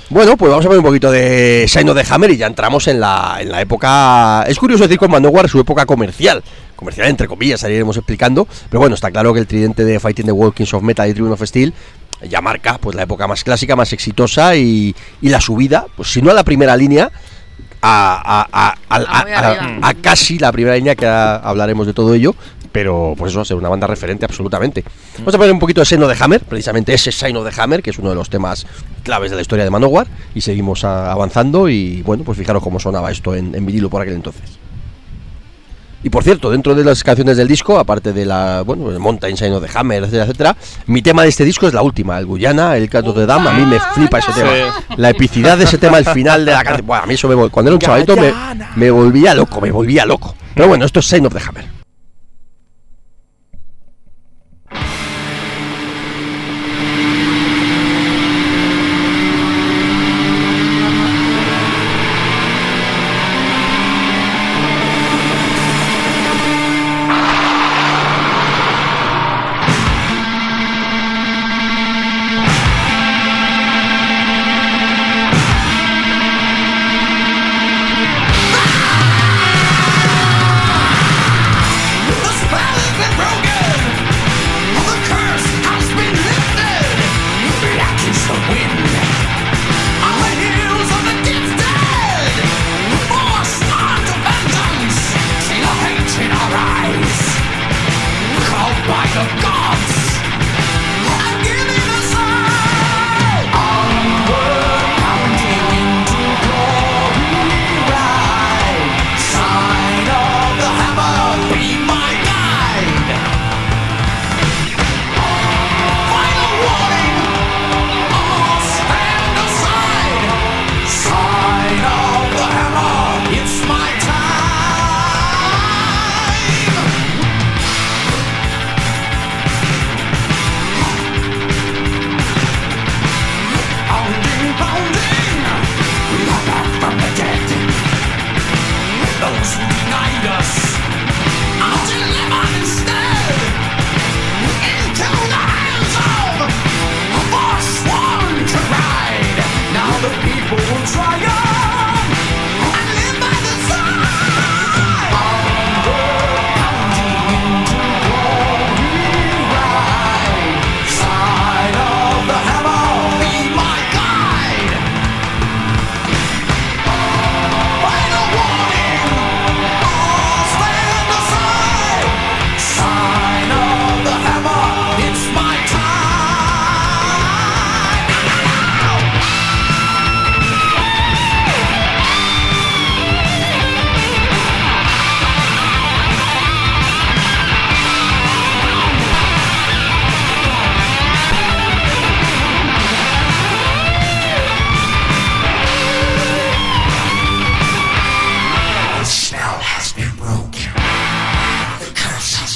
Bueno, 0.08 0.36
pues 0.36 0.48
vamos 0.50 0.64
a 0.64 0.68
ver 0.68 0.78
un 0.78 0.84
poquito 0.84 1.10
de 1.10 1.64
Shine 1.68 1.90
of 1.90 1.96
the 2.00 2.06
Hammer 2.14 2.30
y 2.30 2.36
ya 2.36 2.46
entramos 2.46 2.86
en 2.86 3.00
la, 3.00 3.38
en 3.40 3.50
la 3.50 3.60
época. 3.60 4.44
Es 4.46 4.58
curioso 4.58 4.84
decir 4.84 4.98
con 4.98 5.10
Manowar 5.10 5.48
su 5.48 5.58
época 5.58 5.84
comercial. 5.84 6.42
Comercial, 6.76 7.08
entre 7.08 7.26
comillas, 7.26 7.64
ahí 7.64 7.72
iremos 7.74 7.96
explicando. 7.96 8.46
Pero 8.70 8.78
bueno, 8.80 8.94
está 8.94 9.10
claro 9.10 9.34
que 9.34 9.40
el 9.40 9.46
tridente 9.48 9.84
de 9.84 9.98
Fighting 9.98 10.26
the 10.26 10.32
World, 10.32 10.54
Kings 10.54 10.72
of 10.72 10.82
Metal 10.84 11.08
y 11.08 11.14
Tribune 11.14 11.34
of 11.34 11.42
Steel 11.42 11.74
ya 12.30 12.40
marca 12.40 12.78
pues 12.78 12.96
la 12.96 13.02
época 13.02 13.26
más 13.26 13.44
clásica, 13.44 13.76
más 13.76 13.92
exitosa 13.92 14.54
y, 14.56 14.94
y 15.20 15.28
la 15.28 15.40
subida, 15.42 15.84
pues 15.96 16.10
si 16.10 16.22
no 16.22 16.30
a 16.30 16.34
la 16.34 16.42
primera 16.44 16.74
línea, 16.76 17.10
a, 17.82 18.46
a- 18.48 18.48
a- 18.50 18.74
a- 18.88 19.24
muy 19.24 19.32
a- 19.32 19.38
a- 19.38 19.50
arriba. 19.50 19.78
a 19.88 19.94
casi 19.94 20.38
la 20.38 20.50
primera 20.52 20.74
línea, 20.76 20.94
que 20.94 21.06
hablaremos 21.06 21.86
de 21.86 21.92
todo 21.92 22.14
ello, 22.14 22.34
pero 22.74 23.14
pues 23.16 23.30
eso 23.30 23.38
va 23.38 23.42
a 23.42 23.44
ser 23.44 23.56
una 23.56 23.68
banda 23.68 23.86
referente 23.86 24.24
absolutamente. 24.24 24.82
Vamos 25.18 25.32
a 25.32 25.38
poner 25.38 25.52
un 25.52 25.60
poquito 25.60 25.80
de 25.80 25.84
seno 25.84 26.08
de 26.08 26.16
Hammer, 26.18 26.40
precisamente 26.40 26.92
ese 26.92 27.12
Sign 27.12 27.36
of 27.36 27.48
the 27.48 27.62
Hammer, 27.62 27.80
que 27.80 27.90
es 27.90 27.98
uno 28.00 28.08
de 28.08 28.16
los 28.16 28.28
temas 28.28 28.66
claves 29.04 29.30
de 29.30 29.36
la 29.36 29.42
historia 29.42 29.64
de 29.64 29.70
Manowar, 29.70 30.08
y 30.34 30.40
seguimos 30.40 30.82
avanzando 30.82 31.68
y 31.68 32.02
bueno, 32.02 32.24
pues 32.24 32.36
fijaros 32.36 32.60
cómo 32.64 32.80
sonaba 32.80 33.12
esto 33.12 33.36
en, 33.36 33.54
en 33.54 33.64
vinilo 33.64 33.88
por 33.88 34.02
aquel 34.02 34.14
entonces. 34.14 34.58
Y 36.02 36.10
por 36.10 36.24
cierto, 36.24 36.50
dentro 36.50 36.74
de 36.74 36.82
las 36.84 37.04
canciones 37.04 37.36
del 37.36 37.46
disco, 37.46 37.78
aparte 37.78 38.12
de 38.12 38.26
la, 38.26 38.62
bueno, 38.66 38.90
el 38.90 38.98
Mountain 38.98 39.36
Sign 39.36 39.52
of 39.52 39.64
the 39.64 39.78
Hammer, 39.78 40.02
etcétera, 40.02 40.24
etcétera, 40.24 40.56
mi 40.86 41.00
tema 41.00 41.22
de 41.22 41.28
este 41.28 41.44
disco 41.44 41.68
es 41.68 41.74
la 41.74 41.82
última, 41.82 42.18
el 42.18 42.26
Guyana, 42.26 42.76
el 42.76 42.90
Canto 42.90 43.12
de 43.12 43.24
Dam, 43.24 43.46
a 43.46 43.52
mí 43.52 43.64
me 43.66 43.78
flipa 43.94 44.18
ese 44.18 44.32
tema. 44.32 44.50
La 44.96 45.10
epicidad 45.10 45.56
de 45.56 45.62
ese 45.62 45.78
tema 45.78 45.98
al 45.98 46.06
final 46.06 46.44
de 46.44 46.50
la 46.50 46.64
canción, 46.64 46.88
Buah, 46.88 47.04
a 47.04 47.06
mí 47.06 47.14
eso 47.14 47.28
me 47.28 47.48
cuando 47.50 47.70
era 47.70 47.76
un 47.76 47.80
chavalito 47.80 48.16
me, 48.16 48.32
me 48.74 48.90
volvía 48.90 49.32
loco, 49.32 49.60
me 49.60 49.70
volvía 49.70 50.04
loco. 50.04 50.34
Pero 50.56 50.66
bueno, 50.66 50.84
esto 50.84 50.98
es 50.98 51.06
Sign 51.06 51.24
of 51.26 51.32
the 51.32 51.40
Hammer. 51.40 51.83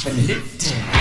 verliebt. 0.08 0.97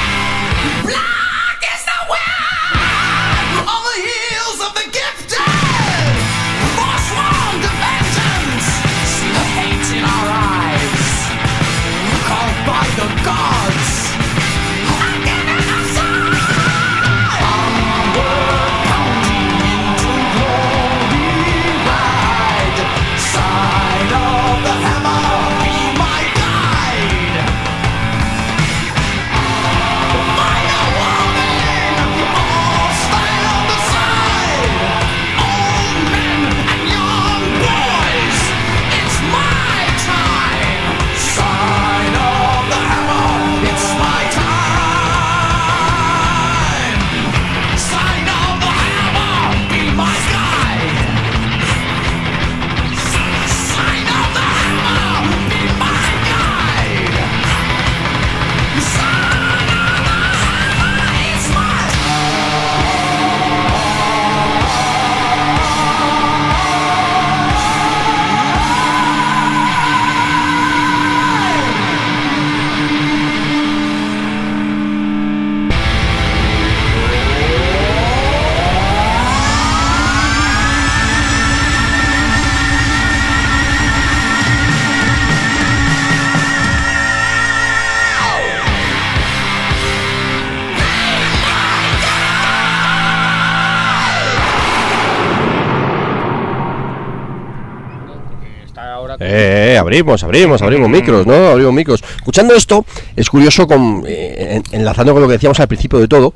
Abrimos, 99.87 100.21
abrimos, 100.23 100.61
abrimos 100.61 100.89
micros, 100.89 101.25
¿no? 101.25 101.47
Abrimos 101.47 101.73
micros. 101.73 102.03
Escuchando 102.17 102.53
esto, 102.55 102.85
es 103.15 103.29
curioso, 103.29 103.65
con, 103.67 104.03
eh, 104.05 104.61
en- 104.71 104.79
enlazando 104.79 105.13
con 105.13 105.21
lo 105.21 105.27
que 105.27 105.33
decíamos 105.33 105.59
al 105.61 105.67
principio 105.69 105.97
de 105.99 106.07
todo, 106.09 106.33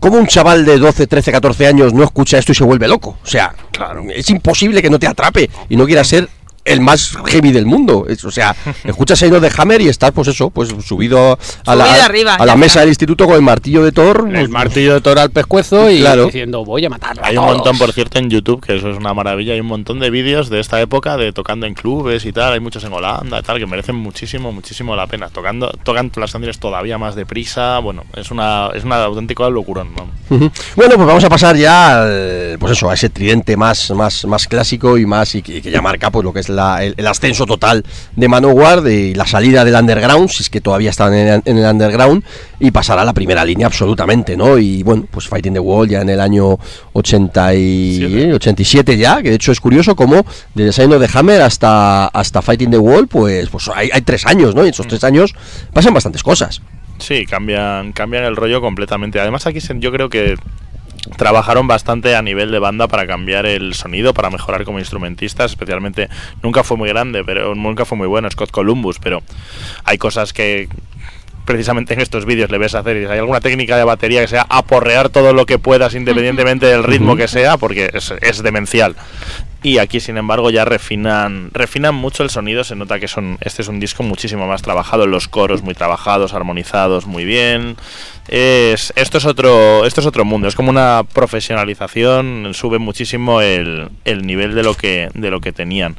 cómo 0.00 0.16
un 0.18 0.26
chaval 0.26 0.64
de 0.64 0.78
12, 0.78 1.06
13, 1.06 1.30
14 1.32 1.66
años 1.68 1.92
no 1.94 2.02
escucha 2.04 2.38
esto 2.38 2.52
y 2.52 2.54
se 2.56 2.64
vuelve 2.64 2.88
loco. 2.88 3.16
O 3.22 3.26
sea, 3.26 3.54
claro, 3.72 4.02
es 4.14 4.28
imposible 4.30 4.82
que 4.82 4.90
no 4.90 4.98
te 4.98 5.06
atrape 5.06 5.48
y 5.68 5.76
no 5.76 5.86
quiera 5.86 6.02
ser 6.02 6.28
el 6.68 6.80
más 6.80 7.16
heavy 7.26 7.52
del 7.52 7.66
mundo. 7.66 8.06
Es- 8.08 8.24
o 8.24 8.30
sea, 8.30 8.54
escuchas 8.84 9.18
Seino 9.18 9.40
de 9.40 9.50
Hammer 9.56 9.80
y 9.80 9.88
estás, 9.88 10.12
pues 10.12 10.28
eso, 10.28 10.50
pues 10.50 10.68
subido 10.86 11.38
a 11.66 11.74
la, 11.74 11.86
Subido 11.86 12.04
arriba, 12.04 12.34
a 12.34 12.46
la 12.46 12.52
ya 12.52 12.56
mesa 12.56 12.66
está. 12.66 12.80
del 12.80 12.88
instituto 12.90 13.26
con 13.26 13.34
el 13.36 13.42
martillo 13.42 13.82
de 13.84 13.92
Thor. 13.92 14.24
El 14.28 14.32
pues, 14.34 14.48
martillo 14.50 14.94
de 14.94 15.00
Thor 15.00 15.18
al 15.18 15.30
pescuezo 15.30 15.90
y 15.90 16.00
Claro. 16.00 16.26
diciendo 16.26 16.64
voy 16.64 16.84
a 16.84 16.90
matar 16.90 17.18
Hay 17.22 17.36
un 17.36 17.44
montón, 17.46 17.76
por 17.78 17.92
cierto, 17.92 18.18
en 18.18 18.30
YouTube, 18.30 18.64
que 18.64 18.76
eso 18.76 18.90
es 18.90 18.96
una 18.98 19.14
maravilla. 19.14 19.52
Hay 19.54 19.60
un 19.60 19.66
montón 19.66 19.98
de 20.00 20.10
vídeos 20.10 20.48
de 20.50 20.60
esta 20.60 20.80
época 20.80 21.16
de 21.16 21.32
tocando 21.32 21.66
en 21.66 21.74
clubes 21.74 22.24
y 22.24 22.32
tal. 22.32 22.52
Hay 22.52 22.60
muchos 22.60 22.84
en 22.84 22.92
Holanda 22.92 23.38
y 23.38 23.42
tal, 23.42 23.58
que 23.58 23.66
merecen 23.66 23.96
muchísimo, 23.96 24.52
muchísimo 24.52 24.94
la 24.96 25.06
pena. 25.06 25.28
Tocando, 25.28 25.70
tocan 25.82 26.10
las 26.16 26.32
canciones 26.32 26.58
todavía 26.58 26.98
más 26.98 27.14
deprisa. 27.14 27.78
Bueno, 27.80 28.04
es 28.14 28.30
una, 28.30 28.68
es 28.74 28.84
una 28.84 29.02
auténtica 29.04 29.48
locurón. 29.48 29.88
Bueno, 30.28 30.94
pues 30.96 31.06
vamos 31.06 31.24
a 31.24 31.28
pasar 31.28 31.56
ya 31.56 32.02
al- 32.02 32.56
pues 32.58 32.72
eso, 32.72 32.90
a 32.90 32.94
ese 32.94 33.08
tridente 33.08 33.56
más, 33.56 33.90
más, 33.92 34.24
más 34.26 34.46
clásico 34.46 34.98
y 34.98 35.06
más 35.06 35.34
y 35.34 35.42
que, 35.42 35.62
que 35.62 35.70
ya 35.70 35.80
marca 35.80 36.10
pues 36.10 36.24
lo 36.24 36.32
que 36.32 36.40
es 36.40 36.48
la- 36.48 36.57
el, 36.82 36.94
el 36.96 37.06
ascenso 37.06 37.46
total 37.46 37.84
de 38.16 38.28
Manowar 38.28 38.86
y 38.88 39.14
la 39.14 39.26
salida 39.26 39.64
del 39.64 39.74
underground, 39.74 40.28
si 40.28 40.42
es 40.42 40.50
que 40.50 40.60
todavía 40.60 40.90
están 40.90 41.14
en, 41.14 41.28
el- 41.28 41.42
en 41.44 41.58
el 41.58 41.64
underground, 41.70 42.22
y 42.60 42.70
pasar 42.70 42.98
a 42.98 43.04
la 43.04 43.12
primera 43.12 43.44
línea 43.44 43.66
absolutamente, 43.66 44.36
¿no? 44.36 44.58
Y 44.58 44.82
bueno, 44.82 45.06
pues 45.10 45.28
Fighting 45.28 45.52
the 45.54 45.60
Wall 45.60 45.88
ya 45.88 46.00
en 46.02 46.08
el 46.10 46.20
año 46.20 46.58
80 46.92 47.54
y, 47.54 47.96
Siete. 47.98 48.34
87 48.34 48.96
ya, 48.98 49.22
que 49.22 49.30
de 49.30 49.36
hecho 49.36 49.52
es 49.52 49.60
curioso 49.60 49.94
como 49.96 50.24
desde 50.54 50.72
Sign 50.72 50.90
de 50.90 51.08
Hammer 51.14 51.42
hasta, 51.42 52.06
hasta 52.08 52.42
Fighting 52.42 52.70
the 52.70 52.78
Wall, 52.78 53.06
pues, 53.08 53.48
pues 53.48 53.68
hay, 53.74 53.90
hay 53.92 54.02
tres 54.02 54.26
años, 54.26 54.54
¿no? 54.54 54.62
Y 54.62 54.68
en 54.68 54.74
esos 54.74 54.86
tres 54.88 55.04
años 55.04 55.34
pasan 55.72 55.94
bastantes 55.94 56.22
cosas. 56.22 56.60
Sí, 56.98 57.26
cambian, 57.26 57.92
cambian 57.92 58.24
el 58.24 58.34
rollo 58.34 58.60
completamente. 58.60 59.20
Además, 59.20 59.46
aquí 59.46 59.60
yo 59.78 59.92
creo 59.92 60.08
que 60.10 60.34
trabajaron 61.16 61.66
bastante 61.66 62.14
a 62.16 62.22
nivel 62.22 62.50
de 62.50 62.58
banda 62.58 62.88
para 62.88 63.06
cambiar 63.06 63.46
el 63.46 63.74
sonido, 63.74 64.14
para 64.14 64.30
mejorar 64.30 64.64
como 64.64 64.78
instrumentistas, 64.78 65.52
especialmente 65.52 66.08
nunca 66.42 66.64
fue 66.64 66.76
muy 66.76 66.88
grande, 66.88 67.24
pero 67.24 67.54
nunca 67.54 67.84
fue 67.84 67.98
muy 67.98 68.06
bueno 68.06 68.30
Scott 68.30 68.50
Columbus, 68.50 68.98
pero 68.98 69.22
hay 69.84 69.98
cosas 69.98 70.32
que 70.32 70.68
precisamente 71.48 71.94
en 71.94 72.02
estos 72.02 72.26
vídeos 72.26 72.50
le 72.50 72.58
ves 72.58 72.74
hacer 72.74 72.94
y 72.96 73.00
dices, 73.00 73.12
hay 73.12 73.20
alguna 73.20 73.40
técnica 73.40 73.78
de 73.78 73.84
batería 73.84 74.20
que 74.20 74.28
sea 74.28 74.46
aporrear 74.50 75.08
todo 75.08 75.32
lo 75.32 75.46
que 75.46 75.58
puedas 75.58 75.94
independientemente 75.94 76.66
del 76.66 76.84
ritmo 76.84 77.16
que 77.16 77.26
sea 77.26 77.56
porque 77.56 77.88
es, 77.94 78.12
es 78.20 78.42
demencial. 78.42 78.96
Y 79.62 79.78
aquí 79.78 79.98
sin 79.98 80.18
embargo 80.18 80.50
ya 80.50 80.66
refinan 80.66 81.50
refinan 81.54 81.94
mucho 81.94 82.22
el 82.22 82.28
sonido 82.28 82.64
se 82.64 82.76
nota 82.76 83.00
que 83.00 83.08
son 83.08 83.38
este 83.40 83.62
es 83.62 83.68
un 83.68 83.80
disco 83.80 84.02
muchísimo 84.02 84.46
más 84.46 84.60
trabajado 84.60 85.06
los 85.06 85.26
coros 85.26 85.62
muy 85.62 85.72
trabajados 85.72 86.34
armonizados 86.34 87.06
muy 87.06 87.24
bien 87.24 87.76
es 88.28 88.92
esto 88.96 89.18
es 89.18 89.24
otro 89.24 89.84
esto 89.86 90.00
es 90.00 90.06
otro 90.06 90.24
mundo 90.24 90.48
es 90.48 90.54
como 90.54 90.70
una 90.70 91.02
profesionalización 91.12 92.50
sube 92.54 92.78
muchísimo 92.78 93.40
el, 93.40 93.88
el 94.04 94.26
nivel 94.26 94.54
de 94.54 94.62
lo 94.62 94.74
que 94.74 95.08
de 95.14 95.30
lo 95.30 95.40
que 95.40 95.52
tenían 95.52 95.96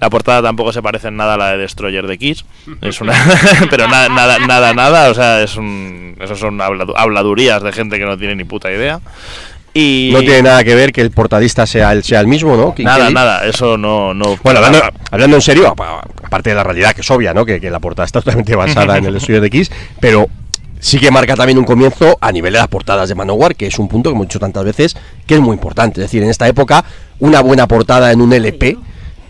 la 0.00 0.10
portada 0.10 0.42
tampoco 0.42 0.72
se 0.72 0.82
parece 0.82 1.08
en 1.08 1.16
nada 1.16 1.34
a 1.34 1.36
la 1.36 1.50
de 1.52 1.58
Destroyer 1.58 2.06
de 2.06 2.18
Kiss 2.18 2.44
es 2.82 3.00
una 3.00 3.12
pero 3.70 3.88
nada 3.88 4.08
nada 4.08 4.38
nada 4.38 4.72
nada 4.74 5.10
o 5.10 5.14
sea 5.14 5.42
es 5.42 5.56
un 5.56 6.16
eso 6.20 6.34
son 6.36 6.58
habladu- 6.58 6.94
habladurías 6.96 7.62
de 7.62 7.72
gente 7.72 7.98
que 7.98 8.04
no 8.04 8.16
tiene 8.18 8.34
ni 8.34 8.44
puta 8.44 8.70
idea 8.70 9.00
y 9.74 10.08
No 10.14 10.20
tiene 10.20 10.40
nada 10.42 10.64
que 10.64 10.74
ver 10.74 10.90
que 10.90 11.02
el 11.02 11.10
portadista 11.10 11.66
sea 11.66 11.92
el, 11.92 12.02
sea 12.02 12.20
el 12.20 12.26
mismo, 12.26 12.56
¿no? 12.56 12.74
Nada 12.78 13.10
nada 13.10 13.44
eso 13.46 13.76
no 13.76 14.14
no 14.14 14.38
Bueno, 14.42 14.60
hablando, 14.60 14.80
hablando 15.10 15.36
en 15.36 15.42
serio, 15.42 15.68
apa- 15.68 16.00
aparte 16.24 16.48
de 16.48 16.56
la 16.56 16.62
realidad 16.64 16.94
que 16.94 17.02
es 17.02 17.10
obvia, 17.10 17.34
¿no? 17.34 17.44
Que, 17.44 17.60
que 17.60 17.68
la 17.70 17.78
portada 17.78 18.06
está 18.06 18.20
totalmente 18.22 18.56
basada 18.56 18.96
en 18.96 19.04
el 19.04 19.16
estudio 19.16 19.42
de 19.42 19.50
Kiss, 19.50 19.70
pero 20.00 20.28
sí 20.80 20.98
que 20.98 21.10
marca 21.10 21.34
también 21.36 21.58
un 21.58 21.64
comienzo 21.64 22.16
a 22.20 22.32
nivel 22.32 22.52
de 22.52 22.58
las 22.58 22.68
portadas 22.68 23.08
de 23.08 23.14
Manowar, 23.14 23.56
que 23.56 23.66
es 23.66 23.78
un 23.78 23.88
punto 23.88 24.10
que 24.10 24.14
hemos 24.14 24.26
dicho 24.26 24.38
tantas 24.38 24.64
veces 24.64 24.96
que 25.26 25.34
es 25.34 25.40
muy 25.40 25.54
importante. 25.54 26.00
Es 26.00 26.06
decir, 26.06 26.22
en 26.22 26.30
esta 26.30 26.46
época, 26.48 26.84
una 27.18 27.40
buena 27.40 27.66
portada 27.66 28.12
en 28.12 28.20
un 28.20 28.32
LP 28.32 28.76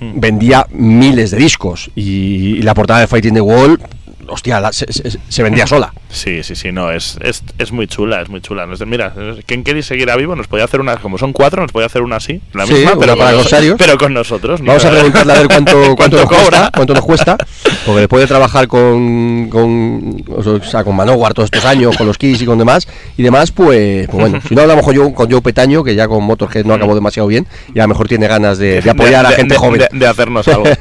vendía 0.00 0.66
miles 0.70 1.30
de 1.30 1.38
discos 1.38 1.90
y, 1.94 2.58
y 2.58 2.62
la 2.62 2.74
portada 2.74 3.00
de 3.00 3.06
Fighting 3.06 3.34
the 3.34 3.40
Wall, 3.40 3.80
hostia, 4.28 4.60
la- 4.60 4.72
se, 4.72 4.90
se- 4.92 5.18
se 5.28 5.42
vendía 5.42 5.66
sola. 5.66 5.92
Sí, 6.08 6.42
sí, 6.42 6.54
sí, 6.54 6.72
no, 6.72 6.90
es, 6.92 7.18
es, 7.22 7.42
es 7.58 7.72
muy 7.72 7.86
chula, 7.86 8.22
es 8.22 8.28
muy 8.28 8.40
chula. 8.40 8.66
Nos- 8.66 8.84
Mira, 8.86 9.12
quien 9.46 9.62
quiere 9.62 9.82
seguirá 9.82 10.16
vivo 10.16 10.34
nos 10.36 10.46
podía 10.46 10.64
hacer 10.64 10.80
una, 10.80 10.96
como 10.96 11.18
son 11.18 11.32
cuatro, 11.32 11.62
nos 11.62 11.72
podía 11.72 11.86
hacer 11.86 12.02
una 12.02 12.16
así, 12.16 12.40
la 12.52 12.66
Sí, 12.66 12.74
misma, 12.74 12.92
pero, 12.98 13.16
para 13.16 13.32
corsarios. 13.36 13.76
pero 13.78 13.96
con 13.98 14.14
nosotros. 14.14 14.60
¿no? 14.60 14.66
Vamos 14.68 14.84
a 14.84 14.90
preguntarle 14.90 15.32
a 15.32 15.36
ver 15.38 15.46
cuánto, 15.48 15.72
cuánto, 15.96 16.16
nos 16.16 16.26
cobra. 16.26 16.40
cuesta, 16.42 16.70
cuánto 16.74 16.94
nos 16.94 17.04
cuesta, 17.04 17.36
porque 17.86 18.00
después 18.00 18.20
de 18.22 18.26
trabajar 18.26 18.68
con, 18.68 19.48
con, 19.50 20.24
o 20.28 20.60
sea, 20.62 20.84
con 20.84 20.94
Manowar 20.96 21.34
todos 21.34 21.46
estos 21.48 21.64
años, 21.64 21.96
con 21.96 22.06
los 22.06 22.18
Kiss 22.18 22.40
y 22.42 22.46
con 22.46 22.58
demás, 22.58 22.86
y 23.16 23.22
demás, 23.22 23.50
pues, 23.52 24.06
pues 24.08 24.18
bueno, 24.20 24.40
si 24.48 24.54
no 24.54 24.62
hablamos 24.62 24.84
con 24.84 24.96
Joe, 24.96 25.12
con 25.14 25.30
Joe 25.30 25.40
Petaño, 25.42 25.82
que 25.84 25.94
ya 25.94 26.08
con 26.08 26.22
Motorhead 26.24 26.64
no 26.64 26.74
acabó 26.74 26.94
demasiado 26.94 27.26
bien, 27.28 27.46
y 27.74 27.78
a 27.78 27.82
lo 27.82 27.88
mejor 27.88 28.08
tiene 28.08 28.26
ganas 28.28 28.58
de, 28.58 28.80
de 28.80 28.90
apoyar 28.90 29.26
a 29.26 29.30
de- 29.30 29.36
gente 29.36 29.54
de- 29.54 29.58
joven. 29.58 29.80
De, 29.92 29.98
de 29.98 30.06
hacernos 30.06 30.46
algo. 30.48 30.64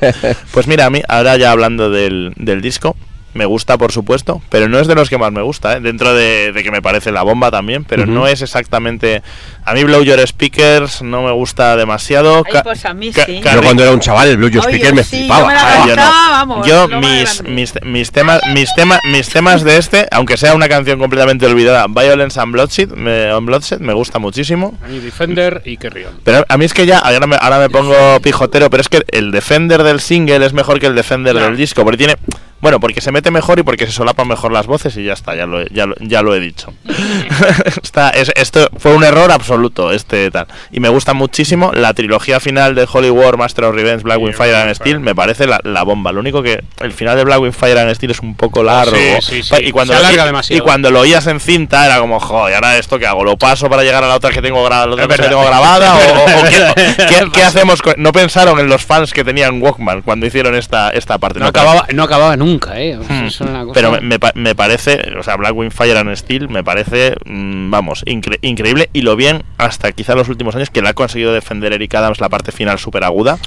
Pues 0.52 0.68
mira, 0.68 0.86
a 0.86 0.90
mí, 0.90 1.02
ahora 1.08 1.36
ya 1.38 1.52
hablando 1.52 1.90
del, 1.90 2.32
del 2.38 2.62
disco, 2.62 2.96
me 3.36 3.46
gusta 3.46 3.78
por 3.78 3.92
supuesto, 3.92 4.42
pero 4.50 4.68
no 4.68 4.80
es 4.80 4.88
de 4.88 4.96
los 4.96 5.10
que 5.10 5.18
más 5.18 5.32
me 5.32 5.42
gusta, 5.42 5.78
¿eh? 5.78 5.82
dentro 5.82 6.14
de, 6.14 6.52
de 6.54 6.64
que 6.64 6.72
me 6.72 6.82
parece 6.82 7.12
la 7.12 7.22
bomba 7.22 7.52
también, 7.52 7.84
pero 7.84 8.06
no 8.06 8.28
es 8.28 8.42
exactamente... 8.42 9.22
A 9.66 9.74
mí 9.74 9.84
Blow 9.84 10.04
Your 10.04 10.20
Speakers 10.28 11.02
no 11.02 11.24
me 11.24 11.32
gusta 11.32 11.76
demasiado. 11.76 12.44
Ay, 12.46 12.62
pues 12.64 12.86
a 12.86 12.94
mí 12.94 13.12
sí. 13.12 13.42
Yo 13.44 13.62
cuando 13.64 13.82
era 13.84 13.92
un 13.92 14.00
chaval, 14.00 14.30
el 14.30 14.38
Blue 14.38 14.50
Your 14.50 14.64
Oye, 14.66 14.76
Speaker 14.76 14.94
me 14.96 15.04
sí, 15.04 15.18
flipaba. 15.18 15.42
yo 15.42 15.48
me 15.48 15.54
la 15.56 15.62
Ah, 16.08 16.46
yo 16.66 16.88
no. 16.88 16.88
vamos, 16.88 17.00
mis, 17.10 17.44
mis, 17.44 17.74
mis 17.84 18.12
temas 18.12 18.42
mis 18.54 18.74
temas 18.76 19.00
mis 19.12 19.28
temas 19.30 19.64
de 19.64 19.78
este, 19.78 20.08
aunque 20.12 20.38
sea 20.38 20.54
una 20.54 20.70
canción 20.70 21.00
completamente 21.00 21.46
olvidada, 21.48 21.88
Violence 21.88 22.40
and 22.40 22.52
Bloodshed, 22.54 22.90
me, 22.92 23.32
on 23.34 23.46
Bloodshed 23.46 23.80
me 23.80 23.94
gusta 23.94 24.20
muchísimo. 24.20 24.78
Y 24.90 25.00
Defender 25.00 25.62
y 25.66 25.78
Carrion. 25.78 26.20
Pero 26.24 26.46
a 26.48 26.58
mí 26.58 26.66
es 26.66 26.74
que 26.74 26.86
ya 26.86 27.00
ahora 27.00 27.26
me, 27.26 27.36
ahora 27.40 27.58
me 27.60 27.70
pongo 27.70 28.20
pijotero, 28.22 28.70
pero 28.70 28.82
es 28.82 28.90
que 28.90 29.04
el 29.10 29.32
Defender 29.32 29.82
del 29.84 30.00
single 30.00 30.46
es 30.46 30.54
mejor 30.54 30.80
que 30.80 30.86
el 30.88 30.96
Defender 30.96 31.36
del 31.36 31.58
disco, 31.58 31.84
porque 31.84 31.98
tiene 31.98 32.16
bueno, 32.62 32.80
porque 32.80 33.00
se 33.02 33.12
mete 33.12 33.30
mejor 33.30 33.60
y 33.60 33.64
porque 33.64 33.86
se 33.86 33.92
solapan 33.92 34.28
mejor 34.28 34.52
las 34.52 34.66
voces 34.66 34.96
y 34.98 35.04
ya 35.04 35.14
está, 35.14 35.36
ya 35.36 35.46
lo 35.46 35.62
he, 35.62 35.68
ya 35.72 35.86
lo, 35.86 35.94
ya 36.00 36.24
lo 36.24 36.34
he 36.34 36.40
dicho. 36.40 36.74
Está, 37.84 38.10
es- 38.10 38.32
esto 38.36 38.70
fue 38.78 38.94
un 38.96 39.04
error 39.04 39.32
absoluto, 39.32 39.55
este 39.92 40.30
tal. 40.32 40.48
Y 40.72 40.80
me 40.80 40.90
gusta 40.90 41.14
muchísimo 41.14 41.72
la 41.74 41.94
trilogía 41.94 42.40
final 42.40 42.76
de 42.76 42.88
Holy 42.92 43.10
War, 43.10 43.38
Master 43.38 43.66
of 43.66 43.76
Revenge, 43.76 44.04
Black 44.04 44.20
Wind 44.20 44.36
Fire 44.36 44.56
and 44.56 44.74
Steel, 44.76 45.00
me 45.00 45.16
parece 45.16 45.48
la, 45.48 45.60
la 45.64 45.84
bomba. 45.84 46.12
Lo 46.12 46.20
único 46.20 46.42
que 46.44 46.64
el 46.80 46.92
final 46.92 47.16
de 47.18 47.24
Black 47.24 47.40
Wind 47.42 47.54
Fire 47.54 47.78
and 47.78 47.94
Steel 47.96 48.12
es 48.12 48.20
un 48.20 48.36
poco 48.36 48.64
largo. 48.64 48.96
Sí, 48.96 49.22
sí, 49.22 49.44
sí. 49.44 49.56
Y 49.64 49.72
cuando 49.72 49.94
y- 50.50 50.60
cuando 50.60 50.92
lo 50.92 51.02
oías 51.02 51.28
en 51.28 51.40
cinta 51.40 51.86
era 51.86 52.00
como, 52.00 52.20
joder, 52.20 52.54
¿y 52.54 52.56
ahora 52.56 52.78
esto 52.78 52.98
qué 53.00 53.08
hago? 53.08 53.24
¿Lo 53.24 53.38
paso 53.38 53.70
para 53.70 53.84
llegar 53.84 54.04
a 54.04 54.08
la 54.08 54.16
otra 54.16 54.32
que 54.32 54.42
tengo, 54.42 54.68
la 54.70 54.86
otra 54.86 55.08
que 55.08 55.16
grabada? 55.16 55.96
¿O, 55.96 57.32
qué, 57.34 57.44
hacemos? 57.44 57.82
con- 57.82 57.96
no 57.98 58.12
pensaron 58.12 58.60
en 58.60 58.68
los 58.68 58.84
fans 58.84 59.14
que 59.14 59.24
tenían 59.24 59.62
Walkman 59.62 60.02
cuando 60.02 60.26
hicieron 60.26 60.56
esta, 60.56 60.90
esta 60.90 61.18
parte. 61.18 61.40
No 61.40 61.48
acababa, 61.48 61.86
no 61.94 62.04
acababa 62.04 62.36
nunca, 62.38 62.80
¿eh? 62.80 62.98
Hmm. 62.98 63.26
es 63.26 63.42
una 63.42 63.62
cosa- 63.64 63.74
Pero 63.74 63.92
me, 63.92 64.02
me 64.02 64.20
me 64.36 64.56
parece, 64.56 65.00
o 65.18 65.24
sea, 65.24 65.36
Black 65.38 65.56
Wind 65.56 65.72
Fire 65.72 65.98
and 65.98 66.16
Steel 66.16 66.50
me 66.50 66.64
parece, 66.64 67.16
mm, 67.26 67.70
vamos, 67.72 68.04
incre- 68.06 68.40
increíble 68.42 68.90
y 68.94 69.02
lo 69.02 69.16
bien 69.16 69.44
hasta 69.58 69.92
quizá 69.94 70.16
los 70.16 70.28
últimos 70.28 70.54
años 70.56 70.70
que 70.70 70.82
le 70.82 70.90
ha 70.90 70.94
conseguido 70.94 71.32
defender 71.34 71.72
Eric 71.72 71.96
Adams 71.96 72.20
la 72.20 72.28
parte 72.28 72.52
final 72.52 72.78
súper 72.78 73.06
aguda. 73.06 73.38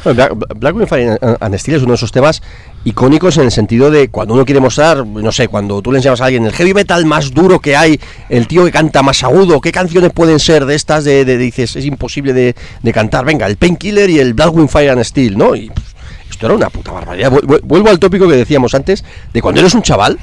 Black, 0.56 0.86
Fire 0.88 1.18
and 1.40 1.58
Steel 1.58 1.76
es 1.76 1.82
uno 1.82 1.92
de 1.92 1.96
esos 1.96 2.12
temas 2.12 2.42
icónicos 2.84 3.36
en 3.36 3.44
el 3.44 3.50
sentido 3.52 3.90
de 3.90 4.08
cuando 4.08 4.32
uno 4.32 4.46
quiere 4.46 4.60
mostrar, 4.60 5.04
no 5.06 5.32
sé, 5.32 5.48
cuando 5.48 5.82
tú 5.82 5.92
le 5.92 5.98
enseñas 5.98 6.22
a 6.22 6.24
alguien 6.24 6.46
el 6.46 6.52
heavy 6.52 6.72
metal 6.72 7.04
más 7.04 7.32
duro 7.34 7.60
que 7.60 7.76
hay, 7.76 8.00
el 8.30 8.46
tío 8.48 8.64
que 8.64 8.70
canta 8.70 9.02
más 9.02 9.22
agudo, 9.22 9.60
¿qué 9.60 9.70
canciones 9.70 10.10
pueden 10.12 10.38
ser 10.38 10.64
de 10.64 10.76
estas 10.76 11.04
de, 11.04 11.26
de- 11.26 11.36
dices, 11.36 11.76
es 11.76 11.84
imposible 11.84 12.32
de, 12.32 12.54
de 12.82 12.92
cantar? 12.94 13.26
Venga, 13.26 13.46
el 13.46 13.56
Painkiller 13.58 14.08
y 14.08 14.18
el 14.18 14.32
Black 14.32 14.54
Wind 14.54 14.70
Fire 14.70 14.90
and 14.90 15.04
Steel, 15.04 15.36
¿no? 15.36 15.54
Y 15.54 15.68
pff, 15.68 15.84
esto 16.30 16.46
era 16.46 16.54
una 16.54 16.70
puta 16.70 16.92
barbaridad. 16.92 17.30
Vu- 17.30 17.42
vu- 17.42 17.60
Vuelvo 17.64 17.90
al 17.90 17.98
tópico 17.98 18.26
que 18.26 18.36
decíamos 18.36 18.74
antes, 18.74 19.04
de 19.34 19.42
cuando 19.42 19.60
eres 19.60 19.74
un 19.74 19.82
chaval, 19.82 20.18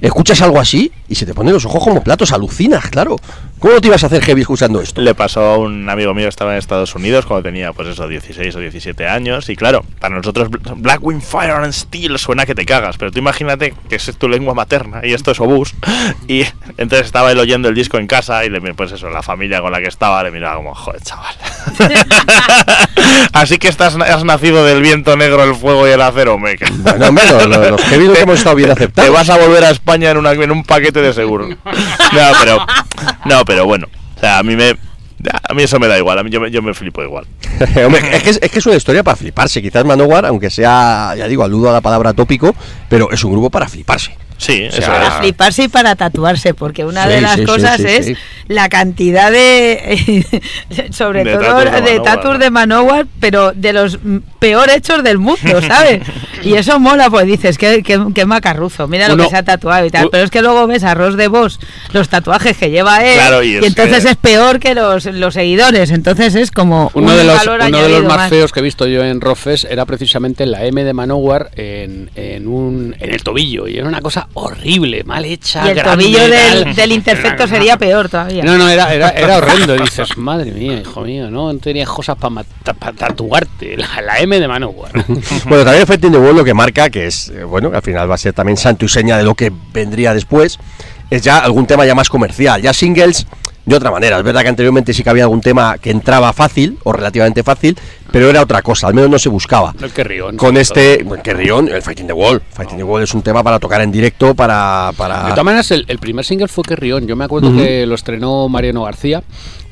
escuchas 0.00 0.40
algo 0.42 0.60
así 0.60 0.92
y 1.08 1.14
se 1.16 1.24
te 1.26 1.32
ponen 1.34 1.54
los 1.54 1.64
ojos 1.64 1.82
como 1.82 2.02
platos, 2.04 2.32
alucinas, 2.32 2.84
claro. 2.90 3.16
¿Cómo 3.64 3.80
te 3.80 3.88
ibas 3.88 4.02
a 4.04 4.08
hacer 4.08 4.22
heavy 4.22 4.42
escuchando 4.42 4.82
esto? 4.82 5.00
Le 5.00 5.14
pasó 5.14 5.40
a 5.40 5.56
un 5.58 5.88
amigo 5.88 6.12
mío 6.12 6.26
que 6.26 6.28
estaba 6.28 6.52
en 6.52 6.58
Estados 6.58 6.94
Unidos 6.94 7.24
cuando 7.24 7.44
tenía, 7.44 7.72
pues 7.72 7.88
eso, 7.88 8.06
16 8.06 8.54
o 8.56 8.58
17 8.58 9.08
años. 9.08 9.48
Y 9.48 9.56
claro, 9.56 9.82
para 10.00 10.14
nosotros 10.14 10.50
Bl- 10.50 10.74
Black 10.76 10.98
Wind 11.02 11.22
Fire 11.22 11.52
and 11.52 11.72
Steel 11.72 12.18
suena 12.18 12.44
que 12.44 12.54
te 12.54 12.66
cagas. 12.66 12.98
Pero 12.98 13.10
tú 13.10 13.20
imagínate 13.20 13.72
que 13.88 13.96
es 13.96 14.04
tu 14.18 14.28
lengua 14.28 14.52
materna 14.52 15.00
y 15.02 15.14
esto 15.14 15.30
es 15.30 15.40
obús. 15.40 15.72
Y 16.28 16.42
entonces 16.76 17.06
estaba 17.06 17.32
él 17.32 17.38
oyendo 17.38 17.70
el 17.70 17.74
disco 17.74 17.96
en 17.96 18.06
casa 18.06 18.44
y 18.44 18.50
le, 18.50 18.60
pues 18.74 18.92
eso, 18.92 19.08
la 19.08 19.22
familia 19.22 19.62
con 19.62 19.72
la 19.72 19.80
que 19.80 19.88
estaba 19.88 20.22
le 20.22 20.30
miraba 20.30 20.56
como, 20.56 20.74
joder, 20.74 21.00
chaval. 21.00 21.34
Así 23.32 23.56
que 23.58 23.68
estás, 23.68 23.96
has 23.96 24.24
nacido 24.24 24.64
del 24.66 24.82
viento 24.82 25.16
negro, 25.16 25.42
el 25.42 25.54
fuego 25.54 25.88
y 25.88 25.90
el 25.90 26.00
acero, 26.02 26.38
me 26.38 26.56
ca- 26.56 26.68
Bueno, 26.70 27.08
hombre, 27.08 27.24
los, 27.30 27.46
los- 27.46 27.82
heavy 27.82 28.10
hemos 28.18 28.38
estado 28.38 28.56
bien 28.56 28.68
te 28.68 28.72
aceptados. 28.74 29.10
vas 29.12 29.30
a 29.30 29.38
volver 29.38 29.64
a 29.64 29.70
España 29.70 30.10
en, 30.10 30.18
una- 30.18 30.32
en 30.32 30.50
un 30.50 30.62
paquete 30.64 31.00
de 31.00 31.14
seguro. 31.14 31.48
No, 32.14 32.20
pero, 32.40 32.66
no, 33.24 33.44
pero 33.44 33.53
bueno. 33.62 33.86
O 34.16 34.20
sea, 34.20 34.38
a 34.38 34.42
mí 34.42 34.56
me. 34.56 34.76
A 35.48 35.54
mí 35.54 35.62
eso 35.62 35.78
me 35.78 35.86
da 35.86 35.96
igual, 35.96 36.18
a 36.18 36.22
mí 36.22 36.28
yo 36.28 36.38
me, 36.38 36.50
yo 36.50 36.60
me 36.60 36.74
flipo 36.74 37.02
igual. 37.02 37.24
Hombre, 37.86 38.14
es, 38.14 38.22
que 38.22 38.30
es, 38.30 38.38
es 38.42 38.50
que 38.50 38.58
es 38.58 38.66
una 38.66 38.76
historia 38.76 39.02
para 39.02 39.16
fliparse. 39.16 39.62
Quizás 39.62 39.84
Manowar, 39.84 40.26
aunque 40.26 40.50
sea, 40.50 41.14
ya 41.16 41.26
digo, 41.28 41.44
aludo 41.44 41.70
a 41.70 41.72
la 41.72 41.80
palabra 41.80 42.12
tópico, 42.12 42.54
pero 42.90 43.10
es 43.10 43.24
un 43.24 43.32
grupo 43.32 43.48
para 43.48 43.66
fliparse. 43.66 44.14
Sí, 44.36 44.68
sea, 44.70 44.80
eso 44.80 44.90
Para 44.90 45.10
fliparse 45.12 45.62
y 45.64 45.68
para 45.68 45.94
tatuarse, 45.94 46.54
porque 46.54 46.84
una 46.84 47.04
Sí, 47.04 47.08
de 47.10 47.20
las 47.20 47.36
sí, 47.36 47.44
cosas 47.44 47.76
sí, 47.76 47.86
es 47.86 48.06
sí. 48.06 48.16
la 48.48 48.68
cantidad 48.68 49.30
de, 49.30 50.26
sobre 50.90 51.24
De 51.24 51.36
todo 51.36 51.60
de 51.60 52.00
tatus 52.00 52.38
de 52.38 52.50
Manowar, 52.50 53.06
pero 53.20 53.52
de 53.52 53.72
los 53.72 53.98
peor 54.44 54.68
hechos 54.70 55.02
del 55.02 55.16
mundo, 55.18 55.62
¿sabes? 55.66 56.02
Y 56.42 56.54
eso 56.54 56.78
mola, 56.78 57.08
pues 57.08 57.26
dices, 57.26 57.56
qué, 57.56 57.82
qué, 57.82 57.98
qué 58.14 58.26
macarruzo, 58.26 58.86
mira 58.86 59.08
lo 59.08 59.14
Uno- 59.14 59.24
que 59.24 59.30
se 59.30 59.36
ha 59.38 59.42
tatuado 59.42 59.86
y 59.86 59.90
tal. 59.90 60.06
u- 60.06 60.10
Pero 60.10 60.24
es 60.24 60.30
que 60.30 60.42
luego 60.42 60.66
ves 60.66 60.84
a 60.84 60.92
Ross 60.94 61.16
de 61.16 61.28
Vos, 61.28 61.58
los 61.92 62.10
tatuajes 62.10 62.56
que 62.58 62.68
lleva 62.70 63.02
él, 63.02 63.14
Claro, 63.14 63.42
y 63.42 63.52
y, 63.52 63.56
es 63.56 63.64
entonces 63.64 64.04
que- 64.04 64.10
es 64.10 64.16
peor 64.16 64.58
que 64.60 64.74
los, 64.74 65.06
los 65.06 65.32
seguidores. 65.32 65.90
Entonces 65.90 66.34
es 66.34 66.50
como 66.50 66.90
Uno 66.92 67.10
un 67.12 67.16
de 67.16 67.24
los, 67.24 67.36
valor 67.38 67.54
uno 67.56 67.64
de 67.64 67.70
los 67.70 67.80
añadido 67.80 68.02
más, 68.08 68.28
feos 68.28 68.52
que 68.52 68.60
he 68.60 68.62
visto 68.62 68.86
yo 68.86 69.02
en 69.02 69.22
Rofes 69.22 69.64
era 69.64 69.86
precisamente 69.86 70.44
la 70.44 70.64
M 70.66 70.84
de 70.84 70.92
Manowar 70.92 71.50
en, 71.56 72.10
en, 72.14 72.46
un, 72.46 72.94
en 73.00 73.10
el 73.14 73.22
tobillo. 73.22 73.66
Y 73.66 73.78
era 73.78 73.88
una 73.88 74.02
cosa 74.02 74.28
horrible, 74.34 75.02
mal 75.04 75.24
hecha. 75.24 75.64
Y 75.66 75.70
el 75.70 75.74
grande, 75.76 76.04
tobillo 76.04 76.28
del, 76.28 76.64
tal. 76.64 76.74
del 76.76 76.92
imperfecto 76.92 77.46
sería 77.48 77.78
peor 77.78 78.10
todavía. 78.10 78.44
No, 78.44 78.58
no, 78.58 78.68
era, 78.68 78.92
era, 78.92 79.08
era 79.10 79.38
horrendo. 79.38 79.76
Dices, 79.76 80.16
madre 80.18 80.52
mía, 80.52 80.80
hijo 80.80 81.00
mío, 81.00 81.30
no 81.30 81.54
tenías 81.56 81.88
cosas 81.88 82.16
para 82.18 82.44
tatuarte. 82.92 83.76
La, 83.78 84.02
la 84.02 84.18
M 84.18 84.33
de 84.40 84.48
Manowar. 84.48 84.92
Bueno, 85.48 85.64
también 85.64 85.86
Fighting 85.86 86.12
the 86.12 86.18
World 86.18 86.38
lo 86.38 86.44
que 86.44 86.54
marca, 86.54 86.90
que 86.90 87.06
es, 87.06 87.28
eh, 87.30 87.44
bueno, 87.44 87.70
que 87.70 87.76
al 87.76 87.82
final 87.82 88.10
va 88.10 88.14
a 88.14 88.18
ser 88.18 88.32
también 88.32 88.56
santo 88.56 88.84
y 88.84 88.88
seña 88.88 89.16
de 89.16 89.24
lo 89.24 89.34
que 89.34 89.52
vendría 89.72 90.14
después, 90.14 90.58
es 91.10 91.22
ya 91.22 91.38
algún 91.38 91.66
tema 91.66 91.84
ya 91.86 91.94
más 91.94 92.08
comercial, 92.08 92.60
ya 92.62 92.72
singles 92.72 93.26
de 93.66 93.76
otra 93.76 93.90
manera. 93.90 94.18
Es 94.18 94.24
verdad 94.24 94.42
que 94.42 94.48
anteriormente 94.48 94.92
sí 94.92 95.02
que 95.02 95.08
había 95.10 95.22
algún 95.24 95.40
tema 95.40 95.78
que 95.78 95.90
entraba 95.90 96.32
fácil 96.32 96.78
o 96.84 96.92
relativamente 96.92 97.42
fácil, 97.42 97.78
pero 98.12 98.28
era 98.28 98.42
otra 98.42 98.60
cosa, 98.62 98.86
al 98.88 98.94
menos 98.94 99.10
no 99.10 99.18
se 99.18 99.28
buscaba. 99.30 99.74
El 99.80 99.90
Querrión. 99.90 100.36
Con 100.36 100.56
este, 100.56 101.02
bueno, 101.02 101.22
que 101.22 101.32
Rion, 101.32 101.68
el 101.68 101.80
Fighting 101.82 102.06
the 102.06 102.12
Wall. 102.12 102.42
Fighting 102.52 102.76
the 102.76 102.84
Wall 102.84 103.02
es 103.02 103.14
un 103.14 103.22
tema 103.22 103.42
para 103.42 103.58
tocar 103.58 103.80
en 103.80 103.90
directo, 103.90 104.34
para... 104.34 104.88
De 104.90 104.96
para... 104.98 105.28
todas 105.30 105.44
maneras, 105.44 105.70
el, 105.70 105.84
el 105.88 105.98
primer 105.98 106.24
single 106.24 106.48
fue 106.48 106.62
Querrión. 106.62 107.06
Yo 107.06 107.16
me 107.16 107.24
acuerdo 107.24 107.48
Ujú. 107.48 107.58
que 107.58 107.86
lo 107.86 107.94
estrenó 107.94 108.48
Mariano 108.48 108.82
García 108.84 109.22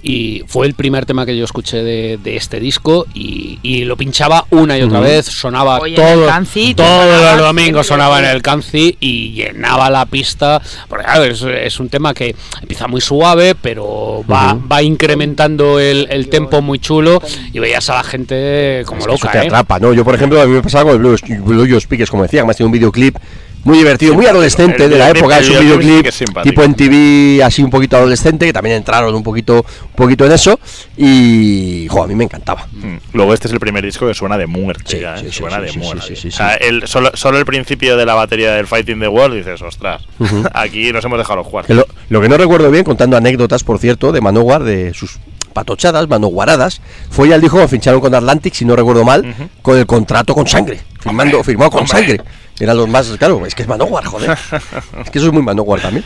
y 0.03 0.43
fue 0.49 0.67
el 0.67 0.75
primer 0.75 1.07
tema 1.07 1.25
que 1.25 1.37
yo 1.37 1.45
escuché 1.45 1.83
de, 1.85 2.19
de 2.23 2.37
este 2.37 2.59
disco 2.59 3.07
y, 3.15 3.59
y 3.63 3.85
lo 3.85 3.97
pinchaba 3.97 4.47
una 4.51 4.77
y 4.77 4.83
otra 4.83 4.99
vez. 5.01 5.27
Sonaba 5.27 5.79
Oye, 5.79 5.95
en 5.95 6.03
el 6.03 6.15
todo, 6.15 6.27
Canci, 6.27 6.75
todos 6.75 6.89
sonaba 6.89 7.37
los 7.37 7.47
domingos 7.47 7.87
sonaba 7.87 8.19
en 8.19 8.25
el 8.25 8.43
Canci 8.43 8.97
y 8.99 9.33
llenaba 9.33 9.91
la 9.91 10.07
pista. 10.07 10.61
Porque 10.89 11.05
claro, 11.05 11.25
es, 11.25 11.43
es 11.43 11.79
un 11.79 11.89
tema 11.89 12.15
que 12.15 12.35
empieza 12.61 12.89
muy 12.89 13.01
suave, 13.01 13.55
pero 13.55 14.25
va, 14.31 14.55
va 14.55 14.83
incrementando 14.83 15.79
el, 15.79 16.09
el 16.11 16.29
tempo 16.29 16.61
muy 16.63 16.81
chulo 16.81 17.23
y 17.53 17.59
veías 17.61 17.89
a 17.91 17.95
la 17.95 18.03
gente 18.03 18.83
como 18.87 19.01
Es 19.03 19.07
que 19.07 19.15
eso 19.15 19.25
loca. 19.27 19.33
te 19.33 19.45
¿eh? 19.45 19.47
atrapa, 19.47 19.79
¿no? 19.79 19.93
Yo, 19.93 20.05
por 20.05 20.15
ejemplo, 20.17 20.41
a 20.41 20.47
mí 20.47 20.53
me 20.53 20.63
pasaba 20.63 20.85
con 20.91 20.93
el 20.95 20.99
Blue, 20.99 21.17
Blue 21.45 21.81
Speakers, 21.81 22.11
como 22.11 22.25
decía, 22.25 22.41
además 22.41 22.57
tiene 22.57 22.67
un 22.67 22.73
videoclip 22.73 23.17
muy 23.65 23.79
divertido, 23.79 24.15
muy 24.15 24.27
adolescente 24.27 24.85
el 24.85 24.91
de 24.91 24.99
la 24.99 25.11
época, 25.11 25.39
el 25.39 25.45
es 25.45 25.51
un 25.51 25.59
videoclip 25.61 26.07
tipo 26.43 26.63
en 26.65 26.75
TV 26.75 27.43
así 27.45 27.63
un 27.63 27.71
poquito 27.71 27.97
adolescente, 27.97 28.47
que 28.47 28.53
también 28.53 28.77
entraron 28.77 29.15
un 29.15 29.23
poquito, 29.23 29.65
un 29.65 29.95
poquito 29.97 30.25
en 30.27 30.33
eso, 30.33 30.59
y 30.97 31.87
jo, 31.89 32.03
a 32.03 32.07
mí 32.07 32.15
me 32.15 32.25
encantaba. 32.25 32.67
Mm. 32.73 32.97
Luego 33.13 33.35
este 33.35 33.49
es 33.49 33.53
el 33.53 33.61
primer 33.61 33.85
disco 33.85 34.07
que 34.07 34.15
suena 34.15 34.37
de 34.39 34.47
muerte, 34.47 34.85
Sí, 34.87 35.01
ya, 35.01 35.15
¿eh? 35.17 35.19
sí, 35.21 35.27
sí, 35.27 35.33
suena 35.33 35.61
de 35.61 35.73
muerte. 35.73 36.15
O 36.27 36.31
sea, 36.31 36.55
el- 36.55 36.87
solo, 36.87 37.11
solo 37.15 37.39
el 37.39 37.45
principio 37.45 37.97
de 37.97 38.07
la 38.07 38.15
batería 38.15 38.53
del 38.55 38.67
Fighting 38.67 39.01
the 39.01 39.09
World 39.09 39.37
dices, 39.37 39.61
ostras, 39.63 40.03
aquí 40.55 40.93
nos 40.93 41.05
hemos 41.05 41.19
dejado 41.19 41.43
Que 41.45 41.51
cuartos. 41.51 41.77
lo, 41.77 41.87
lo 42.09 42.21
que 42.21 42.29
no 42.29 42.37
recuerdo 42.37 42.71
bien, 42.71 42.85
contando 42.85 43.17
anécdotas, 43.17 43.65
por 43.65 43.79
cierto, 43.79 44.13
de 44.13 44.21
Manowar, 44.21 44.63
de 44.65 44.93
sus 44.95 45.19
patochadas, 45.53 46.09
manoguaradas, 46.09 46.81
fue 47.11 47.29
ya 47.29 47.35
el 47.35 47.43
disco 47.43 47.59
que 47.59 47.69
ficharon 47.69 48.01
con 48.01 48.15
Atlantic, 48.15 48.55
si 48.55 48.65
no 48.65 48.75
recuerdo 48.75 49.05
mal, 49.05 49.35
con 49.61 49.77
el 49.77 49.85
contrato 49.85 50.35
con 50.35 50.47
sangre, 50.47 50.81
firmando, 51.03 51.43
firmado 51.45 51.71
con 51.71 51.81
hombre. 51.81 51.99
sangre. 51.99 52.21
Eran 52.61 52.77
los 52.77 52.89
más, 52.89 53.09
claro, 53.19 53.45
es 53.47 53.55
que 53.55 53.63
es 53.63 53.69
Manowar, 53.69 54.05
joder. 54.05 54.31
es 55.05 55.11
que 55.11 55.19
eso 55.19 55.29
es 55.29 55.33
muy 55.33 55.43
Manowar 55.43 55.81
también. 55.81 56.05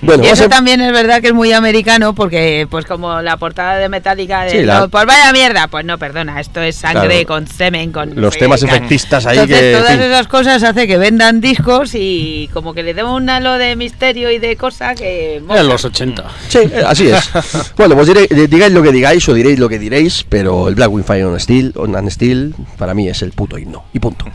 Bueno, 0.00 0.22
Y 0.22 0.28
a 0.28 0.32
eso 0.32 0.42
ser- 0.44 0.50
también 0.50 0.80
es 0.80 0.92
verdad 0.92 1.20
que 1.20 1.26
es 1.28 1.34
muy 1.34 1.52
americano 1.52 2.14
porque 2.14 2.68
pues 2.70 2.86
como 2.86 3.20
la 3.20 3.36
portada 3.36 3.76
de 3.78 3.88
Metallica 3.88 4.42
de 4.44 4.50
Sí, 4.50 4.62
la- 4.62 4.80
no, 4.80 4.88
pues 4.88 5.04
vaya 5.06 5.32
mierda, 5.32 5.66
pues 5.66 5.84
no, 5.84 5.98
perdona, 5.98 6.40
esto 6.40 6.60
es 6.62 6.76
sangre 6.76 7.24
Claro. 7.24 7.26
con 7.26 7.46
semen, 7.48 7.90
con 7.90 8.12
los 8.14 8.38
temas 8.38 8.62
efectistas 8.62 9.26
ahí 9.26 9.38
Entonces 9.38 9.58
que... 9.60 9.72
en 9.72 9.78
todas 9.78 9.92
fin. 9.94 10.02
esas 10.02 10.28
cosas 10.28 10.62
hace 10.62 10.86
que 10.86 10.98
vendan 10.98 11.40
discos 11.40 11.90
y 11.94 12.48
como 12.54 12.74
que 12.74 12.84
le 12.84 12.94
den 12.94 13.06
un 13.06 13.28
halo 13.28 13.58
de 13.58 13.74
misterio 13.74 14.30
y 14.30 14.38
de 14.38 14.56
cosa 14.56 14.94
que. 14.94 15.38
En 15.48 15.68
los 15.68 15.84
80. 15.84 16.24
Sí, 16.48 16.58
eh, 16.58 16.84
así 16.86 17.08
es. 17.08 17.28
bueno, 17.76 17.96
pues 17.96 18.08
diré- 18.08 18.28
digáis 18.46 18.72
lo 18.72 18.82
que 18.84 18.92
digáis 18.92 19.28
o 19.28 19.34
diréis 19.34 19.58
lo 19.58 19.68
que 19.68 19.80
diréis, 19.80 20.24
pero 20.28 20.68
el 20.68 20.76
Black 20.76 20.90
Wing 20.92 21.04
Fire 21.04 21.24
on 21.24 21.38
Steel, 21.40 21.72
on 21.76 22.08
Steel, 22.10 22.54
para 22.78 22.94
mí 22.94 23.08
es 23.08 23.20
el 23.22 23.32
puto 23.32 23.58
himno. 23.58 23.84
Y 23.92 23.98
punto. 23.98 24.26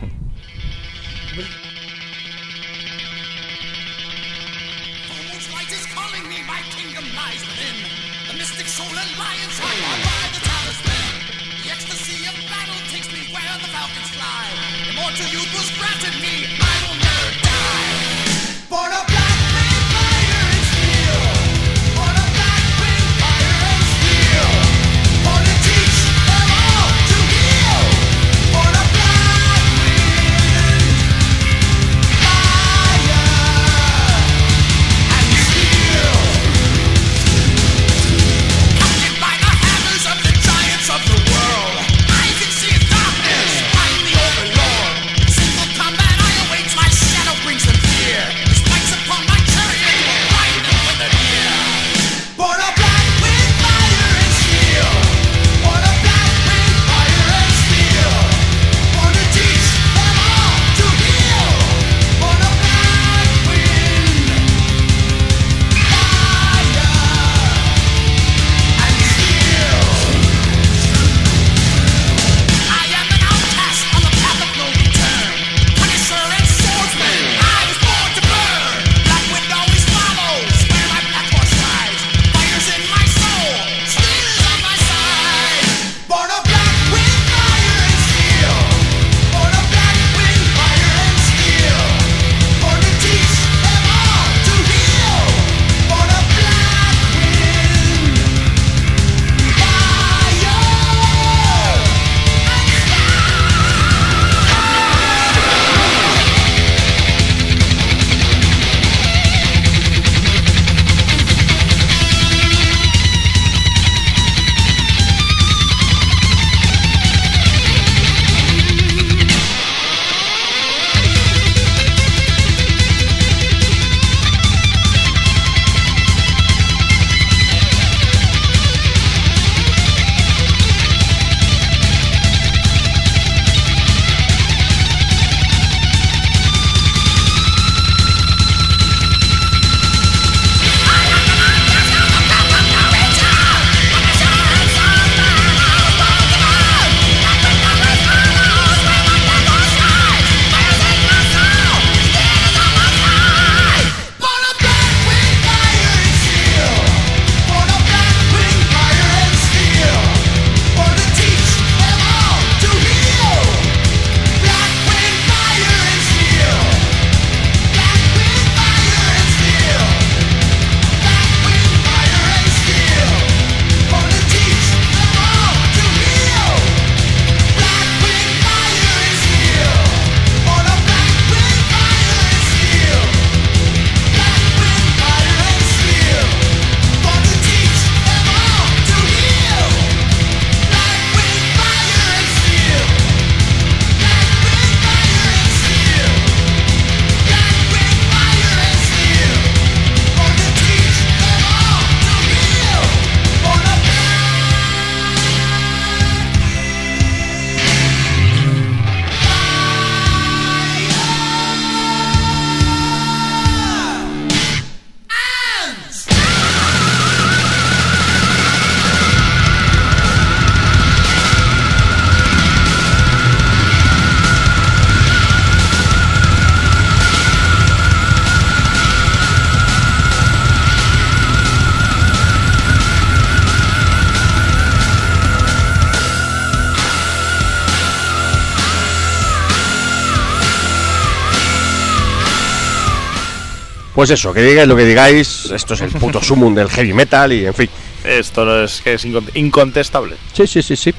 Pues 244.04 244.12
eso, 244.20 244.34
que 244.34 244.42
digáis 244.42 244.68
lo 244.68 244.76
que 244.76 244.84
digáis, 244.84 245.50
esto 245.56 245.76
es 245.76 245.80
el 245.80 245.90
puto 245.92 246.22
sumum 246.22 246.54
del 246.54 246.68
heavy 246.68 246.92
metal 246.92 247.32
y 247.32 247.46
en 247.46 247.54
fin. 247.54 247.70
Esto 248.04 248.44
no 248.44 248.62
es 248.62 248.82
que 248.82 248.96
es 248.96 249.06
incon- 249.06 249.30
incontestable. 249.34 250.18
Sí, 250.34 250.46
sí, 250.46 250.62
sí, 250.62 250.76
sí. 250.76 250.94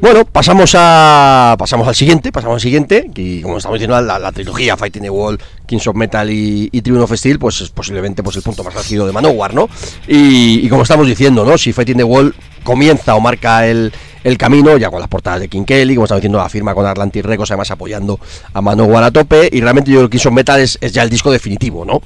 Bueno, 0.00 0.24
pasamos 0.24 0.72
a 0.78 1.56
pasamos 1.58 1.86
al 1.86 1.94
siguiente, 1.94 2.32
pasamos 2.32 2.54
al 2.54 2.60
siguiente, 2.62 3.10
y 3.14 3.42
como 3.42 3.58
estamos 3.58 3.78
diciendo, 3.78 4.00
la, 4.00 4.18
la 4.18 4.32
trilogía 4.32 4.78
Fighting 4.78 5.02
the 5.02 5.10
Wall, 5.10 5.38
Kings 5.66 5.86
of 5.88 5.94
Metal 5.94 6.30
y, 6.30 6.70
y 6.72 6.80
Tribune 6.80 7.04
of 7.04 7.12
Steel, 7.12 7.38
pues 7.38 7.60
es 7.60 7.68
posiblemente 7.68 8.22
pues 8.22 8.34
el 8.36 8.42
punto 8.42 8.64
más 8.64 8.74
álgido 8.76 9.06
de 9.06 9.12
Manowar, 9.12 9.52
¿no? 9.52 9.68
Y, 10.08 10.60
y 10.64 10.68
como 10.70 10.84
estamos 10.84 11.06
diciendo, 11.06 11.44
¿no? 11.44 11.58
Si 11.58 11.74
Fighting 11.74 11.98
the 11.98 12.04
Wall 12.04 12.34
comienza 12.64 13.14
o 13.14 13.20
marca 13.20 13.66
el, 13.66 13.92
el 14.26 14.36
camino, 14.38 14.76
ya 14.76 14.90
con 14.90 15.00
las 15.00 15.08
portadas 15.08 15.40
de 15.40 15.48
King 15.48 15.64
Kelly, 15.64 15.94
como 15.94 16.04
estamos 16.06 16.20
diciendo, 16.20 16.38
la 16.38 16.48
firma 16.48 16.74
con 16.74 16.84
Atlantic 16.86 17.24
Records, 17.24 17.50
además 17.52 17.70
apoyando 17.70 18.18
a 18.52 18.60
Manowar 18.60 19.04
a 19.04 19.10
tope, 19.10 19.48
y 19.52 19.60
realmente 19.60 19.90
yo 19.90 19.98
creo 19.98 20.08
que 20.10 20.16
Kings 20.18 20.26
of 20.26 20.32
Metal 20.32 20.60
es, 20.60 20.78
es 20.80 20.92
ya 20.92 21.02
el 21.02 21.10
disco 21.10 21.30
definitivo, 21.30 21.84
¿no? 21.84 22.02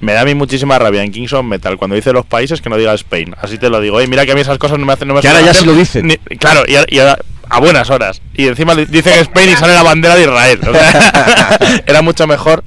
Me 0.00 0.12
da 0.12 0.20
a 0.20 0.24
mí 0.24 0.34
muchísima 0.34 0.78
rabia 0.78 1.02
en 1.02 1.10
Kings 1.10 1.32
of 1.32 1.44
Metal 1.44 1.76
cuando 1.78 1.96
dice 1.96 2.12
los 2.12 2.26
países 2.26 2.60
que 2.60 2.68
no 2.68 2.76
diga 2.76 2.92
Spain. 2.94 3.34
Así 3.40 3.58
te 3.58 3.68
lo 3.70 3.80
digo. 3.80 3.96
Oye, 3.96 4.06
mira 4.06 4.24
que 4.26 4.32
a 4.32 4.34
mí 4.34 4.40
esas 4.42 4.58
cosas 4.58 4.78
no 4.78 4.86
me 4.86 4.92
hacen. 4.92 5.08
No 5.08 5.14
me 5.14 5.20
Que 5.20 5.28
ahora 5.28 5.40
ya 5.40 5.50
hacer 5.50 5.62
se 5.62 5.66
lo 5.66 5.74
dicen. 5.74 6.06
ni- 6.06 6.16
claro, 6.36 6.62
y, 6.68 6.76
a- 6.76 6.84
y 6.88 6.98
a, 7.00 7.18
a 7.48 7.60
buenas 7.60 7.88
horas. 7.90 8.20
Y 8.34 8.46
encima 8.46 8.74
di- 8.74 8.84
dicen 8.84 9.14
Spain 9.20 9.50
y 9.50 9.56
sale 9.56 9.74
la 9.74 9.82
bandera 9.82 10.14
de 10.14 10.22
Israel. 10.22 10.60
O 10.68 10.72
sea, 10.72 11.58
era 11.86 12.02
mucho 12.02 12.26
mejor. 12.26 12.62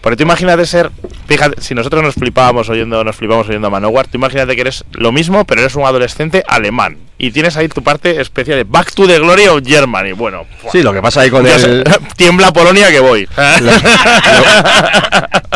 Porque 0.00 0.16
tú 0.16 0.22
imagínate 0.22 0.64
ser. 0.66 0.90
Fíjate, 1.30 1.60
si 1.62 1.74
nosotros 1.76 2.02
nos 2.02 2.14
flipábamos 2.14 2.68
oyendo, 2.70 3.04
nos 3.04 3.14
flipamos 3.14 3.48
oyendo 3.48 3.68
a 3.68 3.70
Manowar, 3.70 4.08
tú 4.08 4.16
imagínate 4.18 4.56
que 4.56 4.62
eres 4.62 4.84
lo 4.94 5.12
mismo, 5.12 5.44
pero 5.44 5.60
eres 5.60 5.76
un 5.76 5.84
adolescente 5.84 6.42
alemán. 6.48 6.96
Y 7.18 7.30
tienes 7.30 7.56
ahí 7.56 7.68
tu 7.68 7.82
parte 7.84 8.20
especial 8.20 8.56
de 8.58 8.64
Back 8.64 8.92
to 8.94 9.06
the 9.06 9.16
Glory 9.20 9.46
of 9.46 9.60
Germany. 9.64 10.12
Bueno, 10.12 10.44
Sí, 10.72 10.82
lo 10.82 10.92
que 10.92 11.00
pasa 11.00 11.20
ahí 11.20 11.30
con 11.30 11.46
el... 11.46 11.84
tiembla 12.16 12.52
Polonia 12.52 12.88
que 12.90 12.98
voy. 12.98 13.28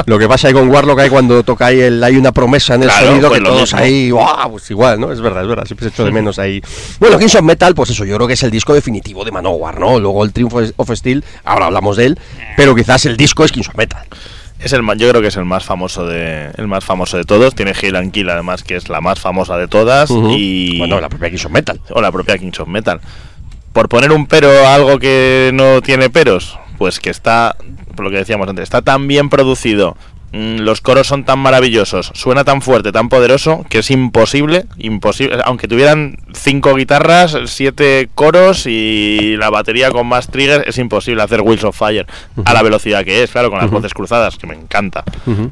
Lo 0.07 0.19
que 0.19 0.29
pasa 0.29 0.49
ahí 0.49 0.55
con 0.55 0.69
Warlock 0.69 0.99
hay 1.01 1.09
cuando 1.09 1.43
toca 1.43 1.67
ahí 1.67 1.81
el, 1.81 2.03
hay 2.03 2.17
una 2.17 2.33
promesa 2.33 2.75
en 2.75 2.83
el 2.83 2.89
Claro, 2.89 3.07
sonido 3.09 3.29
pues 3.29 3.41
que 3.41 3.47
todos 3.47 3.61
mismo. 3.73 3.79
ahí, 3.79 4.11
¡guau! 4.11 4.51
Pues 4.53 4.71
igual, 4.71 5.01
¿no? 5.01 5.13
Es 5.13 5.21
verdad, 5.21 5.43
es 5.43 5.49
verdad, 5.49 5.65
siempre 5.65 5.89
se 5.89 5.95
echo 5.95 6.05
de 6.05 6.11
menos 6.13 6.39
ahí. 6.39 6.61
Bueno, 7.01 7.19
Kings 7.19 7.35
of 7.37 7.43
Metal, 7.43 7.75
pues 7.75 7.91
eso, 7.91 8.05
yo 8.05 8.17
creo 8.17 8.27
que 8.29 8.35
es 8.35 8.43
el 8.43 8.51
disco 8.51 8.75
definitivo 8.75 9.25
de 9.25 9.31
Manowar, 9.31 9.79
¿no? 9.81 9.99
Luego 10.01 10.25
el 10.25 10.33
Triumph 10.33 10.55
of 10.77 10.91
Steel, 10.93 11.25
ahora 11.45 11.67
hablamos 11.67 11.97
de 11.97 12.07
él, 12.07 12.19
pero 12.57 12.75
quizás 12.75 13.07
el 13.07 13.17
disco 13.17 13.45
es 13.45 13.53
Kings 13.53 13.69
of 13.69 13.77
Metal. 13.77 14.05
Es 14.61 14.73
el 14.73 14.83
ma- 14.83 14.95
yo 14.95 15.09
creo 15.11 15.21
que 15.21 15.29
es 15.29 15.37
el 15.37 15.45
más 15.45 15.65
famoso 15.65 16.07
de 16.07 16.51
el 16.57 16.67
más 16.69 16.85
famoso 16.85 17.17
de 17.17 17.25
todos. 17.25 17.55
Tiene 17.55 17.73
and 17.97 18.13
Kill 18.13 18.31
además 18.31 18.63
que 18.63 18.77
es 18.77 18.89
la 18.89 19.01
más 19.01 19.21
famosa 19.21 19.57
de 19.59 19.69
todas 19.69 20.11
y 20.11 20.79
Bueno, 20.79 21.01
la 21.01 21.09
propia 21.09 21.29
Kings 21.31 21.45
of 21.45 21.53
Metal. 21.53 21.81
o 21.91 22.01
la 22.01 22.11
propia 22.13 22.39
Kings 22.39 22.61
of 22.61 22.69
Metal. 22.69 23.01
Por 23.73 23.89
poner 23.89 24.13
un 24.13 24.27
pero 24.27 24.49
a 24.67 24.75
algo 24.75 24.99
que 24.99 25.51
no 25.53 25.83
tiene 25.83 26.09
peros, 26.09 26.59
pues 26.79 27.01
que 27.01 27.11
está, 27.11 27.57
por 27.97 28.05
lo 28.05 28.11
que 28.11 28.19
decíamos 28.19 28.49
antes, 28.49 28.63
está 28.63 28.83
tan 28.83 29.07
bien 29.09 29.29
producido, 29.29 29.97
los 30.35 30.81
coros 30.81 31.07
son 31.07 31.25
tan 31.25 31.39
maravillosos, 31.39 32.11
suena 32.15 32.43
tan 32.45 32.61
fuerte, 32.61 32.91
tan 32.91 33.09
poderoso, 33.09 33.65
que 33.69 33.79
es 33.79 33.91
imposible, 33.91 34.67
imposible, 34.79 35.39
aunque 35.45 35.69
tuvieran 35.69 36.19
cinco 36.33 36.75
guitarras, 36.75 37.37
siete 37.47 38.09
coros 38.15 38.67
y 38.67 39.37
la 39.37 39.51
batería 39.51 39.91
con 39.93 40.09
más 40.09 40.29
triggers, 40.29 40.67
es 40.67 40.79
imposible 40.79 41.23
hacer 41.23 41.41
Wheels 41.43 41.63
of 41.65 41.79
Fire 41.79 42.07
a 42.45 42.53
la 42.53 42.63
velocidad 42.63 43.05
que 43.05 43.23
es, 43.23 43.31
claro, 43.31 43.51
con 43.51 43.61
las 43.61 43.71
voces 43.71 43.95
cruzadas, 43.95 44.37
que 44.37 44.47
me 44.49 44.55
encanta. 44.55 45.05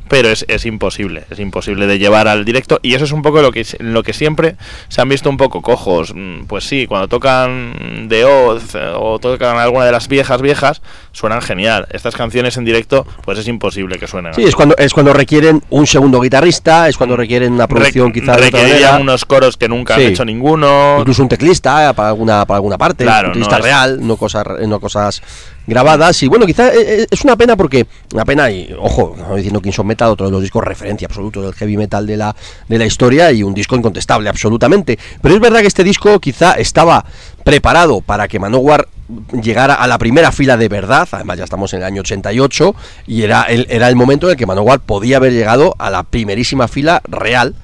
Pero 0.08 0.28
es, 0.28 0.44
es 0.48 0.66
imposible, 0.66 1.24
es 1.30 1.38
imposible 1.38 1.86
de 1.86 1.98
llevar 1.98 2.26
al 2.26 2.44
directo 2.44 2.80
y 2.82 2.94
eso 2.94 3.04
es 3.04 3.12
un 3.12 3.22
poco 3.22 3.40
lo 3.40 3.52
que 3.52 3.64
lo 3.78 4.02
que 4.02 4.12
siempre 4.12 4.56
se 4.88 5.00
han 5.00 5.08
visto 5.08 5.30
un 5.30 5.36
poco 5.36 5.62
cojos. 5.62 6.12
Mm, 6.14 6.44
Pues 6.46 6.64
sí, 6.64 6.86
cuando 6.88 7.06
tocan 7.06 8.06
The 8.08 8.24
Oath 8.24 8.74
eh, 8.74 8.92
o 8.96 9.18
tocan 9.20 9.58
alguna 9.58 9.84
de 9.84 9.92
las 9.92 10.08
viejas 10.08 10.42
viejas 10.42 10.82
suenan 11.12 11.40
genial. 11.42 11.86
Estas 11.90 12.14
canciones 12.16 12.56
en 12.56 12.64
directo 12.64 13.06
pues 13.24 13.38
es 13.38 13.46
imposible 13.48 13.98
que 13.98 14.06
suenen. 14.06 14.34
Sí, 14.34 14.42
así. 14.42 14.48
es 14.48 14.56
cuando, 14.56 14.76
es 14.76 14.92
cuando 14.94 15.12
requieren 15.12 15.62
un 15.70 15.86
segundo 15.86 16.20
guitarrista, 16.20 16.88
es 16.88 16.96
cuando 16.96 17.16
requieren 17.16 17.52
una 17.52 17.68
producción 17.68 18.08
Re- 18.12 18.20
quizás 18.20 18.52
manera. 18.52 18.98
unos 18.98 19.24
coros 19.24 19.56
que 19.56 19.68
nunca 19.68 19.96
Sí. 19.96 20.04
han 20.06 20.12
hecho 20.12 20.24
ninguno. 20.24 20.96
incluso 21.00 21.22
un 21.22 21.28
teclista 21.28 21.90
eh, 21.90 21.94
para 21.94 22.08
alguna 22.08 22.44
para 22.46 22.56
alguna 22.56 22.78
parte 22.78 23.04
Claro, 23.04 23.28
un 23.28 23.32
teclista 23.34 23.56
no 23.58 23.58
es- 23.58 23.64
real 23.64 24.06
no 24.06 24.16
cosas 24.16 24.44
no 24.66 24.80
cosas 24.80 25.22
grabadas 25.66 26.22
y 26.22 26.28
bueno 26.28 26.46
quizá 26.46 26.68
eh, 26.68 27.02
eh, 27.02 27.06
es 27.10 27.24
una 27.24 27.36
pena 27.36 27.56
porque 27.56 27.86
una 28.12 28.24
pena 28.24 28.50
y 28.50 28.74
ojo 28.78 29.14
no 29.16 29.36
diciendo 29.36 29.60
Kings 29.60 29.78
of 29.78 29.86
Metal 29.86 30.10
otro 30.10 30.26
de 30.26 30.32
los 30.32 30.42
discos 30.42 30.64
referencia 30.64 31.06
absoluto 31.06 31.42
del 31.42 31.54
heavy 31.54 31.76
metal 31.76 32.06
de 32.06 32.16
la 32.16 32.34
de 32.68 32.78
la 32.78 32.84
historia 32.84 33.30
y 33.32 33.42
un 33.42 33.54
disco 33.54 33.76
incontestable 33.76 34.28
absolutamente 34.28 34.98
pero 35.20 35.34
es 35.34 35.40
verdad 35.40 35.60
que 35.60 35.66
este 35.66 35.84
disco 35.84 36.18
quizá 36.20 36.54
estaba 36.54 37.04
preparado 37.44 38.00
para 38.00 38.28
que 38.28 38.38
Manowar 38.38 38.88
llegara 39.32 39.74
a 39.74 39.86
la 39.86 39.98
primera 39.98 40.32
fila 40.32 40.56
de 40.56 40.68
verdad 40.68 41.08
además 41.12 41.38
ya 41.38 41.44
estamos 41.44 41.72
en 41.74 41.80
el 41.80 41.84
año 41.84 42.00
88 42.00 42.74
y 43.06 43.22
era 43.22 43.42
el, 43.42 43.66
era 43.70 43.88
el 43.88 43.96
momento 43.96 44.26
en 44.26 44.32
el 44.32 44.36
que 44.36 44.46
Manowar 44.46 44.80
podía 44.80 45.18
haber 45.18 45.32
llegado 45.32 45.74
a 45.78 45.90
la 45.90 46.02
primerísima 46.02 46.66
fila 46.66 47.02
real 47.08 47.54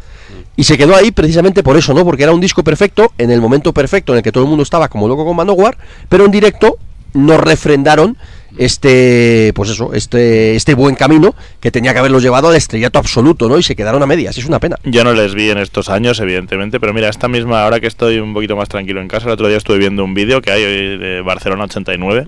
y 0.56 0.64
se 0.64 0.76
quedó 0.76 0.96
ahí 0.96 1.10
precisamente 1.10 1.62
por 1.62 1.76
eso, 1.76 1.94
¿no? 1.94 2.04
Porque 2.04 2.24
era 2.24 2.32
un 2.32 2.40
disco 2.40 2.64
perfecto, 2.64 3.12
en 3.16 3.30
el 3.30 3.40
momento 3.40 3.72
perfecto 3.72 4.12
en 4.12 4.18
el 4.18 4.22
que 4.22 4.32
todo 4.32 4.44
el 4.44 4.50
mundo 4.50 4.62
estaba 4.62 4.88
como 4.88 5.08
loco 5.08 5.24
con 5.24 5.36
Manowar, 5.36 5.78
pero 6.08 6.24
en 6.24 6.30
directo 6.30 6.78
nos 7.14 7.40
refrendaron 7.40 8.16
este, 8.56 9.52
pues 9.54 9.70
eso, 9.70 9.92
este, 9.92 10.56
este 10.56 10.74
buen 10.74 10.94
camino 10.94 11.34
que 11.60 11.70
tenía 11.70 11.92
que 11.92 11.98
haberlos 11.98 12.22
llevado 12.22 12.48
al 12.48 12.56
estrellato 12.56 12.98
absoluto, 12.98 13.48
¿no? 13.48 13.58
Y 13.58 13.62
se 13.62 13.76
quedaron 13.76 14.02
a 14.02 14.06
medias, 14.06 14.36
es 14.38 14.46
una 14.46 14.58
pena. 14.58 14.76
Yo 14.84 15.04
no 15.04 15.12
les 15.12 15.34
vi 15.34 15.50
en 15.50 15.58
estos 15.58 15.88
años, 15.88 16.18
evidentemente, 16.20 16.80
pero 16.80 16.94
mira, 16.94 17.08
esta 17.08 17.28
misma, 17.28 17.64
ahora 17.64 17.80
que 17.80 17.86
estoy 17.86 18.18
un 18.18 18.34
poquito 18.34 18.56
más 18.56 18.68
tranquilo 18.68 19.00
en 19.00 19.08
casa, 19.08 19.26
el 19.26 19.32
otro 19.32 19.48
día 19.48 19.58
estuve 19.58 19.78
viendo 19.78 20.04
un 20.04 20.14
vídeo 20.14 20.40
que 20.40 20.50
hay 20.50 20.64
hoy 20.64 20.98
de 20.98 21.20
Barcelona 21.20 21.64
89 21.64 22.26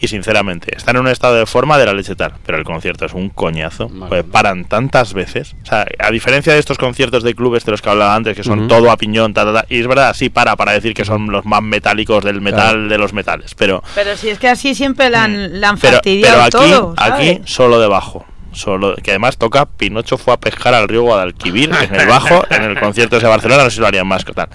y 0.00 0.08
sinceramente, 0.08 0.76
están 0.76 0.96
en 0.96 1.02
un 1.02 1.08
estado 1.08 1.34
de 1.36 1.46
forma 1.46 1.76
de 1.78 1.86
la 1.86 1.92
leche 1.92 2.14
tal, 2.14 2.34
pero 2.46 2.56
el 2.58 2.64
concierto 2.64 3.04
es 3.06 3.12
un 3.14 3.30
coñazo, 3.30 3.88
pues 4.08 4.24
paran 4.24 4.64
tantas 4.64 5.12
veces, 5.14 5.54
o 5.62 5.66
sea, 5.66 5.86
a 5.98 6.10
diferencia 6.10 6.52
de 6.52 6.58
estos 6.60 6.78
conciertos 6.78 7.22
de 7.22 7.34
clubes 7.34 7.64
de 7.64 7.72
los 7.72 7.82
que 7.82 7.90
hablaba 7.90 8.14
antes, 8.14 8.36
que 8.36 8.44
son 8.44 8.68
todo 8.68 8.90
a 8.90 8.96
piñón, 8.96 9.34
ta, 9.34 9.44
ta, 9.44 9.52
ta, 9.52 9.66
y 9.68 9.80
es 9.80 9.86
verdad, 9.86 10.14
sí 10.14 10.28
para 10.30 10.54
para 10.56 10.72
decir 10.72 10.94
que 10.94 11.04
son 11.04 11.30
los 11.30 11.44
más 11.44 11.62
metálicos 11.62 12.24
del 12.24 12.40
metal 12.40 12.58
Claro. 12.58 12.88
de 12.88 12.98
los 12.98 13.12
metales, 13.12 13.54
pero 13.54 13.82
Pero 13.94 14.16
si 14.16 14.28
es 14.28 14.38
que 14.38 14.48
así 14.48 14.74
siempre 14.74 15.10
la 15.10 15.24
han, 15.24 15.60
la 15.60 15.70
han 15.70 15.74
Mm. 15.76 15.78
pero, 15.80 15.92
fastidiado 15.94 16.44
pero 16.50 16.62
aquí, 16.64 16.70
todo. 16.72 16.94
¿sabes? 16.96 17.12
aquí 17.36 17.42
solo 17.44 17.80
debajo. 17.80 18.24
Solo, 18.50 18.96
que 18.96 19.10
además 19.10 19.36
toca 19.36 19.66
Pinocho 19.66 20.16
fue 20.16 20.32
a 20.32 20.36
pescar 20.38 20.72
al 20.74 20.88
río 20.88 21.02
Guadalquivir 21.02 21.70
en 21.70 21.94
el 21.94 22.06
bajo, 22.08 22.44
en 22.50 22.62
el 22.62 22.80
concierto 22.80 23.16
ese 23.18 23.26
de 23.26 23.30
Barcelona, 23.30 23.64
no 23.64 23.70
sé 23.70 23.76
si 23.76 23.80
lo 23.82 23.86
harían 23.86 24.06
más 24.06 24.24
que 24.24 24.32
tal. 24.32 24.48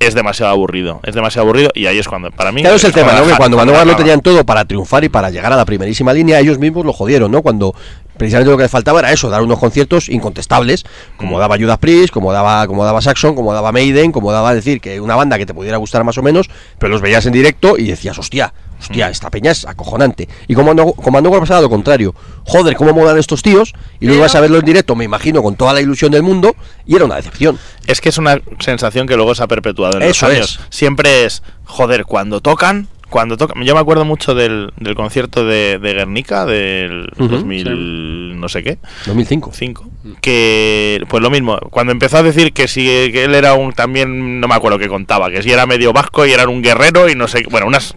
Es 0.00 0.14
demasiado 0.14 0.50
aburrido, 0.50 0.98
es 1.04 1.14
demasiado 1.14 1.46
aburrido 1.46 1.70
y 1.74 1.84
ahí 1.84 1.98
es 1.98 2.08
cuando, 2.08 2.30
para 2.30 2.50
mí... 2.52 2.62
Claro, 2.62 2.76
es 2.76 2.84
el 2.84 2.92
tema, 2.92 3.12
¿no? 3.12 3.26
Que 3.26 3.36
cuando 3.36 3.58
Manowar 3.58 3.86
lo 3.86 3.92
no 3.92 3.98
tenían 3.98 4.22
todo 4.22 4.44
para 4.46 4.64
triunfar 4.64 5.04
y 5.04 5.10
para 5.10 5.28
llegar 5.28 5.52
a 5.52 5.56
la 5.56 5.66
primerísima 5.66 6.14
línea, 6.14 6.40
ellos 6.40 6.58
mismos 6.58 6.86
lo 6.86 6.94
jodieron, 6.94 7.30
¿no? 7.30 7.42
Cuando 7.42 7.74
precisamente 8.16 8.50
lo 8.50 8.56
que 8.56 8.62
les 8.62 8.70
faltaba 8.72 9.00
era 9.00 9.12
eso, 9.12 9.28
dar 9.28 9.42
unos 9.42 9.58
conciertos 9.58 10.08
incontestables, 10.08 10.86
como 11.18 11.36
Mm. 11.36 11.40
daba 11.40 11.58
Judas 11.58 11.76
Priest, 11.76 12.14
como 12.14 12.32
daba, 12.32 12.66
como 12.66 12.82
daba 12.86 13.02
Saxon, 13.02 13.34
como 13.34 13.52
daba 13.52 13.72
Maiden, 13.72 14.10
como 14.10 14.32
daba 14.32 14.54
decir 14.54 14.80
que 14.80 15.02
una 15.02 15.16
banda 15.16 15.36
que 15.36 15.44
te 15.44 15.52
pudiera 15.52 15.76
gustar 15.76 16.02
más 16.02 16.16
o 16.16 16.22
menos, 16.22 16.48
pero 16.78 16.90
los 16.90 17.02
veías 17.02 17.26
en 17.26 17.34
directo 17.34 17.76
y 17.76 17.84
decías, 17.84 18.18
hostia, 18.18 18.54
hostia, 18.80 19.08
Mm. 19.08 19.10
esta 19.12 19.30
peña 19.30 19.50
es 19.52 19.64
acojonante. 19.66 20.28
Y 20.48 20.54
como 20.54 20.74
no, 20.74 20.92
como 20.92 21.12
Manowar 21.12 21.40
pasaba 21.40 21.60
lo 21.60 21.68
contrario, 21.70 22.14
joder, 22.44 22.74
cómo 22.76 22.92
molan 22.92 23.18
estos 23.18 23.42
tíos, 23.42 23.72
y 24.00 24.06
luego 24.06 24.22
vas 24.22 24.34
a 24.34 24.40
verlo 24.40 24.58
en 24.58 24.64
directo, 24.64 24.96
me 24.96 25.04
imagino, 25.04 25.42
con 25.42 25.54
toda 25.54 25.72
la 25.72 25.80
ilusión 25.80 26.10
del 26.10 26.22
mundo, 26.22 26.56
y 26.86 26.96
era 26.96 27.04
una 27.04 27.16
decepción. 27.16 27.58
Es 27.86 28.00
que 28.00 28.08
es 28.08 28.18
una 28.18 28.40
sensación 28.58 29.06
que 29.06 29.16
luego 29.16 29.34
se 29.34 29.42
ha 29.42 29.46
perpetuado 29.46 29.98
en 29.98 30.02
Eso 30.04 30.26
los 30.26 30.34
años. 30.36 30.60
es. 30.70 30.76
Siempre 30.76 31.24
es, 31.24 31.42
joder, 31.64 32.04
cuando 32.04 32.40
tocan, 32.40 32.88
cuando 33.10 33.36
tocan... 33.36 33.62
Yo 33.64 33.74
me 33.74 33.80
acuerdo 33.80 34.04
mucho 34.04 34.34
del, 34.34 34.72
del 34.78 34.94
concierto 34.94 35.44
de, 35.44 35.78
de 35.80 35.92
Guernica, 35.94 36.46
del 36.46 37.08
Ujú, 37.18 37.28
2000 37.28 38.38
no 38.40 38.48
sé 38.48 38.62
qué, 38.62 38.78
2005. 39.06 39.50
5 39.52 39.90
que 40.22 41.02
pues 41.08 41.22
lo 41.22 41.28
mismo 41.30 41.58
cuando 41.70 41.92
empezó 41.92 42.18
a 42.18 42.22
decir 42.22 42.52
que 42.54 42.68
si 42.68 42.84
que 43.12 43.24
él 43.24 43.34
era 43.34 43.54
un 43.54 43.72
también 43.72 44.40
no 44.40 44.48
me 44.48 44.54
acuerdo 44.54 44.78
qué 44.78 44.88
contaba 44.88 45.30
que 45.30 45.42
si 45.42 45.50
era 45.52 45.66
medio 45.66 45.92
vasco 45.92 46.24
y 46.24 46.32
era 46.32 46.48
un 46.48 46.62
guerrero 46.62 47.08
y 47.10 47.14
no 47.14 47.28
sé 47.28 47.42
bueno 47.50 47.66
unas 47.66 47.96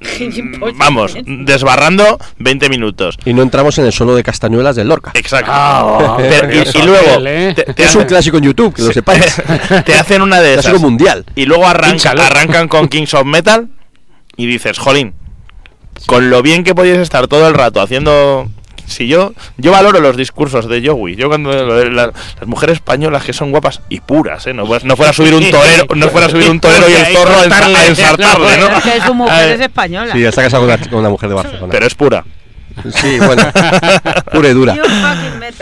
vamos 0.76 1.14
desbarrando 1.26 2.18
20 2.38 2.68
minutos 2.70 3.18
Y 3.24 3.34
no 3.34 3.42
entramos 3.42 3.76
en 3.78 3.84
el 3.86 3.92
solo 3.92 4.14
de 4.14 4.22
castañuelas 4.22 4.76
del 4.76 4.88
Lorca. 4.88 5.12
exacto 5.14 5.50
Ah, 5.52 6.16
Pero- 6.18 6.50
y, 6.52 6.82
luego 6.86 7.26
¿eh? 7.26 7.52
te, 7.54 7.74
te 7.74 7.82
Es 7.84 7.94
un 7.94 8.04
clásico 8.04 8.38
en 8.38 8.44
YouTube, 8.44 8.74
que 8.74 8.82
lo 8.82 8.92
sepáis. 8.92 9.40
te 9.84 9.94
hacen 9.94 10.22
una 10.22 10.40
de 10.40 10.52
Clásico 10.54 10.76
esas 10.76 10.82
mundial. 10.82 11.24
y 11.34 11.44
luego 11.46 11.66
arranca- 11.66 12.10
arrancan 12.12 12.68
con 12.68 12.88
Kings 12.88 13.12
of 13.14 13.24
Metal 13.26 13.68
y 14.36 14.46
dices 14.46 14.78
jolín 14.78 15.14
con 16.06 16.30
lo 16.30 16.40
bien 16.42 16.64
que 16.64 16.74
podías 16.74 16.96
estar 16.98 17.28
todo 17.28 17.46
el 17.48 17.54
rato 17.54 17.80
haciendo 17.82 18.48
si 18.90 19.06
yo 19.08 19.32
yo 19.56 19.72
valoro 19.72 20.00
los 20.00 20.16
discursos 20.16 20.68
de 20.68 20.86
Joey 20.86 21.16
yo 21.16 21.28
cuando 21.28 21.52
lo 21.52 21.76
de 21.76 21.90
la- 21.90 22.06
las 22.38 22.46
mujeres 22.46 22.76
españolas 22.76 23.24
que 23.24 23.32
son 23.32 23.50
guapas 23.50 23.80
y 23.88 24.00
puras 24.00 24.46
¿eh? 24.46 24.52
no, 24.52 24.66
fuera- 24.66 24.84
no 24.86 24.96
fuera 24.96 25.10
a 25.10 25.14
subir 25.14 25.34
un 25.34 25.50
torero 25.50 25.86
no 25.94 26.08
fuera 26.08 26.26
a 26.26 26.30
subir 26.30 26.50
un 26.50 26.60
torero 26.60 26.88
y 26.88 26.92
el 26.92 27.06
zorro 27.16 27.34
a, 27.38 27.44
ensa- 27.46 27.76
a 27.76 27.86
ensartarle 27.86 28.56
¿no? 28.58 28.76
Es 28.78 28.82
que 28.84 29.00
su 29.02 29.14
mujer 29.14 29.34
Ay, 29.34 29.50
es 29.52 29.60
española. 29.60 30.12
Sí, 30.12 30.24
está 30.24 30.42
casado 30.42 30.66
con 30.90 30.98
una, 30.98 31.08
mujer 31.08 31.28
de 31.28 31.34
Barcelona. 31.34 31.68
pero 31.70 31.86
es 31.86 31.94
pura 31.94 32.24
Sí, 32.94 33.18
bueno. 33.18 33.42
Pura 34.32 34.48
y 34.48 34.52
dura. 34.54 34.76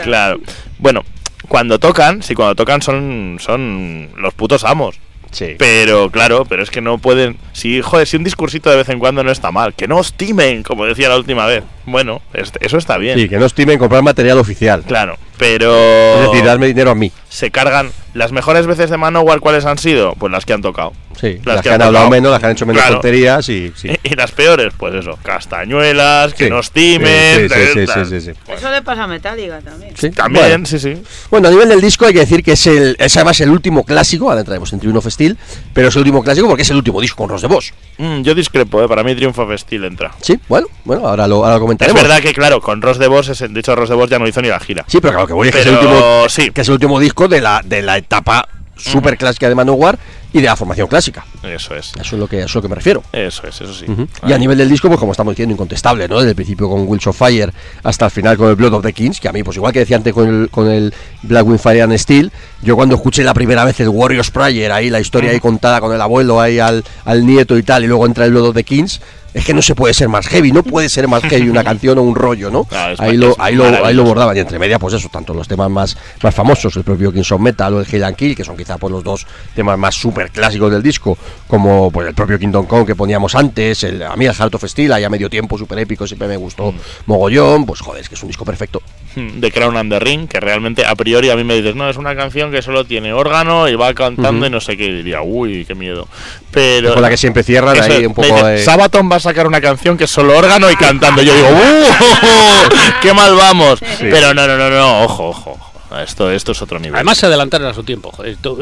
Claro 0.03 0.39
bueno 0.77 1.03
cuando 1.47 1.79
tocan 1.79 2.21
sí 2.21 2.35
cuando 2.35 2.55
tocan 2.55 2.81
son 2.81 3.37
son 3.39 4.09
los 4.17 4.33
putos 4.33 4.63
amos 4.63 4.95
Sí. 5.31 5.55
Pero, 5.57 6.09
claro, 6.09 6.45
pero 6.45 6.63
es 6.63 6.71
que 6.71 6.81
no 6.81 6.97
pueden. 6.97 7.37
Si, 7.53 7.81
joder, 7.81 8.07
si 8.07 8.17
un 8.17 8.23
discursito 8.23 8.69
de 8.69 8.77
vez 8.77 8.89
en 8.89 8.99
cuando 8.99 9.23
no 9.23 9.31
está 9.31 9.51
mal, 9.51 9.73
que 9.73 9.87
no 9.87 9.97
os 9.97 10.13
timen, 10.13 10.63
como 10.63 10.85
decía 10.85 11.09
la 11.09 11.17
última 11.17 11.45
vez. 11.45 11.63
Bueno, 11.85 12.21
este- 12.33 12.65
eso 12.65 12.77
está 12.77 12.97
bien. 12.97 13.17
Sí, 13.17 13.29
que 13.29 13.37
no 13.37 13.45
estimen 13.45 13.77
comprar 13.79 14.01
material 14.03 14.37
oficial. 14.39 14.83
Claro, 14.87 15.17
pero. 15.37 15.73
Es 16.21 16.31
decir, 16.31 16.45
darme 16.45 16.67
dinero 16.67 16.91
a 16.91 16.95
mí. 16.95 17.11
se 17.29 17.51
cargan. 17.51 17.91
Las 18.13 18.31
mejores 18.31 18.65
veces 18.65 18.89
de 18.89 18.97
Manowar, 18.97 19.39
¿cuáles 19.39 19.65
han 19.65 19.77
sido? 19.77 20.13
Pues 20.17 20.31
las 20.31 20.45
que 20.45 20.53
han 20.53 20.61
tocado. 20.61 20.93
Sí, 21.19 21.33
Las 21.43 21.55
las, 21.55 21.55
que 21.57 21.61
que 21.63 21.69
han 21.75 21.81
han 21.81 21.87
hablado 21.87 22.09
menos, 22.09 22.31
las 22.31 22.39
que 22.39 22.45
han 22.45 22.51
hecho 22.53 22.65
menos 22.65 22.81
Claro. 22.81 22.95
tonterías 23.01 23.49
y 23.49 23.73
sí. 23.75 23.89
Y 24.03 24.15
las 24.15 24.31
peores, 24.31 24.73
pues 24.77 24.95
eso, 24.95 25.17
castañuelas, 25.21 26.33
que 26.33 26.45
Sí. 26.45 26.49
nos 26.49 26.71
timen. 26.71 27.49
Sí, 27.49 27.49
sí, 27.49 27.67
sí, 27.73 27.85
tal. 27.85 28.05
sí, 28.05 28.21
sí, 28.21 28.31
sí. 28.33 28.39
Eso 28.53 28.71
le 28.71 28.81
pasa 28.81 29.03
a 29.03 29.07
Metallica 29.07 29.59
también. 29.59 29.93
Sí, 29.97 30.09
También, 30.11 30.45
bueno. 30.49 30.65
sí, 30.65 30.79
sí. 30.79 30.93
Bueno, 31.29 31.47
a 31.49 31.51
nivel 31.51 31.67
del 31.69 31.81
disco 31.81 32.05
hay 32.05 32.13
que 32.13 32.19
decir 32.19 32.43
que 32.43 32.53
es 32.53 32.67
el 32.67 32.95
es 32.99 33.15
además 33.17 33.39
el 33.41 33.49
último 33.49 33.83
clásico, 33.83 34.29
ahora 34.29 34.39
entraremos 34.41 34.71
en 34.73 34.79
Triumph 34.79 34.97
of 34.97 35.07
Steel, 35.11 35.37
pero 35.73 35.89
es 35.89 35.95
el 35.95 35.99
último 35.99 36.23
clásico 36.23 36.47
porque 36.47 36.61
es 36.63 36.69
el 36.69 36.77
último 36.77 37.01
disco 37.01 37.17
con 37.17 37.29
Ross 37.29 37.41
de 37.41 37.47
Boss. 37.47 37.73
Mm, 37.97 38.21
yo 38.21 38.33
discrepo, 38.33 38.81
¿eh? 38.83 38.87
para 38.87 39.03
mí 39.03 39.13
Triumph 39.15 39.37
of 39.39 39.51
Steel 39.57 39.83
entra. 39.83 40.11
Sí, 40.21 40.39
bueno, 40.47 40.67
bueno, 40.85 41.07
ahora 41.07 41.27
lo, 41.27 41.37
ahora 41.37 41.49
lo 41.51 41.55
Es 41.57 41.61
comentaremos. 41.61 42.01
verdad 42.01 42.21
que, 42.21 42.33
claro, 42.33 42.61
con 42.61 42.81
Ross 42.81 42.97
de 42.97 43.07
Boss, 43.07 43.29
es- 43.29 43.39
de 43.53 43.59
hecho, 43.59 43.75
Ross 43.75 43.89
de 43.89 43.95
Boss 43.95 44.09
ya 44.09 44.19
no 44.19 44.27
hizo 44.27 44.41
ni 44.41 44.47
la 44.49 44.59
gira. 44.59 44.85
Sí, 44.87 44.99
pero 45.01 45.13
claro 45.13 45.27
que 45.27 45.33
voy 45.33 45.49
es 45.49 45.55
que 45.55 45.61
es 45.61 45.67
el 45.67 45.73
último 45.75 46.25
sí. 46.29 46.51
que 46.51 46.61
es 46.61 46.67
el 46.67 46.73
último 46.75 46.99
disco 46.99 47.27
de 47.27 47.41
la 47.41 47.61
de 47.63 47.81
la 47.81 47.98
etapa 47.99 48.47
super 48.75 49.17
clásica 49.17 49.47
de 49.47 49.55
Manowar 49.55 49.97
y 50.31 50.41
de 50.41 50.45
la 50.45 50.55
formación 50.55 50.87
clásica. 50.87 51.25
Eso 51.43 51.75
es. 51.75 51.91
Eso 51.99 52.15
es 52.15 52.19
lo 52.19 52.27
que 52.27 52.39
eso 52.39 52.47
es 52.47 52.55
lo 52.55 52.61
que 52.61 52.67
me 52.69 52.75
refiero. 52.75 53.03
Eso 53.11 53.47
es, 53.47 53.61
eso 53.61 53.73
sí. 53.73 53.85
Ujú. 53.87 54.07
Y 54.27 54.33
a 54.33 54.37
nivel 54.37 54.57
del 54.57 54.69
disco, 54.69 54.87
pues 54.87 54.99
como 54.99 55.11
estamos 55.11 55.31
diciendo, 55.33 55.53
incontestable, 55.53 56.07
¿no? 56.07 56.17
Desde 56.17 56.29
el 56.29 56.35
principio 56.35 56.69
con 56.69 56.87
Wheels 56.87 57.07
of 57.07 57.17
Fire 57.17 57.53
hasta 57.83 58.05
el 58.05 58.11
final 58.11 58.37
con 58.37 58.49
el 58.49 58.55
Blood 58.55 58.73
of 58.75 58.83
the 58.83 58.93
Kings, 58.93 59.19
que 59.19 59.27
a 59.27 59.31
mí, 59.31 59.43
pues 59.43 59.57
igual 59.57 59.73
que 59.73 59.79
decía 59.79 59.97
antes 59.97 60.13
con 60.13 60.27
el, 60.27 60.49
con 60.49 60.69
el 60.69 60.93
Black 61.23 61.45
Wind 61.45 61.59
Fire 61.59 61.81
and 61.83 61.97
Steel, 61.97 62.31
yo 62.61 62.75
cuando 62.75 62.95
escuché 62.95 63.23
la 63.23 63.33
primera 63.33 63.63
vez 63.65 63.79
el 63.79 63.89
Warriors 63.89 64.31
Prayer, 64.31 64.71
ahí 64.71 64.89
la 64.89 64.99
historia 64.99 65.31
ahí 65.31 65.39
contada 65.39 65.79
con 65.79 65.93
el 65.93 66.01
abuelo 66.01 66.39
ahí 66.41 66.59
al, 66.59 66.83
al 67.05 67.25
nieto 67.25 67.57
y 67.57 67.63
tal, 67.63 67.83
y 67.83 67.87
luego 67.87 68.05
entra 68.05 68.25
el 68.25 68.31
Blood 68.31 68.49
of 68.49 68.55
the 68.55 68.63
Kings, 68.63 69.01
es 69.33 69.45
que 69.45 69.53
no 69.53 69.61
se 69.61 69.75
puede 69.75 69.93
ser 69.93 70.09
más 70.09 70.27
heavy, 70.27 70.51
no 70.51 70.63
puede 70.63 70.89
ser 70.89 71.07
más 71.07 71.23
heavy 71.23 71.49
una 71.49 71.63
canción 71.63 71.97
o 71.97 72.01
un 72.01 72.15
rollo, 72.15 72.49
¿no? 72.49 72.67
Es 72.89 72.99
ahí, 72.99 73.17
lo, 73.17 73.35
ahí, 73.37 73.55
lo, 73.55 73.65
ahí 73.65 73.93
lo 73.93 74.03
bordaban, 74.03 74.35
y 74.35 74.39
entre 74.39 74.57
media, 74.57 74.79
pues 74.79 74.93
eso, 74.95 75.09
tanto 75.09 75.33
los 75.33 75.47
temas 75.47 75.69
más, 75.69 75.97
más 76.23 76.33
famosos, 76.33 76.75
el 76.75 76.83
propio 76.83 77.11
Kings 77.11 77.31
of 77.31 77.39
Metal 77.39 77.73
o 77.73 77.79
el 77.81 77.87
Hell 77.89 78.03
and 78.03 78.15
Kill, 78.15 78.35
que 78.35 78.43
son 78.43 78.57
quizá 78.57 78.77
pues, 78.77 78.91
los 78.91 79.03
dos 79.03 79.27
temas 79.53 79.77
más 79.77 79.95
super 79.95 80.18
clásicos 80.27 80.71
del 80.71 80.83
disco, 80.83 81.17
como 81.47 81.91
pues 81.91 82.07
el 82.07 82.13
propio 82.13 82.37
Kingdom 82.37 82.65
Come 82.65 82.85
que 82.85 82.95
poníamos 82.95 83.35
antes, 83.35 83.83
el, 83.83 84.03
a 84.03 84.15
mí 84.15 84.25
el 84.25 84.33
Heart 84.33 84.55
of 84.55 84.65
Steel, 84.65 84.91
ahí 84.93 85.03
a 85.03 85.09
medio 85.09 85.29
tiempo, 85.29 85.57
super 85.57 85.79
épico, 85.79 86.05
siempre 86.05 86.27
me 86.27 86.37
gustó 86.37 86.73
mogollón, 87.05 87.65
pues 87.65 87.81
joder, 87.81 88.01
es 88.01 88.09
que 88.09 88.15
es 88.15 88.21
un 88.21 88.27
disco 88.27 88.45
perfecto. 88.45 88.81
Mm, 89.15 89.39
de 89.39 89.51
Crown 89.51 89.77
and 89.77 89.91
the 89.91 89.99
Ring, 89.99 90.27
que 90.27 90.39
realmente 90.39 90.85
a 90.85 90.95
priori 90.95 91.29
a 91.29 91.35
mí 91.35 91.43
me 91.43 91.55
dices, 91.55 91.75
no, 91.75 91.89
es 91.89 91.97
una 91.97 92.15
canción 92.15 92.51
que 92.51 92.61
solo 92.61 92.85
tiene 92.85 93.13
órgano 93.13 93.67
y 93.67 93.75
va 93.75 93.93
cantando 93.93 94.45
y 94.45 94.49
no 94.49 94.59
sé 94.61 94.77
qué, 94.77 94.85
y 94.85 94.93
diría, 94.97 95.21
uy, 95.21 95.65
qué 95.65 95.75
miedo. 95.75 96.07
Pero. 96.51 96.93
con 96.93 97.01
la 97.01 97.09
que 97.09 97.17
siempre 97.17 97.43
cierran 97.43 97.75
Eso 97.75 97.91
ahí 97.91 98.05
un 98.05 98.13
poco 98.13 98.27
dice, 98.27 98.45
de... 98.45 98.63
Sabaton 98.63 99.09
va 99.11 99.17
a 99.17 99.19
sacar 99.19 99.47
una 99.47 99.61
canción 99.61 99.97
que 99.97 100.05
es 100.05 100.09
solo 100.11 100.37
órgano 100.37 100.69
y 100.69 100.75
cantando. 100.75 101.21
Yo 101.21 101.33
digo, 101.33 101.47
¡uh! 101.47 102.69
¡Qué 103.01 103.13
mal 103.13 103.35
vamos! 103.35 103.79
Pero 103.99 104.33
no, 104.33 104.47
no, 104.47 104.57
no, 104.57 104.69
no, 104.69 105.03
ojo, 105.03 105.29
ojo. 105.29 105.51
ojo. 105.51 105.69
Esto, 105.97 106.29
esto 106.29 106.51
es 106.51 106.61
otro 106.61 106.79
nivel. 106.79 106.95
Además 106.95 107.17
se 107.17 107.25
adelantaron 107.25 107.67
a 107.67 107.73
su 107.73 107.83
tiempo. 107.83 108.11
joder. 108.11 108.37
Tú, 108.37 108.57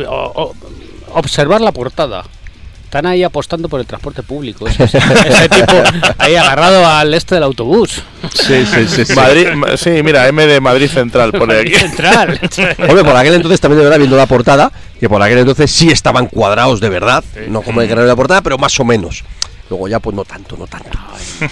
observar 1.19 1.61
la 1.61 1.71
portada. 1.71 2.23
Están 2.85 3.05
ahí 3.05 3.21
apostando 3.21 3.67
por 3.67 3.81
el 3.81 3.85
transporte 3.85 4.23
público. 4.23 4.65
Ese, 4.65 4.85
ese 4.85 5.49
tipo 5.49 5.73
ahí 6.17 6.35
agarrado 6.35 6.87
al 6.87 7.13
este 7.13 7.35
del 7.35 7.43
autobús. 7.43 8.01
Sí, 8.33 8.65
sí, 8.65 8.87
sí, 8.87 9.05
sí. 9.05 9.13
Madrid, 9.13 9.49
ma- 9.55 9.75
sí, 9.75 9.89
mira, 10.03 10.25
M 10.29 10.47
de 10.47 10.61
Madrid 10.61 10.89
Central, 10.89 11.33
pone 11.33 11.55
aquí. 11.59 11.73
Central. 11.73 12.39
Hombre, 12.87 13.03
por 13.03 13.15
aquel 13.17 13.33
entonces 13.33 13.59
también 13.59 13.79
de 13.79 13.83
verdad, 13.83 13.97
viendo 13.97 14.15
la 14.15 14.25
portada, 14.25 14.71
que 15.01 15.09
por 15.09 15.21
aquel 15.21 15.39
entonces 15.39 15.69
sí 15.69 15.89
estaban 15.89 16.27
cuadrados 16.27 16.79
de 16.79 16.87
verdad, 16.89 17.25
no 17.49 17.61
como 17.61 17.81
el 17.81 17.89
de 17.89 17.95
la 17.95 18.15
portada, 18.15 18.41
pero 18.41 18.57
más 18.57 18.79
o 18.79 18.85
menos. 18.85 19.25
Luego 19.69 19.87
ya, 19.87 19.99
pues 19.99 20.15
no 20.15 20.23
tanto, 20.23 20.55
no 20.57 20.65
tanto. 20.67 20.97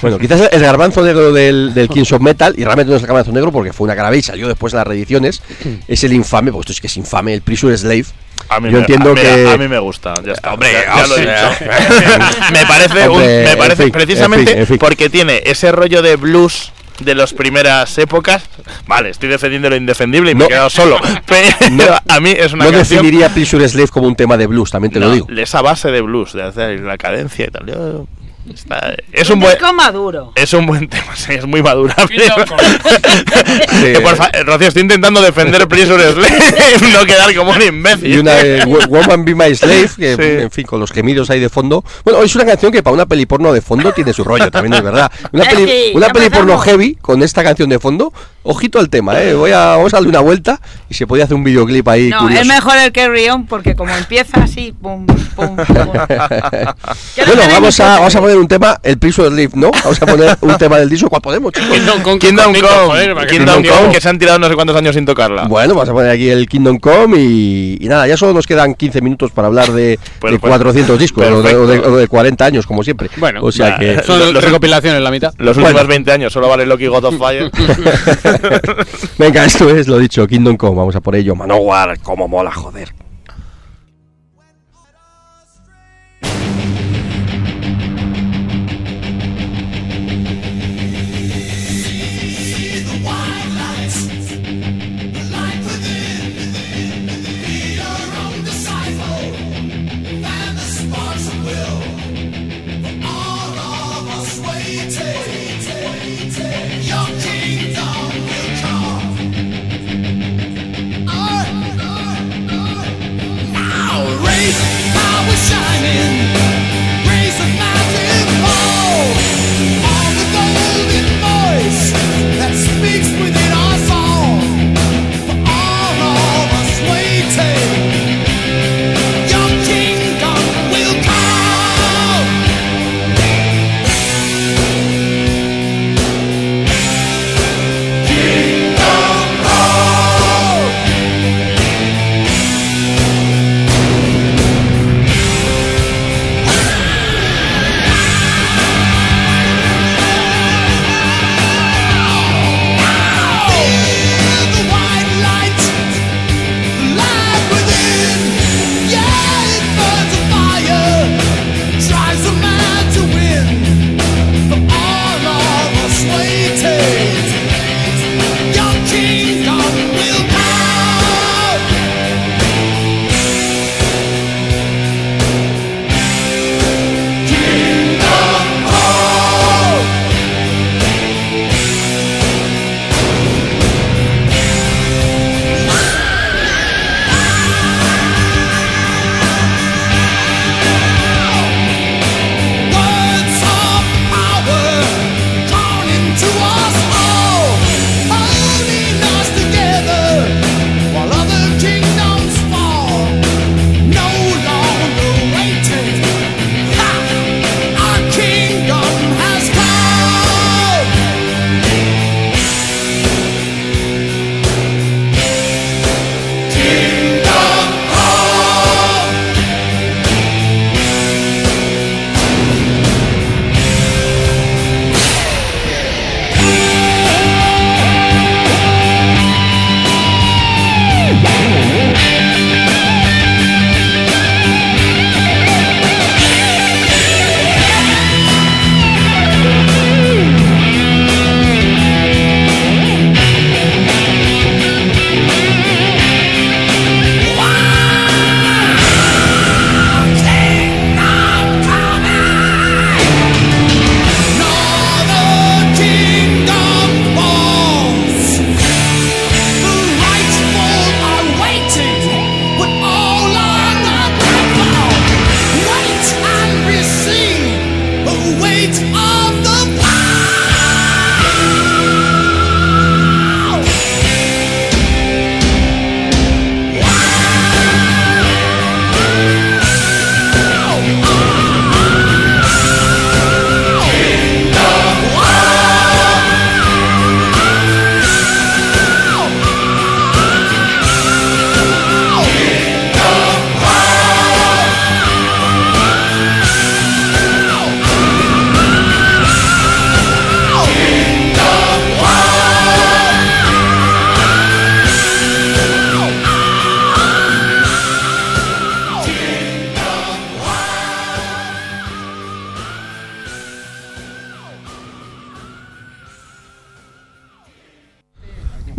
Bueno, 0.01 0.17
quizás 0.17 0.49
el 0.51 0.61
garbanzo 0.61 1.01
negro 1.03 1.33
del, 1.33 1.73
del 1.73 1.89
Kings 1.89 2.11
of 2.13 2.21
Metal, 2.21 2.53
y 2.57 2.63
realmente 2.63 2.89
no 2.91 2.95
es 2.95 3.01
el 3.03 3.07
garbanzo 3.07 3.31
negro 3.31 3.51
porque 3.51 3.73
fue 3.73 3.85
una 3.85 3.95
cara 3.95 4.15
y 4.15 4.21
salió 4.21 4.47
después 4.47 4.73
en 4.73 4.77
las 4.77 4.87
reediciones, 4.87 5.41
es 5.87 6.03
el 6.03 6.13
infame, 6.13 6.51
porque 6.51 6.63
esto 6.71 6.73
sí 6.73 6.81
que 6.81 6.87
es 6.87 6.97
infame, 6.97 7.33
el 7.33 7.41
Prison 7.41 7.77
Slave. 7.77 8.05
A 8.49 8.59
mí 8.59 8.67
Yo 8.69 8.73
me, 8.73 8.79
entiendo 8.79 9.11
a, 9.11 9.15
que- 9.15 9.49
a 9.49 9.57
mí 9.57 9.67
me 9.67 9.79
gusta, 9.79 10.13
ya 10.25 10.33
está. 10.33 10.53
Hombre, 10.53 10.71
ya, 10.71 10.95
ya 10.97 11.03
o 11.03 11.07
lo 11.07 11.17
he 11.17 11.23
sea, 11.23 11.49
dicho. 11.49 11.65
me 12.53 12.65
parece, 12.65 13.09
un- 13.09 13.19
me 13.21 13.57
parece 13.57 13.83
en 13.83 13.87
fin, 13.87 13.91
precisamente 13.91 14.41
en 14.51 14.55
fin, 14.55 14.59
en 14.61 14.67
fin. 14.67 14.77
porque 14.77 15.09
tiene 15.09 15.41
ese 15.45 15.71
rollo 15.71 16.01
de 16.01 16.15
blues 16.15 16.71
de 16.99 17.15
las 17.15 17.33
primeras 17.33 17.97
épocas. 17.97 18.43
Vale, 18.87 19.09
estoy 19.09 19.29
defendiendo 19.29 19.69
lo 19.69 19.75
indefendible 19.75 20.31
y 20.31 20.35
me 20.35 20.45
he 20.45 20.47
quedado 20.47 20.69
solo. 20.69 20.97
Pero 21.25 21.95
a 22.07 22.19
mí 22.19 22.31
es 22.31 22.53
una 22.53 22.65
No 22.65 22.71
canción. 22.71 22.99
definiría 23.01 23.29
Prison 23.29 23.67
Slave 23.67 23.87
como 23.89 24.07
un 24.07 24.15
tema 24.15 24.37
de 24.37 24.47
blues, 24.47 24.71
también 24.71 24.91
te 24.93 24.99
no, 24.99 25.07
lo 25.07 25.13
digo. 25.13 25.27
Esa 25.35 25.61
base 25.61 25.91
de 25.91 26.01
blues, 26.01 26.33
de 26.33 26.43
hacer 26.43 26.79
la 26.79 26.97
cadencia 26.97 27.45
y 27.45 27.51
tal. 27.51 27.65
yo- 27.67 28.07
está- 28.53 28.95
es 29.11 29.29
un 29.29 29.35
Un 29.35 29.39
buen. 29.41 29.57
maduro. 29.75 30.31
Es 30.35 30.53
un 30.53 30.65
buen 30.65 30.87
tema, 30.87 31.15
sí, 31.15 31.33
es 31.33 31.45
muy 31.45 31.61
madurable. 31.63 32.05
Sí. 32.19 32.25
Que 33.93 33.99
por 34.01 34.15
fa- 34.15 34.31
Rocío, 34.45 34.67
estoy 34.67 34.83
intentando 34.83 35.21
defender 35.21 35.67
Prison 35.67 35.99
Slave, 35.99 36.89
no 36.93 37.05
quedar 37.05 37.33
como 37.35 37.51
un 37.51 37.61
imbécil. 37.61 38.13
Y 38.13 38.17
una 38.17 38.33
de 38.35 38.63
Wo- 38.65 38.85
Woman 38.87 39.25
Be 39.25 39.35
My 39.35 39.55
Slave, 39.55 39.89
que 39.97 40.15
Sí. 40.15 40.21
en 40.43 40.51
fin, 40.51 40.65
con 40.65 40.79
los 40.79 40.91
gemidos 40.91 41.29
ahí 41.29 41.39
de 41.39 41.49
fondo. 41.49 41.83
Bueno, 42.03 42.21
es 42.23 42.35
una 42.35 42.45
canción 42.45 42.71
que 42.71 42.81
para 42.83 42.93
una 42.93 43.05
peli 43.05 43.25
porno 43.25 43.51
de 43.53 43.61
fondo 43.61 43.91
tiene 43.93 44.13
su 44.13 44.23
rollo, 44.23 44.49
también 44.51 44.73
es 44.73 44.81
verdad. 44.83 45.11
Una 45.31 45.43
Eh, 45.43 45.47
peli, 45.55 45.91
una 45.93 46.09
peli 46.09 46.29
porno 46.29 46.57
heavy 46.57 46.95
con 46.95 47.21
esta 47.23 47.43
canción 47.43 47.69
de 47.69 47.79
fondo, 47.79 48.13
ojito 48.43 48.79
al 48.79 48.89
tema, 48.89 49.21
¿eh? 49.21 49.33
Voy 49.33 49.51
a, 49.51 49.65
vamos 49.77 49.93
a 49.93 49.97
darle 49.97 50.09
una 50.09 50.19
vuelta 50.21 50.59
y 50.89 50.93
se 50.93 51.05
podía 51.07 51.23
hacer 51.25 51.35
un 51.35 51.43
videoclip 51.43 51.87
ahí 51.87 52.09
No, 52.09 52.19
curioso. 52.21 52.41
es 52.41 52.47
mejor 52.47 52.77
el 52.77 52.91
Carry 52.91 53.29
On 53.29 53.45
porque 53.45 53.75
como 53.75 53.95
empieza 53.95 54.41
así, 54.43 54.73
pum, 54.79 55.05
pum, 55.05 55.15
pum. 55.35 55.55
Ya 57.15 57.25
lo 57.25 57.35
Bueno, 57.35 57.41
vamos 57.51 57.79
a, 57.79 57.85
vamos 57.99 58.15
a 58.15 58.19
poner 58.21 58.34
un 58.39 58.47
tema, 58.47 58.77
el 58.83 58.97
Prison 58.97 59.27
Slave, 59.27 59.49
¿no? 59.55 59.71
Vamos 59.71 60.01
a 60.01 60.05
poner 60.05 60.37
un 60.41 60.57
tema 60.57 60.77
del 60.77 60.89
disco, 60.89 61.09
¿cuál 61.09 61.21
podemos, 61.21 61.51
chicos? 61.51 61.69
Kingdom 61.69 62.01
Come, 62.01 62.19
Kingdom 62.19 62.45
Come, 62.53 62.61
joder, 62.61 63.13
para 63.13 63.27
que 63.27 63.37
Kingdom 63.37 63.61
no- 63.63 63.69
Come, 63.75 63.93
que 63.93 64.01
se 64.01 64.09
han 64.09 64.19
tirado 64.19 64.39
no 64.39 64.47
sé 64.49 64.55
cuántos 64.55 64.75
años 64.75 64.95
sin 64.95 65.05
tocarla. 65.05 65.45
Bueno, 65.47 65.73
vamos 65.75 65.89
a 65.89 65.93
poner 65.93 66.11
aquí 66.11 66.29
el 66.29 66.47
Kingdom 66.47 66.79
Come 66.79 67.17
y, 67.19 67.77
y 67.81 67.87
nada, 67.87 68.07
ya 68.07 68.17
solo 68.17 68.33
nos 68.33 68.47
quedan 68.47 68.73
15 68.75 69.01
minutos 69.01 69.31
para 69.31 69.47
hablar 69.47 69.71
de, 69.71 69.99
Pues, 70.19 70.33
de 70.33 70.39
pues, 70.39 70.49
400 70.51 70.97
discos 70.99 71.25
o 71.25 71.41
de, 71.41 71.55
o 71.55 71.61
de- 71.67 71.73
perfecto. 71.75 71.93
o 71.93 71.97
de 71.97 72.07
40 72.07 72.45
años, 72.45 72.65
como 72.67 72.83
siempre. 72.83 73.09
Bueno, 73.17 73.39
o 73.43 73.51
sea 73.51 73.77
que... 73.77 74.01
Son 74.03 74.19
Los- 74.19 74.33
los- 74.33 74.43
recopilaciones 74.43 75.01
la 75.01 75.11
mitad. 75.11 75.33
Los 75.37 75.55
Bueno. 75.55 75.69
últimos 75.69 75.87
20 75.87 76.11
años 76.11 76.33
solo 76.33 76.47
vale 76.49 76.65
Loki 76.65 76.87
God 76.87 77.05
of 77.05 77.17
Fire. 77.17 77.51
Venga, 79.17 79.45
esto 79.45 79.69
es 79.69 79.87
lo 79.87 79.97
dicho, 79.97 80.25
Kingdom 80.27 80.57
Come, 80.57 80.75
vamos 80.77 80.95
a 80.95 81.01
por 81.01 81.15
ello. 81.15 81.35
Manowar, 81.35 81.99
como 81.99 82.27
mola, 82.27 82.51
joder. 82.51 82.93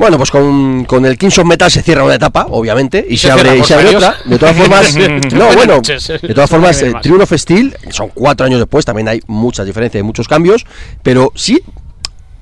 Bueno, 0.06 0.18
pues 0.18 0.30
con, 0.30 0.84
con 0.84 1.04
el 1.04 1.18
Kings 1.18 1.36
of 1.40 1.46
Metal 1.46 1.68
se 1.68 1.82
cierra 1.82 2.04
una 2.04 2.14
etapa, 2.14 2.46
obviamente, 2.50 3.04
y, 3.08 3.16
se, 3.16 3.26
se 3.26 3.32
abre, 3.32 3.58
y 3.58 3.64
se 3.64 3.74
abre 3.74 3.96
otra. 3.96 4.14
De 4.24 4.38
todas 4.38 4.56
formas, 4.56 4.96
no, 5.34 5.46
bueno, 5.52 5.80
de 5.82 6.32
todas 6.32 6.48
formas, 6.48 6.80
eh. 6.82 6.92
Triumph 7.02 7.22
of 7.22 7.32
Steel, 7.32 7.76
son 7.90 8.10
cuatro 8.14 8.46
años 8.46 8.60
después, 8.60 8.84
también 8.84 9.08
hay 9.08 9.20
muchas 9.26 9.66
diferencias 9.66 9.98
y 10.00 10.04
muchos 10.04 10.28
cambios, 10.28 10.64
pero 11.02 11.32
sí, 11.34 11.60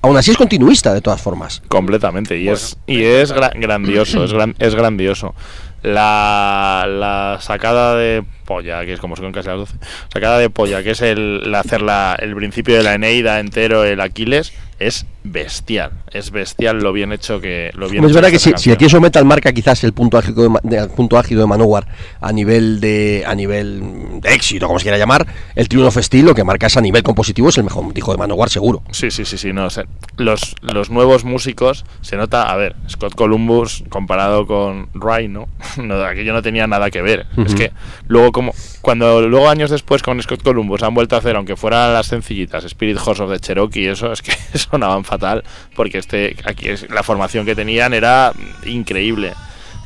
aún 0.03 0.15
así 0.19 0.31
es 0.33 0.37
continuista, 0.37 0.93
de 0.93 1.01
todas 1.01 1.23
formas. 1.23 1.63
Completamente, 1.69 2.37
y 2.39 2.51
es, 2.51 2.77
y 2.87 3.03
es 3.03 3.35
gra- 3.35 3.53
grandioso, 3.59 4.25
es, 4.25 4.33
gran- 4.35 4.55
es 4.59 4.75
grandioso. 4.75 5.35
La, 5.83 6.87
la 6.87 7.39
sacada 7.41 7.95
de 7.97 8.25
polla, 8.45 8.85
que 8.85 8.93
es 8.93 9.01
como 9.01 9.17
son 9.17 9.33
casi 9.33 9.49
las 9.49 9.57
12, 9.59 9.75
sacada 10.13 10.39
de 10.39 10.51
polla, 10.51 10.83
que 10.83 10.91
es 10.91 11.01
el, 11.01 11.43
el 11.47 11.55
hacer 11.55 11.81
la- 11.81 12.15
el 12.21 12.35
principio 12.37 12.77
de 12.77 12.83
la 12.83 12.93
Eneida 12.95 13.41
entero, 13.41 13.85
el 13.85 14.01
Aquiles, 14.03 14.53
es 14.87 15.07
bestial, 15.23 15.93
es 16.13 16.31
bestial 16.31 16.79
lo 16.79 16.93
bien 16.93 17.13
hecho 17.13 17.41
que 17.41 17.71
lo 17.75 17.89
bien 17.89 18.05
Hombre, 18.05 18.11
es 18.11 18.17
hecho 18.17 18.51
verdad 18.51 18.55
que 18.55 18.59
si. 18.59 18.77
Kings 18.77 18.93
of 18.93 19.01
Metal 19.01 19.25
marca 19.25 19.53
quizás 19.53 19.83
el 19.85 19.95
punto 19.95 20.19
álgido 20.19 20.61
de, 20.63 20.77
el 20.77 20.91
punto 20.91 21.17
álgido 21.17 21.41
de 21.41 21.47
Manowar 21.47 21.87
a 22.21 22.33
nivel 22.33 22.81
de 22.81 23.25
a 23.27 23.35
nivel 23.35 24.21
de 24.21 24.35
éxito, 24.35 24.67
como 24.67 24.79
se 24.79 24.85
quiera 24.85 24.99
llamar, 24.99 25.27
el 25.55 25.69
Triumph 25.69 25.89
of 25.89 26.05
Steel 26.05 26.27
lo 26.27 26.35
que 26.35 26.45
marca 26.45 26.67
es 26.67 26.77
a 26.77 26.83
nivel 26.83 27.03
compositivo 27.03 27.49
es 27.49 27.57
el 27.57 27.65
mejor 27.65 27.93
disco 27.95 28.13
de 28.13 28.19
Manowar 28.19 28.51
seguro. 28.51 28.83
Sí, 28.91 29.11
sí, 29.11 29.25
sí, 29.25 29.39
sí, 29.39 29.53
no, 29.53 29.65
o 29.65 29.71
sea, 29.71 29.85
los, 30.19 30.55
los 30.61 30.91
nuevos 30.91 31.25
músicos 31.25 31.87
se 32.03 32.17
nota, 32.17 32.51
a 32.51 32.57
ver, 32.57 32.77
Scott 32.89 33.15
Columbus 33.15 33.85
comparado 33.89 34.47
con 34.47 34.89
Ray, 34.93 35.29
¿no? 35.29 35.49
no 35.83 36.05
aquello 36.05 36.35
no 36.35 36.43
tenía 36.43 36.67
nada 36.67 36.91
que 36.91 37.01
ver. 37.01 37.27
Es 37.39 37.55
que 37.55 37.73
luego 38.07 38.33
como 38.33 38.53
cuando 38.83 39.23
luego 39.23 39.49
años 39.49 39.71
después 39.71 40.03
con 40.03 40.21
Scott 40.23 40.43
Columbus 40.43 40.83
han 40.83 40.95
vuelto 40.95 41.17
a 41.17 41.21
hacer, 41.21 41.37
aunque 41.37 41.57
fueran 41.57 41.95
las 41.95 42.07
sencillitas, 42.07 42.65
Spirit 42.65 42.99
Horse 43.03 43.23
of 43.23 43.31
the 43.31 43.41
Cherokee, 43.41 43.89
eso 43.89 44.13
es 44.13 44.21
que 44.21 44.33
sonaban 44.75 45.05
fatal 45.05 45.45
porque 45.77 45.99
este 45.99 46.37
aquí 46.45 46.69
es 46.69 46.91
la 46.91 47.03
formación 47.03 47.47
que 47.47 47.55
tenían 47.55 47.95
era 47.95 48.33
increíble. 48.67 49.33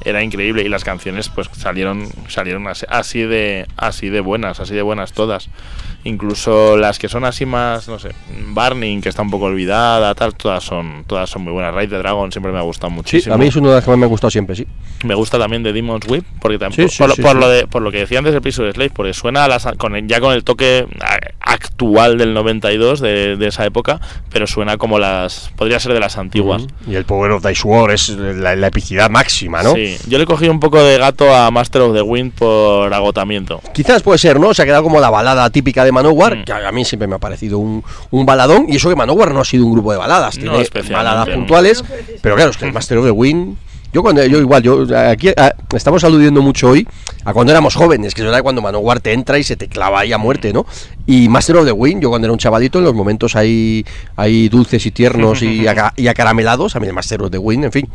Era 0.05 0.23
increíble 0.23 0.63
y 0.63 0.69
las 0.69 0.85
canciones 0.85 1.29
pues 1.29 1.51
salieron 1.53 2.09
salieron 2.29 2.67
así, 2.69 3.23
de 3.23 3.67
así 3.77 4.09
de 4.09 4.21
buenas, 4.21 4.61
así 4.61 4.75
de 4.75 4.83
buenas 4.83 5.13
todas. 5.13 5.51
Incluso 6.05 6.77
las 6.77 6.99
que 6.99 7.09
son 7.09 7.25
así 7.25 7.45
más, 7.45 7.89
no 7.89 7.99
sé, 7.99 8.11
Burning, 8.51 9.01
que 9.01 9.09
está 9.09 9.23
un 9.23 9.31
poco 9.31 9.47
olvidada, 9.47 10.15
tal, 10.15 10.35
todas 10.35 10.63
son 10.65 11.05
todas 11.07 11.29
son 11.29 11.43
muy 11.43 11.53
buenas. 11.53 11.75
Raid 11.75 11.91
the 11.91 11.99
Dragon 11.99 12.31
siempre 12.33 12.53
me 12.53 12.59
ha 12.59 12.63
gustado 12.63 12.91
Sí, 12.91 12.97
muchísimo. 12.97 13.35
a 13.35 13.39
mí 13.39 13.47
es 13.49 13.57
una 13.57 13.69
de 13.71 13.75
las 13.77 13.85
que 13.85 13.91
más 13.91 13.99
me 13.99 14.07
ha 14.07 14.09
gustado 14.09 14.31
siempre, 14.31 14.55
sí. 14.57 14.67
Me 15.05 15.15
gusta 15.15 15.39
también 15.39 15.63
de 15.63 15.73
Demon's 15.73 16.07
Whip, 16.09 16.25
porque 16.41 16.57
Sí, 16.57 16.61
también 16.61 16.89
sí, 16.89 16.99
por, 16.99 17.09
lo- 17.09 17.15
sí, 17.15 17.23
por 17.23 17.33
sí. 17.33 17.39
lo 17.39 17.49
de 17.49 17.67
por 17.67 17.83
lo 17.83 17.91
que 17.93 17.99
decía 17.99 18.19
antes 18.19 18.33
del 18.33 18.43
piso 18.43 18.63
de 18.63 18.73
Slave, 18.73 18.91
porque 18.95 19.13
suena 19.13 19.45
a 19.45 19.49
las, 19.49 19.67
con 19.77 19.97
el- 19.97 20.07
ya 20.07 20.21
con 20.21 20.33
el 20.33 20.45
toque 20.45 20.87
actual 21.41 22.19
del 22.19 22.35
92 22.35 23.01
de, 23.01 23.37
de 23.37 23.47
esa 23.49 23.65
época, 23.65 24.01
pero 24.31 24.47
suena 24.47 24.77
como 24.77 24.99
las 24.99 25.51
podría 25.57 25.81
ser 25.81 25.93
de 25.95 26.01
las 26.01 26.17
antiguas. 26.19 26.67
Y 26.87 26.95
el 26.95 27.05
Power 27.05 27.33
of 27.33 27.45
Dice 27.47 27.67
War 27.67 27.91
es 27.91 28.09
la, 28.11 28.55
la 28.57 28.67
epicidad 28.69 29.11
máxima, 29.11 29.63
¿no? 29.63 29.75
Sí, 29.75 29.97
yo 30.09 30.19
le 30.19 30.27
cogí 30.27 30.49
un 30.49 30.61
poco 30.61 30.83
de 30.83 30.99
gato 30.99 31.35
a 31.35 31.51
Master 31.51 31.83
of 31.83 31.95
the 31.95 32.03
Wind 32.03 32.33
por 32.33 32.93
agotamiento. 32.93 33.61
Quizás 33.73 34.03
puede 34.03 34.19
ser, 34.19 34.39
¿no? 34.41 34.55
Se 34.55 34.63
ha 34.63 34.65
quedado 34.65 34.83
como 34.83 35.01
la 35.01 35.11
balada 35.11 35.49
típica 35.51 35.85
de 35.85 35.88
Manowar, 35.93 36.37
Mm. 36.39 36.45
que 36.45 36.53
a 36.53 36.73
mí 36.73 36.85
siempre 36.85 37.07
me 37.09 37.17
ha 37.17 37.19
parecido 37.19 37.59
un, 37.59 37.83
un 38.11 38.27
baladón. 38.27 38.67
Y 38.69 38.77
eso 38.77 38.89
que 38.89 38.97
Manowar 38.97 39.33
no 39.33 39.41
ha 39.41 39.45
sido 39.45 39.65
un 39.67 39.73
grupo 39.73 39.93
de 39.93 39.99
baladas, 39.99 40.39
No, 40.39 40.53
tiene 40.63 40.91
baladas 40.91 41.29
no. 41.29 41.35
puntuales. 41.35 41.85
Pero 42.23 42.35
claro, 42.37 42.51
es 42.51 42.57
que 42.57 42.65
el 42.67 42.73
Master 42.73 42.99
of 42.99 43.05
the 43.05 43.11
Wind. 43.11 43.57
Yo 43.91 44.03
cuando 44.03 44.23
yo 44.27 44.39
igual, 44.39 44.63
yo 44.63 44.85
aquí 45.09 45.31
a- 45.31 45.55
estamos 45.75 46.05
aludiendo 46.05 46.43
mucho 46.43 46.69
hoy 46.69 46.87
a 47.25 47.33
cuando 47.33 47.53
éramos 47.53 47.75
jóvenes, 47.75 48.15
que 48.15 48.21
es 48.21 48.25
verdad 48.27 48.41
que 48.41 48.43
cuando 48.43 48.61
Manowar 48.61 49.01
te 49.01 49.15
entra 49.15 49.39
y 49.39 49.45
se 49.45 49.57
te 49.57 49.67
clava 49.67 50.01
ahí 50.01 50.13
a 50.13 50.19
muerte, 50.19 50.53
¿no? 50.53 50.67
Y 51.07 51.31
Master 51.31 51.57
of 51.57 51.65
the 51.65 51.73
Wind, 51.73 52.03
yo 52.03 52.11
cuando 52.11 52.27
era 52.27 52.33
un 52.35 52.39
chavalito, 52.39 52.79
en 52.81 52.85
los 52.85 52.93
momentos 52.93 53.35
ahí, 53.35 53.87
ahí 54.17 54.51
dulces 54.51 54.85
y 54.85 54.91
tiernos 54.91 55.41
y, 55.43 55.67
aca- 55.69 55.95
y 55.97 56.07
acaramelados, 56.09 56.77
a 56.77 56.81
mí 56.81 56.87
el 56.87 56.93
Master 56.93 57.23
of 57.23 57.31
the 57.31 57.39
Wind, 57.39 57.65
en 57.65 57.73
fin, 57.73 57.89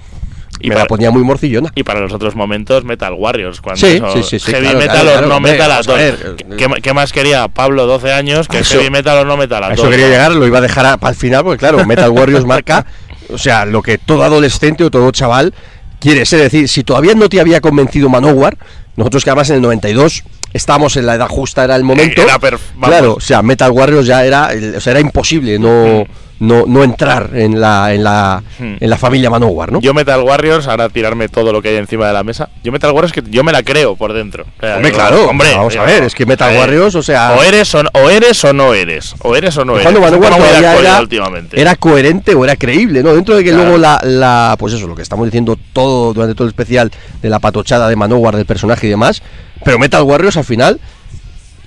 Y 0.63 0.69
me 0.69 0.75
para- 0.75 0.85
la 0.85 0.87
ponía 0.87 1.11
muy 1.11 1.23
morcillona. 1.23 1.71
Y 1.75 1.83
para 1.83 1.99
los 1.99 2.11
otros 2.13 2.35
momentos, 2.35 2.83
Metal 2.85 3.13
Warriors. 3.13 3.61
Cuando 3.61 3.79
Sí, 3.85 3.99
sí, 4.13 4.23
sí, 4.23 4.39
sí, 4.39 4.51
heavy 4.51 4.63
claro, 4.65 4.79
metal 4.79 5.01
claro, 5.01 5.25
o 5.27 5.29
no 5.29 5.39
metal 5.39 5.71
a 5.71 5.75
dos. 5.81 5.87
ver, 5.97 6.35
¿Qué, 6.57 6.67
qué 6.81 6.93
más 6.93 7.11
quería 7.13 7.47
Pablo, 7.49 7.85
12 7.85 8.11
años, 8.13 8.47
que 8.47 8.59
Eso- 8.59 8.75
heavy 8.79 8.89
metal 8.89 9.17
o 9.19 9.25
no 9.25 9.37
metal 9.37 9.63
a 9.63 9.69
dos? 9.69 9.79
eso 9.79 9.89
quería 9.89 10.07
llegar, 10.07 10.31
lo 10.31 10.47
iba 10.47 10.57
a 10.57 10.61
dejar 10.61 10.85
a- 10.85 10.97
para 10.97 11.11
el 11.11 11.17
final, 11.17 11.43
porque 11.43 11.59
claro, 11.59 11.85
Metal 11.85 12.09
Warriors 12.09 12.45
marca, 12.45 12.85
o 13.29 13.37
sea, 13.37 13.65
lo 13.65 13.81
que 13.81 13.97
todo 13.97 14.23
adolescente 14.23 14.83
o 14.83 14.89
todo 14.89 15.11
chaval 15.11 15.53
quiere. 15.99 16.21
Es 16.23 16.31
decir, 16.31 16.67
si 16.67 16.83
todavía 16.83 17.13
no 17.13 17.29
te 17.29 17.39
había 17.39 17.61
convencido 17.61 18.09
Manowar, 18.09 18.57
nosotros 18.95 19.23
que 19.23 19.29
además 19.31 19.49
en 19.49 19.57
el 19.57 19.61
92 19.63 20.23
estábamos 20.53 20.95
en 20.97 21.05
la 21.07 21.15
edad 21.15 21.27
justa, 21.27 21.63
era 21.63 21.75
el 21.75 21.83
momento. 21.83 22.21
Era 22.21 22.39
claro, 22.81 23.15
o 23.15 23.19
sea, 23.19 23.41
Metal 23.41 23.71
Warriors 23.71 24.05
ya 24.05 24.23
era, 24.25 24.49
o 24.77 24.79
sea, 24.79 24.91
era 24.91 24.99
imposible 24.99 25.57
no, 25.59 26.05
no, 26.39 26.65
no 26.67 26.83
entrar 26.83 27.29
en 27.33 27.61
la, 27.61 27.93
en 27.93 28.03
la, 28.03 28.43
Hmm. 28.59 28.75
en 28.79 28.89
la 28.89 28.97
familia 28.97 29.29
Manowar, 29.29 29.71
¿no? 29.71 29.79
Yo 29.81 29.93
Metal 29.93 30.19
Warriors, 30.21 30.67
ahora 30.67 30.89
tirarme 30.89 31.29
todo 31.29 31.51
lo 31.53 31.61
que 31.61 31.69
hay 31.69 31.75
encima 31.77 32.07
de 32.07 32.13
la 32.13 32.23
mesa. 32.23 32.49
Yo 32.63 32.71
Metal 32.71 32.91
Warriors 32.91 33.13
que 33.13 33.23
yo 33.29 33.43
me 33.43 33.51
la 33.51 33.63
creo 33.63 33.95
por 33.95 34.13
dentro. 34.13 34.43
O 34.43 34.59
sea, 34.59 34.75
Hombre, 34.75 34.91
digo, 34.91 34.97
claro, 35.01 35.29
hombre, 35.29 35.55
vamos 35.55 35.75
a 35.77 35.83
ver, 35.83 36.03
es 36.03 36.13
que 36.15 36.25
Metal 36.25 36.49
ver, 36.51 36.59
Warriors, 36.59 36.95
o 36.95 37.03
sea- 37.03 37.33
o 37.37 37.43
eres 37.43 37.73
o, 37.75 37.83
o 37.93 38.09
eres 38.09 38.43
o 38.43 38.51
no 38.53 38.73
eres, 38.73 39.15
o 39.21 39.35
eres 39.35 39.55
o 39.57 39.63
no 39.65 39.73
eres. 39.73 39.83
cuando 39.83 40.01
Manowar 40.01 40.33
todavía 40.37 40.79
era, 40.79 40.99
últimamente. 40.99 41.59
era 41.61 41.75
coherente 41.75 42.35
o 42.35 42.43
era 42.43 42.55
creíble, 42.55 43.03
¿no? 43.03 43.13
Dentro 43.13 43.35
de 43.35 43.43
que 43.43 43.49
Claro. 43.51 43.63
luego 43.65 43.77
la, 43.77 43.99
la- 44.03 44.55
pues 44.59 44.73
eso, 44.73 44.87
lo 44.87 44.95
que 44.95 45.01
estamos 45.01 45.25
diciendo 45.25 45.57
todo 45.71 46.13
durante 46.13 46.35
todo 46.35 46.45
el 46.45 46.49
especial 46.51 46.91
de 47.21 47.29
la 47.29 47.39
patochada 47.39 47.87
de 47.87 47.95
Manowar, 47.95 48.35
del 48.35 48.45
personaje 48.45 48.87
y 48.87 48.89
demás, 48.89 49.21
pero 49.63 49.79
Metal 49.79 50.01
Warriors 50.03 50.35
al 50.37 50.43
final 50.43 50.79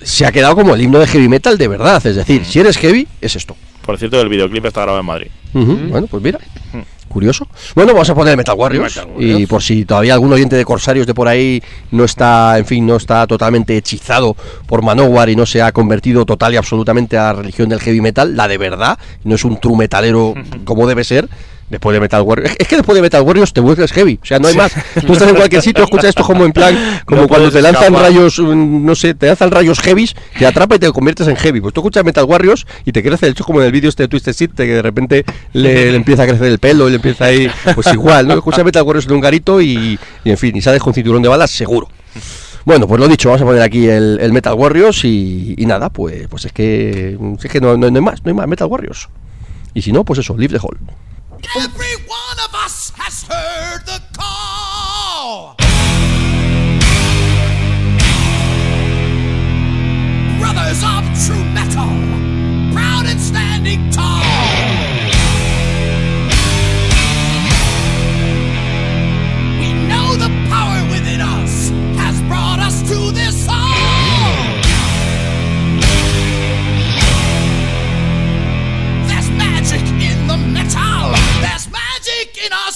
se 0.07 0.25
ha 0.25 0.31
quedado 0.31 0.55
como 0.55 0.73
el 0.73 0.81
himno 0.81 0.99
de 0.99 1.07
heavy 1.07 1.27
metal 1.27 1.57
de 1.57 1.67
verdad, 1.67 2.05
es 2.05 2.15
decir, 2.15 2.45
si 2.45 2.59
eres 2.59 2.77
heavy, 2.77 3.05
es 3.19 3.35
esto. 3.35 3.57
Por 3.85 3.97
cierto, 3.97 4.21
el 4.21 4.29
videoclip 4.29 4.65
está 4.65 4.81
grabado 4.81 5.01
en 5.01 5.05
Madrid. 5.05 5.27
Bueno, 5.53 6.07
pues 6.07 6.23
mira. 6.23 6.39
Curioso. 7.09 7.47
Bueno, 7.75 7.93
vamos 7.93 8.09
a 8.09 8.15
poner 8.15 8.37
Metal 8.37 8.55
Warriors. 8.57 8.95
Metal 8.95 9.11
Warriors. 9.11 9.39
Y 9.41 9.45
por 9.47 9.61
si 9.61 9.83
todavía 9.83 10.13
algún 10.13 10.31
oyente 10.31 10.55
de 10.55 10.63
Corsarios 10.63 11.07
de 11.07 11.13
por 11.13 11.27
ahí 11.27 11.61
no 11.91 12.05
está, 12.05 12.57
en 12.57 12.65
fin, 12.65 12.85
no 12.85 12.95
está 12.95 13.27
totalmente 13.27 13.75
hechizado 13.75 14.35
por 14.65 14.81
Manowar 14.81 15.29
y 15.29 15.35
no 15.35 15.45
se 15.45 15.61
ha 15.61 15.73
convertido 15.73 16.25
total 16.25 16.53
y 16.53 16.57
absolutamente 16.57 17.17
a 17.17 17.23
la 17.23 17.33
religión 17.33 17.67
del 17.67 17.81
heavy 17.81 17.99
metal, 17.99 18.35
la 18.35 18.47
de 18.47 18.57
verdad, 18.57 18.97
no 19.23 19.35
es 19.35 19.43
un 19.43 19.59
true 19.59 19.77
metalero 19.77 20.33
como 20.63 20.87
debe 20.87 21.03
ser. 21.03 21.27
Después 21.69 21.93
de 21.93 21.99
Metal 21.99 22.21
Warriors. 22.21 22.55
Es 22.59 22.65
que 22.67 22.77
después 22.77 22.95
de 22.95 23.01
Metal 23.01 23.21
Warriors 23.21 23.51
te 23.51 23.59
vuelves 23.59 23.91
heavy. 23.91 24.17
O 24.23 24.25
sea, 24.25 24.39
no 24.39 24.47
hay 24.47 24.55
más. 24.55 24.71
Tú 25.05 25.11
estás 25.13 25.27
en 25.27 25.35
cualquier 25.35 25.61
sitio, 25.61 25.83
escuchas 25.85 26.05
esto 26.09 26.23
como 26.23 26.45
en 26.45 26.53
plan, 26.53 27.01
como 27.05 27.23
No 27.23 27.27
cuando 27.27 27.51
te 27.51 27.61
lanzan 27.61 27.83
escapar. 27.93 28.03
rayos, 28.03 28.39
mm, 28.39 28.85
no 28.85 28.95
sé, 28.95 29.13
te 29.15 29.27
lanzan 29.27 29.51
rayos 29.51 29.79
heavies, 29.81 30.15
te 30.39 30.45
atrapa 30.47 30.75
y 30.77 30.79
te 30.79 30.89
conviertes 30.93 31.27
en 31.27 31.35
heavy. 31.35 31.59
Pues 31.59 31.73
tú 31.73 31.81
escuchas 31.81 32.05
Metal 32.05 32.23
Warriors 32.23 32.65
y 32.85 32.93
te 32.93 33.03
crece 33.03 33.25
el 33.25 33.33
hecho 33.33 33.43
como 33.43 33.59
en 33.59 33.65
el 33.65 33.73
vídeo 33.73 33.89
este 33.89 34.03
de 34.03 34.07
Twisted 34.07 34.31
Sister, 34.31 34.65
que 34.65 34.73
de 34.75 34.81
repente 34.81 35.25
le, 35.51 35.91
le 35.91 35.97
empieza 35.97 36.23
a 36.23 36.27
crecer 36.27 36.47
el 36.47 36.59
pelo 36.59 36.87
y 36.87 36.91
le 36.91 36.95
empieza 36.97 37.25
ahí, 37.25 37.49
pues 37.75 37.87
igual, 37.93 38.27
¿no? 38.29 38.35
Escuchas 38.35 38.63
Metal 38.63 38.83
Warriors 38.83 39.05
en 39.07 39.13
un 39.13 39.19
garito 39.21 39.59
y, 39.59 39.99
y, 40.23 40.29
en 40.29 40.37
fin, 40.37 40.55
y 40.55 40.61
sales 40.61 40.81
con 40.81 40.93
cinturón 40.93 41.21
de 41.21 41.27
balas 41.27 41.51
seguro. 41.51 41.89
Bueno, 42.63 42.87
pues 42.87 42.99
lo 42.99 43.07
dicho, 43.09 43.27
vamos 43.29 43.41
a 43.41 43.45
poner 43.45 43.61
aquí 43.61 43.87
el, 43.87 44.19
el 44.21 44.31
Metal 44.31 44.53
Warriors 44.53 45.03
y, 45.03 45.53
y 45.57 45.65
nada, 45.65 45.89
pues, 45.89 46.27
pues 46.29 46.45
es 46.45 46.53
que, 46.53 47.17
es 47.43 47.51
que 47.51 47.59
no, 47.59 47.75
no- 47.75 47.89
no 47.91 47.97
hay 47.97 48.01
más, 48.05 48.23
no 48.23 48.29
hay 48.29 48.35
más 48.35 48.47
Metal 48.47 48.67
Warriors. 48.69 49.09
Y 49.73 49.81
si 49.81 49.91
no, 49.91 50.05
pues 50.05 50.19
eso, 50.19 50.35
Leave 50.37 50.57
the 50.57 50.65
Hall. 50.65 50.77
Every 51.55 51.95
one 52.07 52.37
of 52.45 52.55
us 52.55 52.91
has 52.95 53.23
heard 53.23 53.85
the 53.85 54.01
call. 54.13 54.56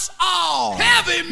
us 0.02 0.10
all. 0.20 0.78
Heavy 0.78 1.30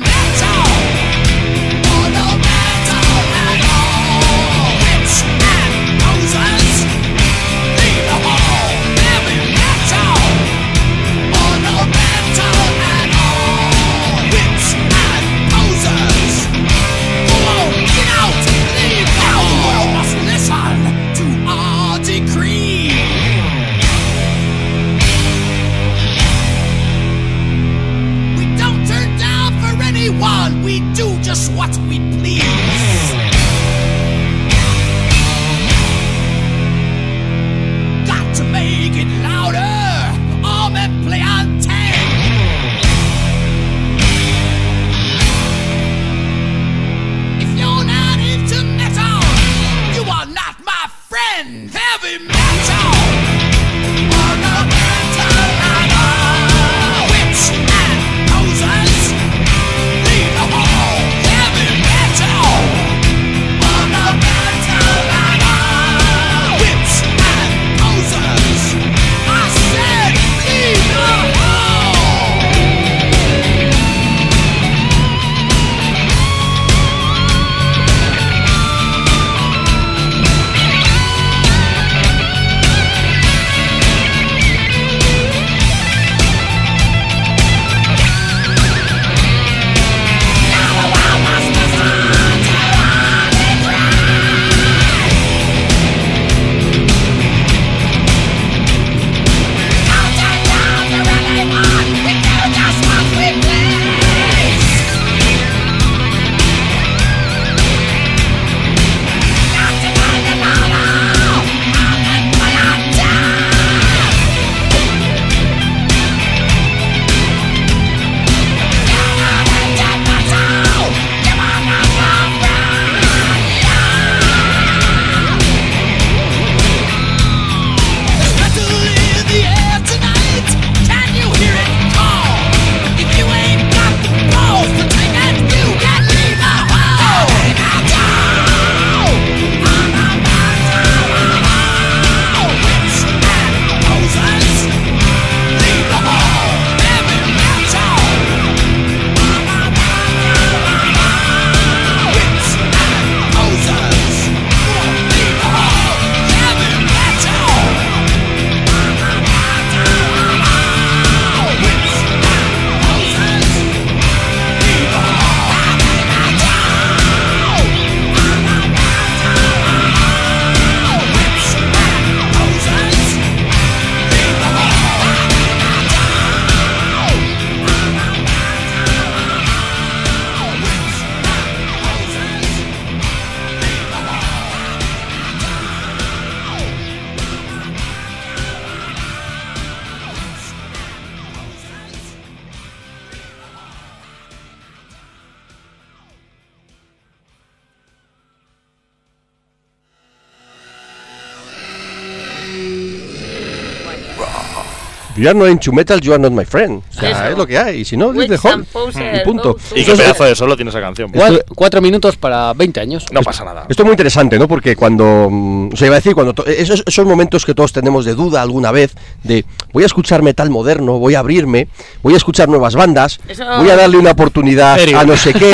You 205.19 205.29
are 205.29 205.37
not 205.37 205.49
into 205.49 205.71
metal, 205.73 205.99
you 205.99 206.13
are 206.13 206.21
not 206.21 206.31
my 206.31 206.45
friend. 206.45 206.81
O 206.89 206.93
sea, 206.99 207.09
Eso. 207.11 207.23
es 207.31 207.37
lo 207.37 207.45
que 207.45 207.57
hay. 207.57 207.79
Y 207.81 207.85
si 207.85 207.97
no, 207.97 208.11
leave 208.13 208.37
the 208.37 208.65
poser, 208.71 209.15
Y 209.21 209.25
punto. 209.25 209.57
Y 209.75 209.83
qué 209.83 209.93
pedazo 209.95 210.23
de 210.23 210.35
solo 210.35 210.55
tiene 210.55 210.69
esa 210.69 210.79
canción. 210.79 211.11
Cua- 211.11 211.43
cuatro 211.55 211.81
minutos 211.81 212.15
para 212.15 212.53
20 212.53 212.79
años. 212.79 213.05
No 213.11 213.21
pasa 213.21 213.43
nada. 213.43 213.65
Esto 213.69 213.83
es 213.83 213.85
muy 213.85 213.93
interesante, 213.93 214.39
¿no? 214.39 214.47
Porque 214.47 214.75
cuando. 214.75 215.27
mm, 215.29 215.69
O 215.73 215.75
sea, 215.75 215.87
iba 215.87 215.95
a 215.95 215.99
decir, 215.99 216.13
cuando. 216.15 216.33
to- 216.33 216.45
Esos, 216.45 216.83
esos 216.85 217.05
momentos 217.05 217.45
que 217.45 217.53
todos 217.53 217.73
tenemos 217.73 218.05
de 218.05 218.15
duda 218.15 218.41
alguna 218.41 218.71
vez, 218.71 218.95
de 219.23 219.43
voy 219.73 219.83
a 219.83 219.85
escuchar 219.85 220.21
metal 220.23 220.49
moderno, 220.49 220.99
voy 220.99 221.15
a 221.15 221.19
abrirme, 221.19 221.67
voy 222.01 222.13
a 222.13 222.17
escuchar 222.17 222.47
nuevas 222.49 222.75
bandas, 222.75 223.19
Eso- 223.27 223.43
voy 223.57 223.69
a 223.69 223.75
darle 223.75 223.97
una 223.97 224.11
oportunidad 224.11 224.77
Serio. 224.77 224.99
a 224.99 225.03
no 225.03 225.17
sé 225.17 225.33
qué, 225.33 225.51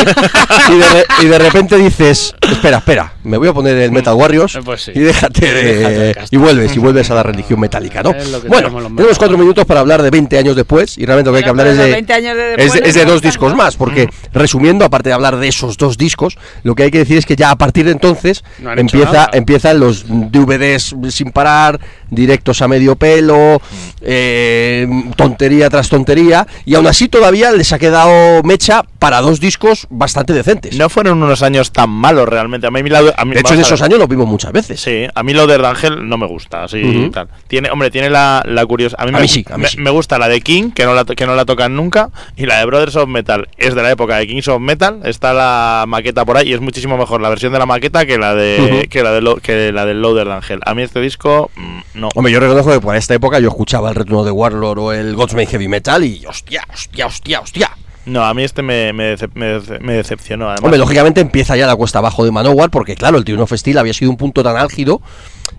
y 0.70 0.78
de, 0.78 0.90
re- 0.90 1.06
y 1.24 1.26
de 1.26 1.40
repente 1.40 1.78
dices, 1.78 2.36
espera, 2.42 2.78
espera, 2.78 3.14
me 3.26 3.38
voy 3.38 3.47
a 3.49 3.53
poner 3.53 3.77
el 3.77 3.91
Metal 3.91 4.14
Warriors 4.14 4.57
pues 4.65 4.84
sí. 4.84 4.91
y 4.95 4.99
déjate 4.99 5.53
de- 5.53 5.76
Déjate 5.76 6.26
y 6.31 6.38
vuelves, 6.38 6.76
y 6.76 6.80
vuelves 6.80 7.10
a 7.11 7.15
la 7.15 7.23
religión 7.23 7.60
metálica, 7.60 8.02
¿no? 8.03 8.14
Bueno, 8.47 8.69
tenemos 8.95 9.18
cuatro 9.18 9.38
minutos 9.38 9.65
para 9.65 9.80
hablar 9.81 10.02
de 10.02 10.10
20 10.10 10.38
años 10.38 10.56
después, 10.56 10.97
y 10.97 11.06
realmente 11.06 11.30
lo 11.30 11.34
que 11.34 11.38
hay 11.39 11.43
que 11.43 11.49
hablar 11.49 11.68
es 11.68 11.77
de. 11.77 11.91
20 11.91 12.14
años 12.14 12.35
de 12.38 12.52
es 12.52 12.57
después 12.57 12.81
de- 12.84 12.89
es 12.89 12.95
de 12.95 13.06
no 13.06 13.11
dos 13.11 13.22
discos 13.22 13.52
¿no? 13.52 13.57
más, 13.57 13.76
porque 13.76 14.07
resumiendo, 14.34 14.85
aparte 14.85 15.10
de 15.10 15.14
hablar 15.15 15.38
de 15.38 15.47
esos 15.47 15.77
dos 15.77 15.97
discos, 15.97 16.38
lo 16.64 16.76
que 16.76 16.84
hay 16.84 16.91
que 16.91 16.99
decir 16.99 17.18
es 17.18 17.26
que 17.26 17.35
ya 17.35 17.52
a 17.52 17.56
partir 17.57 17.85
de 17.85 17.91
entonces 17.91 18.43
No 18.60 18.73
empieza, 18.73 19.30
empiezan 19.34 19.80
los 19.80 20.06
DVDs 20.07 20.95
sin 21.10 21.31
parar, 21.31 21.80
directos 22.10 22.61
a 22.61 22.68
medio 22.68 22.95
pelo, 22.95 23.61
eh, 24.02 24.88
tontería 25.15 25.69
tras 25.69 25.89
tontería, 25.89 26.47
y 26.65 26.76
aún 26.76 26.88
así 26.88 27.07
todavía 27.10 27.52
les 27.52 27.73
ha 27.73 27.80
quedado 27.80 28.43
mecha 28.43 28.84
para 28.99 29.22
dos 29.22 29.39
discos 29.39 29.88
bastante 29.89 30.34
decentes. 30.34 30.76
No 30.77 30.89
fueron 30.89 31.22
unos 31.22 31.41
años 31.41 31.72
tan 31.72 31.89
malos 31.89 32.27
realmente. 32.30 32.68
A 32.68 32.72
mí, 32.72 32.81
la- 32.89 33.14
a 33.18 33.26
mí- 33.26 33.34
de 33.34 33.40
hecho, 33.42 33.54
en 33.54 33.62
esos 33.62 33.82
años 33.82 34.00
los 34.00 34.08
vimos 34.08 34.28
muchas 34.28 34.52
veces. 34.52 34.80
Sí, 34.80 35.06
a 35.14 35.24
mí 35.24 35.34
lo 35.34 35.48
de 35.48 35.58
no 36.02 36.18
me 36.18 36.28
gusta, 36.28 36.64
así 36.64 36.84
Ujú. 36.84 37.10
tal. 37.12 37.28
Tiene, 37.48 37.70
hombre, 37.72 37.90
tiene 37.92 38.10
la, 38.10 38.44
la 38.46 38.66
curiosa. 38.66 38.96
A 39.00 39.04
mí, 39.06 39.10
A 39.10 39.14
me, 39.14 39.22
mí 39.22 39.28
sí, 39.28 39.46
a 39.50 39.58
mí 39.58 39.64
me, 39.64 39.70
sí. 39.70 39.78
me 39.80 39.90
gusta 39.90 40.18
la 40.20 40.28
de 40.28 40.42
King, 40.42 40.72
que 40.72 40.86
no 40.86 40.94
la, 40.94 41.06
que 41.06 41.26
no 41.26 41.36
la 41.36 41.46
tocan 41.46 41.76
nunca, 41.76 42.10
y 42.36 42.46
la 42.46 42.60
de 42.60 42.66
Brothers 42.66 42.96
of 42.96 43.08
Metal 43.10 43.48
es 43.58 43.74
de 43.76 43.82
la 43.82 43.92
época 43.92 44.18
de 44.18 44.28
Kings 44.28 44.48
of 44.48 44.60
Metal. 44.62 45.00
Está 45.04 45.34
la 45.34 45.86
maqueta 45.88 46.24
por 46.26 46.38
ahí 46.38 46.50
y 46.50 46.54
es 46.54 46.62
muchísimo 46.62 46.98
mejor 46.98 47.22
la 47.22 47.30
versión 47.30 47.52
de 47.54 47.60
la 47.60 47.66
maqueta 47.66 48.06
que 48.06 48.18
la 48.18 48.36
de 48.36 48.88
que 48.90 49.04
la 49.04 49.12
de 49.12 49.22
lo- 49.22 49.38
que 49.38 49.72
la 49.72 49.86
del 49.86 50.02
Loader 50.02 50.28
de 50.28 50.34
Ángel. 50.34 50.60
A 50.66 50.74
mí 50.76 50.82
este 50.84 51.00
disco 51.02 51.52
mm, 51.56 51.80
no. 51.96 52.10
Hombre, 52.16 52.32
yo 52.34 52.40
reconozco 52.40 52.72
que 52.72 52.80
por 52.80 52.96
esta 52.96 53.14
época 53.14 53.40
yo 53.40 53.50
escuchaba 53.50 53.90
el 53.90 53.96
retorno 53.96 54.24
de 54.24 54.32
Warlord 54.32 54.80
o 54.80 54.92
el 54.94 55.16
Godsmack 55.16 55.50
Heavy 55.50 55.68
Metal 55.68 56.04
y 56.04 56.26
hostia, 56.26 56.64
hostia, 56.74 57.06
hostia, 57.08 57.40
hostia. 57.42 57.72
No, 58.06 58.23
a 58.23 58.34
mí 58.34 58.44
este 58.44 58.61
me, 58.61 58.94
me, 58.94 59.15
me 59.34 59.60
me 59.82 59.94
decepcionó. 59.94 60.45
Además, 60.45 60.64
Hombre, 60.64 60.77
lógicamente 60.77 61.22
empieza 61.22 61.56
ya 61.57 61.65
la 61.65 61.76
cuesta 61.76 61.99
abajo 61.99 62.23
de 62.23 62.32
Manowar 62.32 62.69
porque, 62.69 62.95
claro, 62.95 63.18
el 63.18 63.26
Triuno 63.26 63.48
Festil 63.48 63.77
había 63.77 63.94
sido 63.94 64.11
un 64.11 64.18
punto 64.18 64.44
tan 64.44 64.57
álgido 64.57 65.02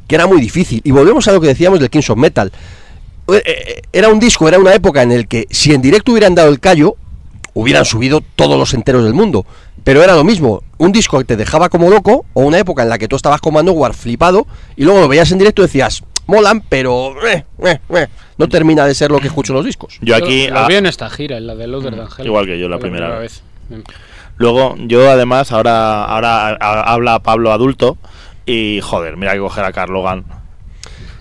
que 0.06 0.14
era 0.14 0.27
muy 0.27 0.40
difícil. 0.40 0.81
Y 0.85 0.93
volvemos 0.93 1.27
a 1.27 1.32
lo 1.32 1.40
que 1.40 1.48
decíamos 1.48 1.81
del 1.81 1.90
Kings 1.90 2.09
of 2.10 2.18
Metal. 2.18 2.52
Eh, 3.32 3.43
eh, 3.44 3.82
Era 3.93 4.09
un 4.09 4.20
disco, 4.20 4.47
era 4.47 4.59
una 4.59 4.73
época 4.74 5.02
en 5.02 5.10
el 5.10 5.27
que 5.27 5.47
si 5.51 5.74
en 5.74 5.82
directo 5.82 6.12
hubieran 6.12 6.35
dado 6.36 6.48
el 6.48 6.60
callo, 6.60 6.97
hubieran 7.55 7.85
subido 7.85 8.20
todos 8.36 8.56
los 8.56 8.73
enteros 8.74 9.02
del 9.02 9.14
mundo. 9.14 9.44
Pero 9.82 10.02
era 10.02 10.14
lo 10.14 10.24
mismo, 10.24 10.62
un 10.78 10.93
disco 10.93 11.18
que 11.18 11.24
te 11.24 11.36
dejaba 11.36 11.68
como 11.68 11.90
loco 11.90 12.24
o 12.35 12.43
una 12.43 12.59
época 12.59 12.82
en 12.82 12.89
la 12.89 12.98
que 12.98 13.09
tú 13.09 13.16
estabas 13.16 13.40
con 13.40 13.55
Manowar 13.55 13.94
flipado 13.94 14.47
y 14.77 14.85
luego 14.85 15.01
lo 15.01 15.09
veías 15.09 15.31
en 15.32 15.39
directo 15.39 15.62
y 15.62 15.66
decías, 15.66 16.02
molan, 16.27 16.61
pero 16.61 17.15
eh, 17.27 17.44
eh, 17.65 17.78
eh, 17.90 18.07
no 18.39 18.48
termina 18.48 18.85
de 18.86 18.94
ser 18.94 19.11
lo 19.11 19.19
que 19.19 19.28
escucho 19.28 19.53
en 19.53 19.57
los 19.57 19.65
discos. 19.66 19.98
yo 20.01 20.15
aquí. 20.16 20.48
Lo 20.48 20.59
ah, 20.61 20.66
vi 20.69 20.74
en 20.77 20.86
esta 20.86 21.09
gira, 21.11 21.36
en 21.36 21.47
la 21.47 21.55
de 21.55 21.66
de 21.66 22.01
Ángel. 22.01 22.27
igual 22.27 22.47
que 22.47 22.59
yo 22.59 22.69
la 22.69 22.78
primera 22.78 23.19
vez. 23.19 23.43
Luego, 24.39 24.74
yo 24.78 25.11
además, 25.11 25.51
ahora, 25.53 26.05
ahora 26.05 26.48
a- 26.48 26.57
a- 26.61 26.93
habla 26.93 27.20
Pablo 27.20 27.53
adulto 27.53 27.97
y 28.44 28.81
joder, 28.82 29.16
mira 29.16 29.32
que 29.32 29.39
coger 29.39 29.65
a 29.65 29.73
Carl 29.73 29.93
Logan. 29.93 30.24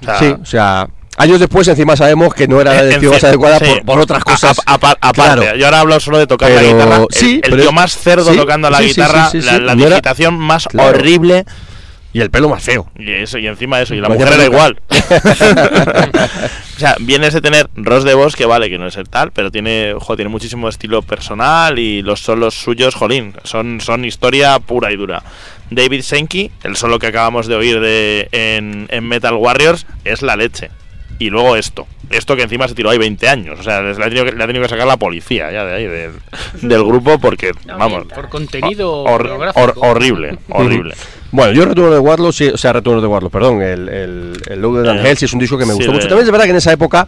O 0.01 0.05
sea, 0.05 0.19
Sí, 0.19 0.35
o 0.41 0.45
sea, 0.45 0.87
años 1.17 1.39
después 1.39 1.65
encima 1.69 1.95
sabemos 1.95 2.33
que 2.33 2.47
no 2.47 2.59
era 2.59 2.73
la 2.73 2.83
decisión 2.83 3.13
más 3.13 3.23
adecuada 3.23 3.59
sí. 3.59 3.65
por, 3.65 3.85
por 3.85 3.99
otras 4.01 4.21
A- 4.21 4.23
cosas. 4.25 4.61
aparte, 4.65 4.99
Claro. 5.13 5.55
yo 5.55 5.65
ahora 5.65 5.79
hablo 5.79 5.99
solo 6.01 6.17
de 6.17 6.27
tocar 6.27 6.51
la 6.51 6.61
guitarra. 6.61 6.97
El, 6.97 7.07
sí, 7.11 7.35
el 7.41 7.49
pero 7.51 7.61
tío 7.63 7.71
más 7.71 7.97
cerdo 7.97 8.31
sí, 8.31 8.37
tocando 8.37 8.69
la 8.69 8.79
sí, 8.79 8.83
sí, 8.83 8.93
sí, 8.93 9.01
guitarra, 9.01 9.29
sí, 9.29 9.41
sí, 9.41 9.47
la, 9.47 9.59
la 9.59 9.75
no 9.75 9.81
era- 9.81 9.89
digitación 9.91 10.37
más 10.37 10.67
Claro. 10.67 10.89
horrible. 10.89 11.45
Y 12.15 12.21
el 12.21 12.31
pelo 12.31 12.47
más 12.47 12.63
feo. 12.63 12.89
Y 12.97 13.11
eso, 13.11 13.37
y 13.39 13.45
encima 13.45 13.81
eso, 13.81 13.93
y 13.93 13.99
la 13.99 14.07
mujer 14.07 14.29
era 14.31 14.45
igual. 14.45 14.79
sea, 16.77 16.95
vienes 17.01 17.33
de 17.33 17.41
tener 17.41 17.69
Ross 17.75 18.05
de 18.05 18.13
Vos, 18.13 18.37
que 18.37 18.45
vale, 18.45 18.69
que 18.69 18.77
no 18.77 18.87
es 18.87 18.95
el 18.95 19.09
tal, 19.09 19.33
pero 19.33 19.51
tiene, 19.51 19.93
ojo, 19.93 20.15
tiene 20.15 20.29
muchísimo 20.29 20.69
estilo 20.69 21.01
personal 21.01 21.77
y 21.77 22.01
los 22.01 22.21
solos 22.21 22.53
suyos, 22.53 22.95
jolín, 22.95 23.33
son, 23.43 23.81
son 23.81 24.05
historia 24.05 24.59
pura 24.59 24.93
y 24.93 24.95
dura. 24.95 25.23
David 25.71 26.03
Senki, 26.03 26.51
el 26.63 26.77
solo 26.77 26.99
que 26.99 27.07
acabamos 27.07 27.47
de 27.47 27.55
oír 27.55 27.81
de, 27.81 28.29
en, 28.31 28.87
en 28.91 29.05
Metal 29.05 29.33
Warriors, 29.33 29.85
es 30.05 30.21
la 30.21 30.37
leche. 30.37 30.69
Y 31.19 31.29
luego 31.29 31.57
esto. 31.57 31.85
Esto 32.09 32.35
que 32.35 32.43
encima 32.43 32.67
se 32.67 32.75
tiró 32.75 32.89
ahí 32.89 32.97
20 32.97 33.27
años. 33.27 33.59
O 33.59 33.63
sea, 33.63 33.81
le 33.81 33.91
ha 33.91 33.95
tenido 34.09 34.25
que, 34.25 34.31
le 34.31 34.43
ha 34.43 34.47
tenido 34.47 34.63
que 34.63 34.69
sacar 34.69 34.87
la 34.87 34.97
policía 34.97 35.51
ya 35.51 35.65
de 35.65 35.73
ahí, 35.75 35.85
del, 35.87 36.11
del 36.61 36.83
grupo, 36.83 37.17
porque, 37.19 37.51
No 37.65 37.77
vamos. 37.77 38.05
Por 38.13 38.29
contenido 38.29 39.03
hor- 39.05 39.73
horrible, 39.77 40.37
horrible. 40.49 40.93
Bueno, 41.31 41.51
yo 41.51 41.65
Retorno 41.65 41.91
de 41.91 41.99
Warlord, 41.99 42.33
sí, 42.33 42.47
o 42.47 42.57
sea, 42.57 42.71
Retorno 42.73 43.01
de 43.01 43.07
Warlord, 43.07 43.31
perdón, 43.31 43.61
el, 43.61 43.89
el, 43.89 44.33
el 44.47 44.61
Loaded 44.61 44.87
and 44.89 45.05
Eh, 45.05 45.09
Hell 45.09 45.17
sí 45.17 45.25
es 45.25 45.33
un 45.33 45.39
disco 45.39 45.57
que 45.57 45.65
me 45.65 45.71
sí, 45.73 45.77
gustó 45.77 45.91
de- 45.91 45.97
mucho. 45.97 46.07
También 46.07 46.25
es 46.25 46.31
verdad 46.31 46.45
que 46.45 46.51
en 46.51 46.57
esa 46.57 46.71
época, 46.71 47.07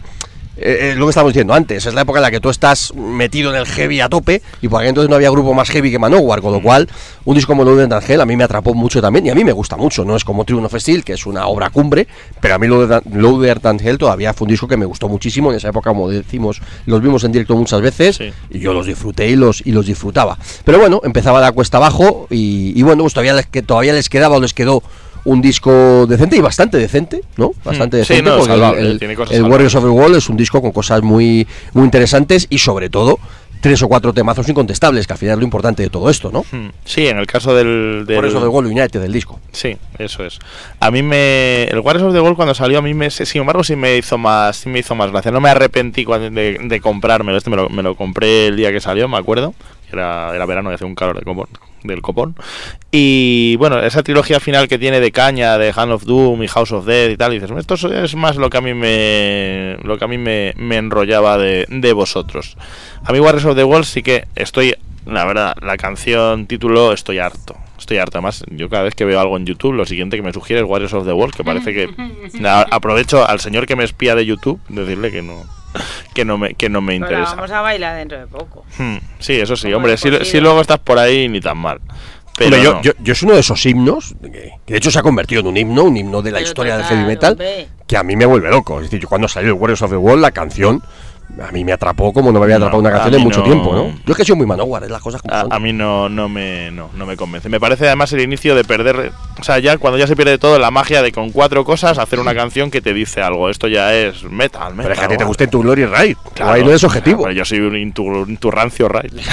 eh, 0.60 0.90
eh, 0.90 0.94
lo 0.96 1.06
que 1.06 1.10
estábamos 1.10 1.32
diciendo 1.32 1.54
antes, 1.54 1.86
es 1.86 1.94
la 1.94 2.02
época 2.02 2.18
en 2.18 2.22
la 2.22 2.30
que 2.30 2.40
tú 2.40 2.50
estás 2.50 2.92
metido 2.94 3.50
en 3.50 3.56
el 3.56 3.66
heavy 3.66 4.00
a 4.00 4.08
tope 4.08 4.42
y 4.60 4.68
por 4.68 4.80
aquel 4.80 4.90
entonces 4.90 5.08
no 5.10 5.16
había 5.16 5.30
grupo 5.30 5.54
más 5.54 5.68
heavy 5.70 5.90
que 5.90 5.98
Manowar, 5.98 6.40
Mm. 6.40 6.42
con 6.42 6.52
lo 6.52 6.62
cual 6.62 6.88
un 7.24 7.34
disco 7.34 7.52
como 7.52 7.64
Loaded 7.64 7.92
and 7.92 8.02
Hell 8.10 8.20
a 8.20 8.26
mí 8.26 8.36
me 8.36 8.44
atrapó 8.44 8.74
mucho 8.74 9.00
también 9.00 9.26
y 9.26 9.30
a 9.30 9.34
mí 9.34 9.44
me 9.44 9.52
gusta 9.52 9.76
mucho, 9.76 10.04
no 10.04 10.16
es 10.16 10.24
como 10.24 10.44
Triumph 10.44 10.66
of 10.66 10.80
Steel, 10.80 11.04
que 11.04 11.12
es 11.14 11.26
una 11.26 11.46
obra 11.46 11.70
cumbre, 11.70 12.06
pero 12.40 12.54
a 12.54 12.58
mí 12.58 12.66
Loaded 12.66 13.80
Hell 13.84 13.98
todavía 13.98 14.32
fue 14.34 14.44
un 14.46 14.50
disco 14.50 14.66
que 14.68 14.76
me 14.76 14.86
gustó 14.86 15.08
muchísimo, 15.08 15.50
en 15.50 15.56
esa 15.56 15.68
época, 15.68 15.90
como 15.90 16.08
decimos, 16.08 16.60
los 16.86 17.00
vimos 17.02 17.24
en 17.24 17.32
directo 17.32 17.54
muchas 17.56 17.80
veces 17.80 18.16
Sí. 18.16 18.32
y 18.50 18.58
yo 18.60 18.72
los 18.72 18.86
disfruté 18.86 19.28
y 19.28 19.36
los, 19.36 19.62
y 19.66 19.72
los 19.72 19.86
disfrutaba. 19.86 20.38
Pero 20.64 20.78
bueno, 20.78 21.00
empezaba 21.04 21.40
la 21.40 21.52
cuesta 21.52 21.76
abajo 21.78 22.26
y, 22.30 22.72
y 22.78 22.82
bueno, 22.82 23.02
pues 23.04 23.14
todavía 23.14 23.34
les, 23.34 23.46
que 23.46 23.62
todavía 23.62 23.92
les 23.92 24.08
quedaba 24.08 24.36
o 24.36 24.40
les 24.40 24.54
quedó 24.54 24.82
un 25.24 25.40
disco 25.40 26.06
decente 26.06 26.36
y 26.36 26.40
bastante 26.40 26.76
decente, 26.78 27.22
¿no? 27.36 27.52
Bastante 27.64 27.98
Mm. 27.98 28.04
Sí, 28.04 28.14
decente 28.14 28.30
no, 28.30 28.38
porque 28.38 28.52
el- 28.54 28.58
salvable, 28.60 29.36
el. 29.36 29.42
Warriors 29.44 29.74
of 29.74 29.84
the 29.84 29.90
Wall 29.90 30.14
es 30.16 30.28
un 30.28 30.36
disco 30.36 30.60
con 30.62 30.72
cosas 30.72 31.02
muy, 31.02 31.46
muy 31.74 31.84
interesantes 31.84 32.46
y 32.50 32.58
sobre 32.58 32.88
todo 32.90 33.18
tres 33.60 33.82
o 33.82 33.88
cuatro 33.88 34.12
temazos 34.14 34.48
incontestables, 34.48 35.06
que 35.08 35.12
al 35.14 35.18
final 35.18 35.32
es 35.32 35.38
lo 35.40 35.44
importante 35.44 35.82
de 35.82 35.90
todo 35.90 36.08
esto, 36.10 36.30
¿no? 36.32 36.44
Hmm. 36.52 36.68
Sí, 36.84 37.08
en 37.08 37.18
el 37.18 37.26
caso 37.26 37.52
del... 37.56 38.04
del 38.06 38.16
Warriors 38.16 38.36
of 38.36 38.42
the 38.42 38.48
Wall 38.48 38.66
United 38.66 39.00
del 39.00 39.12
disco. 39.12 39.40
Sí, 39.50 39.76
eso 39.98 40.24
es. 40.24 40.38
A 40.78 40.92
mí 40.92 41.02
me. 41.02 41.64
El 41.64 41.80
Warriors 41.80 42.06
of 42.06 42.14
the 42.14 42.20
World 42.20 42.36
cuando 42.36 42.54
salió, 42.54 42.78
a 42.78 42.82
mí 42.82 42.94
me. 42.94 43.10
Sin 43.10 43.40
embargo, 43.40 43.64
sí 43.64 43.74
me 43.74 43.96
hizo 43.96 44.16
más. 44.16 44.58
Sí 44.58 44.68
me 44.68 44.78
hizo 44.78 44.94
más 44.94 45.10
gracia. 45.10 45.32
No 45.32 45.40
me 45.40 45.48
arrepentí 45.48 46.04
cuando- 46.04 46.30
de, 46.30 46.56
de 46.62 46.80
comprármelo. 46.80 47.36
Este 47.36 47.50
me 47.50 47.56
lo, 47.56 47.68
me 47.68 47.82
lo 47.82 47.96
compré 47.96 48.46
el 48.46 48.56
día 48.56 48.70
que 48.70 48.80
salió, 48.80 49.08
me 49.08 49.16
acuerdo. 49.16 49.54
Era, 49.92 50.34
era 50.34 50.46
verano 50.46 50.70
y 50.70 50.74
hacía 50.74 50.86
un 50.86 50.94
calor 50.94 51.18
de 51.18 51.24
copón, 51.24 51.48
del 51.82 52.02
copón. 52.02 52.34
Y 52.90 53.56
bueno, 53.56 53.80
esa 53.80 54.02
trilogía 54.02 54.40
final 54.40 54.68
que 54.68 54.78
tiene 54.78 55.00
de 55.00 55.12
caña, 55.12 55.58
de 55.58 55.72
Hand 55.74 55.92
of 55.92 56.04
Doom 56.04 56.42
y 56.42 56.48
House 56.48 56.72
of 56.72 56.84
Death 56.86 57.10
y 57.12 57.16
tal, 57.16 57.32
y 57.32 57.40
dices, 57.40 57.50
esto 57.56 57.74
es- 57.92 58.14
más 58.14 58.36
lo 58.36 58.50
que 58.50 58.58
a 58.58 58.60
mí 58.60 58.74
me. 58.74 59.76
Lo 59.82 59.98
que 59.98 60.04
a 60.04 60.08
mí 60.08 60.18
me, 60.18 60.52
me 60.56 60.76
enrollaba 60.76 61.38
de, 61.38 61.66
de 61.68 61.92
vosotros. 61.92 62.56
A 63.04 63.12
mí, 63.12 63.20
Warriors 63.20 63.44
of 63.46 63.56
the 63.56 63.64
World 63.64 63.84
sí 63.84 64.02
que 64.02 64.26
estoy. 64.34 64.74
La 65.06 65.24
verdad, 65.24 65.54
la 65.62 65.76
canción 65.78 66.46
título 66.46 66.92
estoy 66.92 67.18
harto. 67.18 67.56
Estoy 67.78 67.96
harto. 67.96 68.18
Además, 68.18 68.44
yo 68.50 68.68
cada 68.68 68.82
vez 68.82 68.94
que 68.94 69.06
veo 69.06 69.18
algo 69.20 69.36
en 69.38 69.46
YouTube, 69.46 69.72
lo 69.72 69.86
siguiente 69.86 70.16
que 70.18 70.22
me 70.22 70.32
sugiere 70.34 70.60
es 70.62 70.68
Warriors 70.68 70.92
of 70.92 71.06
the 71.06 71.12
World, 71.14 71.34
que 71.34 71.44
parece 71.44 71.72
que. 71.72 71.88
Aprovecho 72.70 73.26
al 73.26 73.40
señor 73.40 73.66
que 73.66 73.76
me 73.76 73.84
espía 73.84 74.14
de 74.14 74.26
YouTube, 74.26 74.60
decirle 74.68 75.10
que 75.10 75.22
no. 75.22 75.44
Que 76.14 76.24
no 76.24 76.36
me, 76.38 76.54
que 76.54 76.68
no 76.68 76.80
me 76.80 76.92
la 76.98 77.06
interesa. 77.06 77.34
vamos 77.36 77.50
a 77.52 77.60
bailar 77.60 77.96
dentro 77.96 78.18
de 78.18 78.26
poco. 78.26 78.64
Hmm, 78.78 78.96
Sí, 79.20 79.34
eso 79.34 79.54
sí, 79.56 79.72
hombre, 79.72 79.96
si, 79.96 80.10
si 80.24 80.40
luego 80.40 80.60
estás 80.60 80.78
por 80.78 80.98
ahí, 80.98 81.28
ni 81.28 81.40
tan 81.40 81.58
mal. 81.58 81.80
Pero 82.36 82.56
Hombre, 82.56 82.62
yo, 82.62 82.72
no. 82.74 82.82
yo, 82.82 82.92
yo 83.00 83.12
es 83.12 83.22
uno 83.22 83.34
de 83.34 83.40
esos 83.40 83.64
himnos, 83.66 84.14
que, 84.22 84.52
de 84.66 84.76
hecho 84.76 84.90
se 84.90 84.98
ha 84.98 85.02
convertido 85.02 85.40
en 85.40 85.46
un 85.48 85.56
himno, 85.56 85.84
un 85.84 85.96
himno 85.96 86.22
de 86.22 86.30
la 86.30 86.38
Pero 86.38 86.48
historia 86.48 86.76
del 86.76 86.86
heavy 86.86 87.04
metal, 87.04 87.32
hombre. 87.32 87.68
que 87.86 87.96
a 87.96 88.02
mí 88.04 88.14
me 88.16 88.26
vuelve 88.26 88.48
loco. 88.48 88.76
Es 88.78 88.84
decir, 88.84 89.00
yo 89.00 89.08
cuando 89.08 89.26
salió 89.28 89.48
el 89.48 89.54
Warriors 89.54 89.82
of 89.82 89.90
the 89.90 89.96
Wall, 89.96 90.20
la 90.20 90.30
canción, 90.30 90.82
a 91.42 91.52
mí 91.52 91.64
me 91.64 91.72
atrapó 91.72 92.12
como 92.12 92.32
no 92.32 92.38
me 92.38 92.44
había 92.46 92.58
No, 92.58 92.66
atrapado 92.66 92.80
una 92.80 92.90
canción 92.90 93.14
en 93.14 93.20
mucho 93.22 93.38
no. 93.40 93.44
tiempo, 93.44 93.72
¿no? 93.74 93.84
Yo 94.04 94.12
es 94.12 94.16
que 94.16 94.24
soy 94.24 94.36
muy 94.36 94.46
Manowar, 94.46 94.84
es 94.84 94.90
las 94.90 95.00
cosas 95.02 95.22
como 95.22 95.34
A, 95.34 95.42
son. 95.42 95.52
a 95.52 95.58
mí 95.58 95.72
no, 95.72 96.08
no, 96.08 96.28
me, 96.28 96.70
no, 96.70 96.90
no 96.94 97.06
me 97.06 97.16
convence. 97.16 97.48
Me 97.48 97.60
parece 97.60 97.86
además 97.86 98.12
el 98.12 98.20
inicio 98.20 98.54
de 98.54 98.64
perder. 98.64 99.12
O 99.40 99.44
sea, 99.44 99.58
ya 99.58 99.76
cuando 99.78 99.98
ya 99.98 100.06
se 100.06 100.16
pierde 100.16 100.38
todo, 100.38 100.58
la 100.58 100.70
magia 100.70 101.02
de 101.02 101.12
con 101.12 101.30
cuatro 101.30 101.64
cosas 101.64 101.98
hacer 101.98 102.18
una 102.20 102.34
canción 102.34 102.70
que 102.70 102.80
te 102.80 102.92
dice 102.92 103.22
algo. 103.22 103.50
Esto 103.50 103.68
ya 103.68 103.94
es 103.94 104.24
metal, 104.24 104.74
metal. 104.74 104.76
Pero 104.76 104.92
es 104.94 104.98
que 104.98 105.04
a 105.04 105.08
ti 105.08 105.16
te 105.16 105.24
gusta 105.24 105.46
tu 105.46 105.62
Glory 105.62 105.86
Raid. 105.86 106.16
Claro, 106.34 106.52
ahí 106.52 106.64
no 106.64 106.72
es 106.72 106.82
objetivo. 106.84 107.22
claro, 107.22 107.34
yo 107.34 107.44
soy 107.44 107.60
un 107.60 107.74
intu- 107.74 108.26
un 108.26 108.36
turrancio 108.36 108.88
raid. 108.88 109.12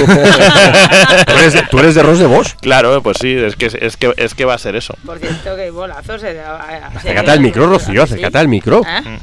tú, 1.26 1.34
eres 1.40 1.54
de, 1.54 1.62
tú 1.70 1.80
eres 1.80 1.96
de 1.96 2.04
Ross 2.04 2.20
de 2.20 2.26
Vos. 2.28 2.56
claro, 2.62 3.02
pues 3.02 3.18
sí, 3.20 3.34
es 3.34 3.56
que, 3.56 3.66
es, 3.80 3.98
que, 3.98 4.14
es 4.18 4.36
que 4.36 4.46
va 4.46 4.54
a 4.54 4.58
ser 4.58 4.76
eso. 4.76 4.96
Por 5.06 5.18
cierto, 5.20 5.56
que 5.56 5.70
bolazo 5.72 6.20
se 6.20 6.34
da. 6.34 6.58
Acércate 6.96 7.32
al 7.32 7.40
micro, 7.40 7.68
Rocío, 7.68 8.04
acércate 8.04 8.38
al 8.38 8.48
micro. 8.48 8.82
¿Eh? 8.86 9.18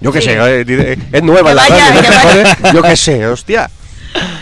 Yo 0.00 0.12
qué 0.12 0.20
Sí. 0.20 0.28
sé, 0.28 0.36
eh, 0.68 0.98
es 1.12 1.22
nueva 1.22 1.50
en 1.50 1.56
la 1.56 1.64
Que 1.64 1.70
vaya, 1.72 1.84
radio, 1.88 1.94
no 1.96 2.02
que 2.02 2.08
vaya. 2.08 2.58
Yo 2.74 2.82
qué 2.82 2.96
sé, 2.96 3.26
hostia. 3.26 3.70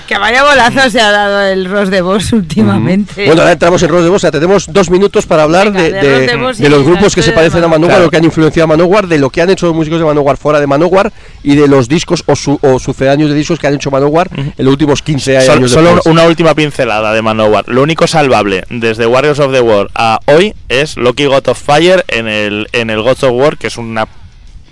Que 0.07 0.17
vaya 0.17 0.45
bolazo 0.45 0.89
se 0.89 1.01
ha 1.01 1.11
dado 1.11 1.43
el 1.43 1.69
Ross 1.69 1.91
de 1.91 2.01
Vos 2.01 2.33
últimamente. 2.33 3.27
Bueno, 3.27 3.43
ahora 3.43 3.53
entramos 3.53 3.83
en 3.83 3.89
Ross 3.89 4.05
de 4.05 4.09
Vos, 4.09 4.17
o 4.17 4.21
sea, 4.21 4.31
tenemos 4.31 4.73
dos 4.73 4.89
minutos 4.91 5.27
para 5.27 5.43
hablar 5.43 5.73
Venga, 5.73 5.83
de, 6.01 6.69
los 6.71 6.85
grupos 6.85 7.15
que 7.17 7.23
se 7.23 7.33
parecen 7.33 7.65
a 7.65 7.69
Manowar. 7.69 7.91
Claro. 7.91 8.05
lo 8.05 8.11
que 8.11 8.17
han 8.17 8.25
influenciado 8.25 8.65
a 8.65 8.69
Manowar, 8.69 9.09
de 9.09 9.19
lo 9.19 9.29
que 9.31 9.43
han 9.43 9.51
hecho 9.51 9.67
los 9.67 9.75
músicos 9.75 9.99
de 9.99 10.05
Manowar 10.05 10.37
fuera 10.37 10.61
de 10.61 10.69
Manowar 10.69 11.13
y 11.43 11.57
de 11.57 11.67
los 11.67 11.89
discos 11.89 12.23
o, 12.27 12.37
su, 12.37 12.59
o 12.63 12.79
sucedáneos 12.79 13.29
de 13.31 13.37
discos 13.37 13.59
que 13.59 13.67
han 13.67 13.75
hecho 13.75 13.91
Manowar 13.91 14.29
en 14.37 14.55
los 14.65 14.73
últimos 14.73 15.03
15 15.03 15.41
Sol- 15.41 15.57
años. 15.59 15.73
solo 15.73 16.01
una 16.05 16.23
última 16.23 16.55
pincelada 16.55 17.13
de 17.13 17.21
Manowar. 17.23 17.65
Lo 17.69 17.83
único 17.83 18.07
salvable 18.07 18.65
desde 18.71 19.05
Warriors 19.07 19.41
of 19.41 19.53
the 19.53 19.61
World 19.61 19.91
a 19.97 20.21
hoy 20.27 20.55
es 20.69 20.97
Loki 20.97 21.25
God 21.27 21.49
of 21.49 21.61
Fire 21.61 22.05
en 22.09 22.29
el, 22.29 22.69
en 22.73 22.91
el 22.91 23.03
Gods 23.03 23.25
of 23.25 23.33
War, 23.33 23.59
que 23.59 23.67
es 23.67 23.77
una 23.77 24.07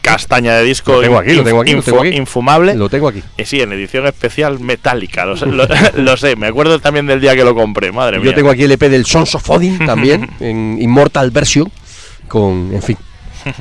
castaña 0.05 0.55
de 0.57 0.65
disco 0.65 0.93
Lo 0.93 1.01
tengo 1.01 1.19
aquí, 1.19 1.33
lo 1.33 1.43
tengo 1.43 1.63
aquí, 1.63 1.73
lo 1.73 1.83
tengo 1.83 1.99
info- 1.99 2.09
aquí. 2.09 2.17
infumable. 2.17 2.75
Lo 2.75 2.89
tengo 2.91 3.09
aquí. 3.09 3.23
Y 3.39 3.45
sí, 3.47 3.61
en 3.63 3.73
edición 3.73 4.07
especial 4.07 4.61
metálica, 4.61 5.25
lo 5.25 5.37
sé, 5.37 5.47
lo, 5.47 5.67
lo 5.97 6.17
sé, 6.19 6.37
me 6.37 6.47
acuerdo 6.49 6.79
también 6.79 7.07
del 7.07 7.21
día 7.21 7.35
que 7.35 7.43
lo 7.43 7.55
compré, 7.55 7.91
madre 7.91 8.19
mía. 8.19 8.27
Yo 8.31 8.35
tengo 8.35 8.51
aquí 8.51 8.65
el 8.65 8.73
EP 8.73 8.83
del 8.83 9.07
Sons 9.07 9.35
of 9.35 9.49
Odin 9.51 9.79
también, 9.87 10.29
en 10.41 10.77
Immortal 10.81 11.31
Version, 11.31 11.73
con, 12.29 12.71
en 12.75 12.83
fin. 12.83 12.99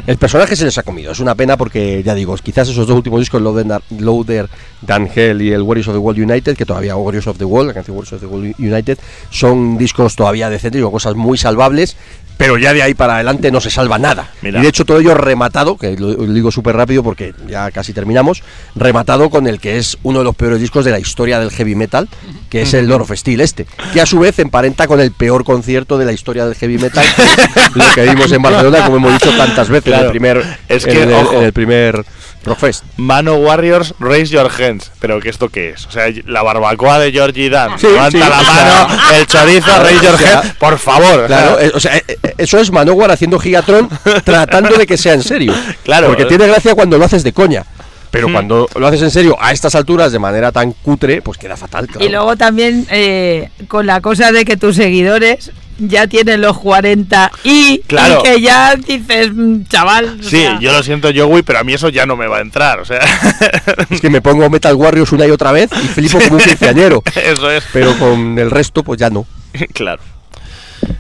El 0.08 0.16
personaje 0.18 0.56
se 0.56 0.64
les 0.64 0.78
ha 0.78 0.84
comido, 0.84 1.12
es 1.12 1.20
una 1.20 1.36
pena 1.36 1.58
porque, 1.58 2.02
ya 2.06 2.16
digo, 2.16 2.34
quizás 2.38 2.70
esos 2.70 2.88
dos 2.88 2.96
últimos 2.96 3.20
discos, 3.20 3.42
Loader, 3.42 3.82
Loader 4.00 4.48
Dan 4.82 5.10
Hell 5.14 5.42
y 5.42 5.52
el 5.52 5.62
Warriors 5.62 5.90
of 5.90 5.96
the 5.96 6.00
World 6.00 6.22
United, 6.22 6.56
que 6.56 6.66
todavía 6.66 6.96
Warriors 6.96 7.28
of 7.28 7.38
the 7.38 7.44
World, 7.44 7.68
la 7.68 7.74
canción 7.74 7.98
Warriors 7.98 8.14
of 8.14 8.22
the 8.22 8.26
World 8.28 8.56
United, 8.60 8.98
son 9.30 9.78
discos 9.78 10.16
todavía 10.16 10.50
decentes, 10.50 10.82
con 10.82 10.90
cosas 10.92 11.16
muy 11.16 11.38
salvables, 11.38 11.98
pero 12.38 12.58
ya 12.58 12.74
de 12.74 12.82
ahí 12.84 12.94
para 12.94 13.16
adelante 13.16 13.52
no 13.52 13.62
se 13.62 13.70
salva 13.70 13.98
nada. 14.00 14.30
Mira. 14.42 14.60
Y 14.60 14.64
de 14.64 14.68
hecho 14.70 14.86
todo 14.86 15.00
ello 15.00 15.14
rematado, 15.14 15.78
que 15.78 15.96
lo, 15.98 16.10
lo 16.14 16.34
digo 16.34 16.52
súper 16.52 16.76
rápido 16.76 17.04
porque 17.04 17.34
ya 17.48 17.72
casi 17.72 17.94
terminamos, 17.94 18.44
rematado 18.76 19.30
con 19.30 19.48
el 19.48 19.60
que 19.60 19.78
es 19.78 19.98
uno 20.04 20.20
de 20.20 20.26
los 20.26 20.36
peores 20.36 20.60
discos 20.60 20.84
de 20.86 20.92
la 20.92 21.00
historia 21.00 21.40
del 21.40 21.52
heavy 21.52 21.76
metal, 21.76 22.10
que 22.50 22.62
es 22.64 22.74
el 22.74 22.88
Lord 22.88 23.04
of 23.04 23.12
Steel 23.16 23.42
este, 23.42 23.66
que 23.94 24.02
a 24.02 24.06
su 24.06 24.20
vez 24.20 24.38
emparenta 24.40 24.88
con 24.88 25.00
el 25.00 25.12
peor 25.12 25.44
concierto 25.44 25.98
de 25.98 26.06
la 26.06 26.12
historia 26.14 26.46
del 26.46 26.56
heavy 26.56 26.78
metal, 26.78 27.06
que 27.16 27.80
lo 27.80 27.86
que 27.94 28.02
vimos 28.14 28.32
en 28.32 28.42
Barcelona, 28.42 28.86
como 28.86 28.98
hemos 28.98 29.14
dicho 29.14 29.32
tantas 29.38 29.70
veces, 29.70 29.94
en 29.94 30.00
el 30.06 30.10
primer, 30.12 30.44
Es 30.68 30.86
en 30.86 30.92
que, 30.94 31.04
el- 31.04 31.14
ojo. 31.14 31.38
en 31.38 31.44
el 31.44 31.54
primer 31.54 32.04
Rockfest. 32.46 32.84
Mano 32.98 33.36
Warriors, 33.36 33.94
raise 34.00 34.32
your 34.34 34.50
hands. 34.52 34.92
Pero 35.00 35.20
¿qué 35.20 35.30
esto 35.30 35.50
qué 35.50 35.70
es? 35.72 35.86
O 35.88 35.92
sea, 35.92 36.06
la 36.26 36.44
barbacoa 36.44 37.00
de 37.00 37.12
Georgie 37.12 37.50
Dan. 37.50 37.80
Sí, 37.80 37.88
Levanta 37.88 38.12
sí. 38.12 38.18
la 38.18 38.42
mano, 38.42 39.02
el 39.16 39.26
chorizo, 39.28 39.80
raise 39.84 40.04
your 40.06 40.16
o 40.16 40.18
sea, 40.18 40.40
hands. 40.40 40.54
Por 40.56 40.78
favor. 40.78 41.26
Claro, 41.28 41.58
o 41.74 41.80
sea, 41.80 41.98
eh, 41.98 42.04
eh, 42.08 42.18
eh, 42.24 42.34
eso 42.38 42.60
es 42.60 42.72
Manowar 42.72 43.12
haciendo 43.12 43.40
Gigatron 43.40 43.90
tratando 44.24 44.76
de 44.78 44.86
que 44.86 44.98
sea 44.98 45.14
en 45.14 45.24
serio. 45.24 45.54
Claro. 45.84 46.08
Porque 46.08 46.26
tiene 46.26 46.48
gracia 46.48 46.76
cuando 46.76 46.98
lo 46.98 47.06
haces 47.06 47.24
de 47.24 47.34
coña. 47.34 47.66
Pero 48.12 48.28
Hmm. 48.28 48.34
cuando 48.34 48.70
lo 48.76 48.86
haces 48.88 49.02
en 49.02 49.10
serio 49.10 49.36
a 49.42 49.52
estas 49.52 49.74
alturas 49.74 50.12
de 50.12 50.20
manera 50.20 50.52
tan 50.52 50.72
cutre, 50.74 51.24
pues 51.24 51.40
queda 51.40 51.58
fatal. 51.58 51.88
claro. 51.88 52.06
Y 52.06 52.10
luego 52.10 52.36
también 52.36 52.86
eh, 52.92 53.50
con 53.68 53.88
la 53.88 54.02
cosa 54.02 54.32
de 54.32 54.46
que 54.46 54.56
tus 54.56 54.76
seguidores 54.76 55.52
ya 55.78 56.08
tienen 56.08 56.42
los 56.42 56.58
40 56.60 57.32
y, 57.44 57.80
Claro. 57.88 58.20
y 58.20 58.24
que 58.24 58.42
ya 58.42 58.76
dices, 58.76 59.32
mm, 59.34 59.64
chaval. 59.70 60.18
o 60.20 60.24
Sí, 60.24 60.38
sea, 60.42 60.60
yo 60.60 60.72
lo 60.72 60.84
siento, 60.84 61.10
Joey, 61.16 61.44
pero 61.44 61.60
a 61.60 61.64
mí 61.64 61.74
eso 61.74 61.90
ya 61.90 62.06
no 62.06 62.16
me 62.16 62.28
va 62.28 62.38
a 62.38 62.42
entrar. 62.42 62.80
O 62.80 62.86
sea, 62.86 63.00
Es 63.90 64.02
que 64.02 64.10
me 64.10 64.22
pongo 64.22 64.50
Metal 64.50 64.76
Warriors 64.76 65.12
una 65.12 65.26
y 65.26 65.32
otra 65.32 65.52
vez 65.52 65.70
y 65.84 65.88
flipo 65.88 66.20
como 66.20 66.36
un 66.36 66.42
quinceañero. 66.42 67.04
eso 67.16 67.50
es. 67.52 67.64
Pero 67.74 67.98
con 67.98 68.38
el 68.40 68.52
resto, 68.52 68.84
pues 68.84 69.00
ya 69.00 69.10
no. 69.10 69.26
claro. 69.74 70.02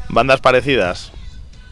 ¿Bandas 0.10 0.40
parecidas? 0.42 1.12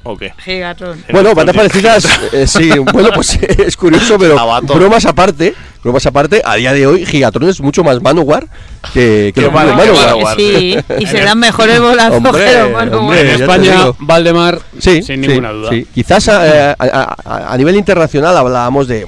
¿O 0.04 0.18
qué? 0.18 0.34
Gigatron. 0.44 0.98
En 1.08 1.14
Bueno, 1.14 1.36
bandas 1.36 1.56
parecidas, 1.56 2.06
eh, 2.34 2.48
sí, 2.48 2.70
bueno, 2.92 3.10
pues 3.14 3.34
es 3.42 3.78
curioso, 3.78 4.18
pero 4.18 4.38
Abato. 4.40 4.74
bromas 4.74 5.06
aparte, 5.06 5.54
bromas 5.84 6.04
aparte, 6.08 6.42
a 6.44 6.56
día 6.56 6.74
de 6.74 6.88
hoy 6.88 7.06
Gigatron 7.06 7.48
es 7.50 7.62
mucho 7.62 7.84
más 7.84 8.02
Manowar 8.02 8.48
que, 8.94 9.32
que 9.36 9.42
qué 9.44 9.50
Manowar. 9.52 10.36
Sí, 10.36 10.76
y 10.98 11.06
se 11.06 11.22
dan 11.22 11.38
mejores 11.38 11.80
bolazos 11.80 12.18
Hombre, 12.18 12.46
que 12.46 12.60
los 12.60 12.72
Manowar. 12.72 12.96
hombre. 13.00 13.22
En 13.22 13.42
España. 13.42 13.76
Valdemar, 14.00 14.60
Sí, 14.80 15.04
sin 15.04 15.22
sí, 15.22 15.28
ninguna 15.28 15.52
duda. 15.52 15.70
sí. 15.70 15.86
Quizás 15.94 16.28
eh, 16.30 16.32
a, 16.32 16.76
a- 16.80 17.16
a- 17.24 17.54
a 17.54 17.58
nivel 17.58 17.76
internacional 17.76 18.36
hablábamos 18.36 18.88
de. 18.88 19.06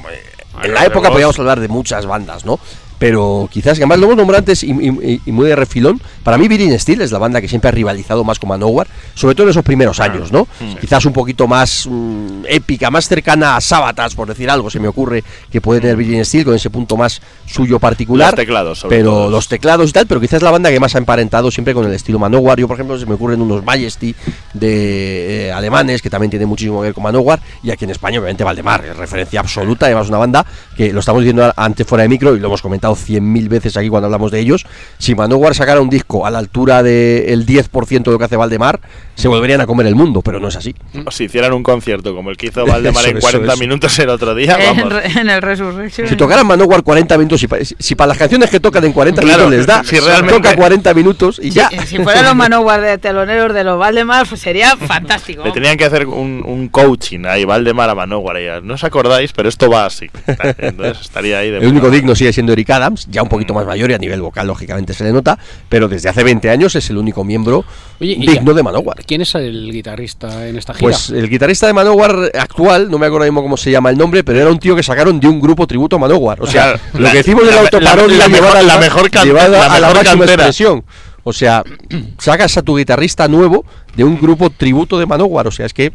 En 0.61 0.73
la 0.75 0.85
época 0.85 1.09
podíamos 1.09 1.37
hablar 1.39 1.59
de 1.59 1.67
muchas 1.69 2.05
bandas, 2.05 2.45
¿no? 2.45 2.59
Pero 2.99 3.49
quizás, 3.51 3.77
que 3.77 3.83
además 3.83 3.97
lo 3.97 4.05
hemos 4.05 4.17
nombrado 4.17 4.39
antes 4.39 4.63
y, 4.63 4.67
y- 4.71 5.21
y 5.25 5.31
muy 5.31 5.47
de 5.49 5.55
refilón, 5.55 5.99
Para 6.23 6.37
mí, 6.37 6.47
Virgin 6.47 6.77
Steel 6.79 7.01
es 7.01 7.11
la 7.11 7.19
banda 7.19 7.41
que 7.41 7.47
siempre 7.47 7.69
ha 7.69 7.71
rivalizado 7.71 8.23
más 8.23 8.39
con 8.39 8.49
Manowar, 8.49 8.87
sobre 9.13 9.35
todo 9.35 9.47
en 9.47 9.51
esos 9.51 9.63
primeros 9.63 9.99
años, 9.99 10.31
¿no? 10.31 10.47
Quizás 10.79 11.05
un 11.05 11.13
poquito 11.13 11.47
más 11.47 11.87
mm, 11.89 12.45
épica, 12.47 12.89
más 12.89 13.07
cercana 13.07 13.55
a 13.55 13.61
Sabatas, 13.61 14.15
por 14.15 14.27
decir 14.27 14.49
algo, 14.49 14.69
se 14.69 14.79
me 14.79 14.87
ocurre 14.87 15.23
que 15.51 15.61
puede 15.61 15.81
tener 15.81 15.95
Virgin 15.97 16.23
Steel 16.23 16.45
con 16.45 16.55
ese 16.55 16.69
punto 16.69 16.97
más 16.97 17.21
suyo 17.45 17.79
particular. 17.79 18.31
Los 18.31 18.37
teclados, 18.37 18.79
sobre 18.79 18.97
pero 18.97 19.11
todo. 19.11 19.29
los 19.29 19.47
teclados 19.47 19.89
y 19.89 19.93
tal, 19.93 20.07
pero 20.07 20.21
quizás 20.21 20.41
la 20.41 20.51
banda 20.51 20.69
que 20.69 20.79
más 20.79 20.95
ha 20.95 20.97
emparentado 20.97 21.51
siempre 21.51 21.73
con 21.73 21.85
el 21.85 21.93
estilo 21.93 22.19
Manowar. 22.19 22.59
Yo, 22.59 22.67
por 22.67 22.75
ejemplo, 22.75 22.97
se 22.97 23.05
me 23.05 23.15
ocurren 23.15 23.41
unos 23.41 23.63
Majesty 23.63 24.15
de 24.53 25.47
eh, 25.47 25.51
alemanes 25.51 26.01
que 26.01 26.09
también 26.09 26.29
tienen 26.29 26.47
muchísimo 26.47 26.79
que 26.79 26.87
ver 26.87 26.93
con 26.93 27.03
Manowar. 27.03 27.39
Y 27.61 27.71
aquí 27.71 27.85
en 27.85 27.91
España, 27.91 28.19
obviamente, 28.19 28.43
Valdemar, 28.43 28.85
es 28.85 28.95
referencia 28.95 29.39
absoluta. 29.39 29.85
Además, 29.85 30.09
una 30.09 30.17
banda 30.17 30.45
que 30.75 30.93
lo 30.93 30.99
estamos 30.99 31.21
diciendo 31.21 31.51
antes 31.55 31.85
fuera 31.85 32.03
de 32.03 32.09
micro 32.09 32.35
y 32.35 32.39
lo 32.39 32.47
hemos 32.47 32.61
comentado 32.61 32.95
cien 32.95 33.31
mil 33.31 33.49
veces 33.49 33.75
aquí 33.77 33.89
cuando 33.89 34.05
hablamos 34.05 34.31
de 34.31 34.39
ellos. 34.39 34.65
Si 34.97 35.15
Manowar 35.15 35.55
sacara 35.55 35.81
un 35.81 35.89
disco 35.89 36.12
a 36.25 36.31
la 36.31 36.39
altura 36.39 36.83
del 36.83 37.45
10% 37.45 38.03
de 38.03 38.11
lo 38.11 38.17
que 38.19 38.25
hace 38.25 38.35
Valdemar, 38.37 38.79
se 39.15 39.27
volverían 39.27 39.61
a 39.61 39.67
comer 39.67 39.87
el 39.87 39.95
mundo, 39.95 40.21
pero 40.21 40.39
no 40.39 40.47
es 40.47 40.55
así. 40.55 40.73
O 41.05 41.11
si 41.11 41.25
hicieran 41.25 41.53
un 41.53 41.63
concierto 41.63 42.15
como 42.15 42.29
el 42.29 42.37
que 42.37 42.47
hizo 42.47 42.65
Valdemar 42.65 43.03
Eso, 43.03 43.11
en 43.11 43.17
eso, 43.17 43.27
40 43.27 43.53
eso. 43.53 43.59
minutos 43.59 43.99
el 43.99 44.09
otro 44.09 44.33
día, 44.35 44.57
en, 44.59 44.77
vamos. 44.77 44.93
re- 44.93 45.19
en 45.19 45.29
el 45.29 45.41
Resurrection. 45.41 46.07
Si 46.07 46.15
tocaran 46.15 46.45
Manowar 46.47 46.83
40 46.83 47.17
minutos, 47.17 47.39
si, 47.39 47.47
pa- 47.47 47.57
si 47.63 47.95
para 47.95 48.07
las 48.09 48.17
canciones 48.17 48.49
que 48.49 48.59
tocan 48.59 48.83
en 48.85 48.91
40 48.93 49.21
Claro, 49.21 49.49
minutos 49.49 49.57
les 49.57 49.67
da, 49.67 49.83
si 49.83 49.99
realmente- 49.99 50.33
toca 50.35 50.55
40 50.55 50.93
minutos 50.93 51.39
y 51.41 51.49
ya. 51.51 51.69
Si 51.85 51.97
fueran 51.99 52.25
los 52.25 52.35
Manowar 52.35 52.81
de 52.81 52.97
teloneros 52.97 53.53
de 53.53 53.63
los 53.63 53.77
Valdemar, 53.79 54.27
pues 54.27 54.41
sería 54.41 54.75
fantástico. 54.77 55.43
Le 55.43 55.51
tenían 55.51 55.77
que 55.77 55.85
hacer 55.85 56.07
un, 56.07 56.43
un 56.45 56.67
coaching 56.69 57.25
ahí, 57.25 57.45
Valdemar 57.45 57.89
a 57.89 57.95
Manowar. 57.95 58.37
ya, 58.41 58.61
No 58.61 58.73
os 58.75 58.83
acordáis, 58.83 59.31
pero 59.33 59.47
esto 59.49 59.69
va 59.69 59.85
así. 59.85 60.09
Entonces 60.57 61.01
estaría 61.01 61.37
ahí 61.39 61.51
de 61.51 61.57
El 61.59 61.67
único 61.67 61.89
digno 61.89 62.15
sigue 62.15 62.33
siendo 62.33 62.53
Eric 62.53 62.69
Adams, 62.71 63.07
ya 63.09 63.21
un 63.23 63.29
poquito 63.29 63.53
más 63.53 63.65
mayor 63.65 63.91
y 63.91 63.93
a 63.93 63.97
nivel 63.97 64.21
vocal, 64.21 64.47
lógicamente 64.47 64.93
se 64.93 65.03
le 65.03 65.11
nota, 65.11 65.37
pero 65.69 65.87
desde 65.87 66.02
hace 66.09 66.23
20 66.23 66.49
años 66.49 66.75
es 66.75 66.89
el 66.89 66.97
único 66.97 67.23
miembro 67.23 67.63
Oye, 67.99 68.15
digno 68.15 68.51
ya- 68.51 68.53
de 68.53 68.63
Manowar. 68.63 68.97
¿Quién 69.05 69.21
es 69.21 69.33
el 69.35 69.71
guitarrista 69.71 70.47
en 70.47 70.57
esta 70.57 70.73
gira? 70.73 70.83
Pues 70.83 71.09
el 71.09 71.29
guitarrista 71.29 71.67
de 71.67 71.73
Manowar 71.73 72.31
actual, 72.37 72.89
no 72.91 72.97
me 72.99 73.05
acuerdo 73.07 73.25
mismo 73.25 73.41
cómo 73.41 73.57
se 73.57 73.71
llama 73.71 73.89
el 73.89 73.97
nombre, 73.97 74.23
pero 74.23 74.39
era 74.39 74.49
un 74.49 74.59
tío 74.59 74.75
que 74.75 74.83
sacaron 74.83 75.19
de 75.19 75.27
un 75.27 75.39
grupo 75.39 75.65
tributo 75.67 75.95
a 75.95 75.99
Manowar. 75.99 76.41
O 76.41 76.47
sea, 76.47 76.79
lo 76.93 77.09
que 77.11 77.17
decimos 77.17 77.43
de 77.45 77.51
la 77.51 77.63
la- 77.63 77.95
la- 77.95 78.27
llevada 78.27 78.27
mejor- 78.29 78.57
a 78.57 78.63
la 78.63 78.77
mejor 78.77 79.09
can- 79.11 79.25
llevada 79.25 79.47
la 79.49 79.65
a 79.65 79.79
la 79.79 79.87
mejor 79.87 79.95
máxima 79.95 80.19
cantera. 80.25 80.33
expresión. 80.47 80.83
O 81.23 81.31
sea, 81.33 81.63
sacas 82.19 82.57
a 82.57 82.61
tu 82.61 82.77
guitarrista 82.77 83.27
nuevo 83.27 83.65
de 83.95 84.03
un 84.03 84.19
grupo 84.19 84.49
tributo 84.49 84.99
de 84.99 85.05
Manowar. 85.05 85.47
O 85.47 85.51
sea, 85.51 85.65
es 85.65 85.73
que 85.73 85.93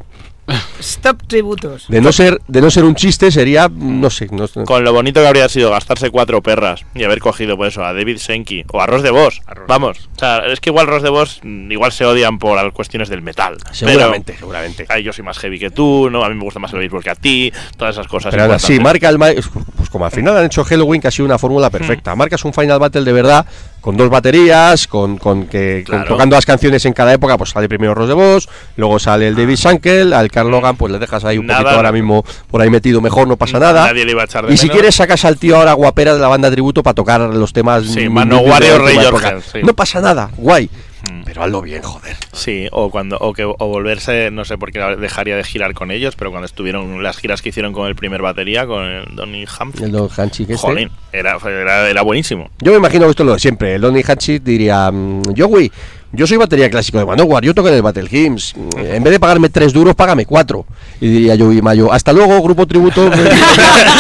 Stop 0.81 1.23
tributos. 1.27 1.87
de 1.89 2.01
no 2.01 2.13
ser 2.13 2.41
de 2.49 2.61
no 2.61 2.71
ser 2.71 2.85
un 2.85 2.95
chiste 2.95 3.31
sería, 3.31 3.69
no 3.73 4.09
sé, 4.11 4.29
no 4.31 4.47
sé. 4.47 4.65
Con 4.65 4.85
lo 4.85 4.93
bonito 4.93 5.21
que 5.21 5.27
habría 5.27 5.49
sido 5.49 5.71
gastarse 5.71 6.11
cuatro 6.11 6.43
perras 6.43 6.85
y 6.95 7.05
haber 7.05 7.19
cogido 7.19 7.57
pues 7.57 7.75
eso 7.75 7.85
a 7.85 7.93
David 7.93 8.19
Senki 8.19 8.65
o 8.73 8.81
a 8.81 8.87
Ross 8.87 9.03
de 9.03 9.11
Vos. 9.11 9.43
Vamos, 9.67 10.09
o 10.17 10.19
sea, 10.19 10.39
es 10.47 10.61
que 10.61 10.71
igual 10.71 10.87
Ross 10.87 11.03
de 11.03 11.11
Vos 11.11 11.41
mm, 11.43 11.71
igual 11.73 11.93
se 11.93 12.05
odian 12.07 12.39
por 12.39 12.57
las 12.57 12.73
cuestiones 12.73 13.09
del 13.09 13.23
metal. 13.23 13.57
seguramente, 13.73 14.33
Pero, 14.33 14.39
seguramente. 14.47 14.87
ay, 14.89 15.03
yo 15.03 15.13
soy 15.13 15.25
más 15.25 15.39
heavy 15.39 15.59
que 15.59 15.71
tú, 15.71 16.09
no, 16.11 16.25
a 16.25 16.29
mí 16.29 16.35
me 16.35 16.43
gusta 16.45 16.61
más 16.61 16.73
el 16.73 16.79
béisbol 16.79 17.03
que 17.03 17.11
a 17.11 17.15
ti, 17.15 17.53
todas 17.77 17.95
esas 17.95 18.07
cosas. 18.09 18.31
Pero 18.31 18.45
ahora 18.45 18.59
sí, 18.59 18.79
marca 18.81 19.09
el 19.09 19.19
ma- 19.19 19.29
pues 19.77 19.91
como 19.91 20.05
al 20.07 20.11
final 20.11 20.37
han 20.37 20.47
hecho 20.47 20.65
Halloween 20.65 21.01
que 21.01 21.09
ha 21.09 21.11
sido 21.11 21.27
una 21.27 21.39
fórmula 21.39 21.69
perfecta. 21.71 22.15
Marcas 22.15 22.45
un 22.45 22.55
Final 22.55 22.79
Battle 22.79 23.03
de 23.05 23.13
verdad 23.13 23.47
con 23.81 23.97
dos 23.97 24.11
baterías, 24.11 24.87
con, 24.87 25.19
con 25.19 25.47
que 25.47 25.85
con- 25.89 26.05
tocando 26.05 26.37
las 26.37 26.45
canciones 26.45 26.85
en 26.85 26.93
cada 26.93 27.13
época, 27.13 27.39
pues 27.39 27.51
sale 27.51 27.69
primero 27.69 27.95
Ross 27.95 28.09
de 28.09 28.15
Vos, 28.15 28.49
luego 28.77 28.99
sale 28.99 29.29
el 29.29 29.35
David 29.37 29.57
Shankel, 29.57 30.13
al 30.13 30.31
Carl 30.31 30.51
Logan, 30.51 30.77
pues 30.77 30.93
le 30.93 30.99
dejas 30.99 31.25
ahí 31.25 31.39
un 31.39 31.47
Nada, 31.47 31.61
poquito 31.61 31.77
ahora 31.77 31.93
mismo 31.93 32.25
por 32.51 32.61
ahí 32.61 32.71
metido, 32.71 33.01
mejor 33.01 33.29
no 33.29 33.37
pasa 33.37 33.59
nada. 33.59 33.87
Nadie 33.87 34.05
le 34.05 34.13
iba 34.13 34.23
a 34.23 34.25
echar 34.25 34.47
de 34.47 34.53
Y 34.53 34.57
si 34.57 34.69
quieres 34.69 34.95
sacas 34.97 35.25
al 35.25 35.39
tío 35.39 35.57
ahora 35.57 35.73
guapera 35.75 36.15
de 36.15 36.21
la 36.21 36.29
banda 36.29 36.51
tributo 36.51 36.83
para 36.83 36.95
tocar 36.95 37.21
los 37.21 37.53
temas 37.53 37.85
mm, 37.85 37.93
Rey 38.79 38.97
Jorge, 39.11 39.37
sí. 39.53 39.59
No 39.63 39.73
pasa 39.75 40.01
nada, 40.01 40.31
guay. 40.37 40.69
Mm. 41.11 41.23
Pero 41.25 41.43
hazlo 41.43 41.63
bien, 41.63 41.83
joder. 41.83 42.17
Sí, 42.33 42.69
o 42.73 42.91
cuando 42.91 43.19
o 43.19 43.33
que 43.33 43.45
o 43.45 43.55
volverse, 43.57 44.31
no 44.31 44.45
sé 44.45 44.59
por 44.59 44.73
qué 44.73 44.81
dejaría 44.99 45.37
de 45.37 45.45
girar 45.45 45.75
con 45.75 45.91
ellos, 45.91 46.17
pero 46.17 46.31
cuando 46.31 46.47
estuvieron 46.47 47.03
las 47.03 47.19
giras 47.19 47.43
que 47.43 47.51
hicieron 47.51 47.73
con 47.73 47.87
el 47.89 47.95
primer 47.95 48.23
batería, 48.23 48.67
con 48.67 48.85
el 48.85 49.05
Donny 49.15 49.45
Hampton, 49.59 49.85
El 49.85 49.93
Don 49.93 50.09
Hanchik 50.09 50.51
este. 50.51 50.57
jolín, 50.57 50.91
era, 51.13 51.39
era, 51.45 51.89
era 51.89 52.03
buenísimo. 52.03 52.51
Yo 52.61 52.73
me 52.73 52.79
imagino 52.79 53.05
que 53.05 53.11
esto 53.11 53.23
es 53.23 53.27
lo 53.27 53.33
de 53.35 53.39
siempre. 53.39 53.75
El 53.75 53.83
Lonnie 53.83 54.05
Hatchit 54.07 54.43
diría: 54.43 54.91
mm, 54.91 55.35
Joey, 55.37 55.71
yo 56.13 56.27
soy 56.27 56.37
batería 56.39 56.71
clásico 56.71 56.99
de 56.99 57.05
Manowar, 57.07 57.43
yo 57.45 57.55
toco 57.55 57.69
en 57.69 57.75
el 57.75 57.83
Battle 57.83 58.09
Hymns. 58.11 58.55
Mm, 58.57 58.79
En 58.79 59.03
vez 59.05 59.13
de 59.13 59.21
pagarme 59.21 59.49
tres 59.49 59.73
duros, 59.73 59.95
págame 59.95 60.25
cuatro. 60.27 60.67
Y 61.01 61.09
diría 61.09 61.37
Joey 61.39 61.61
Mayo: 61.63 61.93
Hasta 61.93 62.13
luego, 62.13 62.41
grupo 62.43 62.67
tributo. 62.67 63.11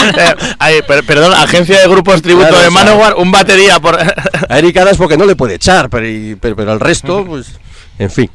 Eh, 0.08 0.34
ay, 0.58 0.74
per- 0.86 1.04
perdón, 1.04 1.34
agencia 1.34 1.80
de 1.80 1.86
grupos 1.88 2.22
tributo 2.22 2.48
Claro, 2.48 2.62
de 2.64 2.70
Manowar, 2.70 3.14
un 3.16 3.30
batería 3.30 3.78
por. 3.78 3.94
A 4.00 4.14
Eric 4.58 4.76
Adams 4.78 4.96
porque 4.96 5.16
no 5.18 5.26
le 5.26 5.36
puede 5.36 5.54
echar, 5.56 5.90
pero, 5.90 6.08
y- 6.08 6.36
pero, 6.40 6.56
pero 6.56 6.72
al 6.72 6.80
resto, 6.80 7.24
pues. 7.26 7.48
En 7.98 8.10
fin. 8.10 8.30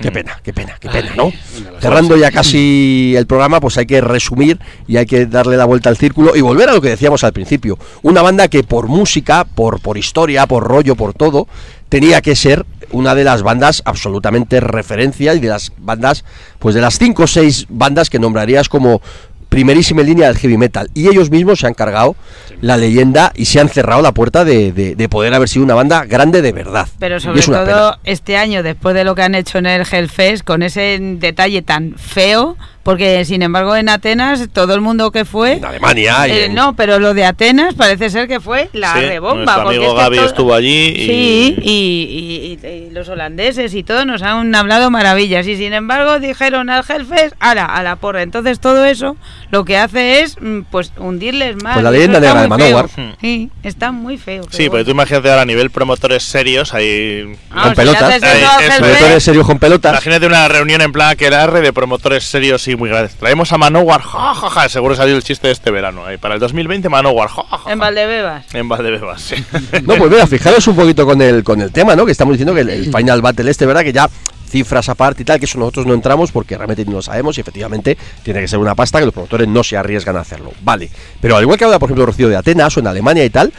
Qué 0.00 0.12
pena, 0.12 0.38
qué 0.42 0.52
pena, 0.52 0.76
qué 0.78 0.90
pena, 0.90 1.12
¿no? 1.16 1.32
Cerrando 1.80 2.18
ya 2.18 2.30
casi 2.30 3.14
el 3.16 3.26
programa, 3.26 3.60
pues 3.60 3.78
hay 3.78 3.86
que 3.86 4.02
resumir 4.02 4.58
y 4.86 4.98
hay 4.98 5.06
que 5.06 5.24
darle 5.24 5.56
la 5.56 5.64
vuelta 5.64 5.88
al 5.88 5.96
círculo 5.96 6.36
y 6.36 6.42
volver 6.42 6.68
a 6.68 6.74
lo 6.74 6.82
que 6.82 6.90
decíamos 6.90 7.24
al 7.24 7.32
principio. 7.32 7.78
Una 8.02 8.20
banda 8.20 8.48
que 8.48 8.62
por 8.62 8.88
música, 8.88 9.44
por, 9.46 9.80
por 9.80 9.96
historia, 9.96 10.46
por 10.46 10.64
rollo, 10.64 10.96
por 10.96 11.14
todo, 11.14 11.48
tenía 11.88 12.20
que 12.20 12.36
ser 12.36 12.66
una 12.96 13.14
de 13.14 13.24
las 13.24 13.42
bandas 13.42 13.82
absolutamente 13.84 14.58
referencia 14.58 15.34
y 15.34 15.40
de 15.40 15.48
las 15.48 15.70
bandas, 15.76 16.24
pues 16.58 16.74
de 16.74 16.80
las 16.80 16.98
cinco 16.98 17.24
o 17.24 17.26
seis 17.26 17.66
bandas 17.68 18.08
que 18.08 18.18
nombrarías 18.18 18.70
como 18.70 19.02
primerísima 19.50 20.02
línea 20.02 20.28
del 20.28 20.38
heavy 20.38 20.56
metal. 20.56 20.90
Y 20.94 21.08
ellos 21.08 21.30
mismos 21.30 21.60
se 21.60 21.66
han 21.66 21.74
cargado 21.74 22.16
la 22.60 22.76
leyenda 22.76 23.32
y 23.36 23.44
se 23.46 23.60
han 23.60 23.68
cerrado 23.68 24.02
la 24.02 24.12
puerta 24.12 24.44
de, 24.44 24.72
de- 24.72 24.94
de 24.96 25.08
poder 25.08 25.34
haber 25.34 25.48
sido 25.48 25.64
una 25.64 25.74
banda 25.74 26.04
grande 26.04 26.42
de 26.42 26.52
verdad. 26.52 26.88
Pero 26.98 27.20
sobre 27.20 27.40
es 27.40 27.46
todo 27.46 27.64
pena. 27.64 27.98
este 28.04 28.36
año, 28.36 28.62
después 28.62 28.94
de 28.94 29.04
lo 29.04 29.14
que 29.14 29.22
han 29.22 29.34
hecho 29.34 29.58
en 29.58 29.66
el 29.66 29.86
Hellfest, 29.90 30.44
con 30.44 30.62
ese 30.62 30.98
detalle 31.00 31.62
tan 31.62 31.94
feo, 31.96 32.56
porque 32.82 33.24
sin 33.24 33.42
embargo 33.42 33.74
en 33.74 33.88
Atenas 33.88 34.48
todo 34.52 34.74
el 34.74 34.80
mundo 34.80 35.10
que 35.10 35.24
fue... 35.24 35.54
En 35.54 35.64
Alemania 35.64 36.28
y 36.28 36.30
Eh, 36.30 36.44
en- 36.46 36.54
no, 36.54 36.76
pero 36.76 36.98
lo 37.00 37.14
de 37.14 37.24
Atenas 37.24 37.74
parece 37.74 38.10
ser 38.10 38.28
que 38.28 38.38
fue 38.38 38.70
la 38.72 38.94
Sí, 38.94 39.00
rebomba. 39.00 39.36
nuestro 39.44 39.62
porque 39.64 39.76
amigo 39.76 39.90
es 39.92 39.94
que 39.98 40.02
Gaby 40.04 40.16
todo- 40.18 40.26
estuvo 40.26 40.54
allí 40.54 40.86
y- 40.96 41.06
Sí, 41.06 41.56
y, 41.62 42.58
y- 42.62 42.66
y- 42.68 42.86
y 42.86 42.90
los 42.90 43.08
holandeses 43.08 43.74
y 43.74 43.82
todos 43.82 44.06
nos 44.06 44.22
han 44.22 44.54
hablado 44.54 44.90
maravillas. 44.90 45.46
Y 45.48 45.56
sin 45.56 45.72
embargo 45.72 46.20
dijeron 46.20 46.70
al 46.70 46.84
Hellfest, 46.88 47.34
ala, 47.40 47.64
a 47.64 47.82
la 47.82 47.96
porra. 47.96 48.22
Entonces 48.22 48.60
todo 48.60 48.84
eso 48.84 49.16
lo 49.50 49.64
que 49.64 49.76
hace 49.78 50.20
es 50.22 50.36
mm, 50.40 50.60
pues 50.70 50.92
hundirles 50.96 51.60
más. 51.62 51.74
Pues 51.74 51.84
la 51.84 51.90
leyenda 51.90 52.20
negra 52.20 52.45
de 52.54 52.64
Manowar. 52.64 52.88
feo. 52.88 53.06
Hmm. 53.06 53.12
Sí, 53.20 53.50
está 53.62 53.92
muy 53.92 54.18
feo. 54.18 54.42
Sí, 54.44 54.58
pero 54.58 54.70
bueno. 54.70 54.84
tú 54.86 54.90
imagínate 54.92 55.28
ahora 55.30 55.42
a 55.42 55.44
nivel 55.44 55.70
promotores 55.70 56.22
serios, 56.22 56.74
ahí. 56.74 57.36
Ah, 57.50 57.62
con 57.62 57.70
si 57.70 57.76
pelotas. 57.76 58.02
haces 58.02 58.22
eso 58.22 58.26
Ahí, 58.26 58.42
al 58.42 58.64
eso, 58.64 58.72
Sobre 58.76 58.88
Hellfest, 58.90 59.00
todo 59.00 59.14
en 59.14 59.20
serio 59.20 59.42
con 59.44 59.58
pelotas. 59.58 59.92
Imagínate 59.92 60.26
una 60.26 60.48
reunión 60.48 60.80
en 60.80 60.92
plan 60.92 61.16
que 61.16 61.26
era 61.26 61.46
de 61.46 61.72
promotores 61.72 62.24
serios 62.24 62.66
y 62.68 62.76
muy 62.76 62.88
grandes. 62.88 63.14
Traemos 63.16 63.52
a 63.52 63.58
Manowar, 63.58 64.02
ja, 64.02 64.34
ja, 64.34 64.50
ja. 64.50 64.68
Seguro 64.68 64.94
salió 64.94 65.16
el 65.16 65.22
chiste 65.22 65.46
de 65.48 65.52
este 65.52 65.70
verano. 65.70 66.04
ahí. 66.04 66.16
Para 66.16 66.34
el 66.34 66.40
2020, 66.40 66.88
Manowar, 66.88 67.28
ja, 67.28 67.42
ja, 67.50 67.58
ja. 67.58 67.72
En 67.72 67.78
Valdebebas. 67.78 68.54
En 68.54 68.68
Valdebebas, 68.68 69.20
sí. 69.20 69.36
No, 69.82 69.96
pues 69.96 70.10
mira, 70.10 70.26
fijaros 70.26 70.66
un 70.66 70.76
poquito 70.76 71.04
con 71.06 71.20
el, 71.22 71.44
con 71.44 71.60
el 71.60 71.72
tema, 71.72 71.94
¿no? 71.96 72.06
Que 72.06 72.12
estamos 72.12 72.32
diciendo 72.32 72.54
que 72.54 72.60
el, 72.62 72.70
el 72.70 72.92
Final 72.92 73.22
Battle 73.22 73.50
este, 73.50 73.66
¿verdad? 73.66 73.82
Que 73.82 73.92
ya 73.92 74.08
cifras 74.48 74.88
aparte 74.88 75.22
y 75.22 75.24
tal, 75.24 75.38
que 75.38 75.44
eso 75.46 75.58
nosotros 75.58 75.86
no 75.86 75.94
entramos 75.94 76.32
porque 76.32 76.56
realmente 76.56 76.84
no 76.84 76.92
lo 76.92 77.02
sabemos 77.02 77.36
y 77.36 77.40
efectivamente 77.40 77.96
tiene 78.22 78.40
que 78.40 78.48
ser 78.48 78.58
una 78.58 78.74
pasta 78.74 78.98
que 78.98 79.04
los 79.06 79.12
promotores 79.14 79.48
no 79.48 79.62
se 79.64 79.76
arriesgan 79.76 80.16
a 80.16 80.20
hacerlo. 80.20 80.52
Vale. 80.62 80.88
Pero 81.20 81.36
al 81.36 81.42
igual 81.42 81.58
que 81.58 81.64
habla, 81.64 81.78
por 81.78 81.88
ejemplo, 81.88 82.06
Rocío 82.06 82.28
de 82.28 82.36
Atenas 82.36 82.76
o 82.76 82.80
en 82.80 82.86
Alemania 82.86 83.24
y 83.24 83.30
tal, 83.30 83.52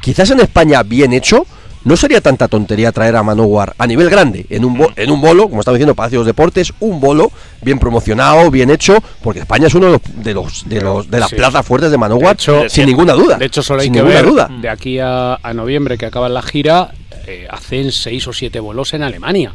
quizás 0.00 0.30
en 0.30 0.40
España 0.40 0.82
bien 0.82 1.12
hecho, 1.12 1.46
no 1.84 1.96
sería 1.96 2.20
tanta 2.20 2.48
tontería 2.48 2.90
traer 2.92 3.14
a 3.16 3.22
Manowar 3.22 3.72
a 3.78 3.86
nivel 3.86 4.10
grande, 4.10 4.44
en 4.50 4.64
un, 4.64 4.76
bo- 4.76 4.92
en 4.96 5.10
un 5.10 5.20
bolo, 5.20 5.48
como 5.48 5.60
estamos 5.60 5.76
diciendo, 5.78 5.94
Palacio 5.94 6.18
de 6.18 6.20
los 6.20 6.26
Deportes, 6.26 6.72
un 6.80 7.00
bolo 7.00 7.30
bien 7.62 7.78
promocionado, 7.78 8.50
bien 8.50 8.68
hecho, 8.70 8.98
porque 9.22 9.40
España 9.40 9.68
es 9.68 9.74
uno 9.74 9.86
de 9.86 9.92
los 9.92 10.00
de, 10.24 10.34
los, 10.34 10.68
de, 10.68 10.80
los- 10.80 11.08
de 11.10 11.20
las 11.20 11.30
sí. 11.30 11.36
plazas 11.36 11.64
fuertes 11.64 11.90
de 11.92 11.96
Manowar, 11.96 12.36
De 12.36 12.42
hecho- 12.42 12.68
sin 12.68 12.86
ninguna 12.86 13.12
duda. 13.14 13.36
De 13.38 13.46
hecho, 13.46 13.62
solo 13.62 13.80
hay 13.80 13.86
sin 13.86 13.94
que 13.94 14.02
ver 14.02 14.26
duda. 14.26 14.48
de 14.60 14.68
aquí 14.68 14.98
a, 14.98 15.34
a 15.36 15.54
noviembre 15.54 15.96
que 15.96 16.06
acaba 16.06 16.28
la 16.28 16.42
gira, 16.42 16.90
eh, 17.26 17.46
hacen 17.48 17.92
seis 17.92 18.26
o 18.26 18.32
siete 18.32 18.58
bolos 18.60 18.92
en 18.94 19.04
Alemania. 19.04 19.52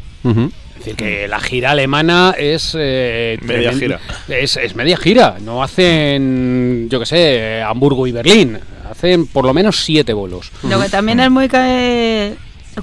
Es 0.74 0.80
decir, 0.80 0.96
que 0.96 1.28
la 1.28 1.40
gira 1.40 1.72
alemana 1.72 2.36
es. 2.38 2.76
eh, 2.78 3.38
Media 3.42 3.72
gira. 3.74 4.00
Es, 4.28 4.58
es 4.58 4.76
media 4.76 4.98
gira. 4.98 5.36
No 5.42 5.64
hacen, 5.64 6.88
yo 6.90 7.00
qué 7.00 7.06
sé, 7.06 7.62
Hamburgo 7.66 8.06
y 8.08 8.12
Berlín. 8.12 8.60
Hacen 8.90 9.28
por 9.28 9.46
lo 9.46 9.54
menos 9.54 9.84
siete 9.84 10.14
bolos. 10.14 10.52
Lo 10.70 10.80
que 10.82 10.90
también 10.90 11.20
es 11.20 11.32
muy 11.32 11.48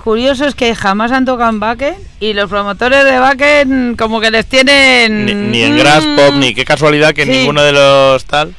curioso 0.03 0.47
es 0.47 0.55
que 0.55 0.75
jamás 0.75 1.11
han 1.12 1.25
tocado 1.25 1.51
en 1.51 1.61
Bakken 1.61 1.95
y 2.21 2.33
los 2.33 2.49
promotores 2.49 3.05
de 3.05 3.19
Bakken 3.19 3.97
como 3.99 4.21
que 4.21 4.31
les 4.31 4.47
tienen... 4.47 5.27
Ni, 5.27 5.35
ni 5.35 5.62
en 5.62 5.77
Grass 5.79 6.05
Pop, 6.17 6.35
ni 6.37 6.55
qué 6.55 6.65
casualidad 6.65 7.12
que 7.12 7.25
Sí. 7.25 7.31
ninguno 7.31 7.62
de 7.62 7.73
los 7.73 8.25
tal. 8.25 8.55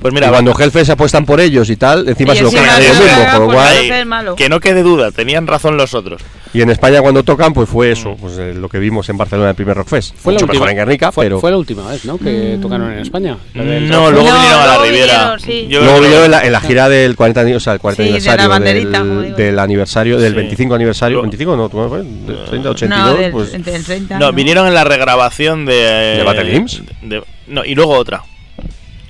Pues 0.00 0.12
Y 0.12 0.14
mira, 0.14 0.30
cuando 0.30 0.58
Hellfest 0.58 0.90
apuestan 0.90 1.26
por 1.26 1.40
ellos 1.40 1.68
y 1.68 1.76
tal, 1.76 2.08
encima 2.08 2.32
Y 2.32 2.38
se 2.38 2.42
lo 2.44 2.50
que 2.50 2.56
ellos 2.56 2.98
mismos. 2.98 3.26
con 3.34 3.40
lo 3.46 3.52
cual- 3.52 4.34
que 4.36 4.48
no 4.48 4.58
quede 4.60 4.82
duda, 4.82 5.10
tenían 5.10 5.46
razón 5.46 5.76
los 5.76 5.92
otros. 5.94 6.22
y 6.52 6.62
en 6.62 6.70
España 6.70 7.00
cuando 7.00 7.22
tocan, 7.22 7.52
pues 7.52 7.68
fue 7.68 7.92
eso, 7.92 8.16
pues 8.20 8.36
eh, 8.38 8.54
lo 8.54 8.68
que 8.68 8.78
vimos 8.78 9.08
en 9.08 9.16
Barcelona 9.18 9.46
en 9.46 9.50
el 9.50 9.54
primer 9.56 9.76
Rockfest. 9.76 10.16
Fue 10.16 10.32
la, 10.32 10.36
Mucho 10.38 10.46
última, 10.46 10.64
mejor 10.64 10.70
en 10.70 10.76
Guernica, 10.78 11.12
fue, 11.12 11.26
pero 11.26 11.38
fue 11.38 11.50
la 11.50 11.58
última 11.58 11.86
vez, 11.88 12.04
¿no? 12.06 12.18
Que 12.18 12.58
tocaron 12.60 12.90
en 12.92 12.98
España. 13.00 13.36
La 13.54 13.62
No, 13.62 13.70
Rockfest. 13.70 13.90
luego 13.90 14.10
No, 14.10 14.34
vinieron 14.34 14.42
a 14.60 14.66
la 14.66 14.66
luego 14.66 14.84
Riviera. 14.84 15.12
vinieron, 15.36 15.40
sí. 15.40 15.66
Luego 15.70 16.00
vinieron 16.00 16.24
en 16.24 16.30
la, 16.30 16.44
en 16.46 16.52
la 16.52 16.60
gira 16.60 16.88
del 16.88 17.14
40, 17.14 17.40
ani- 17.42 17.52
o 17.54 17.60
sea, 17.60 17.74
el 17.74 17.78
40 17.80 18.02
Sí, 18.02 18.08
de 18.08 18.10
la 18.10 18.16
aniversario 18.44 18.98
como 18.98 19.20
del, 19.20 19.36
del 19.36 19.58
aniversario, 19.58 20.18
del 20.18 20.32
Sí. 20.32 20.36
25 20.36 20.74
aniversario, 20.74 21.16
Lo- 21.18 21.22
25 21.22 21.56
no, 21.56 21.68
¿cómo 21.68 21.88
fue? 21.90 21.98
De 22.02 22.34
30, 22.48 22.70
82, 22.70 23.06
no, 23.14 23.14
del, 23.22 23.30
pues 23.32 23.52
del 23.52 23.84
30. 23.84 24.18
No, 24.18 24.32
vinieron 24.32 24.66
en 24.66 24.74
la 24.74 24.82
regrabación 24.84 25.66
de. 25.66 25.74
¿De 25.74 26.22
Battle 26.24 26.64
de- 27.02 27.22
no, 27.48 27.64
y 27.64 27.74
luego 27.74 27.92
otra. 27.94 28.22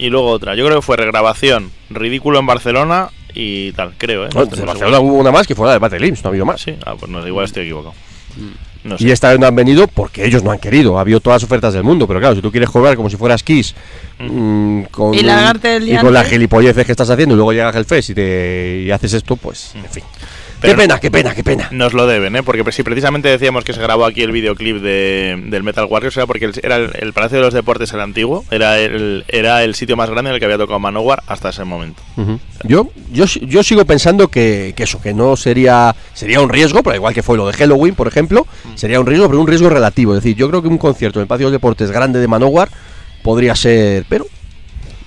Y 0.01 0.09
luego 0.09 0.31
otra. 0.31 0.55
Yo 0.55 0.65
creo 0.65 0.79
que 0.79 0.83
fue 0.83 0.97
regrabación, 0.97 1.71
ridículo 1.91 2.39
en 2.39 2.47
Barcelona 2.47 3.11
y 3.35 3.73
tal, 3.73 3.93
creo, 3.99 4.25
¿eh? 4.25 4.31
No 4.35 4.47
muy 4.47 4.59
Barcelona 4.61 4.99
hubo 4.99 5.15
una 5.19 5.31
más 5.31 5.47
que 5.47 5.55
fue 5.55 5.67
la 5.67 5.75
de 5.75 5.79
Battle 5.79 6.11
no 6.11 6.17
ha 6.25 6.29
habido 6.29 6.47
más. 6.47 6.63
Sí, 6.63 6.75
ah, 6.87 6.95
pues 6.99 7.13
no 7.13 7.25
igual 7.27 7.45
estoy 7.45 7.65
equivocado. 7.65 7.95
No 8.83 8.97
sé. 8.97 9.05
Y 9.05 9.11
esta 9.11 9.29
vez 9.29 9.39
no 9.39 9.47
han 9.47 9.55
venido 9.55 9.87
porque 9.89 10.25
ellos 10.25 10.43
no 10.43 10.53
han 10.53 10.59
querido. 10.59 10.97
Ha 10.97 11.03
habido 11.03 11.21
todas 11.21 11.43
las 11.43 11.45
ofertas 11.45 11.75
del 11.75 11.85
mundo, 11.85 12.07
pero 12.07 12.19
claro, 12.19 12.35
si 12.35 12.41
tú 12.41 12.51
quieres 12.51 12.71
cobrar 12.71 12.97
como 12.97 13.11
si 13.11 13.19
fueras 13.19 13.43
Kiss 13.43 13.75
mm, 14.19 14.85
con, 14.85 15.13
Y 15.13 15.19
el 15.19 15.87
y 15.87 15.99
con 15.99 16.15
las 16.15 16.27
gilipolleces 16.29 16.87
que 16.87 16.93
estás 16.93 17.11
haciendo 17.11 17.35
y 17.35 17.37
luego 17.37 17.53
llega 17.53 17.69
Hellfest 17.69 18.09
y, 18.09 18.15
te, 18.15 18.83
y 18.87 18.91
haces 18.91 19.13
esto, 19.13 19.37
pues, 19.37 19.75
en 19.75 19.85
fin. 19.85 20.05
Pero- 20.61 20.75
qué 20.75 20.83
pena, 20.83 20.99
qué 21.01 21.11
pena, 21.11 21.35
qué 21.35 21.43
pena. 21.45 21.69
Nos 21.73 21.93
lo 21.95 22.07
deben, 22.07 22.37
¿eh? 22.37 22.43
Porque 22.43 22.71
si 22.73 22.83
precisamente 22.83 23.29
decíamos 23.29 23.65
que 23.65 23.73
se 23.73 23.81
grabó 23.81 24.05
aquí 24.05 24.23
el 24.23 24.33
videoclip 24.33 24.77
de, 24.83 25.43
del 25.47 25.63
Metal 25.63 25.87
Warriors, 25.89 26.17
era 26.17 26.27
porque 26.27 26.45
el, 26.47 26.53
era 26.63 26.77
el, 26.77 26.91
el 26.99 27.13
Palacio 27.13 27.39
de 27.39 27.45
los 27.45 27.55
Deportes, 27.55 27.93
el 27.93 28.01
antiguo, 28.01 28.45
era 28.51 28.79
el, 28.79 29.25
era 29.29 29.65
el 29.65 29.75
sitio 29.75 29.97
más 29.97 30.11
grande 30.11 30.31
en 30.31 30.35
el 30.35 30.39
que 30.41 30.45
había 30.47 30.59
tocado 30.59 30.79
Manowar 30.79 31.23
hasta 31.27 31.49
ese 31.51 31.65
momento. 31.65 32.03
Yo, 32.65 32.91
yo, 33.11 33.25
yo 33.25 33.63
sigo 33.63 33.85
pensando 33.85 34.29
que, 34.29 34.75
que 34.77 34.83
eso, 34.85 35.01
que 35.01 35.15
no 35.15 35.37
sería 35.37 35.95
sería 36.13 36.41
un 36.41 36.51
riesgo, 36.51 36.83
pero 36.83 36.97
igual 36.97 37.15
que 37.15 37.23
fue 37.23 37.37
lo 37.37 37.47
de 37.47 37.55
Halloween, 37.55 37.95
por 37.95 38.07
ejemplo, 38.09 38.47
sería 38.75 39.01
un 39.01 39.07
riesgo, 39.07 39.27
pero 39.29 39.41
un 39.41 39.47
riesgo 39.47 39.71
relativo. 39.71 40.15
Es 40.15 40.23
decir, 40.23 40.37
yo 40.37 40.49
creo 40.51 40.61
que 40.63 40.69
un 40.69 40.79
concierto 40.79 41.19
en 41.19 41.23
el 41.23 41.27
Patio 41.29 41.47
de 41.47 41.53
los 41.53 41.61
Deportes 41.61 41.91
grande 41.91 42.19
de 42.21 42.29
Manowar 42.29 42.69
podría 43.23 43.55
ser, 43.55 44.05
pero 44.09 44.27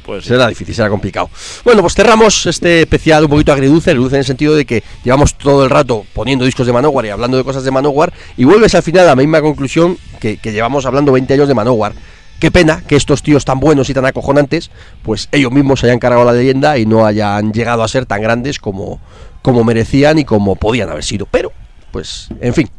Pues 0.05 0.25
será 0.25 0.47
difícil, 0.47 0.75
será 0.75 0.89
complicado. 0.89 1.29
Bueno, 1.63 1.81
pues 1.81 1.93
cerramos 1.93 2.45
este 2.45 2.81
especial 2.81 3.23
un 3.23 3.29
poquito 3.29 3.53
agridulce, 3.53 3.91
agridulce 3.91 4.17
en 4.17 4.19
el 4.19 4.25
sentido 4.25 4.55
de 4.55 4.65
que 4.65 4.83
llevamos 5.03 5.35
todo 5.35 5.63
el 5.63 5.69
rato 5.69 6.05
poniendo 6.13 6.43
discos 6.43 6.67
de 6.67 6.73
Manowar 6.73 7.05
y 7.05 7.09
hablando 7.09 7.37
de 7.37 7.43
cosas 7.43 7.63
de 7.63 7.71
Manowar 7.71 8.11
y 8.35 8.43
vuelves 8.43 8.75
al 8.75 8.83
final 8.83 9.05
a 9.05 9.09
la 9.09 9.15
misma 9.15 9.41
conclusión 9.41 9.97
que, 10.19 10.37
que 10.37 10.51
llevamos 10.51 10.85
hablando 10.85 11.11
20 11.13 11.33
años 11.33 11.47
de 11.47 11.53
Manowar. 11.53 11.93
Qué 12.39 12.51
pena 12.51 12.83
que 12.85 12.97
estos 12.97 13.23
tíos 13.23 13.45
tan 13.45 13.61
buenos 13.61 13.89
y 13.89 13.93
tan 13.93 14.05
acojonantes, 14.05 14.69
pues 15.03 15.29
ellos 15.31 15.51
mismos 15.53 15.79
se 15.79 15.85
hayan 15.85 15.99
cargado 15.99 16.25
la 16.25 16.33
leyenda 16.33 16.77
y 16.77 16.85
no 16.85 17.05
hayan 17.05 17.53
llegado 17.53 17.83
a 17.83 17.87
ser 17.87 18.05
tan 18.05 18.21
grandes 18.21 18.59
como, 18.59 18.99
como 19.41 19.63
merecían 19.63 20.19
y 20.19 20.25
como 20.25 20.57
podían 20.57 20.89
haber 20.89 21.05
sido. 21.05 21.25
Pero, 21.31 21.53
pues, 21.91 22.27
en 22.41 22.53
fin. 22.53 22.69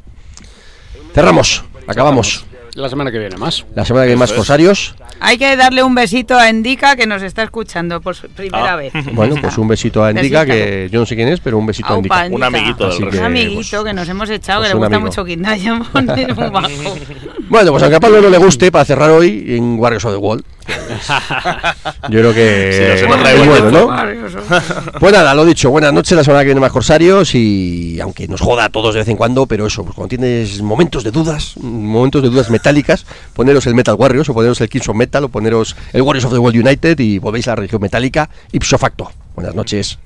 Cerramos, 1.15 1.65
acabamos. 1.87 2.45
La 2.75 2.89
semana 2.89 3.13
que 3.13 3.19
viene 3.21 3.37
más. 3.37 3.65
La 3.75 3.85
semana 3.85 4.05
que 4.05 4.09
viene 4.09 4.19
más. 4.19 4.33
Corsarios. 4.33 4.97
Hay 5.21 5.39
que 5.39 5.57
darle 5.57 5.83
un 5.85 5.95
besito 5.95 6.37
a 6.37 6.49
Endica 6.49 6.97
que 6.97 7.07
nos 7.07 7.23
está 7.23 7.45
escuchando 7.45 8.01
por 8.01 8.17
primera 8.31 8.73
Ah. 8.73 8.77
vez. 8.77 8.93
Bueno, 9.13 9.37
pues 9.41 9.57
un 9.59 9.69
besito 9.69 10.03
a 10.03 10.11
Endica, 10.11 10.45
que 10.45 10.89
yo 10.91 10.99
no 11.01 11.07
sé 11.07 11.15
quién 11.15 11.29
es, 11.29 11.39
pero 11.41 11.57
un 11.57 11.67
besito 11.67 11.93
a 11.95 11.97
Endica. 11.99 12.27
Endica. 12.27 12.37
Un 12.37 12.43
amiguito 12.43 12.89
del 12.89 13.11
que- 13.11 13.19
Un 13.19 13.25
amiguito 13.25 13.77
pues- 13.79 13.85
que 13.85 13.93
nos 13.95 14.09
hemos 14.09 14.29
echado, 14.31 14.61
pues 14.63 14.71
que 14.71 14.75
le 14.75 14.75
un 14.75 14.81
gusta 14.81 14.97
amigo. 14.97 15.09
mucho 15.09 15.25
Quindaya, 15.25 15.83
es 16.29 16.37
muy 16.37 16.51
bajo. 16.51 16.69
Bueno, 17.55 17.71
pues 17.71 17.85
aunque 17.85 17.95
a 17.95 18.01
Pablo 18.01 18.21
no 18.21 18.31
le 18.31 18.39
guste, 18.39 18.73
para 18.73 18.85
cerrar 18.85 19.13
hoy 19.13 19.45
en 19.55 19.79
Warriors 19.79 20.05
of 20.07 20.11
the 20.11 20.17
Wall. 20.19 20.45
Yo 22.11 22.19
creo 22.19 22.35
que 22.35 22.99
Sí, 22.99 23.07
no 23.07 23.29
es 23.29 23.47
bueno, 23.47 23.71
¿no? 23.71 23.87
Barrios, 23.87 24.33
Pues 24.99 25.13
nada, 25.13 25.33
lo 25.37 25.45
dicho, 25.45 25.71
buenas 25.71 25.93
noches, 25.93 26.17
la 26.17 26.25
semana 26.25 26.41
que 26.41 26.47
viene 26.47 26.61
más 26.61 26.73
Corsarios 26.73 27.33
y 27.37 28.01
aunque 28.01 28.27
nos 28.27 28.41
joda 28.41 28.65
a 28.65 28.69
todos 28.71 28.95
de 28.95 29.03
vez 29.03 29.09
en 29.09 29.17
cuando, 29.17 29.47
pero 29.47 29.69
eso, 29.69 29.85
pues 29.85 29.95
cuando 29.95 30.09
tienes 30.09 30.63
momentos 30.63 31.05
de 31.05 31.13
dudas, 31.13 31.57
momentos 31.59 32.25
de 32.25 32.31
dudas 32.31 32.51
metálicas, 32.51 33.07
poneros 33.35 33.65
el 33.69 33.77
Metal 33.77 33.95
Warriors 33.95 34.29
o 34.31 34.35
poneros 34.35 34.61
el 34.61 34.69
Kings 34.69 34.89
of 34.89 34.97
Metal 34.97 35.23
o 35.23 35.29
poneros 35.29 35.77
el 35.93 36.03
Warriors 36.03 36.25
of 36.25 36.33
the 36.33 36.41
World 36.41 36.59
United 36.59 36.99
y 36.99 37.21
volvéis 37.21 37.47
a 37.47 37.53
la 37.53 37.57
religión 37.57 37.81
metálica 37.81 38.29
ipso 38.51 38.79
facto. 38.79 39.13
Buenas 39.37 39.55
noches. 39.55 39.97